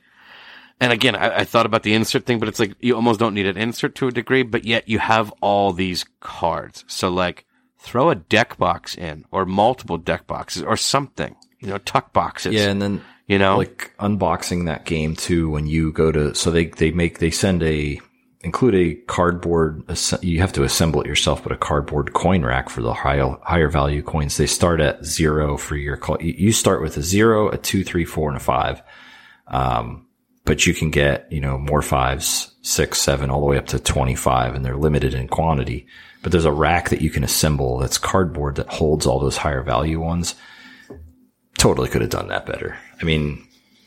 and 0.79 0.91
again, 0.91 1.15
I, 1.15 1.39
I 1.39 1.43
thought 1.43 1.67
about 1.67 1.83
the 1.83 1.93
insert 1.93 2.25
thing, 2.25 2.39
but 2.39 2.49
it's 2.49 2.59
like 2.59 2.73
you 2.79 2.95
almost 2.95 3.19
don't 3.19 3.35
need 3.35 3.45
an 3.45 3.57
insert 3.57 3.93
to 3.95 4.07
a 4.07 4.11
degree, 4.11 4.41
but 4.41 4.65
yet 4.65 4.89
you 4.89 4.97
have 4.97 5.31
all 5.41 5.71
these 5.71 6.03
cards. 6.19 6.83
So 6.87 7.09
like 7.09 7.45
throw 7.77 8.09
a 8.09 8.15
deck 8.15 8.57
box 8.57 8.95
in 8.97 9.25
or 9.31 9.45
multiple 9.45 9.97
deck 9.99 10.25
boxes 10.25 10.63
or 10.63 10.75
something, 10.77 11.35
you 11.59 11.67
know, 11.67 11.77
tuck 11.77 12.11
boxes. 12.11 12.53
Yeah, 12.55 12.69
and 12.69 12.81
then 12.81 13.01
You 13.27 13.37
know, 13.37 13.57
like 13.57 13.93
unboxing 13.99 14.65
that 14.65 14.85
game 14.85 15.15
too. 15.15 15.47
When 15.49 15.67
you 15.67 15.91
go 15.91 16.11
to, 16.11 16.33
so 16.33 16.49
they 16.49 16.65
they 16.65 16.89
make 16.89 17.19
they 17.19 17.29
send 17.31 17.61
a 17.61 17.99
include 18.41 18.75
a 18.75 18.95
cardboard. 19.07 19.83
You 20.21 20.39
have 20.41 20.53
to 20.53 20.63
assemble 20.63 21.01
it 21.01 21.07
yourself, 21.07 21.43
but 21.43 21.51
a 21.51 21.57
cardboard 21.57 22.13
coin 22.13 22.43
rack 22.45 22.69
for 22.69 22.81
the 22.81 22.93
higher 22.93 23.35
higher 23.41 23.69
value 23.69 24.01
coins. 24.01 24.37
They 24.37 24.47
start 24.47 24.79
at 24.79 25.03
zero 25.05 25.57
for 25.57 25.75
your. 25.75 25.97
co- 25.97 26.19
You 26.19 26.51
start 26.51 26.81
with 26.81 26.97
a 26.97 27.01
zero, 27.01 27.49
a 27.49 27.57
two, 27.57 27.83
three, 27.83 28.05
four, 28.05 28.29
and 28.29 28.37
a 28.37 28.39
five. 28.41 28.81
Um, 29.47 30.05
but 30.45 30.65
you 30.65 30.73
can 30.73 30.91
get 30.91 31.31
you 31.31 31.41
know 31.41 31.57
more 31.57 31.81
fives, 31.81 32.53
six, 32.61 33.01
seven, 33.01 33.29
all 33.29 33.39
the 33.41 33.45
way 33.45 33.57
up 33.57 33.67
to 33.67 33.79
twenty 33.79 34.15
five, 34.15 34.55
and 34.55 34.63
they're 34.63 34.77
limited 34.77 35.13
in 35.13 35.27
quantity. 35.27 35.87
But 36.23 36.31
there's 36.31 36.45
a 36.45 36.51
rack 36.51 36.89
that 36.89 37.01
you 37.01 37.09
can 37.09 37.23
assemble 37.23 37.77
that's 37.79 37.97
cardboard 37.97 38.55
that 38.55 38.67
holds 38.69 39.05
all 39.05 39.19
those 39.19 39.37
higher 39.37 39.61
value 39.61 39.99
ones 39.99 40.35
totally 41.57 41.89
could 41.89 42.01
have 42.01 42.09
done 42.11 42.27
that 42.27 42.45
better. 42.45 42.77
I 43.01 43.03
mean, 43.03 43.45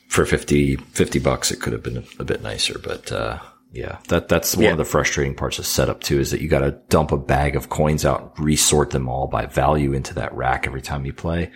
for 0.08 0.26
50, 0.26 0.76
50 0.76 1.18
bucks, 1.20 1.50
it 1.50 1.60
could 1.60 1.72
have 1.72 1.82
been 1.82 2.04
a 2.18 2.24
bit 2.24 2.42
nicer, 2.42 2.78
but, 2.82 3.12
uh, 3.12 3.38
yeah, 3.72 3.98
that, 4.08 4.28
that's 4.28 4.56
one 4.56 4.64
Yeah. 4.64 4.70
of 4.72 4.78
the 4.78 4.84
frustrating 4.84 5.34
parts 5.34 5.58
of 5.58 5.66
setup 5.66 6.00
too, 6.02 6.18
is 6.20 6.30
that 6.32 6.40
you 6.40 6.48
got 6.48 6.60
to 6.60 6.72
dump 6.88 7.12
a 7.12 7.16
bag 7.16 7.56
of 7.56 7.68
coins 7.68 8.04
out, 8.04 8.38
resort 8.38 8.90
them 8.90 9.08
all 9.08 9.26
by 9.28 9.46
value 9.46 9.92
into 9.92 10.14
that 10.14 10.34
rack 10.34 10.66
every 10.66 10.82
time 10.82 11.06
you 11.06 11.12
play. 11.12 11.50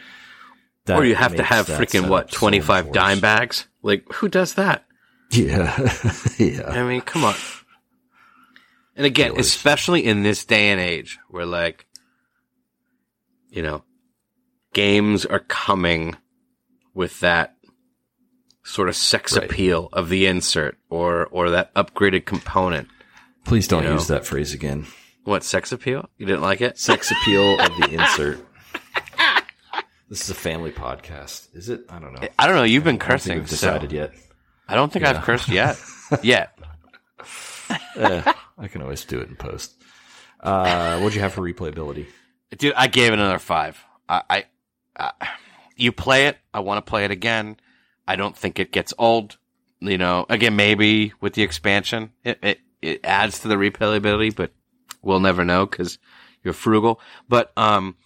That 0.86 0.98
or 0.98 1.04
you 1.04 1.14
have 1.14 1.34
to 1.36 1.42
have 1.42 1.66
freaking 1.66 2.08
what, 2.08 2.26
setup 2.26 2.34
so 2.34 2.38
25 2.38 2.92
dime 2.92 3.20
bags? 3.20 3.66
Like 3.82 4.04
who 4.12 4.28
does 4.28 4.54
that? 4.54 4.84
Yeah. 5.30 5.76
yeah. 6.38 6.68
I 6.70 6.82
mean, 6.84 7.00
come 7.00 7.24
on. 7.24 7.34
And 8.96 9.06
again, 9.06 9.30
Dealers. 9.32 9.46
especially 9.46 10.04
in 10.04 10.22
this 10.22 10.44
day 10.44 10.68
and 10.68 10.80
age 10.80 11.18
where 11.28 11.46
like, 11.46 11.86
you 13.50 13.62
know, 13.62 13.82
games 14.72 15.26
are 15.26 15.40
coming 15.40 16.16
with 16.92 17.18
that 17.20 17.53
sort 18.64 18.88
of 18.88 18.96
sex 18.96 19.36
Right. 19.36 19.44
appeal 19.44 19.88
of 19.92 20.08
the 20.08 20.26
insert 20.26 20.76
or, 20.90 21.26
or 21.26 21.50
that 21.50 21.72
upgraded 21.74 22.24
component. 22.24 22.88
Please 23.44 23.68
don't 23.68 23.82
You 23.82 23.90
know. 23.90 23.94
use 23.96 24.08
that 24.08 24.24
phrase 24.26 24.52
again. 24.54 24.86
What, 25.24 25.44
sex 25.44 25.70
appeal? 25.72 26.08
You 26.18 26.26
didn't 26.26 26.42
like 26.42 26.60
it? 26.60 26.78
Sex 26.78 27.10
appeal 27.10 27.60
of 27.60 27.68
the 27.78 27.88
insert. 27.92 28.46
This 30.08 30.22
is 30.22 30.30
a 30.30 30.34
family 30.34 30.70
podcast. 30.70 31.48
Is 31.54 31.68
it? 31.70 31.86
I 31.88 31.98
don't 31.98 32.12
know. 32.12 32.26
I 32.38 32.46
don't 32.46 32.56
know. 32.56 32.62
You've 32.62 32.84
been 32.84 32.96
I 32.96 32.98
don't 32.98 33.20
think 33.20 33.20
cursing. 33.20 33.38
we've 33.38 33.48
decided 33.48 33.90
so 33.90 33.96
yet. 33.96 34.12
I 34.68 34.74
don't 34.74 34.92
think 34.92 35.04
Yeah. 35.04 35.10
I've 35.12 35.22
cursed 35.22 35.48
yet. 35.48 35.78
yet. 36.22 36.58
Eh, 37.96 38.32
I 38.58 38.68
can 38.68 38.82
always 38.82 39.04
do 39.04 39.18
it 39.20 39.28
in 39.28 39.36
post. 39.36 39.74
Uh, 40.40 40.98
what'd 40.98 41.14
you 41.14 41.20
have 41.22 41.32
for 41.32 41.40
replayability? 41.42 42.06
Dude, 42.56 42.74
I 42.74 42.86
gave 42.86 43.12
it 43.12 43.18
another 43.18 43.38
five. 43.38 43.82
I, 44.08 44.22
I, 44.28 44.44
I 44.96 45.28
you 45.76 45.90
play 45.90 46.26
it. 46.26 46.36
I 46.52 46.60
want 46.60 46.84
to 46.84 46.88
play 46.88 47.04
it 47.04 47.10
again. 47.10 47.56
I 48.06 48.16
don't 48.16 48.36
think 48.36 48.58
it 48.58 48.72
gets 48.72 48.92
old. 48.98 49.38
You 49.80 49.98
know, 49.98 50.24
again, 50.30 50.56
maybe 50.56 51.12
with 51.20 51.34
the 51.34 51.42
expansion, 51.42 52.12
it, 52.24 52.38
it, 52.42 52.60
it 52.80 53.00
adds 53.04 53.40
to 53.40 53.48
the 53.48 53.56
replayability, 53.56 54.34
but 54.34 54.52
we'll 55.02 55.20
never 55.20 55.44
know 55.44 55.66
because 55.66 55.98
you're 56.42 56.54
frugal. 56.54 57.00
But, 57.28 57.52
um, 57.56 57.96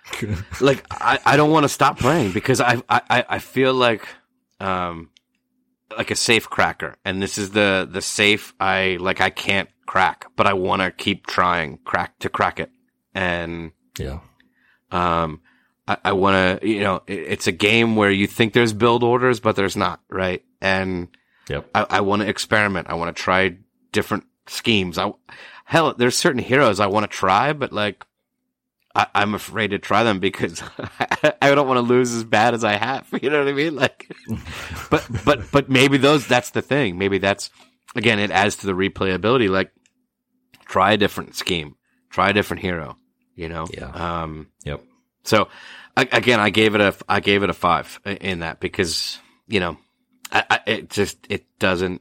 like, 0.60 0.84
I, 0.90 1.20
I 1.24 1.36
don't 1.36 1.50
want 1.50 1.64
to 1.64 1.68
stop 1.68 1.98
playing 1.98 2.32
because 2.32 2.60
I, 2.60 2.82
I, 2.88 3.24
I 3.28 3.38
feel 3.38 3.72
like, 3.72 4.08
um, 4.58 5.10
like 5.96 6.10
a 6.10 6.16
safe 6.16 6.48
cracker. 6.48 6.96
And 7.04 7.22
this 7.22 7.38
is 7.38 7.50
the, 7.50 7.88
the 7.90 8.02
safe 8.02 8.54
I, 8.58 8.96
like, 9.00 9.20
I 9.20 9.30
can't 9.30 9.68
crack, 9.86 10.26
but 10.34 10.46
I 10.46 10.54
want 10.54 10.82
to 10.82 10.90
keep 10.90 11.26
trying 11.26 11.78
crack 11.84 12.18
to 12.20 12.28
crack 12.28 12.58
it. 12.58 12.70
And, 13.14 13.72
Yeah. 13.98 14.20
um, 14.90 15.40
I, 15.88 15.96
I 16.06 16.12
want 16.12 16.60
to, 16.62 16.68
you 16.68 16.80
know, 16.80 17.02
it, 17.06 17.18
it's 17.18 17.46
a 17.46 17.52
game 17.52 17.96
where 17.96 18.10
you 18.10 18.26
think 18.26 18.52
there's 18.52 18.72
build 18.72 19.02
orders, 19.02 19.40
but 19.40 19.56
there's 19.56 19.76
not, 19.76 20.00
right? 20.08 20.42
And 20.60 21.08
Yep. 21.48 21.70
I, 21.74 21.86
I 21.90 22.00
want 22.02 22.22
to 22.22 22.28
experiment. 22.28 22.88
I 22.88 22.94
want 22.94 23.14
to 23.14 23.20
try 23.20 23.56
different 23.90 24.24
schemes. 24.46 24.96
I, 24.96 25.12
hell, 25.64 25.92
there's 25.96 26.16
certain 26.16 26.40
heroes 26.42 26.78
I 26.80 26.86
want 26.86 27.10
to 27.10 27.16
try, 27.16 27.52
but 27.52 27.72
like, 27.72 28.04
I, 28.94 29.06
I'm 29.14 29.34
afraid 29.34 29.72
to 29.72 29.78
try 29.78 30.04
them 30.04 30.20
because 30.20 30.62
I 31.42 31.54
don't 31.54 31.66
want 31.66 31.78
to 31.78 31.82
lose 31.82 32.14
as 32.14 32.24
bad 32.24 32.54
as 32.54 32.62
I 32.62 32.74
have. 32.74 33.08
You 33.22 33.30
know 33.30 33.40
what 33.40 33.48
I 33.48 33.52
mean? 33.52 33.74
Like, 33.74 34.08
but, 34.90 35.06
but, 35.24 35.50
but 35.50 35.68
maybe 35.68 35.96
those, 35.98 36.26
that's 36.28 36.50
the 36.50 36.62
thing. 36.62 36.96
Maybe 36.96 37.18
that's, 37.18 37.50
again, 37.96 38.18
it 38.20 38.30
adds 38.30 38.56
to 38.56 38.66
the 38.66 38.72
replayability. 38.72 39.48
Like, 39.50 39.72
try 40.66 40.92
a 40.92 40.96
different 40.96 41.34
scheme, 41.34 41.74
try 42.10 42.30
a 42.30 42.32
different 42.32 42.62
hero, 42.62 42.96
you 43.34 43.48
know? 43.48 43.66
Yeah. 43.72 43.90
Um, 43.90 44.48
Yep. 44.64 44.80
So 45.24 45.48
again, 45.96 46.40
I 46.40 46.50
gave 46.50 46.74
it 46.74 46.80
a, 46.80 46.94
I 47.08 47.20
gave 47.20 47.42
it 47.42 47.50
a 47.50 47.54
five 47.54 48.00
in 48.04 48.40
that 48.40 48.60
because, 48.60 49.18
you 49.46 49.60
know, 49.60 49.76
I, 50.30 50.44
I, 50.50 50.60
it 50.66 50.90
just, 50.90 51.18
it 51.28 51.44
doesn't, 51.58 52.00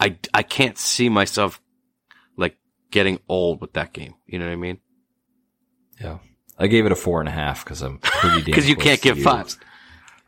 I, 0.00 0.16
I 0.34 0.42
can't 0.42 0.76
see 0.76 1.08
myself 1.08 1.60
like 2.36 2.56
getting 2.90 3.20
old 3.28 3.60
with 3.60 3.74
that 3.74 3.92
game. 3.92 4.14
You 4.26 4.38
know 4.38 4.46
what 4.46 4.52
I 4.52 4.56
mean? 4.56 4.78
Yeah. 6.00 6.18
I 6.58 6.66
gave 6.66 6.86
it 6.86 6.92
a 6.92 6.96
four 6.96 7.20
and 7.20 7.28
a 7.28 7.32
half 7.32 7.64
because 7.64 7.82
I'm 7.82 7.98
pretty 7.98 8.36
damn 8.36 8.44
Because 8.44 8.68
you 8.68 8.76
can't 8.76 9.00
give 9.00 9.18
you. 9.18 9.24
fives. 9.24 9.58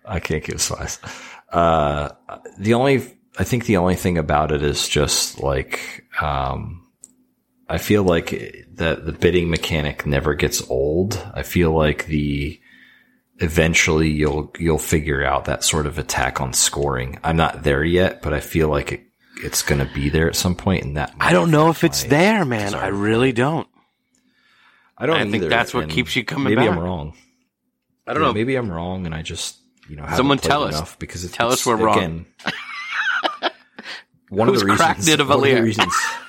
I 0.05 0.21
can't 0.21 0.45
give 0.45 0.61
fives. 0.61 0.99
Uh, 1.51 2.11
the 2.59 2.75
only, 2.75 3.03
I 3.39 3.45
think 3.45 3.67
the 3.67 3.79
only 3.79 3.97
thing 3.97 4.19
about 4.19 4.53
it 4.53 4.63
is 4.63 4.89
just 4.89 5.41
like, 5.41 6.05
um, 6.21 6.84
I 7.69 7.79
feel 7.79 8.03
like 8.03 8.67
that 8.75 9.07
the 9.07 9.13
bidding 9.13 9.49
mechanic 9.51 10.05
never 10.07 10.35
gets 10.35 10.63
old. 10.69 11.23
I 11.35 11.43
feel 11.43 11.73
like 11.73 12.07
the, 12.07 12.61
eventually 13.39 14.11
you'll, 14.11 14.53
you'll 14.59 14.79
figure 14.79 15.25
out 15.25 15.47
that 15.47 15.65
sort 15.65 15.87
of 15.87 15.99
attack 15.99 16.41
on 16.41 16.53
scoring. 16.53 17.19
I'm 17.25 17.37
not 17.37 17.63
there 17.63 17.83
yet, 17.85 18.21
but 18.23 18.35
I 18.35 18.41
feel 18.41 18.69
like 18.69 18.93
it, 18.93 19.01
it's 19.43 19.63
going 19.63 19.85
to 19.87 19.93
be 19.95 20.09
there 20.11 20.29
at 20.29 20.37
some 20.37 20.55
point. 20.55 20.65
point 20.65 20.85
and 20.85 20.97
that 20.97 21.15
I 21.19 21.33
don't 21.33 21.51
know 21.51 21.71
if 21.71 21.85
it's 21.85 22.05
there, 22.05 22.45
man. 22.45 22.67
desire. 22.73 22.83
I 22.85 22.89
really 22.89 23.33
don't. 23.33 23.67
I 24.97 25.07
don't 25.07 25.17
I 25.17 25.23
think 25.25 25.37
either, 25.37 25.49
that's 25.49 25.75
what 25.75 25.85
and 25.85 25.93
keeps 25.93 26.15
you 26.15 26.25
coming 26.25 26.55
Maybe 26.55 26.67
back. 26.67 26.77
I'm 26.77 26.79
wrong. 26.83 27.15
I 28.07 28.13
don't 28.13 28.23
Yeah, 28.23 28.29
know. 28.29 28.35
Maybe 28.35 28.55
I'm 28.57 28.71
wrong, 28.71 29.07
and 29.07 29.15
I 29.15 29.23
just 29.23 29.57
you 29.89 29.97
know 29.97 30.03
haven't 30.03 30.17
Someone 30.19 30.39
played 30.39 30.51
tell 30.51 30.63
us. 30.65 30.77
enough 30.77 30.99
because 31.01 31.25
it's, 31.25 31.35
Tell 31.37 31.51
us 31.51 31.67
we're 31.67 31.77
wrong. 31.77 31.99
Again, 31.99 32.27
one 34.29 34.49
of 34.49 34.55
Who's 34.55 34.61
the 34.61 34.67
reasons. 34.67 34.81
cracked 34.81 35.09
it 35.09 35.21
of 35.21 35.29
one 35.31 35.39
of 35.39 35.45
the 35.45 35.63
reasons. 35.63 35.95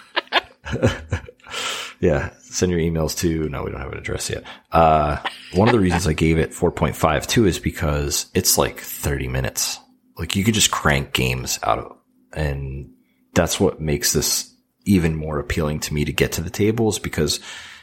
yeah, 1.99 2.31
send 2.39 2.71
your 2.71 2.79
emails 2.79 3.17
to. 3.19 3.49
No, 3.49 3.63
we 3.63 3.71
don't 3.71 3.79
have 3.81 3.91
an 3.91 3.97
address 3.97 4.29
yet. 4.29 4.43
Uh, 4.71 5.17
one 5.53 5.67
of 5.67 5.73
the 5.73 5.79
reasons 5.79 6.07
I 6.07 6.13
gave 6.13 6.37
it 6.37 6.51
4.5 6.51 7.25
too 7.27 7.45
is 7.45 7.59
because 7.59 8.27
it's 8.33 8.57
like 8.57 8.79
30 8.79 9.27
minutes. 9.27 9.79
Like 10.17 10.35
you 10.35 10.43
could 10.43 10.53
just 10.53 10.71
crank 10.71 11.13
games 11.13 11.59
out 11.63 11.79
of, 11.79 11.97
and 12.33 12.91
that's 13.33 13.59
what 13.59 13.81
makes 13.81 14.13
this 14.13 14.53
even 14.85 15.15
more 15.15 15.39
appealing 15.39 15.79
to 15.81 15.93
me 15.93 16.05
to 16.05 16.13
get 16.13 16.33
to 16.33 16.41
the 16.41 16.49
tables 16.49 16.99
because 16.99 17.39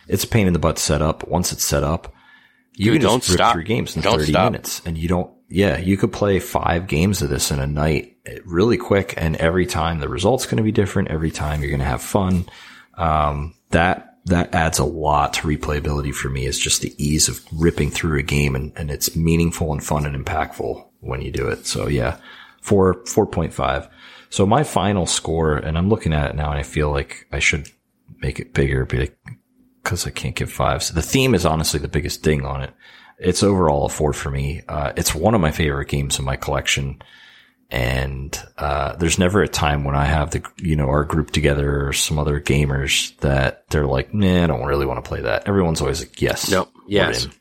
it's 0.09 0.25
a 0.25 0.29
pain 0.29 0.47
in 0.47 0.53
the 0.53 0.59
butt 0.59 0.79
set 0.79 1.03
up. 1.03 1.27
Once 1.29 1.53
it's 1.53 1.65
set 1.65 1.83
up, 1.83 2.15
you 2.75 2.93
Dude, 2.93 3.01
can 3.01 3.09
don't 3.11 3.19
just 3.21 3.31
rip 3.31 3.39
stop. 3.39 3.53
through 3.55 3.65
games 3.65 3.97
in 3.97 4.03
Don't 4.03 4.19
30 4.21 4.33
stop. 4.33 4.53
minutes 4.53 4.81
and 4.87 4.97
you 4.97 5.09
don't, 5.09 5.31
yeah, 5.49 5.77
you 5.77 5.97
could 5.99 6.13
play 6.13 6.39
five 6.41 6.87
games 6.87 7.21
of 7.21 7.29
this 7.29 7.51
in 7.51 7.59
a 7.61 7.67
night 7.67 8.17
really 8.47 8.79
quick. 8.79 9.13
And 9.19 9.37
every 9.37 9.67
time 9.67 9.99
the 10.01 10.09
result's 10.09 10.47
going 10.47 10.57
to 10.57 10.63
be 10.63 10.73
different. 10.73 11.09
Every 11.11 11.31
time 11.31 11.61
you're 11.61 11.71
going 11.71 11.81
to 11.81 11.87
have 11.87 12.01
fun. 12.03 12.47
Um, 12.95 13.55
that, 13.71 14.19
that 14.27 14.55
adds 14.55 14.79
a 14.79 14.85
lot 14.85 15.35
to 15.35 15.49
replayability 15.49 16.15
for 16.15 16.29
me 16.29 16.47
is 16.47 16.59
just 16.59 16.83
the 16.83 16.95
ease 17.03 17.29
of 17.29 17.41
ripping 17.53 17.91
through 17.91 18.19
a 18.19 18.23
game 18.23 18.55
and, 18.55 18.73
and 18.77 18.91
it's 18.91 19.17
meaningful 19.17 19.73
and 19.73 19.83
fun 19.83 20.07
and 20.07 20.25
impactful 20.25 20.87
when 21.01 21.23
you 21.23 21.31
do 21.31 21.49
it. 21.49 21.67
So 21.67 21.89
yeah, 21.89 22.19
four, 22.61 23.03
4.5. 23.05 23.89
So 24.31 24.47
my 24.47 24.65
final 24.65 25.07
score, 25.07 25.57
and 25.57 25.77
I'm 25.77 25.89
looking 25.89 26.13
at 26.13 26.31
it 26.31 26.37
now 26.37 26.51
and 26.51 26.59
I 26.59 26.63
feel 26.63 26.91
like 26.91 27.27
I 27.33 27.39
should 27.39 27.69
make 28.21 28.39
it 28.39 28.55
bigger, 28.55 28.87
because 28.87 30.07
I 30.07 30.11
can't 30.11 30.37
give 30.37 30.51
fives. 30.51 30.91
The 30.91 31.03
theme 31.03 31.35
is 31.35 31.45
honestly 31.45 31.81
the 31.81 31.89
biggest 31.89 32.23
ding 32.23 32.47
on 32.47 32.63
it. 32.63 32.73
It's 33.19 33.43
overall 33.43 33.87
a 33.87 33.89
four 33.89 34.13
for 34.13 34.31
me. 34.31 34.63
Uh, 34.69 34.93
it's 34.97 35.15
one 35.15 35.35
of 35.35 35.41
my 35.41 35.51
favorite 35.51 35.89
games 35.89 36.19
in 36.19 36.25
my 36.25 36.37
collection. 36.37 37.03
And, 37.73 38.39
uh, 38.59 38.97
there's 38.97 39.19
never 39.19 39.41
a 39.43 39.49
time 39.49 39.83
when 39.85 39.95
I 39.97 40.05
have 40.05 40.31
the, 40.31 40.45
you 40.59 40.77
know, 40.77 40.89
our 40.89 41.05
group 41.05 41.31
together 41.31 41.87
or 41.89 41.95
some 41.95 42.19
other 42.19 42.39
gamers 42.39 43.17
that 43.21 43.67
they're 43.71 43.87
like, 43.87 44.13
nah, 44.13 44.45
I 44.45 44.47
don't 44.47 44.67
really 44.67 44.85
want 44.85 45.03
to 45.03 45.09
play 45.09 45.23
that. 45.23 45.49
Everyone's 45.49 45.81
always 45.81 46.01
like, 46.01 46.21
yes. 46.21 46.51
Nope. 46.51 46.71
Yes. 46.87 47.25
in." 47.25 47.33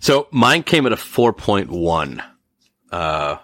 So 0.00 0.26
mine 0.32 0.64
came 0.64 0.86
at 0.86 0.92
a 0.92 0.96
4.1. 0.96 2.20
Uh, 2.90 3.36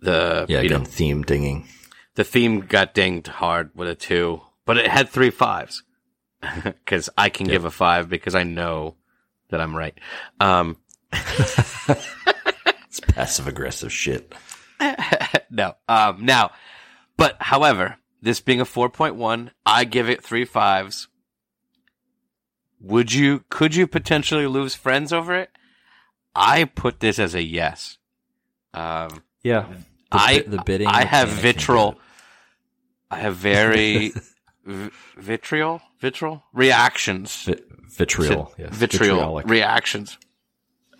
the, 0.00 0.46
Yeah. 0.48 0.60
you 0.60 0.66
Again, 0.66 0.78
know, 0.82 0.84
theme 0.88 1.22
dinging. 1.24 1.66
the 2.14 2.22
theme 2.22 2.60
got 2.60 2.94
dinged 2.94 3.26
hard 3.26 3.70
with 3.74 3.88
a 3.88 3.96
two, 3.96 4.40
but 4.64 4.78
it 4.78 4.86
had 4.86 5.08
three 5.08 5.30
fives. 5.30 5.82
Cause 6.86 7.10
I 7.18 7.28
can 7.28 7.48
give 7.48 7.64
a 7.64 7.72
five 7.72 8.08
because 8.08 8.36
I 8.36 8.44
know 8.44 8.94
that 9.50 9.60
I'm 9.60 9.74
right. 9.76 9.98
Um, 10.38 10.76
It's 12.88 13.00
passive 13.00 13.46
aggressive 13.46 13.92
shit. 13.92 14.32
no. 15.50 15.74
Um, 15.88 16.24
now, 16.24 16.50
but 17.16 17.36
however, 17.40 17.96
this 18.22 18.40
being 18.40 18.60
a 18.60 18.64
4.1, 18.64 19.50
I 19.64 19.84
give 19.84 20.08
it 20.08 20.22
three 20.22 20.44
fives. 20.44 21.08
Would 22.80 23.12
you, 23.12 23.44
could 23.48 23.74
you 23.74 23.86
potentially 23.86 24.46
lose 24.46 24.74
friends 24.74 25.12
over 25.12 25.34
it? 25.34 25.50
I 26.34 26.64
put 26.64 27.00
this 27.00 27.18
as 27.18 27.34
a 27.34 27.42
yes. 27.42 27.98
Um, 28.74 29.22
Yeah. 29.42 29.66
The, 30.12 30.18
I, 30.18 30.38
the 30.46 30.62
bidding. 30.64 30.86
I 30.86 31.04
have 31.04 31.28
vitriol. 31.30 31.98
I 33.10 33.16
have 33.18 33.34
very 33.36 34.12
v- 34.64 34.90
vitriol, 35.16 35.80
vitriol 36.00 36.44
reactions. 36.52 37.44
Vi- 37.44 37.56
vitriol. 37.96 38.46
to- 38.56 38.62
yes. 38.62 38.74
vitriol 38.74 39.16
Vitriolic. 39.16 39.46
reactions 39.48 40.18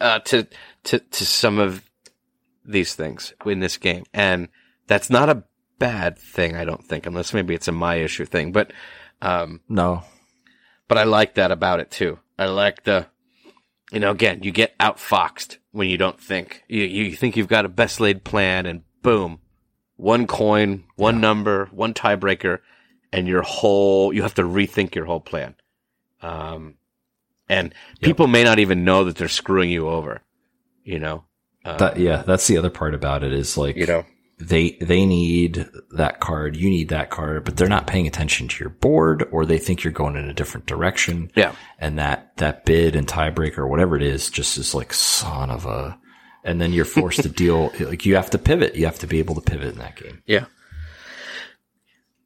uh, 0.00 0.18
to 0.20 0.46
to 0.84 0.98
to 0.98 1.24
some 1.26 1.58
of 1.58 1.85
these 2.66 2.94
things 2.94 3.34
in 3.44 3.60
this 3.60 3.76
game, 3.76 4.04
and 4.12 4.48
that's 4.86 5.10
not 5.10 5.28
a 5.28 5.44
bad 5.78 6.18
thing. 6.18 6.56
I 6.56 6.64
don't 6.64 6.84
think, 6.84 7.06
unless 7.06 7.32
maybe 7.34 7.54
it's 7.54 7.68
a 7.68 7.72
my 7.72 7.96
issue 7.96 8.24
thing, 8.24 8.52
but 8.52 8.72
um, 9.22 9.60
No. 9.68 10.02
but 10.88 10.98
I 10.98 11.04
like 11.04 11.34
that 11.34 11.50
about 11.50 11.80
it 11.80 11.90
too. 11.90 12.18
I 12.38 12.46
like 12.46 12.84
the, 12.84 13.06
you 13.92 14.00
know, 14.00 14.10
again, 14.10 14.42
you 14.42 14.50
get 14.52 14.78
outfoxed 14.78 15.58
when 15.70 15.88
you 15.88 15.96
don't 15.96 16.20
think. 16.20 16.64
You, 16.68 16.82
you 16.84 17.16
think 17.16 17.36
you've 17.36 17.48
got 17.48 17.64
a 17.64 17.68
best 17.70 17.98
laid 18.00 18.24
plan 18.24 18.66
and 18.66 18.82
boom, 19.02 19.40
one 19.96 20.26
coin, 20.26 20.84
one 20.96 21.20
number, 21.20 21.66
one 21.72 21.94
tiebreaker, 21.94 22.58
and 23.12 23.26
your 23.26 23.42
whole, 23.42 24.12
you 24.12 24.22
have 24.22 24.34
to 24.34 24.42
rethink 24.42 24.94
your 24.94 25.06
whole 25.06 25.20
plan. 25.20 25.54
Um, 26.20 26.74
and 27.48 27.74
people 28.00 28.26
may 28.26 28.44
not 28.44 28.58
even 28.58 28.84
know 28.84 29.04
that 29.04 29.16
they're 29.16 29.28
screwing 29.28 29.70
you 29.70 29.88
over, 29.88 30.22
you 30.84 30.98
know? 30.98 31.24
Uh, 31.66 31.76
That, 31.78 31.98
yeah, 31.98 32.22
that's 32.22 32.46
the 32.46 32.58
other 32.58 32.70
part 32.70 32.94
about 32.94 33.24
it 33.24 33.32
is 33.32 33.56
like, 33.56 33.76
you 33.76 33.86
know, 33.86 34.04
they, 34.38 34.72
they 34.80 35.06
need 35.06 35.66
that 35.92 36.20
card, 36.20 36.56
you 36.56 36.68
need 36.68 36.90
that 36.90 37.10
card, 37.10 37.44
but 37.44 37.56
they're 37.56 37.68
not 37.68 37.86
paying 37.86 38.06
attention 38.06 38.48
to 38.48 38.62
your 38.62 38.70
board 38.70 39.26
or 39.30 39.46
they 39.46 39.58
think 39.58 39.82
you're 39.82 39.92
going 39.92 40.16
in 40.16 40.28
a 40.28 40.34
different 40.34 40.66
direction. 40.66 41.30
yeah. 41.34 41.54
And 41.78 41.98
that, 41.98 42.36
that 42.36 42.64
bid 42.64 42.94
and 42.96 43.06
tiebreaker 43.06 43.58
or 43.58 43.66
whatever 43.66 43.96
it 43.96 44.02
is 44.02 44.30
just 44.30 44.58
is 44.58 44.74
like 44.74 44.92
son 44.92 45.50
of 45.50 45.64
a, 45.66 45.98
and 46.44 46.60
then 46.60 46.72
you're 46.72 46.84
forced 46.84 47.22
to 47.22 47.28
deal, 47.44 47.72
like 47.80 48.06
you 48.06 48.14
have 48.16 48.30
to 48.30 48.38
pivot. 48.38 48.76
You 48.76 48.84
have 48.84 48.98
to 49.00 49.06
be 49.06 49.18
able 49.18 49.34
to 49.34 49.40
pivot 49.40 49.72
in 49.72 49.78
that 49.78 49.96
game. 49.96 50.22
Yeah. 50.26 50.44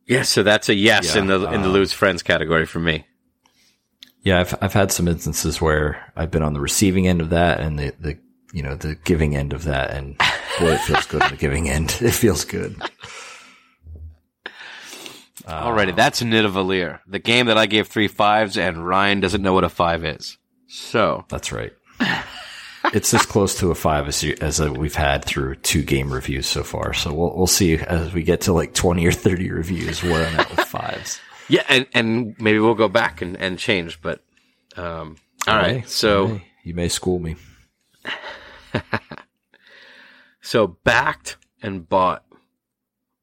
Yeah, 0.07 0.23
so 0.23 0.43
that's 0.43 0.69
a 0.69 0.75
yes 0.75 1.15
Yeah, 1.15 1.21
in 1.21 1.29
the 1.29 1.37
in 1.53 1.62
the 1.62 1.69
um, 1.69 1.73
lose 1.73 1.93
friends 1.93 2.25
category 2.25 2.67
for 2.67 2.81
me. 2.81 3.07
Yeah, 4.23 4.41
I've 4.41 4.55
I've 4.61 4.73
had 4.73 4.91
some 4.91 5.07
instances 5.07 5.61
where 5.61 6.12
I've 6.17 6.33
been 6.33 6.43
on 6.43 6.53
the 6.53 6.61
receiving 6.61 7.07
end 7.07 7.21
of 7.21 7.31
that 7.31 7.61
and 7.61 7.79
the 7.79 7.95
the 8.01 8.19
you 8.53 8.63
know 8.63 8.75
the 8.75 8.95
giving 9.05 9.37
end 9.37 9.53
of 9.53 9.65
that, 9.65 9.91
and 9.91 10.17
boy, 10.59 10.73
it 10.73 10.81
feels 10.81 11.07
good 11.07 11.23
on 11.23 11.31
the 11.31 11.37
giving 11.37 11.69
end. 11.69 11.97
It 12.01 12.13
feels 12.13 12.45
good. 12.45 12.81
Alrighty, 15.47 15.97
that's 15.97 16.21
a 16.23 16.25
Nidavellir, 16.25 17.01
the 17.07 17.19
game 17.19 17.47
that 17.47 17.59
I 17.59 17.67
gave 17.67 17.89
three 17.89 18.09
fives, 18.09 18.57
and 18.57 18.87
Ryan 18.87 19.21
doesn't 19.21 19.43
know 19.43 19.53
what 19.55 19.65
a 19.65 19.69
five 19.69 20.05
is. 20.05 20.39
So, 20.69 21.25
That's 21.29 21.51
right. 21.51 21.73
It's 22.93 23.13
as 23.13 23.27
close 23.27 23.59
to 23.59 23.71
a 23.71 23.75
five 23.75 24.09
as 24.09 24.23
you, 24.23 24.37
as 24.41 24.61
uh 24.61 24.73
we've 24.73 24.95
had 24.95 25.25
through 25.25 25.57
two 25.57 25.83
game 25.83 26.13
reviews 26.13 26.47
so 26.47 26.63
far. 26.63 26.93
So 26.95 27.13
we'll 27.13 27.37
we'll 27.37 27.47
see 27.47 27.75
as 27.77 28.13
we 28.13 28.23
get 28.23 28.43
to 28.43 28.53
like 28.53 28.75
twenty 28.75 29.07
or 29.07 29.13
thirty 29.13 29.51
reviews 29.51 30.03
where 30.03 30.27
I'm 30.27 30.41
at 30.41 30.51
with 30.51 30.61
fives. 30.67 31.21
yeah, 31.49 31.63
and, 31.69 31.87
and 31.95 32.35
maybe 32.41 32.59
we'll 32.59 32.75
go 32.75 32.89
back 32.89 33.21
and, 33.23 33.37
and 33.37 33.59
change, 33.59 34.01
but, 34.01 34.23
um, 34.77 35.17
You 35.47 35.53
alright, 35.53 35.77
may, 35.77 35.83
so, 35.87 36.27
you 36.27 36.33
may, 36.35 36.45
you 36.65 36.75
may 36.75 36.89
school 36.89 37.19
me. 37.19 37.37
so 40.41 40.67
backed 40.67 41.37
and 41.63 41.89
bought. 41.89 42.25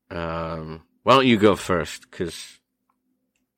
Um, 0.10 0.84
why 1.04 1.14
don't 1.16 1.28
you 1.28 1.38
go 1.38 1.56
first? 1.56 2.10
Cause 2.12 2.60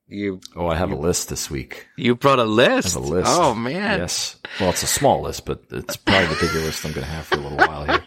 you, 0.07 0.39
Oh, 0.55 0.67
I 0.67 0.75
have 0.75 0.91
a 0.91 0.95
list 0.95 1.29
this 1.29 1.51
week. 1.51 1.87
you 1.97 2.15
brought 2.15 2.39
a 2.39 2.43
list. 2.43 2.95
I 2.97 2.99
have 2.99 3.07
a 3.09 3.13
list. 3.13 3.27
Oh 3.31 3.53
man. 3.53 3.99
Yes. 3.99 4.37
Well, 4.59 4.69
it's 4.71 4.81
a 4.83 4.87
small 4.87 5.21
list, 5.21 5.45
but 5.45 5.63
it's 5.71 5.95
probably 5.97 6.27
the 6.35 6.41
bigger 6.47 6.59
list 6.59 6.83
I'm 6.85 6.91
going 6.93 7.05
to 7.05 7.11
have 7.11 7.25
for 7.25 7.35
a 7.35 7.39
little 7.41 7.57
while 7.57 7.85
here. 7.85 8.03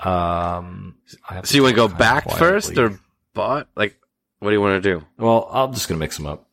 Um, 0.00 0.96
I 1.28 1.34
have 1.34 1.46
So 1.46 1.56
you 1.56 1.62
want 1.62 1.72
to 1.72 1.76
go 1.76 1.86
kind 1.88 1.92
of 1.92 1.98
backed 1.98 2.26
quietly- 2.28 2.48
first 2.48 2.78
or 2.78 2.98
bought? 3.34 3.68
Like, 3.76 3.98
what 4.38 4.50
do 4.50 4.54
you 4.54 4.60
want 4.60 4.82
to 4.82 4.94
do? 4.98 5.04
Well, 5.18 5.48
I'm 5.50 5.72
just 5.74 5.88
going 5.88 5.98
to 5.98 6.00
mix 6.00 6.16
them 6.16 6.26
up. 6.26 6.45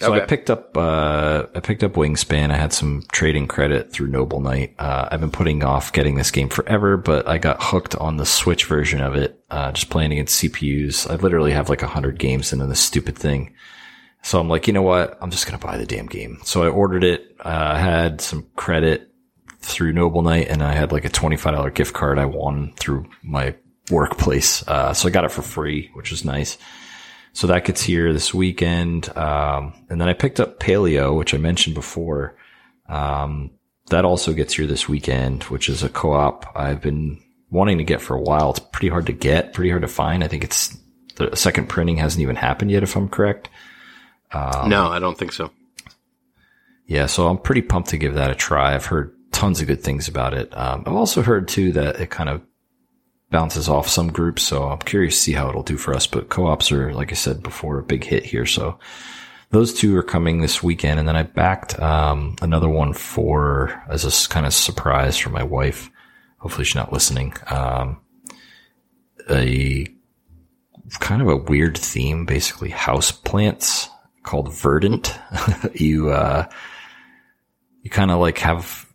So 0.00 0.14
I 0.14 0.20
picked 0.20 0.48
up 0.48 0.76
uh, 0.76 1.46
I 1.54 1.60
picked 1.60 1.82
up 1.82 1.94
Wingspan. 1.94 2.50
I 2.50 2.56
had 2.56 2.72
some 2.72 3.02
trading 3.10 3.48
credit 3.48 3.92
through 3.92 4.08
Noble 4.08 4.40
Knight. 4.40 4.74
Uh, 4.78 5.08
I've 5.10 5.20
been 5.20 5.30
putting 5.30 5.64
off 5.64 5.92
getting 5.92 6.14
this 6.14 6.30
game 6.30 6.48
forever, 6.48 6.96
but 6.96 7.26
I 7.26 7.38
got 7.38 7.60
hooked 7.60 7.96
on 7.96 8.16
the 8.16 8.26
Switch 8.26 8.66
version 8.66 9.00
of 9.00 9.16
it. 9.16 9.42
Uh, 9.50 9.72
just 9.72 9.90
playing 9.90 10.12
against 10.12 10.40
CPUs. 10.42 11.10
I 11.10 11.16
literally 11.16 11.52
have 11.52 11.68
like 11.68 11.82
a 11.82 11.88
hundred 11.88 12.18
games 12.18 12.52
into 12.52 12.66
this 12.66 12.80
stupid 12.80 13.16
thing. 13.16 13.54
So 14.22 14.40
I'm 14.40 14.48
like, 14.48 14.66
you 14.66 14.72
know 14.72 14.82
what? 14.82 15.18
I'm 15.20 15.30
just 15.30 15.46
gonna 15.46 15.58
buy 15.58 15.76
the 15.78 15.86
damn 15.86 16.06
game. 16.06 16.38
So 16.44 16.62
I 16.62 16.68
ordered 16.68 17.02
it. 17.04 17.36
Uh, 17.44 17.72
I 17.74 17.78
had 17.78 18.20
some 18.20 18.46
credit 18.54 19.10
through 19.60 19.92
Noble 19.92 20.22
Knight, 20.22 20.48
and 20.48 20.62
I 20.62 20.74
had 20.74 20.92
like 20.92 21.04
a 21.04 21.10
twenty 21.10 21.36
five 21.36 21.54
dollar 21.54 21.70
gift 21.70 21.94
card 21.94 22.18
I 22.18 22.24
won 22.26 22.72
through 22.78 23.06
my 23.22 23.56
workplace. 23.90 24.66
Uh, 24.68 24.92
so 24.92 25.08
I 25.08 25.10
got 25.10 25.24
it 25.24 25.32
for 25.32 25.42
free, 25.42 25.90
which 25.94 26.10
was 26.10 26.24
nice. 26.24 26.56
So 27.38 27.46
that 27.46 27.64
gets 27.64 27.80
here 27.80 28.12
this 28.12 28.34
weekend. 28.34 29.16
Um, 29.16 29.72
and 29.88 30.00
then 30.00 30.08
I 30.08 30.12
picked 30.12 30.40
up 30.40 30.58
Paleo, 30.58 31.16
which 31.16 31.34
I 31.34 31.36
mentioned 31.36 31.76
before. 31.76 32.34
Um, 32.88 33.52
that 33.90 34.04
also 34.04 34.32
gets 34.32 34.54
here 34.54 34.66
this 34.66 34.88
weekend, 34.88 35.44
which 35.44 35.68
is 35.68 35.84
a 35.84 35.88
co-op 35.88 36.50
I've 36.56 36.80
been 36.80 37.22
wanting 37.48 37.78
to 37.78 37.84
get 37.84 38.00
for 38.00 38.16
a 38.16 38.20
while. 38.20 38.50
It's 38.50 38.58
pretty 38.58 38.88
hard 38.88 39.06
to 39.06 39.12
get, 39.12 39.52
pretty 39.52 39.70
hard 39.70 39.82
to 39.82 39.88
find. 39.88 40.24
I 40.24 40.26
think 40.26 40.42
it's 40.42 40.76
the 41.14 41.36
second 41.36 41.68
printing 41.68 41.98
hasn't 41.98 42.22
even 42.22 42.34
happened 42.34 42.72
yet, 42.72 42.82
if 42.82 42.96
I'm 42.96 43.08
correct. 43.08 43.48
Um, 44.32 44.68
no, 44.68 44.88
I 44.88 44.98
don't 44.98 45.16
think 45.16 45.30
so. 45.30 45.52
Yeah, 46.86 47.06
so 47.06 47.28
I'm 47.28 47.38
pretty 47.38 47.62
pumped 47.62 47.90
to 47.90 47.98
give 47.98 48.14
that 48.14 48.32
a 48.32 48.34
try. 48.34 48.74
I've 48.74 48.86
heard 48.86 49.14
tons 49.30 49.60
of 49.60 49.68
good 49.68 49.84
things 49.84 50.08
about 50.08 50.34
it. 50.34 50.52
Um, 50.58 50.82
I've 50.86 50.92
also 50.92 51.22
heard 51.22 51.46
too 51.46 51.70
that 51.70 52.00
it 52.00 52.10
kind 52.10 52.30
of 52.30 52.42
bounces 53.30 53.68
off 53.68 53.88
some 53.88 54.10
groups, 54.10 54.42
so 54.42 54.64
I'm 54.64 54.78
curious 54.78 55.14
to 55.14 55.20
see 55.20 55.32
how 55.32 55.48
it'll 55.48 55.62
do 55.62 55.76
for 55.76 55.94
us. 55.94 56.06
But 56.06 56.28
co-ops 56.28 56.72
are, 56.72 56.92
like 56.92 57.12
I 57.12 57.14
said 57.14 57.42
before, 57.42 57.78
a 57.78 57.82
big 57.82 58.04
hit 58.04 58.24
here. 58.24 58.46
So 58.46 58.78
those 59.50 59.74
two 59.74 59.96
are 59.96 60.02
coming 60.02 60.40
this 60.40 60.62
weekend, 60.62 60.98
and 60.98 61.08
then 61.08 61.16
I 61.16 61.22
backed 61.22 61.78
um, 61.80 62.36
another 62.40 62.68
one 62.68 62.92
for 62.92 63.82
as 63.88 64.04
a 64.04 64.28
kind 64.28 64.46
of 64.46 64.54
surprise 64.54 65.16
for 65.16 65.30
my 65.30 65.42
wife. 65.42 65.90
Hopefully, 66.38 66.64
she's 66.64 66.74
not 66.74 66.92
listening. 66.92 67.34
Um, 67.48 68.00
a 69.30 69.86
kind 71.00 71.20
of 71.20 71.28
a 71.28 71.36
weird 71.36 71.76
theme, 71.76 72.24
basically 72.24 72.70
house 72.70 73.12
plants 73.12 73.88
called 74.22 74.52
Verdant. 74.52 75.18
you 75.74 76.10
uh, 76.10 76.46
you 77.82 77.90
kind 77.90 78.10
of 78.10 78.20
like 78.20 78.38
have 78.38 78.86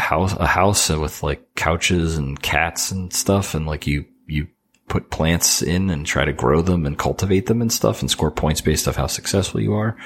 house 0.00 0.32
a 0.34 0.46
house 0.46 0.88
with 0.88 1.22
like 1.22 1.54
couches 1.54 2.16
and 2.16 2.40
cats 2.40 2.90
and 2.90 3.12
stuff, 3.12 3.54
and 3.54 3.66
like 3.66 3.86
you 3.86 4.04
you 4.26 4.48
put 4.88 5.10
plants 5.10 5.62
in 5.62 5.88
and 5.88 6.04
try 6.04 6.24
to 6.24 6.32
grow 6.32 6.62
them 6.62 6.84
and 6.84 6.98
cultivate 6.98 7.46
them 7.46 7.62
and 7.62 7.72
stuff, 7.72 8.00
and 8.00 8.10
score 8.10 8.30
points 8.30 8.60
based 8.60 8.88
off 8.88 8.96
how 8.96 9.06
successful 9.06 9.60
you 9.60 9.74
are. 9.74 9.96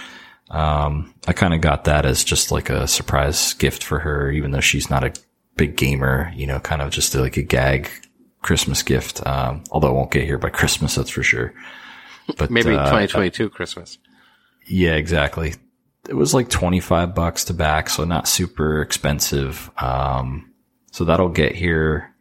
Um, 0.50 1.14
I 1.26 1.32
kind 1.32 1.54
of 1.54 1.60
got 1.60 1.84
that 1.84 2.04
as 2.04 2.22
just 2.22 2.52
like 2.52 2.68
a 2.68 2.86
surprise 2.86 3.54
gift 3.54 3.82
for 3.82 3.98
her, 4.00 4.30
even 4.30 4.50
though 4.50 4.60
she's 4.60 4.90
not 4.90 5.04
a 5.04 5.12
big 5.56 5.76
gamer. 5.76 6.32
You 6.34 6.46
know, 6.46 6.60
kind 6.60 6.82
of 6.82 6.90
just 6.90 7.14
like 7.14 7.36
a 7.36 7.42
gag 7.42 7.90
Christmas 8.42 8.82
gift. 8.82 9.26
Um, 9.26 9.64
although 9.70 9.88
it 9.88 9.94
won't 9.94 10.10
get 10.10 10.24
here 10.24 10.38
by 10.38 10.50
Christmas, 10.50 10.94
that's 10.94 11.10
for 11.10 11.22
sure. 11.22 11.54
But 12.36 12.50
Maybe 12.50 12.74
uh, 12.74 12.84
2022 12.84 13.50
Christmas. 13.50 13.98
yeah, 14.66 14.94
exactly. 14.94 15.54
It 16.08 16.14
was 16.14 16.34
like 16.34 16.48
25 16.50 17.14
bucks 17.14 17.44
to 17.44 17.54
back, 17.54 17.88
so 17.88 18.04
not 18.04 18.28
super 18.28 18.82
expensive. 18.82 19.70
Um, 19.78 20.52
so 20.90 21.04
that'll 21.04 21.30
get 21.30 21.54
here, 21.54 22.14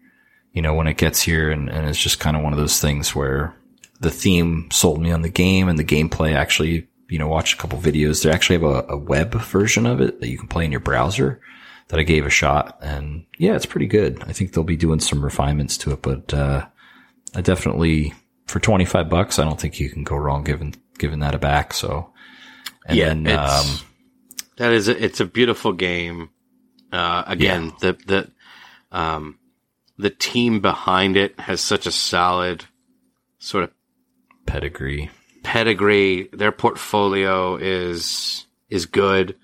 you 0.53 0.61
know, 0.61 0.73
when 0.73 0.87
it 0.87 0.97
gets 0.97 1.21
here 1.21 1.51
and, 1.51 1.69
and 1.69 1.87
it's 1.87 2.01
just 2.01 2.19
kind 2.19 2.37
of 2.37 2.43
one 2.43 2.53
of 2.53 2.59
those 2.59 2.79
things 2.79 3.13
where 3.13 3.55
the 3.99 4.09
theme 4.09 4.69
sold 4.71 5.01
me 5.01 5.11
on 5.11 5.21
the 5.21 5.29
game 5.29 5.67
and 5.67 5.77
the 5.77 5.83
gameplay 5.83 6.33
actually, 6.33 6.87
you 7.09 7.19
know, 7.19 7.27
watched 7.27 7.55
a 7.55 7.61
couple 7.61 7.77
videos. 7.77 8.23
They 8.23 8.31
actually 8.31 8.59
have 8.59 8.87
a, 8.89 8.93
a 8.93 8.97
web 8.97 9.33
version 9.33 9.85
of 9.85 9.99
it 9.99 10.21
that 10.21 10.29
you 10.29 10.37
can 10.37 10.47
play 10.47 10.65
in 10.65 10.71
your 10.71 10.79
browser 10.79 11.41
that 11.89 11.99
I 11.99 12.03
gave 12.03 12.25
a 12.25 12.29
shot 12.29 12.79
and 12.81 13.25
yeah, 13.37 13.55
it's 13.55 13.65
pretty 13.65 13.87
good. 13.87 14.23
I 14.23 14.31
think 14.31 14.53
they'll 14.53 14.63
be 14.63 14.77
doing 14.77 15.01
some 15.01 15.23
refinements 15.23 15.77
to 15.79 15.91
it, 15.91 16.01
but, 16.01 16.33
uh, 16.33 16.65
I 17.35 17.41
definitely, 17.41 18.13
for 18.47 18.59
25 18.59 19.09
bucks, 19.09 19.39
I 19.39 19.43
don't 19.43 19.59
think 19.59 19.79
you 19.79 19.89
can 19.89 20.03
go 20.03 20.15
wrong 20.15 20.43
giving, 20.43 20.75
giving 20.97 21.19
that 21.19 21.35
a 21.35 21.39
back. 21.39 21.73
So, 21.73 22.12
and 22.85 22.97
yeah, 22.97 23.07
then, 23.09 23.27
it's, 23.27 23.81
um, 23.81 23.87
that 24.57 24.71
is 24.71 24.87
a, 24.87 25.03
it's 25.03 25.19
a 25.19 25.25
beautiful 25.25 25.73
game. 25.73 26.29
Uh, 26.91 27.23
again, 27.25 27.73
the 27.81 27.93
the 28.05 28.31
um, 28.91 29.39
the 29.97 30.09
team 30.09 30.59
behind 30.59 31.17
it 31.17 31.39
has 31.39 31.61
such 31.61 31.87
a 31.87 31.91
solid 31.91 32.65
sort 33.39 33.63
of 33.63 33.71
pedigree. 34.45 35.09
pedigree. 35.43 36.29
Their 36.31 36.51
portfolio 36.51 37.55
is 37.55 38.45
is 38.69 38.85
good. 38.85 39.35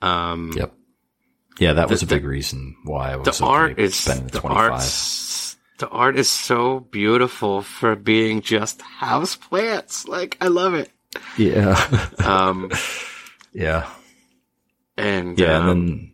Um, 0.00 0.52
Yep. 0.56 0.74
Yeah, 1.58 1.72
that 1.74 1.90
was 1.90 2.02
a 2.02 2.06
big 2.06 2.24
reason 2.24 2.76
why 2.84 3.12
I 3.12 3.16
was 3.16 3.26
the 3.38 3.44
okay 3.44 3.52
art 3.52 3.78
is 3.78 3.94
spending 3.94 4.26
the 4.26 4.32
the 4.32 4.40
25. 4.40 4.70
art's 4.72 5.56
the 5.78 5.88
art 5.88 6.16
is 6.16 6.28
so 6.28 6.78
beautiful 6.78 7.60
for 7.60 7.96
being 7.96 8.40
just 8.40 8.80
house 8.80 9.34
plants. 9.34 10.06
Like 10.06 10.36
I 10.40 10.46
love 10.46 10.74
it. 10.74 10.91
Yeah. 11.36 12.08
Um, 12.24 12.70
yeah. 13.52 13.88
and 14.96 15.38
Yeah. 15.38 15.56
um, 15.58 15.68
and 15.68 15.68
then 15.88 16.12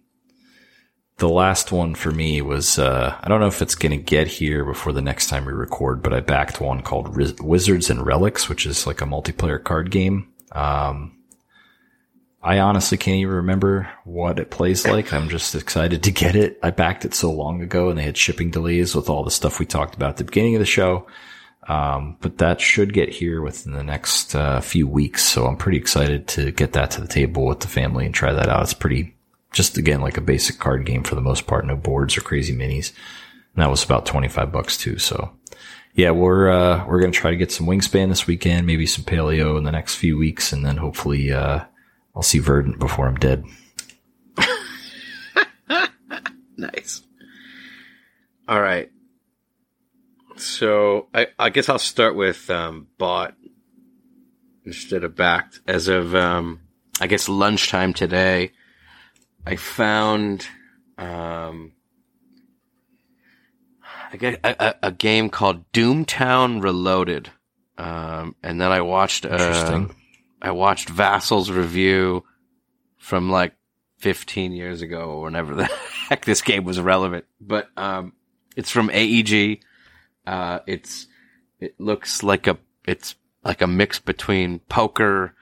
the 1.19 1.29
last 1.29 1.73
one 1.73 1.95
for 1.95 2.11
me 2.13 2.41
was, 2.43 2.79
uh, 2.79 3.17
I 3.21 3.29
don't 3.29 3.41
know 3.41 3.49
if 3.49 3.61
it's 3.61 3.75
going 3.75 3.91
to 3.91 3.97
get 4.03 4.29
here 4.29 4.65
before 4.65 4.93
the 4.93 5.03
next 5.03 5.29
time 5.29 5.45
we 5.45 5.53
record, 5.53 6.03
but 6.03 6.15
I 6.15 6.21
backed 6.21 6.61
one 6.61 6.83
called 6.83 7.17
Riz- 7.17 7.35
Wizards 7.41 7.91
and 7.91 8.07
Relics, 8.07 8.49
which 8.49 8.67
is 8.67 8.87
like 8.87 9.01
a 9.01 9.05
multiplayer 9.07 9.63
card 9.63 9.91
game. 9.91 10.33
Um, 10.53 11.17
I 12.41 12.61
honestly 12.61 12.97
can't 12.97 13.17
even 13.17 13.35
remember 13.35 13.91
what 14.05 14.39
it 14.39 14.51
plays 14.51 14.87
like. 14.87 15.13
I'm 15.13 15.29
just 15.29 15.57
excited 15.57 16.05
to 16.05 16.13
get 16.13 16.37
it. 16.37 16.57
I 16.63 16.71
backed 16.71 17.05
it 17.05 17.13
so 17.13 17.33
long 17.33 17.63
ago 17.63 17.89
and 17.91 17.99
they 17.99 18.05
had 18.05 18.17
shipping 18.17 18.51
delays 18.53 18.95
with 18.95 19.11
all 19.11 19.25
the 19.25 19.31
stuff 19.33 19.59
we 19.59 19.67
talked 19.67 19.97
about 19.97 20.11
at 20.11 20.17
the 20.19 20.25
beginning 20.25 20.55
of 20.55 20.61
the 20.61 20.65
show. 20.67 21.09
Um, 21.69 22.17
but 22.21 22.39
that 22.39 22.61
should 22.61 22.95
get 22.95 23.11
here 23.11 23.43
within 23.43 23.73
the 23.73 23.85
next 23.85 24.35
uh, 24.35 24.61
few 24.61 24.89
weeks. 24.89 25.23
So 25.25 25.47
I'm 25.47 25.57
pretty 25.57 25.79
excited 25.79 26.27
to 26.29 26.51
get 26.51 26.73
that 26.73 26.91
to 26.93 27.01
the 27.01 27.07
table 27.07 27.47
with 27.47 27.61
the 27.61 27.69
family 27.69 28.07
and 28.07 28.15
try 28.15 28.33
that 28.33 28.49
out. 28.49 28.63
It's 28.63 28.73
pretty, 28.73 29.15
just 29.53 29.77
again, 29.77 30.01
like 30.01 30.17
a 30.17 30.23
basic 30.23 30.59
card 30.59 30.87
game 30.87 31.05
for 31.05 31.15
the 31.15 31.21
most 31.21 31.47
part. 31.47 31.67
No 31.67 31.77
boards 31.77 32.17
or 32.17 32.23
crazy 32.23 32.57
minis. 32.57 32.93
And 33.55 33.63
that 33.63 33.71
was 33.71 33.85
about 33.85 34.07
25 34.07 34.51
bucks 34.51 34.79
too. 34.79 34.99
So 34.99 35.31
yeah, 35.95 36.11
we're, 36.11 36.51
uh, 36.51 36.87
we're 36.87 37.01
going 37.01 37.13
to 37.13 37.19
try 37.19 37.31
to 37.31 37.37
get 37.37 37.53
some 37.53 37.67
wingspan 37.67 38.09
this 38.09 38.27
weekend, 38.27 38.67
maybe 38.67 38.87
some 38.87 39.05
paleo 39.05 39.59
in 39.59 39.65
the 39.65 39.73
next 39.73 39.97
few 39.97 40.17
weeks. 40.17 40.53
And 40.53 40.65
then 40.65 40.79
hopefully, 40.79 41.33
uh, 41.33 41.65
I'll 42.17 42.23
see 42.23 42.39
Verdant 42.39 42.79
before 42.79 43.07
I'm 43.07 43.17
dead. 43.17 43.45
Nice. 46.59 47.03
All 48.49 48.61
right. 48.61 48.91
So 50.41 51.09
I, 51.13 51.29
I 51.39 51.51
guess 51.51 51.69
I'll 51.69 51.79
start 51.79 52.15
with 52.15 52.49
um, 52.51 52.89
bought 52.99 53.35
instead 54.65 55.05
of 55.05 55.15
backed. 55.15 55.61
As 55.67 55.89
of 55.89 56.15
um, 56.15 56.61
I 57.01 57.07
guess 57.07 57.29
lunchtime 57.29 57.93
today, 57.93 58.53
I 59.47 59.57
found 59.57 60.47
um, 60.97 61.73
I 64.13 64.39
a, 64.45 64.57
a, 64.59 64.75
a 64.85 64.93
game 64.93 65.29
called 65.31 65.71
Doomtown 65.73 66.63
Reloaded, 66.63 67.31
um, 67.77 68.35
and 68.43 68.61
then 68.61 68.73
I 68.73 68.81
watched 68.81 69.27
uh, 69.27 69.87
I 70.41 70.51
watched 70.53 70.89
Vasel's 70.89 71.51
review 71.51 72.25
from 72.97 73.31
like 73.31 73.55
15 73.99 74.53
years 74.53 74.83
ago 74.83 75.11
or 75.11 75.23
whenever 75.23 75.55
the 75.55 75.65
heck 76.09 76.25
this 76.25 76.43
game 76.43 76.65
was 76.65 76.81
relevant. 76.81 77.25
But 77.41 77.69
um, 77.77 78.13
it's 78.57 78.71
from 78.71 78.91
AEG. 78.91 79.63
Uh, 80.29 80.61
it's 80.67 81.07
it 81.59 81.81
looks 81.81 82.23
like 82.23 82.47
a 82.47 82.59
it's 82.87 83.15
like 83.43 83.63
a 83.63 83.67
mix 83.67 83.99
between 83.99 84.59
poker 84.59 85.35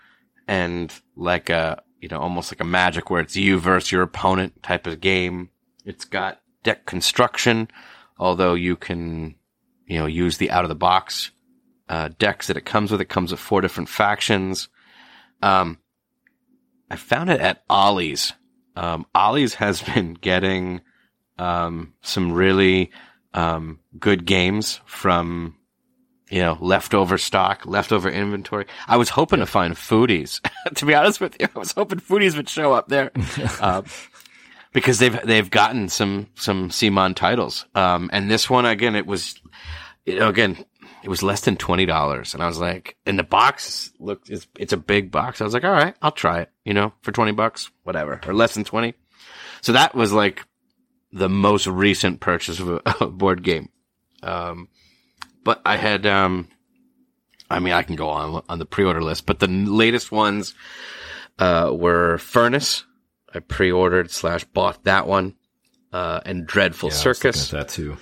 and 0.47 0.95
like 1.17 1.51
a 1.51 1.83
you 2.01 2.09
know 2.09 2.21
almost 2.21 2.53
like 2.53 2.61
a 2.61 2.65
magic 2.65 3.11
where 3.11 3.21
it's 3.21 3.35
you 3.35 3.59
versus 3.59 3.91
your 3.91 4.03
opponent 4.03 4.63
type 4.63 4.87
of 4.87 5.01
game. 5.01 5.51
It's 5.85 6.05
got 6.05 6.41
deck 6.63 6.87
construction, 6.87 7.67
although 8.17 8.55
you 8.55 8.77
can 8.77 9.35
you 9.89 9.99
know 9.99 10.07
use 10.07 10.39
the 10.39 10.53
out 10.53 10.65
of 10.65 10.69
the 10.69 10.77
box 10.77 11.33
uh, 11.89 12.11
decks 12.21 12.47
that 12.47 12.57
it 12.57 12.65
comes 12.65 12.93
with. 12.93 13.01
It 13.01 13.09
comes 13.09 13.33
with 13.33 13.41
four 13.41 13.63
different 13.63 13.89
factions. 13.89 14.69
Um, 15.43 15.79
I 16.89 16.95
found 16.95 17.29
it 17.31 17.41
at 17.41 17.65
Ollie's. 17.69 18.35
Um, 18.77 19.05
Ollie's 19.17 19.55
has 19.55 19.83
been 19.95 20.15
getting 20.15 20.81
um, 21.39 21.95
some 22.03 22.31
really 22.31 22.93
um, 23.37 23.79
good 23.99 24.25
games 24.25 24.81
from 24.87 25.55
you 26.31 26.41
know 26.41 26.57
leftover 26.61 27.19
stock, 27.19 27.67
leftover 27.67 28.09
inventory. 28.11 28.67
I 28.89 28.97
was 28.97 29.11
hoping 29.11 29.39
to 29.41 29.47
find 29.47 29.75
foodies. 29.75 30.41
to 30.75 30.87
be 30.87 30.95
honest 30.95 31.21
with 31.21 31.37
you, 31.39 31.47
I 31.55 31.59
was 31.59 31.73
hoping 31.73 32.01
foodies 32.01 32.37
would 32.37 32.49
show 32.49 32.73
up 32.73 32.89
there. 32.89 33.13
uh, 33.61 33.83
because 34.73 34.99
they've 34.99 35.19
they've 35.25 35.51
gotten 35.51 35.89
some 35.89 36.29
some 36.35 36.71
CMON 36.71 37.15
titles, 37.15 37.67
um, 37.75 38.11
and 38.13 38.31
this 38.31 38.51
one 38.51 38.67
again, 38.67 38.97
it 38.97 39.07
was, 39.07 39.41
you 40.05 40.19
know, 40.19 40.29
again, 40.29 40.65
it 41.03 41.09
was 41.09 41.23
less 41.23 41.43
than 41.43 41.57
twenty 41.57 41.87
dollars, 41.87 42.35
and 42.35 42.43
I 42.43 42.47
was 42.47 42.59
like, 42.59 42.97
and 43.07 43.19
the 43.19 43.25
box 43.25 43.93
looked 43.99 44.29
it's, 44.31 44.47
it's 44.59 44.73
a 44.73 44.79
big 44.79 45.11
box. 45.11 45.41
I 45.41 45.45
was 45.45 45.55
like, 45.55 45.65
all 45.65 45.71
right, 45.71 45.95
I'll 46.03 46.11
try 46.11 46.41
it. 46.41 46.51
You 46.65 46.75
know, 46.75 46.93
for 47.03 47.13
twenty 47.13 47.33
bucks, 47.33 47.71
whatever, 47.85 48.21
or 48.27 48.35
less 48.35 48.55
than 48.55 48.65
twenty. 48.65 48.95
So 49.61 49.73
that 49.73 49.95
was 49.95 50.13
like 50.13 50.45
the 51.13 51.29
most 51.29 51.67
recent 51.67 52.21
purchase 52.21 52.61
of 52.61 52.81
a, 53.01 53.07
board 53.07 53.43
game. 53.43 53.69
Um, 54.23 54.69
but 55.45 55.61
I 55.65 55.77
had, 55.77 56.07
um, 56.07 56.49
I 57.51 57.61
mean, 57.61 57.73
I 57.73 57.83
can 57.83 57.97
go 57.97 58.09
on 58.09 58.43
on 58.49 58.59
the 58.59 58.67
pre-order 58.67 59.03
list, 59.03 59.27
but 59.27 59.39
the 59.39 59.47
latest 59.49 60.11
ones 60.11 60.55
uh, 61.39 61.71
were 61.73 62.19
Furnace. 62.19 62.85
I 63.33 63.41
pre-ordered 63.41 64.11
slash 64.11 64.45
bought 64.45 64.85
that 64.85 65.07
one, 65.07 65.35
uh, 65.93 66.21
and 66.25 66.47
Dreadful 66.47 66.89
Yeah, 66.89 66.95
Circus. 66.97 67.53
at 67.53 67.59
that 67.59 67.69
too. 67.69 67.97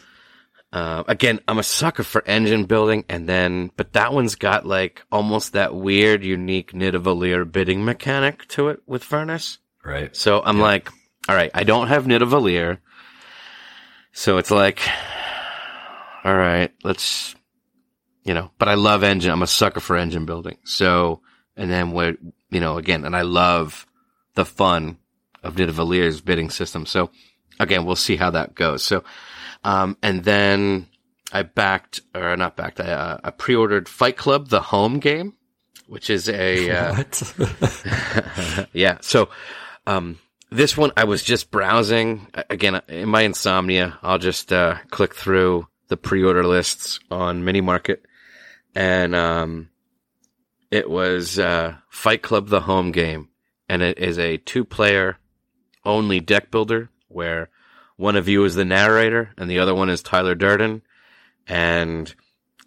Uh, 0.73 1.05
again, 1.07 1.39
I'm 1.47 1.59
a 1.59 1.63
sucker 1.63 2.03
for 2.03 2.27
engine 2.27 2.65
building, 2.65 3.05
and 3.09 3.29
then, 3.29 3.71
but 3.77 3.93
that 3.93 4.13
one's 4.13 4.35
got 4.35 4.67
like 4.67 5.03
almost 5.13 5.53
that 5.53 5.73
weird, 5.75 6.25
unique 6.25 6.73
Nidavellir 6.73 7.51
bidding 7.51 7.85
mechanic 7.85 8.49
to 8.49 8.69
it 8.71 8.81
with 8.87 9.05
Furnace. 9.05 9.59
Right. 9.85 10.15
So 10.17 10.43
I'm 10.45 10.59
like, 10.59 10.89
all 11.29 11.37
right, 11.37 11.51
I 11.55 11.63
don't 11.63 11.87
have 11.89 12.07
Nidavellir. 12.07 12.79
So 14.17 14.39
it's 14.39 14.53
like, 14.53 14.81
all 16.23 16.37
right, 16.37 16.73
let's, 16.85 17.35
you 18.23 18.33
know, 18.33 18.53
but 18.59 18.69
I 18.69 18.75
love 18.75 19.03
engine. 19.03 19.33
I'm 19.33 19.43
a 19.43 19.47
sucker 19.47 19.81
for 19.81 19.97
engine 19.97 20.25
building. 20.25 20.57
So, 20.63 21.21
and 21.57 21.69
then 21.69 21.91
what, 21.91 22.17
you 22.49 22.61
know, 22.61 22.79
again, 22.79 23.05
and 23.05 23.17
I 23.17 23.23
love 23.23 23.87
the 24.37 24.45
fun 24.45 24.99
of 25.43 25.57
Nidavellir's 25.57 26.21
bidding 26.21 26.49
system. 26.51 26.87
So 26.87 27.11
again, 27.59 27.85
we'll 27.85 27.97
see 27.97 28.15
how 28.15 28.31
that 28.31 28.55
goes. 28.55 28.85
So, 28.85 29.03
um, 29.65 29.99
and 30.01 30.23
then 30.23 30.87
I 31.33 31.43
backed, 31.43 32.01
or 32.15 32.37
not 32.37 32.57
backed, 32.57 32.79
I, 32.79 32.93
uh, 32.93 33.19
I 33.25 33.31
pre-ordered 33.31 33.89
Fight 33.89 34.17
Club, 34.17 34.49
the 34.49 34.61
home 34.61 35.01
game, 35.01 35.35
which 35.89 36.09
is 36.09 36.29
a, 36.29 36.71
uh, 36.71 36.95
What? 37.37 38.69
yeah. 38.73 38.99
So, 39.01 39.29
um, 39.89 40.21
this 40.55 40.77
one 40.77 40.93
I 40.97 41.05
was 41.05 41.23
just 41.23 41.51
browsing. 41.51 42.29
Again 42.49 42.81
in 42.89 43.09
my 43.09 43.23
insomnia. 43.23 43.99
I'll 44.03 44.19
just 44.19 44.53
uh, 44.53 44.79
click 44.91 45.15
through 45.15 45.67
the 45.89 45.97
pre-order 45.97 46.47
lists 46.47 47.01
on 47.11 47.45
Mini 47.45 47.61
Market, 47.61 48.05
and 48.75 49.15
um, 49.15 49.71
it 50.71 50.89
was 50.89 51.39
uh, 51.39 51.77
Fight 51.91 52.23
Club: 52.23 52.49
The 52.49 52.61
Home 52.61 52.93
Game, 52.93 53.29
and 53.69 53.83
it 53.83 53.99
is 53.99 54.19
a 54.19 54.37
two-player 54.39 55.19
only 55.85 56.21
deck 56.21 56.51
builder 56.51 56.89
where 57.09 57.51
one 57.97 58.17
of 58.17 58.29
you 58.29 58.45
is 58.45 58.55
the 58.55 58.65
narrator 58.65 59.33
and 59.37 59.51
the 59.51 59.59
other 59.59 59.75
one 59.75 59.91
is 59.91 60.03
Tyler 60.03 60.35
Durden, 60.35 60.83
and 61.47 62.15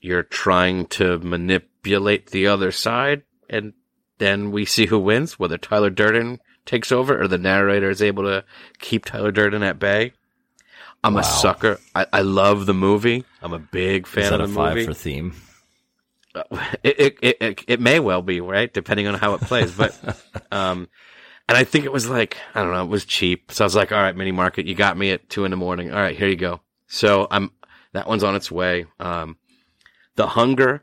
you're 0.02 0.24
trying 0.24 0.86
to 0.88 1.20
manipulate 1.20 2.28
the 2.28 2.48
other 2.48 2.72
side, 2.72 3.24
and 3.50 3.74
then 4.18 4.52
we 4.52 4.66
see 4.66 4.88
who 4.88 5.00
wins, 5.00 5.40
whether 5.40 5.58
Tyler 5.58 5.90
Durden 5.90 6.40
takes 6.68 6.92
over 6.92 7.20
or 7.20 7.28
the 7.28 7.40
narrator 7.40 7.90
is 7.90 8.02
able 8.02 8.24
to 8.24 8.44
keep 8.80 9.06
Tyler 9.06 9.32
Durden 9.32 9.64
at 9.64 9.80
bay. 9.80 10.14
I'm 11.04 11.14
Wow. 11.16 11.22
a 11.22 11.24
sucker. 11.24 11.80
I, 11.96 12.06
I 12.14 12.22
love 12.22 12.66
the 12.68 12.74
movie. 12.74 13.26
I'm 13.42 13.54
a 13.54 13.60
big 13.60 14.06
fan 14.06 14.34
of 14.34 14.40
the 14.42 14.48
five 14.56 14.76
movie. 14.76 14.86
for 14.86 14.94
theme? 14.94 15.34
it, 16.84 17.00
it, 17.00 17.18
it, 17.22 17.38
it, 17.42 17.64
it 17.68 17.80
may 17.80 18.00
well 18.00 18.22
be, 18.22 18.42
right? 18.42 18.72
Depending 18.72 19.08
on 19.08 19.16
how 19.16 19.34
it 19.34 19.42
plays. 19.42 19.72
But, 19.72 19.98
um, 20.52 20.88
and 21.48 21.58
I 21.58 21.64
think 21.64 21.86
it 21.86 21.92
was 21.94 22.10
like, 22.10 22.38
I 22.54 22.62
don't 22.62 22.74
know, 22.74 22.84
it 22.84 22.90
was 22.90 23.06
cheap. 23.06 23.52
So 23.52 23.64
I 23.64 23.68
was 23.68 23.76
like, 23.76 23.92
all 23.92 24.02
right, 24.02 24.16
mini 24.16 24.32
market, 24.32 24.66
you 24.66 24.76
got 24.76 24.98
me 24.98 25.12
at 25.12 25.30
two 25.30 25.46
in 25.46 25.52
the 25.52 25.58
morning. 25.58 25.92
All 25.92 26.00
right, 26.00 26.16
here 26.18 26.28
you 26.28 26.36
go. 26.36 26.62
So 26.88 27.28
I'm, 27.32 27.52
that 27.94 28.08
one's 28.08 28.24
on 28.24 28.36
its 28.36 28.52
way. 28.52 28.86
Um, 29.00 29.38
the 30.16 30.28
hunger, 30.28 30.82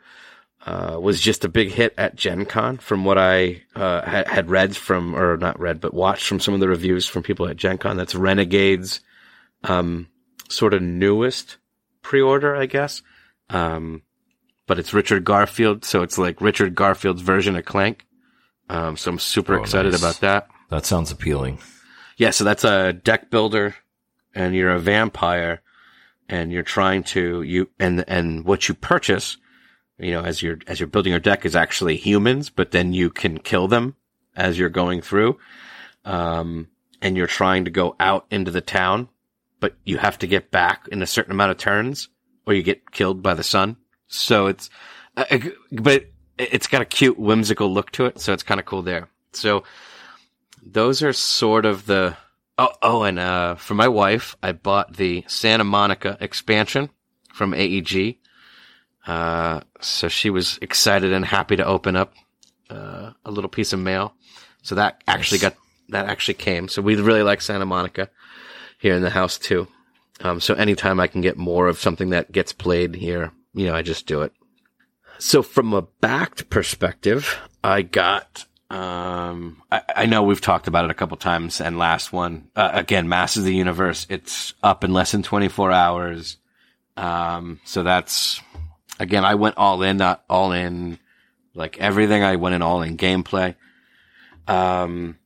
uh, 0.67 0.99
was 1.01 1.21
just 1.21 1.45
a 1.45 1.49
big 1.49 1.71
hit 1.71 1.95
at 1.99 2.17
Gen 2.17 2.47
Con 2.47 2.79
from 2.79 3.05
what 3.05 3.19
I, 3.19 3.63
uh, 3.77 4.03
had, 4.03 4.27
had 4.29 4.51
read 4.51 4.77
from, 4.77 5.15
or 5.15 5.37
not 5.37 5.61
read, 5.61 5.81
but 5.81 5.93
watched 5.95 6.27
from 6.27 6.41
some 6.41 6.55
of 6.55 6.61
the 6.61 6.69
reviews 6.69 7.07
from 7.07 7.23
people 7.23 7.47
at 7.49 7.57
Gen 7.57 7.79
Con. 7.79 7.97
That's 7.97 8.15
Renegade's, 8.15 9.01
um, 9.63 10.09
sort 10.49 10.73
of 10.75 10.83
newest 10.83 11.59
pre-order, 12.03 12.55
I 12.57 12.67
guess. 12.67 13.03
Um, 13.51 14.03
but 14.67 14.79
it's 14.79 14.95
Richard 14.95 15.25
Garfield, 15.25 15.85
so 15.85 16.03
it's 16.03 16.17
like 16.17 16.41
Richard 16.41 16.75
Garfield's 16.75 17.21
version 17.23 17.57
of 17.57 17.65
Clank. 17.67 18.07
Um, 18.71 18.97
so 18.97 19.11
I'm 19.11 19.19
super 19.19 19.59
Oh, 19.59 19.63
excited 19.63 19.93
nice. 19.93 20.01
about 20.01 20.21
that. 20.21 20.49
That 20.71 20.87
sounds 20.87 21.11
appealing. 21.13 21.59
Yeah, 22.17 22.31
so 22.31 22.45
that's 22.45 22.65
a 22.65 22.95
deck 22.95 23.31
builder, 23.31 23.75
and 24.35 24.55
you're 24.55 24.71
a 24.71 24.79
vampire, 24.81 25.61
and 26.29 26.51
you're 26.51 26.63
trying 26.63 27.03
to 27.05 27.43
you 27.43 27.69
and 27.79 28.03
and 28.09 28.45
what 28.47 28.67
you 28.69 28.75
purchase, 28.75 29.37
you 29.99 30.13
know, 30.13 30.23
as 30.23 30.43
you're 30.43 30.59
as 30.67 30.81
you're 30.81 30.87
building 30.87 31.13
your 31.13 31.21
deck 31.21 31.45
is 31.45 31.57
actually 31.57 31.97
humans, 31.97 32.51
but 32.51 32.71
then 32.71 32.93
you 32.93 33.11
can 33.11 33.39
kill 33.39 33.69
them 33.69 33.97
as 34.37 34.59
you're 34.59 34.69
going 34.69 35.01
through, 35.01 35.39
um, 36.05 36.69
and 37.01 37.17
you're 37.17 37.27
trying 37.27 37.65
to 37.65 37.71
go 37.71 37.95
out 38.01 38.27
into 38.31 38.51
the 38.51 38.61
town, 38.61 39.09
but 39.61 39.75
you 39.85 39.99
have 39.99 40.19
to 40.19 40.27
get 40.27 40.51
back 40.51 40.89
in 40.91 41.03
a 41.03 41.07
certain 41.07 41.33
amount 41.33 41.53
of 41.53 41.59
turns, 41.59 42.09
or 42.47 42.55
you 42.55 42.63
get 42.63 42.91
killed 42.91 43.23
by 43.23 43.35
the 43.35 43.45
sun. 43.45 43.77
So 44.09 44.47
it's, 44.47 44.71
uh, 45.17 45.25
uh, 45.31 45.39
but 45.71 46.07
it's 46.39 46.67
got 46.67 46.83
a 46.83 46.87
cute 46.87 47.19
whimsical 47.19 47.73
look 47.73 47.91
to 47.93 48.07
it, 48.07 48.21
so 48.21 48.33
it's 48.33 48.43
kind 48.43 48.59
of 48.59 48.67
cool 48.67 48.83
there. 48.83 49.09
So 49.33 49.65
those 50.65 51.03
are 51.03 51.13
sort 51.13 51.67
of 51.67 51.87
the 51.87 52.17
oh 52.57 52.73
oh 52.83 53.03
and 53.03 53.19
uh 53.19 53.55
for 53.57 53.75
my 53.75 53.89
wife 53.89 54.37
I 54.43 54.53
bought 54.53 54.97
the 54.97 55.25
Santa 55.27 55.65
Monica 55.65 56.17
expansion 56.21 56.91
from 57.33 57.53
AEG. 57.53 58.19
Uh 59.07 59.61
so 59.81 60.09
she 60.09 60.31
was 60.31 60.59
excited 60.63 61.13
and 61.13 61.25
happy 61.25 61.57
to 61.57 61.65
open 61.67 61.97
up 61.97 62.15
uh 62.71 63.13
a 63.25 63.31
little 63.31 63.51
piece 63.51 63.73
of 63.73 63.79
mail. 63.81 64.15
So 64.63 64.77
that 64.77 65.03
actually 65.07 65.39
Nice. 65.39 65.51
got 65.51 65.57
that 65.91 66.07
actually 66.07 66.35
came. 66.35 66.69
So 66.69 66.81
we 66.83 66.97
really 66.97 67.23
like 67.23 67.43
Santa 67.43 67.67
Monica 67.67 68.09
here 68.79 68.95
in 68.95 69.03
the 69.03 69.11
house 69.11 69.39
too. 69.39 69.69
Um 70.21 70.41
so 70.41 70.55
anytime 70.55 71.01
I 71.01 71.07
can 71.07 71.21
get 71.21 71.37
more 71.37 71.69
of 71.69 71.79
something 71.79 72.11
that 72.11 72.33
gets 72.33 72.53
played 72.53 72.95
here, 72.95 73.33
you 73.53 73.67
know, 73.67 73.75
I 73.75 73.83
just 73.83 74.07
do 74.07 74.23
it. 74.23 74.33
So 75.19 75.43
from 75.43 75.73
a 75.75 75.83
backed 75.83 76.51
perspective, 76.51 77.39
I 77.63 77.83
got 77.83 78.47
um, 78.71 79.63
I, 79.71 79.83
I 79.95 80.07
know 80.07 80.23
we've 80.25 80.41
talked 80.41 80.67
about 80.67 80.87
it 80.87 80.91
a 80.91 80.95
couple 80.95 81.17
times, 81.17 81.61
and 81.61 81.79
last 81.79 82.13
one 82.13 82.49
uh, 82.57 82.71
again, 82.73 83.09
Masters 83.09 83.43
of 83.43 83.47
the 83.47 83.55
Universe. 83.55 84.07
It's 84.11 84.55
up 84.63 84.83
in 84.83 84.93
less 84.93 85.13
than 85.13 85.23
24 85.23 85.71
hours. 85.71 86.39
Um, 86.97 87.61
so 87.65 87.83
that's 87.85 88.41
again, 88.99 89.25
I 89.25 89.35
went 89.35 89.57
all 89.57 89.83
in, 89.83 89.97
not 89.97 90.25
all 90.29 90.53
in, 90.53 90.99
like 91.55 91.79
everything. 91.79 92.23
I 92.23 92.37
went 92.37 92.55
in 92.55 92.63
all 92.63 92.83
in 92.83 92.97
gameplay. 92.97 93.55
Um, 94.47 95.19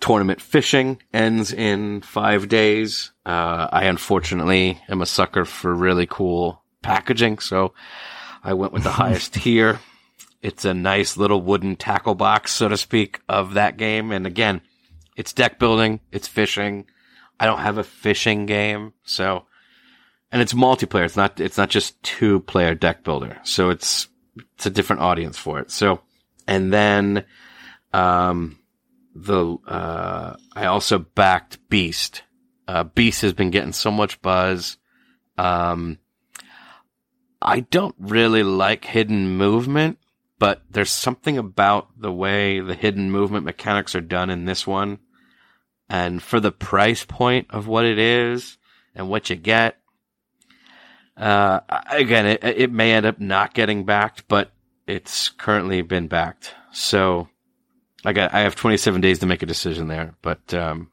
tournament 0.00 0.40
fishing 0.40 1.00
ends 1.12 1.52
in 1.52 2.02
five 2.02 2.48
days. 2.48 3.12
Uh, 3.24 3.68
I 3.72 3.84
unfortunately 3.84 4.80
am 4.88 5.02
a 5.02 5.06
sucker 5.06 5.44
for 5.44 5.74
really 5.74 6.06
cool 6.06 6.62
packaging, 6.82 7.38
so 7.38 7.74
I 8.42 8.54
went 8.54 8.72
with 8.72 8.82
the 8.82 8.90
highest 9.02 9.34
tier. 9.34 9.80
It's 10.42 10.66
a 10.66 10.74
nice 10.74 11.16
little 11.16 11.40
wooden 11.40 11.76
tackle 11.76 12.14
box, 12.14 12.52
so 12.52 12.68
to 12.68 12.76
speak, 12.76 13.20
of 13.28 13.54
that 13.54 13.78
game. 13.78 14.12
And 14.12 14.26
again, 14.26 14.60
it's 15.16 15.32
deck 15.32 15.58
building, 15.58 16.00
it's 16.12 16.28
fishing. 16.28 16.86
I 17.40 17.46
don't 17.46 17.60
have 17.60 17.78
a 17.78 17.84
fishing 17.84 18.46
game, 18.46 18.92
so 19.04 19.46
and 20.34 20.42
it's 20.42 20.52
multiplayer. 20.52 21.04
It's 21.04 21.16
not 21.16 21.38
it's 21.38 21.56
not 21.56 21.70
just 21.70 22.02
two 22.02 22.40
player 22.40 22.74
deck 22.74 23.04
builder. 23.04 23.38
So 23.44 23.70
it's 23.70 24.08
it's 24.56 24.66
a 24.66 24.70
different 24.70 25.02
audience 25.02 25.38
for 25.38 25.60
it. 25.60 25.70
So 25.70 26.00
and 26.48 26.72
then 26.72 27.24
um 27.92 28.58
the 29.14 29.56
uh 29.64 30.34
I 30.56 30.66
also 30.66 30.98
backed 30.98 31.60
Beast. 31.68 32.24
Uh 32.66 32.82
Beast 32.82 33.22
has 33.22 33.32
been 33.32 33.50
getting 33.50 33.72
so 33.72 33.92
much 33.92 34.20
buzz. 34.22 34.76
Um 35.38 35.98
I 37.40 37.60
don't 37.60 37.94
really 38.00 38.42
like 38.42 38.84
hidden 38.86 39.36
movement, 39.36 39.98
but 40.40 40.62
there's 40.68 40.90
something 40.90 41.38
about 41.38 41.90
the 41.96 42.12
way 42.12 42.58
the 42.58 42.74
hidden 42.74 43.12
movement 43.12 43.44
mechanics 43.44 43.94
are 43.94 44.00
done 44.00 44.30
in 44.30 44.46
this 44.46 44.66
one. 44.66 44.98
And 45.88 46.20
for 46.20 46.40
the 46.40 46.50
price 46.50 47.04
point 47.04 47.46
of 47.50 47.68
what 47.68 47.84
it 47.84 48.00
is 48.00 48.58
and 48.96 49.08
what 49.08 49.30
you 49.30 49.36
get, 49.36 49.78
uh, 51.16 51.60
again, 51.90 52.26
it, 52.26 52.44
it 52.44 52.72
may 52.72 52.92
end 52.92 53.06
up 53.06 53.20
not 53.20 53.54
getting 53.54 53.84
backed, 53.84 54.26
but 54.28 54.50
it's 54.86 55.28
currently 55.30 55.82
been 55.82 56.08
backed. 56.08 56.54
So 56.72 57.28
I 58.04 58.12
got, 58.12 58.34
I 58.34 58.40
have 58.40 58.56
27 58.56 59.00
days 59.00 59.20
to 59.20 59.26
make 59.26 59.42
a 59.42 59.46
decision 59.46 59.88
there, 59.88 60.14
but, 60.22 60.52
um, 60.54 60.90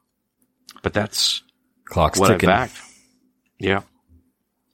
but 0.84 0.93
that's 0.93 1.43
Clock's 1.85 2.19
what 2.19 2.30
ticking. 2.30 2.49
I 2.49 2.53
backed. 2.68 2.81
Yeah. 3.60 3.81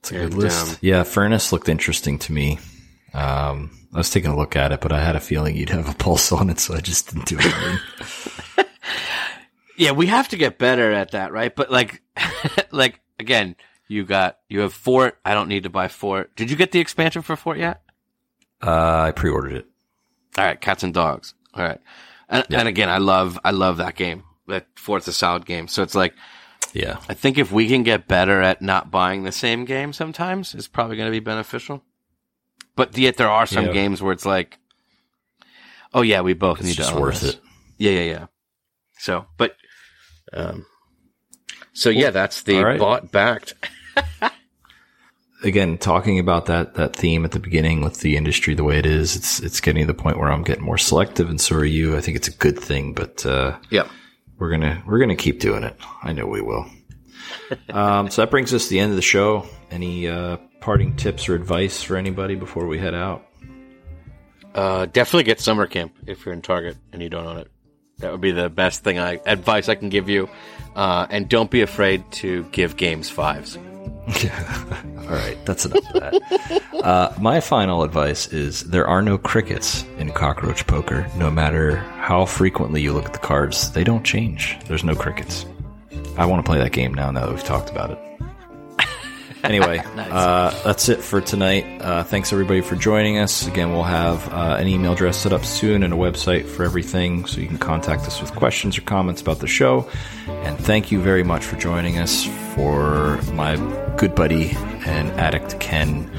It's 0.00 0.10
a 0.10 0.14
good 0.14 0.22
And, 0.24 0.34
list. 0.34 0.70
um, 0.70 0.76
yeah, 0.80 1.02
Furnace 1.02 1.52
looked 1.52 1.68
interesting 1.68 2.18
to 2.20 2.32
me. 2.32 2.58
Um, 3.14 3.70
I 3.92 3.98
was 3.98 4.10
taking 4.10 4.30
a 4.30 4.36
look 4.36 4.54
at 4.54 4.70
it, 4.70 4.80
but 4.80 4.92
I 4.92 5.00
had 5.02 5.16
a 5.16 5.20
feeling 5.20 5.56
you'd 5.56 5.70
have 5.70 5.88
a 5.88 5.94
pulse 5.94 6.30
on 6.30 6.50
it, 6.50 6.60
so 6.60 6.74
I 6.74 6.80
just 6.80 7.08
didn't 7.10 7.26
do 7.26 7.38
anything. 7.38 7.78
Yeah, 9.76 9.92
we 9.92 10.06
have 10.06 10.28
to 10.30 10.36
get 10.36 10.58
better 10.58 10.90
at 10.90 11.12
that, 11.12 11.30
right? 11.30 11.54
But 11.54 11.70
like, 11.70 12.02
like 12.72 13.00
again, 13.20 13.54
you 13.88 14.04
got 14.04 14.38
you 14.48 14.60
have 14.60 14.72
Fort. 14.74 15.18
I 15.24 15.34
don't 15.34 15.48
need 15.48 15.64
to 15.64 15.70
buy 15.70 15.88
Fort. 15.88 16.34
Did 16.36 16.50
you 16.50 16.56
get 16.56 16.72
the 16.72 16.78
expansion 16.80 17.22
for 17.22 17.34
Fort 17.36 17.58
yet? 17.58 17.82
Uh, 18.62 19.02
I 19.08 19.10
pre-ordered 19.12 19.52
it. 19.52 19.66
All 20.36 20.44
right, 20.44 20.60
cats 20.60 20.82
and 20.82 20.92
dogs. 20.94 21.34
All 21.54 21.64
right, 21.64 21.80
and, 22.28 22.44
and 22.50 22.68
again, 22.68 22.88
I 22.88 22.98
love 22.98 23.38
I 23.44 23.50
love 23.50 23.78
that 23.78 23.94
game, 23.96 24.24
that 24.46 24.66
Fort's 24.76 25.08
a 25.08 25.12
solid 25.12 25.46
game. 25.46 25.66
So 25.68 25.82
it's 25.82 25.94
like 25.94 26.14
Yeah. 26.72 26.98
I 27.08 27.14
think 27.14 27.38
if 27.38 27.50
we 27.50 27.66
can 27.68 27.82
get 27.82 28.06
better 28.06 28.40
at 28.42 28.60
not 28.62 28.90
buying 28.90 29.22
the 29.24 29.32
same 29.32 29.64
game 29.64 29.92
sometimes, 29.92 30.54
it's 30.54 30.68
probably 30.68 30.96
going 30.96 31.08
to 31.08 31.12
be 31.12 31.20
beneficial. 31.20 31.82
But 32.76 32.96
yet 32.96 33.16
there 33.16 33.30
are 33.30 33.46
some 33.46 33.66
Yeah. 33.66 33.72
games 33.72 34.02
where 34.02 34.12
it's 34.12 34.26
like, 34.26 34.58
oh 35.94 36.02
yeah, 36.02 36.20
we 36.20 36.34
both 36.34 36.58
It's 36.58 36.68
need 36.68 36.76
just 36.76 36.90
to 36.90 36.94
own 36.96 37.00
worth 37.02 37.20
this. 37.22 37.34
it. 37.34 37.40
Yeah, 37.78 37.92
yeah, 37.92 38.10
yeah. 38.10 38.26
So, 38.98 39.26
but, 39.36 39.56
um, 40.32 40.66
so 41.72 41.90
yeah, 41.90 42.10
that's 42.10 42.42
the 42.42 42.62
right. 42.62 42.78
bought 42.78 43.10
backed. 43.10 43.54
Again, 45.44 45.78
talking 45.78 46.18
about 46.18 46.46
that 46.46 46.74
that 46.74 46.96
theme 46.96 47.24
at 47.24 47.30
the 47.30 47.38
beginning 47.38 47.80
with 47.82 48.00
the 48.00 48.16
industry 48.16 48.54
the 48.54 48.64
way 48.64 48.78
it 48.78 48.86
is, 48.86 49.14
it's 49.14 49.38
it's 49.40 49.60
getting 49.60 49.86
to 49.86 49.86
the 49.86 49.94
point 49.94 50.18
where 50.18 50.32
I'm 50.32 50.42
getting 50.42 50.64
more 50.64 50.78
selective, 50.78 51.30
and 51.30 51.40
so 51.40 51.54
are 51.56 51.64
you. 51.64 51.96
I 51.96 52.00
think 52.00 52.16
it's 52.16 52.26
a 52.26 52.32
good 52.32 52.58
thing, 52.58 52.92
but 52.92 53.24
uh, 53.24 53.56
Yep. 53.70 53.88
we're 54.38 54.50
gonna 54.50 54.82
we're 54.84 54.98
gonna 54.98 55.14
keep 55.14 55.38
doing 55.38 55.62
it. 55.62 55.76
I 56.02 56.12
know 56.12 56.26
we 56.26 56.40
will. 56.42 56.66
um, 57.70 58.10
so 58.10 58.22
that 58.22 58.32
brings 58.32 58.52
us 58.52 58.64
to 58.64 58.70
the 58.70 58.80
end 58.80 58.90
of 58.90 58.96
the 58.96 59.02
show. 59.02 59.46
Any 59.70 60.08
uh, 60.08 60.38
parting 60.60 60.96
tips 60.96 61.28
or 61.28 61.36
advice 61.36 61.84
for 61.84 61.96
anybody 61.96 62.34
before 62.34 62.66
we 62.66 62.78
head 62.80 62.94
out? 62.94 63.24
Uh, 64.54 64.86
definitely 64.86 65.22
get 65.22 65.40
summer 65.40 65.68
camp 65.68 65.92
if 66.06 66.24
you're 66.26 66.32
in 66.32 66.42
Target 66.42 66.76
and 66.92 67.00
you 67.00 67.08
don't 67.10 67.26
own 67.26 67.38
it. 67.38 67.50
That 67.98 68.10
would 68.10 68.20
be 68.20 68.32
the 68.32 68.48
best 68.48 68.82
thing 68.82 68.98
I 68.98 69.20
advice 69.24 69.68
I 69.68 69.76
can 69.76 69.88
give 69.88 70.08
you. 70.08 70.28
Uh, 70.74 71.06
and 71.10 71.28
don't 71.28 71.50
be 71.50 71.60
afraid 71.62 72.10
to 72.12 72.42
give 72.50 72.76
games 72.76 73.08
fives. 73.08 73.56
All 74.98 75.14
right, 75.14 75.36
that's 75.44 75.66
enough 75.66 75.84
of 75.94 76.00
that. 76.00 76.62
uh, 76.84 77.14
my 77.20 77.40
final 77.40 77.82
advice 77.82 78.26
is 78.28 78.64
there 78.64 78.86
are 78.86 79.02
no 79.02 79.18
crickets 79.18 79.84
in 79.98 80.12
cockroach 80.12 80.66
poker. 80.66 81.06
No 81.16 81.30
matter 81.30 81.76
how 81.76 82.24
frequently 82.24 82.80
you 82.80 82.92
look 82.92 83.04
at 83.04 83.12
the 83.12 83.18
cards, 83.18 83.70
they 83.72 83.84
don't 83.84 84.04
change. 84.04 84.56
There's 84.66 84.84
no 84.84 84.94
crickets. 84.94 85.44
I 86.16 86.26
want 86.26 86.44
to 86.44 86.48
play 86.48 86.58
that 86.58 86.72
game 86.72 86.94
now. 86.94 87.10
Now 87.10 87.26
that 87.26 87.34
we've 87.34 87.44
talked 87.44 87.70
about 87.70 87.90
it. 87.90 88.07
Anyway, 89.44 89.78
uh, 89.96 90.50
that's 90.62 90.88
it 90.88 91.00
for 91.02 91.20
tonight. 91.20 91.64
Uh, 91.80 92.02
thanks 92.04 92.32
everybody 92.32 92.60
for 92.60 92.76
joining 92.76 93.18
us. 93.18 93.46
Again, 93.46 93.72
we'll 93.72 93.82
have 93.82 94.32
uh, 94.32 94.56
an 94.58 94.68
email 94.68 94.92
address 94.92 95.16
set 95.16 95.32
up 95.32 95.44
soon 95.44 95.82
and 95.82 95.92
a 95.92 95.96
website 95.96 96.46
for 96.46 96.64
everything, 96.64 97.26
so 97.26 97.40
you 97.40 97.46
can 97.46 97.58
contact 97.58 98.02
us 98.02 98.20
with 98.20 98.34
questions 98.34 98.76
or 98.76 98.82
comments 98.82 99.20
about 99.20 99.38
the 99.38 99.46
show. 99.46 99.88
And 100.26 100.58
thank 100.58 100.90
you 100.90 101.00
very 101.00 101.22
much 101.22 101.44
for 101.44 101.56
joining 101.56 101.98
us. 101.98 102.24
For 102.54 103.20
my 103.34 103.56
good 103.96 104.14
buddy 104.14 104.50
and 104.86 105.10
addict 105.12 105.60
Ken, 105.60 106.10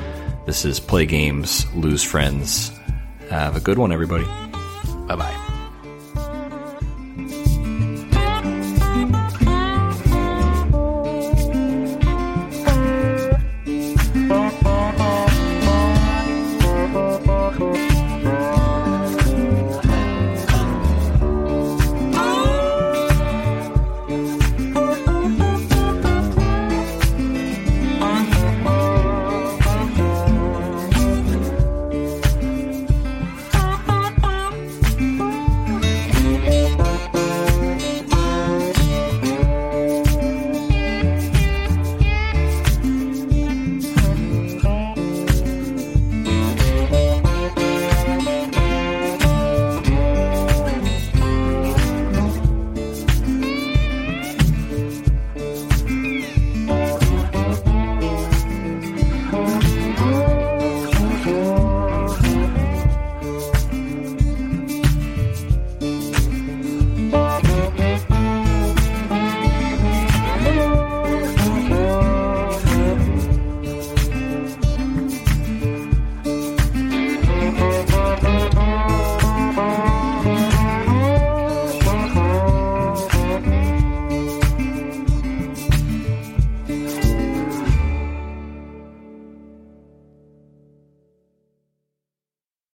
this 0.45 0.63
is 0.63 0.79
Play 0.79 1.05
Games, 1.05 1.65
Lose 1.75 2.03
Friends. 2.03 2.71
Have 3.29 3.55
a 3.55 3.59
good 3.59 3.77
one, 3.77 3.91
everybody. 3.91 4.25
Bye 5.07 5.15
bye. 5.15 5.48